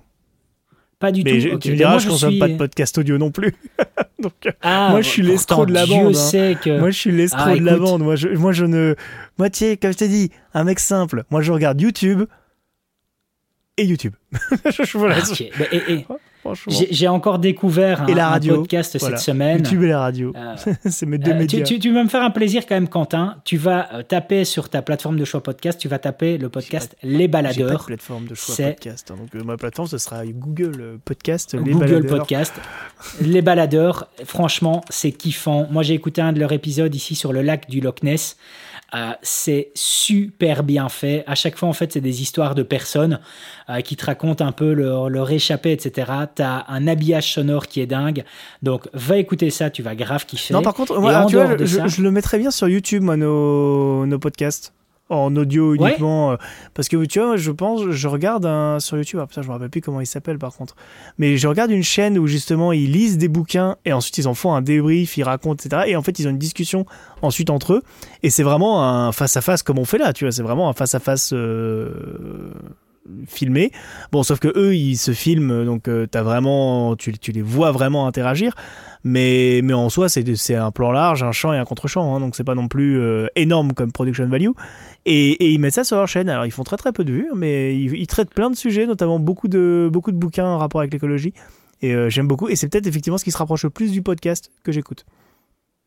Pas 0.98 1.12
du 1.12 1.24
tout. 1.24 1.58
Tu 1.58 1.72
me 1.72 1.76
diras, 1.76 1.98
je, 1.98 2.06
ne 2.06 2.12
consomme 2.12 2.38
pas 2.38 2.48
de 2.48 2.56
podcast 2.56 2.96
audio 2.98 3.18
non 3.18 3.30
plus. 3.30 3.54
Donc, 4.18 4.32
ah, 4.62 4.88
moi, 4.90 5.02
je 5.02 5.08
suis 5.08 5.22
l'escroc 5.22 5.66
de 5.66 5.72
la 5.72 5.86
bande. 5.86 6.16
Hein. 6.16 6.54
Que... 6.54 6.78
Moi, 6.78 6.90
je 6.90 6.98
suis 6.98 7.12
l'escroc 7.12 7.42
ah, 7.46 7.56
de 7.56 7.64
la 7.64 7.76
bande. 7.76 8.02
Moi, 8.02 8.16
je, 8.16 8.28
moi, 8.28 8.52
je 8.52 8.64
ne. 8.64 8.94
Moi, 9.38 9.50
tiens, 9.50 9.76
comme 9.76 9.92
je 9.92 9.98
t'ai 9.98 10.08
dit, 10.08 10.30
un 10.54 10.64
mec 10.64 10.78
simple. 10.78 11.24
Moi, 11.30 11.42
je 11.42 11.52
regarde 11.52 11.80
YouTube 11.80 12.24
et 13.76 13.84
YouTube. 13.84 14.14
et, 15.72 15.92
et, 15.92 16.06
j'ai 16.68 17.08
encore 17.08 17.38
découvert 17.38 18.02
un, 18.02 18.40
podcast 18.40 18.98
cette 18.98 19.18
semaine. 19.18 19.58
YouTube 19.58 19.82
et 19.82 19.88
la 19.88 20.00
radio. 20.00 20.32
Euh, 20.36 20.54
c'est 20.86 21.06
mes 21.06 21.18
deux 21.18 21.32
euh, 21.32 21.38
médias. 21.38 21.64
Tu, 21.64 21.92
vas 21.92 22.04
me 22.04 22.08
faire 22.08 22.22
un 22.22 22.30
plaisir 22.30 22.66
quand 22.66 22.74
même, 22.74 22.88
Quentin. 22.88 23.36
Tu 23.44 23.56
vas 23.56 23.92
euh, 23.94 24.02
taper 24.02 24.44
sur 24.44 24.68
ta 24.68 24.82
plateforme 24.82 25.18
de 25.18 25.24
choix 25.24 25.42
podcast, 25.42 25.78
tu 25.78 25.88
vas 25.88 25.98
taper 25.98 26.38
le 26.38 26.48
podcast 26.48 26.96
Les 27.02 27.28
Baladeurs. 27.28 27.68
Pas 27.68 27.78
de 27.78 27.84
plateforme 27.84 28.26
de 28.26 28.34
choix 28.34 28.56
podcast. 28.56 29.10
Hein. 29.10 29.16
donc 29.32 29.44
ma 29.44 29.56
plateforme, 29.56 29.88
ce 29.88 29.98
sera 29.98 30.24
Google 30.26 30.98
Podcast. 31.04 31.54
Les 31.54 31.72
Google 31.72 32.06
Podcast. 32.06 32.54
les 33.20 33.42
Baladeurs. 33.42 34.08
Franchement, 34.24 34.82
c'est 34.88 35.12
kiffant. 35.12 35.66
Moi, 35.70 35.82
j'ai 35.82 35.94
écouté 35.94 36.20
un 36.20 36.32
de 36.32 36.40
leurs 36.40 36.52
épisodes 36.52 36.94
ici 36.94 37.14
sur 37.14 37.32
le 37.32 37.42
lac 37.42 37.68
du 37.68 37.80
Loch 37.80 38.02
Ness. 38.02 38.36
Euh, 38.94 39.12
c'est 39.22 39.70
super 39.74 40.62
bien 40.62 40.88
fait. 40.88 41.24
À 41.26 41.34
chaque 41.34 41.56
fois, 41.56 41.68
en 41.68 41.72
fait, 41.72 41.92
c'est 41.92 42.00
des 42.00 42.22
histoires 42.22 42.54
de 42.54 42.62
personnes 42.62 43.18
euh, 43.68 43.80
qui 43.80 43.96
te 43.96 44.06
racontent 44.06 44.46
un 44.46 44.52
peu 44.52 44.72
leur, 44.72 45.10
leur 45.10 45.30
échappée, 45.30 45.72
etc. 45.72 46.12
Tu 46.36 46.42
as 46.42 46.64
un 46.68 46.86
habillage 46.86 47.32
sonore 47.32 47.66
qui 47.66 47.80
est 47.80 47.86
dingue. 47.86 48.24
Donc, 48.62 48.88
va 48.92 49.16
écouter 49.16 49.50
ça, 49.50 49.70
tu 49.70 49.82
vas 49.82 49.96
grave 49.96 50.26
kiffer. 50.26 50.54
Non, 50.54 50.62
par 50.62 50.74
contre, 50.74 50.98
moi, 51.00 51.26
tu 51.28 51.36
vois, 51.36 51.56
je, 51.56 52.02
le 52.02 52.10
mettrais 52.10 52.38
bien 52.38 52.50
sur 52.50 52.68
YouTube, 52.68 53.02
moi, 53.02 53.16
nos, 53.16 54.06
nos 54.06 54.18
podcasts 54.18 54.72
en 55.14 55.34
audio 55.36 55.74
uniquement 55.74 56.32
euh, 56.32 56.36
parce 56.74 56.88
que 56.88 57.04
tu 57.04 57.20
vois 57.20 57.36
je 57.36 57.50
pense 57.50 57.90
je 57.90 58.08
regarde 58.08 58.46
un, 58.46 58.80
sur 58.80 58.96
YouTube 58.96 59.20
ah, 59.22 59.28
je 59.34 59.46
me 59.46 59.52
rappelle 59.52 59.70
plus 59.70 59.80
comment 59.80 60.00
il 60.00 60.06
s'appelle 60.06 60.38
par 60.38 60.54
contre 60.54 60.76
mais 61.18 61.36
je 61.36 61.48
regarde 61.48 61.70
une 61.70 61.82
chaîne 61.82 62.18
où 62.18 62.26
justement 62.26 62.72
ils 62.72 62.90
lisent 62.90 63.18
des 63.18 63.28
bouquins 63.28 63.76
et 63.84 63.92
ensuite 63.92 64.18
ils 64.18 64.28
en 64.28 64.34
font 64.34 64.54
un 64.54 64.62
débrief 64.62 65.16
ils 65.16 65.24
racontent 65.24 65.62
etc 65.64 65.84
et 65.86 65.96
en 65.96 66.02
fait 66.02 66.18
ils 66.18 66.26
ont 66.26 66.30
une 66.30 66.38
discussion 66.38 66.86
ensuite 67.22 67.50
entre 67.50 67.74
eux 67.74 67.82
et 68.22 68.30
c'est 68.30 68.42
vraiment 68.42 68.82
un 68.84 69.12
face 69.12 69.36
à 69.36 69.40
face 69.40 69.62
comme 69.62 69.78
on 69.78 69.84
fait 69.84 69.98
là 69.98 70.12
tu 70.12 70.24
vois 70.24 70.32
c'est 70.32 70.42
vraiment 70.42 70.68
un 70.68 70.74
face 70.74 70.94
à 70.94 71.00
face 73.04 73.28
filmé 73.28 73.70
bon 74.12 74.22
sauf 74.22 74.38
que 74.38 74.48
eux 74.56 74.74
ils 74.74 74.96
se 74.96 75.12
filment 75.12 75.64
donc 75.64 75.88
euh, 75.88 76.06
vraiment 76.14 76.96
tu, 76.96 77.12
tu 77.18 77.32
les 77.32 77.42
vois 77.42 77.70
vraiment 77.72 78.06
interagir 78.06 78.54
mais, 79.04 79.60
mais 79.62 79.74
en 79.74 79.90
soi, 79.90 80.08
c'est 80.08 80.54
un 80.54 80.70
plan 80.70 80.90
large, 80.90 81.22
un 81.22 81.32
champ 81.32 81.52
et 81.52 81.58
un 81.58 81.66
contre-champ, 81.66 82.16
hein, 82.16 82.20
donc 82.20 82.34
c'est 82.34 82.44
pas 82.44 82.54
non 82.54 82.68
plus 82.68 82.98
euh, 82.98 83.26
énorme 83.36 83.74
comme 83.74 83.92
production 83.92 84.26
value. 84.26 84.50
Et, 85.04 85.32
et, 85.32 85.52
ils 85.52 85.58
mettent 85.58 85.74
ça 85.74 85.84
sur 85.84 85.98
leur 85.98 86.08
chaîne. 86.08 86.30
Alors 86.30 86.46
ils 86.46 86.50
font 86.50 86.64
très 86.64 86.78
très 86.78 86.90
peu 86.90 87.04
de 87.04 87.12
vues, 87.12 87.30
mais 87.34 87.78
ils, 87.78 88.06
traitent 88.06 88.32
plein 88.32 88.48
de 88.48 88.56
sujets, 88.56 88.86
notamment 88.86 89.18
beaucoup 89.18 89.46
de, 89.46 89.90
beaucoup 89.92 90.10
de 90.10 90.16
bouquins 90.16 90.46
en 90.46 90.56
rapport 90.56 90.80
avec 90.80 90.92
l'écologie. 90.92 91.34
Et 91.82 91.94
euh, 91.94 92.08
j'aime 92.08 92.26
beaucoup. 92.26 92.48
Et 92.48 92.56
c'est 92.56 92.66
peut-être 92.68 92.86
effectivement 92.86 93.18
ce 93.18 93.24
qui 93.24 93.30
se 93.30 93.36
rapproche 93.36 93.64
le 93.64 93.70
plus 93.70 93.92
du 93.92 94.00
podcast 94.00 94.50
que 94.62 94.72
j'écoute. 94.72 95.04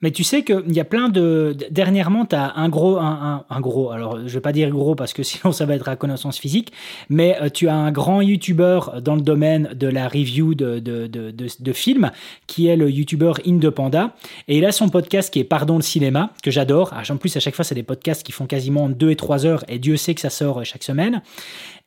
Mais 0.02 0.12
tu 0.12 0.24
sais 0.24 0.44
qu'il 0.44 0.74
y 0.74 0.80
a 0.80 0.86
plein 0.86 1.10
de. 1.10 1.56
Dernièrement, 1.72 2.26
tu 2.26 2.36
as 2.36 2.56
un 2.56 2.70
gros. 2.70 2.98
Un, 2.98 3.46
un, 3.50 3.62
gros. 3.62 3.92
Alors, 3.92 4.20
je 4.28 4.34
vais 4.34 4.42
pas 4.42 4.52
dire 4.52 4.70
gros 4.70 4.94
parce 4.94 5.12
que 5.12 5.24
sinon 5.28 5.52
ça 5.52 5.66
va 5.66 5.76
être 5.76 5.90
à 5.90 5.96
connaissance 5.96 6.38
physique. 6.38 6.72
Mais 7.10 7.36
euh, 7.42 7.50
tu 7.50 7.68
as 7.68 7.76
un 7.76 7.92
grand 7.92 8.22
YouTuber 8.22 8.80
dans 9.02 9.16
le 9.16 9.22
domaine 9.22 9.70
de 9.74 9.88
la 9.88 10.08
review 10.08 10.54
de, 10.54 10.80
de, 10.80 11.08
de, 11.08 11.32
de, 11.32 11.74
films 11.74 12.12
qui 12.46 12.68
est 12.68 12.76
le 12.76 12.92
YouTuber 12.92 13.34
Indepanda. 13.46 14.16
Et 14.48 14.58
il 14.60 14.66
a 14.66 14.72
son 14.72 14.90
podcast 14.90 15.34
qui 15.34 15.40
est 15.40 15.44
Pardon 15.44 15.78
le 15.78 15.82
cinéma, 15.82 16.32
que 16.44 16.52
j'adore. 16.52 16.94
Ah, 16.94 17.02
en 17.10 17.18
plus, 17.18 17.36
à 17.36 17.40
chaque 17.40 17.56
fois, 17.56 17.66
c'est 17.66 17.76
des 17.76 17.84
podcasts 17.84 18.24
qui 18.24 18.32
font 18.32 18.46
quasiment 18.46 18.90
2 18.90 19.10
et 19.10 19.16
3 19.16 19.46
heures. 19.48 19.64
Et 19.68 19.80
Dieu 19.80 19.98
sait 19.98 20.14
que 20.14 20.22
ça 20.22 20.30
sort 20.30 20.64
chaque 20.64 20.84
semaine. 20.84 21.24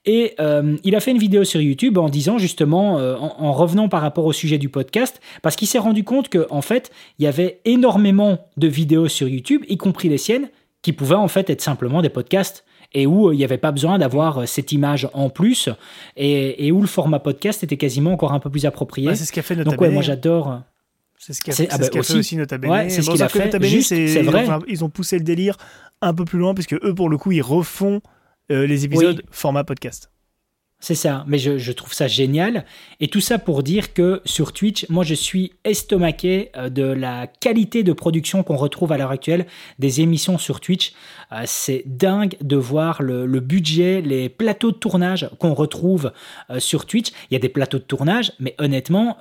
Et 0.07 0.35
euh, 0.41 0.77
il 0.83 0.97
a 0.97 1.01
fait 1.01 1.11
une 1.11 1.19
vidéo 1.19 1.45
sur 1.45 1.61
YouTube 1.61 1.99
en 1.99 2.09
disant 2.09 2.39
justement, 2.39 2.99
euh, 2.99 3.17
en, 3.17 3.53
revenant 3.53 3.89
par 3.89 4.01
rapport 4.01 4.25
au 4.25 4.33
sujet 4.33 4.57
du 4.57 4.69
podcast, 4.69 5.21
parce 5.43 5.57
qu'il 5.57 5.69
s'est 5.69 5.79
rendu 5.79 6.05
compte 6.05 6.31
qu'en 6.31 6.47
en 6.57 6.63
fait, 6.63 6.91
il 7.19 7.25
y 7.25 7.29
avait 7.29 7.61
énormément 7.65 8.39
de 8.57 8.67
vidéos 8.67 9.09
sur 9.09 9.29
YouTube, 9.29 9.63
y 9.69 9.77
compris 9.77 10.09
les 10.09 10.19
siennes, 10.19 10.49
qui 10.83 10.95
pouvaient 10.95 11.15
en 11.15 11.29
fait 11.29 11.51
être 11.51 11.61
simplement 11.61 12.01
des 12.01 12.09
podcasts 12.09 12.65
et 12.95 13.07
où 13.07 13.29
euh, 13.29 13.35
il 13.35 13.37
n'y 13.37 13.45
avait 13.45 13.59
pas 13.59 13.73
besoin 13.73 13.99
d'avoir 13.99 14.49
cette 14.49 14.73
image 14.73 15.07
en 15.13 15.29
plus 15.29 15.69
et, 16.17 16.73
où 16.73 16.81
le 16.81 16.87
format 16.87 17.19
podcast 17.19 17.63
était 17.63 17.77
quasiment 17.77 18.13
encore 18.13 18.33
un 18.33 18.41
peu 18.41 18.49
plus 18.49 18.65
approprié. 18.65 19.15
c'est 19.15 19.27
ce 19.27 19.33
qu'a 19.33 19.43
fait 19.43 19.55
Nota 19.55 19.71
Donc 19.71 19.81
ouais, 19.81 19.91
moi 19.91 20.03
j'adore. 20.03 20.63
C'est 21.19 21.35
ce 21.35 21.43
qu'a 21.43 21.53
ah 21.71 21.77
bah 21.77 21.85
fait 21.93 22.17
aussi 22.17 22.37
Nota 22.37 22.57
Bene. 22.57 22.89
c'est 22.89 23.03
ce 23.03 23.11
qu'il 23.11 23.23
a 23.23 23.29
fait. 23.29 23.83
c'est 23.83 24.23
vrai. 24.23 24.47
ils 24.67 24.83
ont 24.83 24.89
poussé 24.89 25.19
le 25.19 25.25
délire 25.25 25.59
un 26.01 26.15
peu 26.15 26.25
plus 26.25 26.39
loin 26.39 26.55
parce 26.55 26.67
que 26.67 26.77
eux 26.83 26.95
pour 26.95 27.11
le 27.11 27.19
coup 27.19 27.33
ils 27.33 27.43
refont 27.43 28.01
les 28.51 28.85
épisodes 28.85 29.23
format 29.31 29.65
podcast. 29.65 30.11
C'est 30.83 30.95
ça, 30.95 31.25
mais 31.29 31.37
je, 31.37 31.73
trouve 31.73 31.93
ça 31.93 32.09
génial. 32.09 32.65
Et 33.01 33.09
tout 33.09 33.21
ça 33.21 33.39
pour 33.39 33.63
dire 33.63 33.93
que 33.93 34.23
sur 34.25 34.55
Twitch, 34.55 34.87
moi 34.89 35.05
je 35.05 35.15
suis 35.15 35.53
estomaqué 35.65 36.51
euh, 36.57 36.71
de 36.71 36.83
la 36.83 37.27
qualité 37.27 37.83
de 37.83 37.93
production 37.93 38.43
qu'on 38.43 38.57
retrouve 38.57 38.91
à 38.93 38.97
l'heure 38.97 39.11
actuelle 39.11 39.45
des 39.79 40.01
émissions 40.01 40.39
sur 40.39 40.59
Twitch. 40.59 40.95
Euh, 41.33 41.43
c'est 41.45 41.83
dingue 41.85 42.35
de 42.41 42.57
voir 42.57 43.03
le, 43.03 43.27
budget, 43.41 44.01
les 44.01 44.31
plateaux 44.31 44.71
de 44.71 44.77
tournage 44.77 45.29
qu'on 45.39 45.53
retrouve 45.53 46.13
euh, 46.49 46.59
sur 46.61 46.87
Twitch. 46.87 47.11
Il 47.31 47.35
y 47.35 47.37
a 47.37 47.41
des 47.41 47.51
plateaux 47.51 47.79
de 47.79 47.85
tournage, 47.85 48.33
mais 48.41 48.55
honnêtement, 48.59 49.19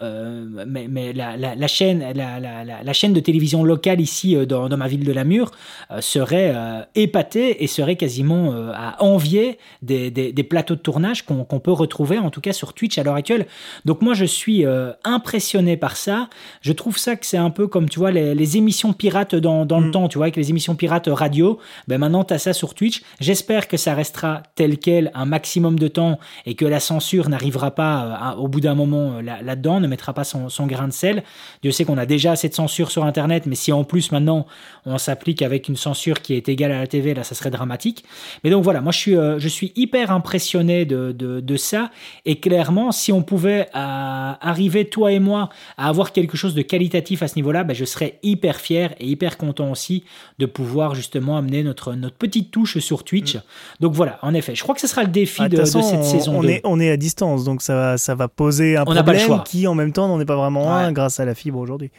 mais, 0.65 1.11
la, 1.13 1.67
chaîne, 1.67 1.99
de 1.99 3.19
télévision 3.19 3.65
locale 3.65 3.99
ici 3.99 4.35
dans, 4.47 4.69
ma 4.77 4.87
ville 4.87 5.03
de 5.03 5.13
Namur 5.13 5.51
serait 5.99 6.53
épatée 6.95 7.63
et 7.63 7.67
serait 7.67 7.97
quasiment 7.97 8.53
à 8.73 9.03
envier 9.03 9.57
des, 9.81 10.45
plateaux 10.49 10.75
de 10.75 10.79
tournage 10.79 11.25
qu'on 11.25 11.43
peut 11.57 11.71
retrouver 11.71 12.19
en 12.19 12.29
tout 12.29 12.41
cas 12.41 12.53
sur 12.53 12.73
Twitch 12.73 12.99
à 12.99 13.03
l'heure 13.03 13.15
actuelle. 13.15 13.47
Donc 13.85 14.03
moi 14.03 14.13
je 14.13 14.25
suis 14.25 14.65
impressionné 15.03 15.77
par 15.77 15.97
ça. 15.97 16.29
Je 16.61 16.73
trouve 16.73 16.99
ça 16.99 17.15
que 17.15 17.25
c'est 17.25 17.37
un 17.37 17.49
peu 17.49 17.67
comme 17.67 17.89
tu 17.89 17.97
vois 17.97 18.11
les, 18.11 18.57
émissions 18.57 18.93
pirates 18.93 19.35
dans, 19.35 19.63
le 19.63 19.87
mm. 19.87 19.91
temps, 19.91 20.07
tu 20.07 20.17
vois, 20.17 20.25
avec 20.25 20.35
les 20.35 20.51
émissions 20.51 20.75
pirates 20.75 21.07
radio. 21.07 21.59
Ben, 21.87 21.97
maintenant 21.97 22.23
tu 22.23 22.33
as 22.33 22.39
ça 22.39 22.53
sur 22.53 22.75
Twitch. 22.75 23.01
J'espère 23.19 23.67
que 23.67 23.77
ça 23.77 23.93
restera 23.93 24.43
tel 24.55 24.77
quel 24.77 25.11
un 25.13 25.25
maximum 25.25 25.79
de 25.79 25.87
temps 25.87 26.19
et 26.45 26.55
que 26.55 26.65
la 26.65 26.79
censure 26.79 27.29
n'arrivera 27.29 27.71
pas 27.71 28.33
euh, 28.33 28.35
au 28.37 28.47
bout 28.47 28.59
d'un 28.59 28.75
moment 28.75 29.17
euh, 29.17 29.21
là-dedans, 29.21 29.79
ne 29.79 29.87
mettra 29.87 30.13
pas 30.13 30.23
son, 30.23 30.49
grain 30.67 30.87
de 30.87 30.93
sel. 30.93 31.23
Dieu 31.61 31.71
sait 31.71 31.85
qu'on 31.85 31.97
a 31.97 32.05
déjà 32.05 32.33
assez 32.33 32.49
de 32.49 32.53
censure 32.53 32.91
sur 32.91 33.05
Internet, 33.05 33.45
mais 33.45 33.55
si 33.55 33.71
en 33.71 33.83
plus 33.83 34.11
maintenant 34.11 34.45
on 34.85 34.97
s'applique 34.97 35.41
avec 35.41 35.69
une 35.69 35.75
censure 35.75 36.21
qui 36.21 36.33
est 36.33 36.49
égale 36.49 36.71
à 36.71 36.79
la 36.79 36.87
TV, 36.87 37.13
là 37.13 37.23
ça 37.23 37.35
serait 37.35 37.51
dramatique. 37.51 38.03
Mais 38.43 38.49
donc 38.49 38.63
voilà, 38.63 38.81
moi 38.81 38.91
je 38.91 38.97
suis, 38.97 39.15
euh, 39.15 39.39
je 39.39 39.47
suis 39.47 39.71
hyper 39.75 40.11
impressionné 40.11 40.85
de, 40.85 41.11
de, 41.11 41.38
ça. 41.57 41.91
Et 42.25 42.39
clairement, 42.39 42.91
si 42.91 43.11
on 43.11 43.21
pouvait 43.21 43.69
arriver, 43.73 44.85
toi 44.89 45.11
et 45.11 45.19
moi, 45.19 45.49
à 45.77 45.87
avoir 45.87 46.11
quelque 46.11 46.37
chose 46.37 46.53
de 46.53 46.61
qualitatif 46.61 47.23
à 47.23 47.27
ce 47.27 47.35
niveau-là, 47.35 47.63
ben, 47.63 47.73
je 47.73 47.85
serais 47.85 48.19
hyper 48.23 48.57
fier 48.57 48.95
et 48.99 49.07
hyper 49.07 49.37
content 49.37 49.71
aussi 49.71 50.03
de 50.37 50.45
pouvoir 50.45 50.95
justement 50.95 51.37
amener 51.37 51.63
notre, 51.63 51.93
notre 51.93 52.15
petite 52.15 52.51
touche 52.51 52.77
sur 52.79 53.03
Twitch. 53.03 53.35
Mm. 53.35 53.41
Donc 53.81 53.93
voilà, 53.93 54.19
en 54.21 54.33
effet, 54.33 54.55
je 54.55 54.63
crois 54.63 54.75
que 54.75 54.81
ce 54.81 54.87
sera 54.87 55.03
le 55.03 55.09
défi 55.09 55.47
de, 55.49 55.63
cette 55.63 56.03
saison 56.03 56.37
on 56.37 56.41
2. 56.41 56.49
Est, 56.49 56.61
on 56.63 56.79
est 56.79 56.89
à 56.89 56.97
distance, 56.97 57.43
donc 57.43 57.61
ça 57.61 57.75
va, 57.75 57.97
ça 57.97 58.15
va 58.15 58.27
poser 58.27 58.77
un 58.77 58.85
problème 58.85 59.41
qui 59.45 59.67
en 59.67 59.75
même 59.75 59.93
temps 59.93 60.07
n'en 60.07 60.19
est 60.19 60.25
pas 60.25 60.35
vraiment 60.35 60.73
un 60.75 60.91
grâce 60.91 61.19
à 61.19 61.25
la 61.25 61.35
fibre 61.35 61.59
aujourd'hui. 61.59 61.91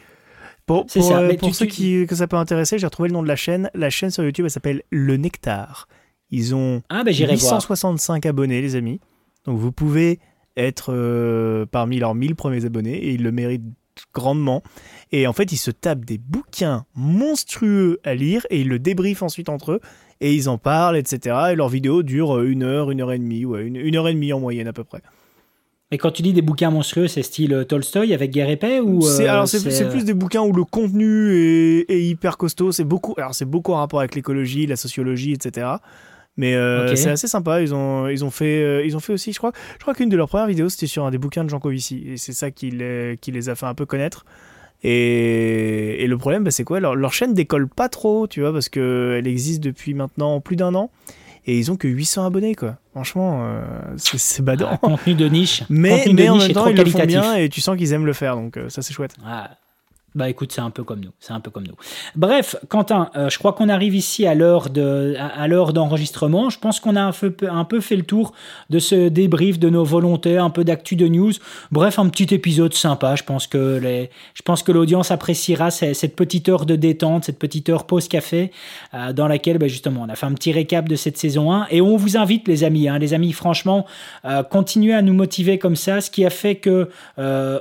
Pour, 0.65 0.85
pour, 0.85 1.11
euh, 1.11 1.33
ceux 1.51 1.65
Qui, 1.65 2.05
que 2.07 2.15
ça 2.15 2.27
peut 2.27 2.37
intéresser, 2.37 2.77
j'ai 2.77 2.85
retrouvé 2.85 3.09
le 3.09 3.13
nom 3.13 3.23
de 3.23 3.27
la 3.27 3.35
chaîne. 3.35 3.69
La 3.73 3.89
chaîne 3.89 4.11
sur 4.11 4.23
YouTube, 4.23 4.45
elle 4.45 4.51
s'appelle 4.51 4.83
Le 4.89 5.17
Nectar. 5.17 5.87
Ils 6.29 6.55
ont 6.55 6.81
ah, 6.89 7.03
865 7.05 8.25
abonnés, 8.25 8.61
les 8.61 8.75
amis. 8.75 9.01
Donc 9.45 9.57
vous 9.57 9.71
pouvez 9.71 10.19
être 10.57 10.93
euh, 10.93 11.65
parmi 11.65 11.99
leurs 11.99 12.15
1000 12.15 12.35
premiers 12.35 12.65
abonnés 12.65 12.95
et 12.95 13.11
ils 13.11 13.23
le 13.23 13.31
méritent 13.31 13.63
grandement. 14.13 14.63
Et 15.11 15.27
en 15.27 15.33
fait, 15.33 15.51
ils 15.51 15.57
se 15.57 15.71
tapent 15.71 16.05
des 16.05 16.17
bouquins 16.17 16.85
monstrueux 16.95 17.99
à 18.03 18.15
lire 18.15 18.45
et 18.49 18.61
ils 18.61 18.67
le 18.67 18.79
débriefent 18.79 19.23
ensuite 19.23 19.49
entre 19.49 19.73
eux 19.73 19.79
et 20.21 20.33
ils 20.33 20.49
en 20.49 20.57
parlent, 20.57 20.97
etc. 20.97 21.35
Et 21.51 21.55
leurs 21.55 21.69
vidéos 21.69 22.03
durent 22.03 22.37
euh, 22.37 22.49
une 22.49 22.63
heure, 22.63 22.91
une 22.91 23.01
heure 23.01 23.11
et 23.11 23.19
demie, 23.19 23.45
ouais, 23.45 23.63
une, 23.63 23.75
une 23.75 23.95
heure 23.95 24.07
et 24.07 24.13
demie 24.13 24.33
en 24.33 24.39
moyenne 24.39 24.67
à 24.67 24.73
peu 24.73 24.83
près. 24.83 25.01
Mais 25.91 25.97
quand 25.97 26.11
tu 26.11 26.21
dis 26.21 26.31
des 26.31 26.41
bouquins 26.41 26.69
monstrueux, 26.69 27.07
c'est 27.07 27.21
style 27.21 27.53
euh, 27.53 27.63
Tolstoy 27.65 28.13
avec 28.13 28.31
Guerre 28.31 28.49
épée 28.49 28.79
ou 28.79 29.01
c'est, 29.01 29.27
alors 29.27 29.47
c'est, 29.47 29.89
plus 29.89 30.05
des 30.05 30.13
bouquins 30.13 30.41
où 30.41 30.53
le 30.53 30.63
contenu 30.63 31.33
est, 31.33 31.89
est 31.89 32.01
hyper 32.01 32.37
costaud. 32.37 32.71
C'est 32.71 32.85
beaucoup, 32.85 33.13
alors 33.17 33.35
c'est 33.35 33.45
beaucoup 33.45 33.73
en 33.73 33.77
rapport 33.77 33.99
avec 33.99 34.15
l'écologie, 34.15 34.67
la 34.67 34.77
sociologie, 34.77 35.33
etc. 35.33 35.67
Mais 36.37 36.55
euh, 36.55 36.95
c'est 36.95 37.09
assez 37.09 37.27
sympa. 37.27 37.61
Ils 37.61 37.73
ont, 37.73 38.07
ils 38.07 38.23
ont 38.23 38.31
fait, 38.31 38.63
euh, 38.63 38.85
ils 38.85 38.95
ont 38.95 38.99
fait 38.99 39.13
aussi, 39.13 39.33
je 39.33 39.37
crois, 39.37 39.51
je 39.77 39.81
crois 39.81 39.93
qu'une 39.93 40.09
de 40.09 40.17
leurs 40.17 40.29
premières 40.29 40.47
vidéos 40.47 40.69
c'était 40.69 40.87
sur 40.87 41.05
un 41.05 41.11
des 41.11 41.17
bouquins 41.17 41.43
de 41.43 41.49
Jean 41.49 41.59
Covici, 41.59 42.03
et 42.07 42.17
c'est 42.17 42.33
ça 42.33 42.51
qui 42.51 42.71
les, 42.71 43.17
qui 43.19 43.31
les 43.31 43.49
a 43.49 43.55
fait 43.55 43.65
un 43.65 43.75
peu 43.75 43.85
connaître. 43.85 44.25
Et, 44.83 46.03
et 46.03 46.07
le 46.07 46.17
problème, 46.17 46.43
bah, 46.43 46.51
c'est 46.51 46.63
quoi? 46.63 46.79
Leur, 46.79 46.95
leur, 46.95 47.13
chaîne 47.13 47.33
décolle 47.33 47.67
pas 47.67 47.87
trop, 47.87 48.27
tu 48.27 48.41
vois, 48.41 48.51
parce 48.51 48.69
que 48.69 49.15
elle 49.19 49.27
existe 49.27 49.61
depuis 49.61 49.93
maintenant 49.93 50.39
plus 50.41 50.55
d'un 50.55 50.73
an. 50.73 50.89
Et 51.45 51.57
ils 51.57 51.71
ont 51.71 51.75
que 51.75 51.87
800 51.87 52.25
abonnés, 52.25 52.55
quoi. 52.55 52.77
Franchement, 52.91 53.41
euh, 53.43 53.63
c'est 53.97 54.43
badant. 54.43 54.69
Ah, 54.71 54.77
contenu 54.77 55.15
de 55.15 55.27
niche. 55.27 55.63
Mais, 55.69 56.05
mais 56.13 56.29
en 56.29 56.37
même 56.37 56.51
temps, 56.51 56.67
ils 56.67 56.77
le 56.77 56.85
font 56.85 57.05
bien 57.05 57.35
et 57.35 57.49
tu 57.49 57.61
sens 57.61 57.77
qu'ils 57.77 57.93
aiment 57.93 58.05
le 58.05 58.13
faire. 58.13 58.35
Donc, 58.35 58.59
ça, 58.69 58.81
c'est 58.81 58.93
chouette. 58.93 59.15
Ah, 59.25 59.51
bah 60.13 60.29
écoute, 60.29 60.51
c'est 60.51 60.61
un 60.61 60.71
peu 60.71 60.83
comme 60.83 60.99
nous, 60.99 61.11
c'est 61.19 61.31
un 61.31 61.39
peu 61.39 61.51
comme 61.51 61.65
nous. 61.65 61.75
Bref, 62.15 62.57
Quentin, 62.67 63.09
euh, 63.15 63.29
je 63.29 63.37
crois 63.39 63.53
qu'on 63.53 63.69
arrive 63.69 63.95
ici 63.95 64.27
à 64.27 64.35
l'heure 64.35 64.69
de, 64.69 65.15
à, 65.17 65.47
l'heure 65.47 65.71
d'enregistrement. 65.71 66.49
Je 66.49 66.59
pense 66.59 66.81
qu'on 66.81 66.97
a 66.97 67.01
un 67.01 67.13
peu, 67.13 67.33
un 67.49 67.63
peu 67.63 67.79
fait 67.79 67.95
le 67.95 68.03
tour 68.03 68.33
de 68.69 68.79
ce 68.79 69.07
débrief 69.07 69.57
de 69.57 69.69
nos 69.69 69.85
volontés, 69.85 70.37
un 70.37 70.49
peu 70.49 70.65
d'actu 70.65 70.97
de 70.97 71.07
news. 71.07 71.31
Bref, 71.71 71.97
un 71.97 72.09
petit 72.09 72.33
épisode 72.35 72.73
sympa. 72.73 73.15
Je 73.15 73.23
pense 73.23 73.47
que 73.47 73.79
les, 73.81 74.09
je 74.33 74.41
pense 74.41 74.63
que 74.63 74.73
l'audience 74.73 75.11
appréciera 75.11 75.71
cette 75.71 76.17
petite 76.17 76.49
heure 76.49 76.65
de 76.65 76.75
détente, 76.75 77.23
cette 77.23 77.39
petite 77.39 77.69
heure 77.69 77.85
pause 77.85 78.09
café, 78.09 78.51
euh, 78.93 79.13
dans 79.13 79.29
laquelle, 79.29 79.59
bah, 79.59 79.69
justement, 79.69 80.01
on 80.05 80.09
a 80.09 80.15
fait 80.15 80.25
un 80.25 80.33
petit 80.33 80.51
récap 80.51 80.89
de 80.89 80.97
cette 80.97 81.17
saison 81.17 81.53
1 81.53 81.67
et 81.71 81.79
on 81.79 81.95
vous 81.95 82.17
invite, 82.17 82.49
les 82.49 82.65
amis, 82.65 82.89
hein, 82.89 82.99
les 82.99 83.13
amis, 83.13 83.31
franchement, 83.31 83.85
euh, 84.25 84.43
continuez 84.43 84.93
à 84.93 85.01
nous 85.01 85.13
motiver 85.13 85.57
comme 85.57 85.77
ça. 85.77 86.01
Ce 86.01 86.11
qui 86.11 86.25
a 86.25 86.29
fait 86.29 86.55
que, 86.55 86.89
euh, 87.17 87.59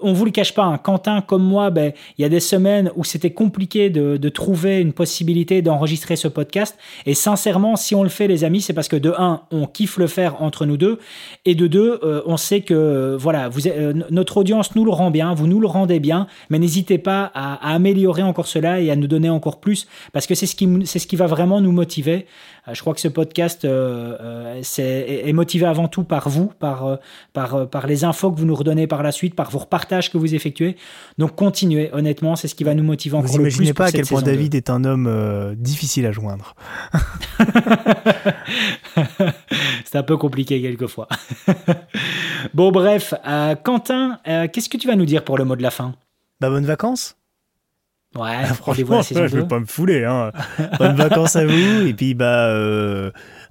on 0.00 0.14
vous 0.14 0.24
le 0.24 0.30
cache 0.30 0.54
pas, 0.54 0.64
hein, 0.64 0.78
Quentin 0.78 1.20
comme 1.20 1.44
moi, 1.44 1.68
bah, 1.68 1.81
ben, 1.82 1.92
il 2.16 2.22
y 2.22 2.24
a 2.24 2.28
des 2.28 2.40
semaines 2.40 2.92
où 2.96 3.04
c'était 3.04 3.32
compliqué 3.32 3.90
de, 3.90 4.28
trouver 4.28 4.80
une 4.80 4.92
possibilité 4.92 5.62
d'enregistrer 5.62 6.16
ce 6.16 6.28
podcast. 6.28 6.78
Et 7.06 7.14
sincèrement, 7.14 7.76
si 7.76 7.94
on 7.94 8.02
le 8.02 8.08
fait, 8.08 8.28
les 8.28 8.44
amis, 8.44 8.60
c'est 8.60 8.72
parce 8.72 8.88
que 8.88 8.96
de 8.96 9.12
un, 9.18 9.42
on 9.50 9.66
kiffe 9.66 9.98
le 9.98 10.06
faire 10.06 10.42
entre 10.42 10.64
nous 10.64 10.76
deux, 10.76 10.98
et 11.44 11.54
de 11.54 11.66
deux, 11.66 12.00
euh, 12.02 12.22
on 12.24 12.36
sait 12.36 12.60
que 12.60 13.16
voilà, 13.18 13.48
vous, 13.48 13.66
euh, 13.66 13.92
notre 14.10 14.38
audience 14.38 14.74
nous 14.74 14.84
le 14.84 14.90
rend 14.90 15.10
bien, 15.10 15.34
vous 15.34 15.46
nous 15.46 15.60
le 15.60 15.66
rendez 15.66 16.00
bien, 16.00 16.28
mais 16.50 16.58
n'hésitez 16.58 16.98
pas 16.98 17.30
à, 17.34 17.74
améliorer 17.74 18.22
encore 18.22 18.46
cela 18.46 18.80
et 18.80 18.90
à 18.90 18.96
nous 18.96 19.08
donner 19.08 19.28
encore 19.28 19.60
plus, 19.60 19.86
parce 20.12 20.26
que 20.26 20.34
c'est 20.34 20.46
ce 20.46 20.54
qui, 20.54 20.68
c'est 20.84 20.98
ce 20.98 21.06
qui 21.06 21.16
va 21.16 21.26
vraiment 21.26 21.60
nous 21.60 21.72
motiver. 21.72 22.26
Je 22.70 22.80
crois 22.80 22.94
que 22.94 23.00
ce 23.00 23.08
podcast 23.08 23.64
est, 23.64 25.28
est, 25.28 25.32
motivé 25.32 25.66
avant 25.66 25.88
tout 25.88 26.04
par 26.04 26.28
vous, 26.28 26.52
par, 26.58 26.98
par, 27.32 27.68
par 27.68 27.86
les 27.86 28.04
infos 28.04 28.30
que 28.30 28.38
vous 28.38 28.46
nous 28.46 28.54
redonnez 28.54 28.86
par 28.86 29.02
la 29.02 29.12
suite, 29.12 29.34
par 29.34 29.50
vos 29.50 29.60
partages 29.60 30.10
que 30.10 30.18
vous 30.18 30.34
effectuez. 30.34 30.76
Donc 31.18 31.34
continuez 31.34 31.90
honnêtement, 31.92 32.36
c'est 32.36 32.48
ce 32.48 32.54
qui 32.54 32.64
va 32.64 32.74
nous 32.74 32.82
motiver 32.82 33.16
encore 33.16 33.30
Vous 33.30 33.40
imaginez 33.40 33.74
pas 33.74 33.86
à 33.86 33.92
quel 33.92 34.06
point 34.06 34.22
David 34.22 34.54
est 34.54 34.70
un 34.70 34.84
homme 34.84 35.06
euh, 35.06 35.54
difficile 35.56 36.06
à 36.06 36.12
joindre. 36.12 36.54
c'est 39.84 39.96
un 39.96 40.02
peu 40.02 40.16
compliqué 40.16 40.60
quelquefois. 40.60 41.08
bon, 42.54 42.70
bref, 42.70 43.14
euh, 43.26 43.54
Quentin, 43.54 44.18
euh, 44.26 44.48
qu'est-ce 44.52 44.68
que 44.68 44.76
tu 44.76 44.88
vas 44.88 44.96
nous 44.96 45.06
dire 45.06 45.24
pour 45.24 45.38
le 45.38 45.44
mot 45.44 45.56
de 45.56 45.62
la 45.62 45.70
fin? 45.70 45.94
Bah, 46.40 46.50
bonnes 46.50 46.66
vacances 46.66 47.16
Ouais, 48.14 48.44
franchement, 48.54 49.02
je 49.02 49.36
vais 49.36 49.46
pas 49.46 49.60
me 49.60 49.66
fouler. 49.66 50.04
Hein. 50.04 50.32
Bonnes 50.78 50.96
vacances 50.96 51.36
à 51.36 51.46
vous. 51.46 51.86
Et 51.86 51.94
puis, 51.94 52.14
bah, 52.14 52.54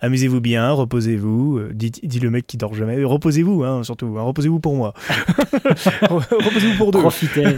amusez-vous 0.01 0.41
bien, 0.41 0.71
reposez-vous. 0.71 1.61
Dit, 1.73 1.91
dit, 1.91 2.19
le 2.19 2.29
mec 2.29 2.45
qui 2.45 2.57
dort 2.57 2.73
jamais. 2.73 3.03
Reposez-vous, 3.03 3.63
hein, 3.63 3.83
surtout. 3.83 4.15
Hein. 4.17 4.23
reposez-vous 4.23 4.59
pour 4.59 4.75
moi. 4.75 4.93
reposez-vous 6.01 6.77
pour 6.77 6.91
deux. 6.91 6.99
Profitez. 6.99 7.57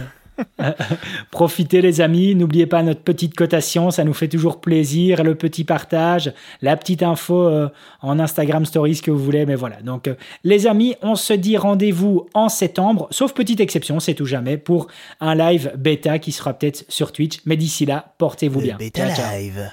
Profitez 1.30 1.80
les 1.80 2.00
amis, 2.00 2.34
n'oubliez 2.34 2.66
pas 2.66 2.82
notre 2.82 3.00
petite 3.00 3.34
cotation, 3.34 3.90
ça 3.90 4.04
nous 4.04 4.14
fait 4.14 4.28
toujours 4.28 4.60
plaisir, 4.60 5.22
le 5.22 5.34
petit 5.34 5.64
partage, 5.64 6.32
la 6.62 6.76
petite 6.76 7.02
info 7.02 7.48
euh, 7.48 7.68
en 8.02 8.18
Instagram 8.18 8.64
Stories 8.64 9.00
que 9.00 9.10
vous 9.10 9.22
voulez, 9.22 9.46
mais 9.46 9.54
voilà. 9.54 9.80
Donc 9.82 10.08
euh, 10.08 10.14
les 10.42 10.66
amis, 10.66 10.94
on 11.02 11.14
se 11.14 11.32
dit 11.32 11.56
rendez-vous 11.56 12.26
en 12.34 12.48
septembre, 12.48 13.08
sauf 13.10 13.32
petite 13.32 13.60
exception, 13.60 14.00
c'est 14.00 14.14
tout 14.14 14.26
jamais, 14.26 14.56
pour 14.56 14.88
un 15.20 15.34
live 15.34 15.72
bêta 15.76 16.18
qui 16.18 16.32
sera 16.32 16.54
peut-être 16.54 16.84
sur 16.88 17.12
Twitch, 17.12 17.40
mais 17.46 17.56
d'ici 17.56 17.86
là, 17.86 18.14
portez-vous 18.18 18.60
bien. 18.60 18.76
Bêta 18.76 19.06
live. 19.36 19.70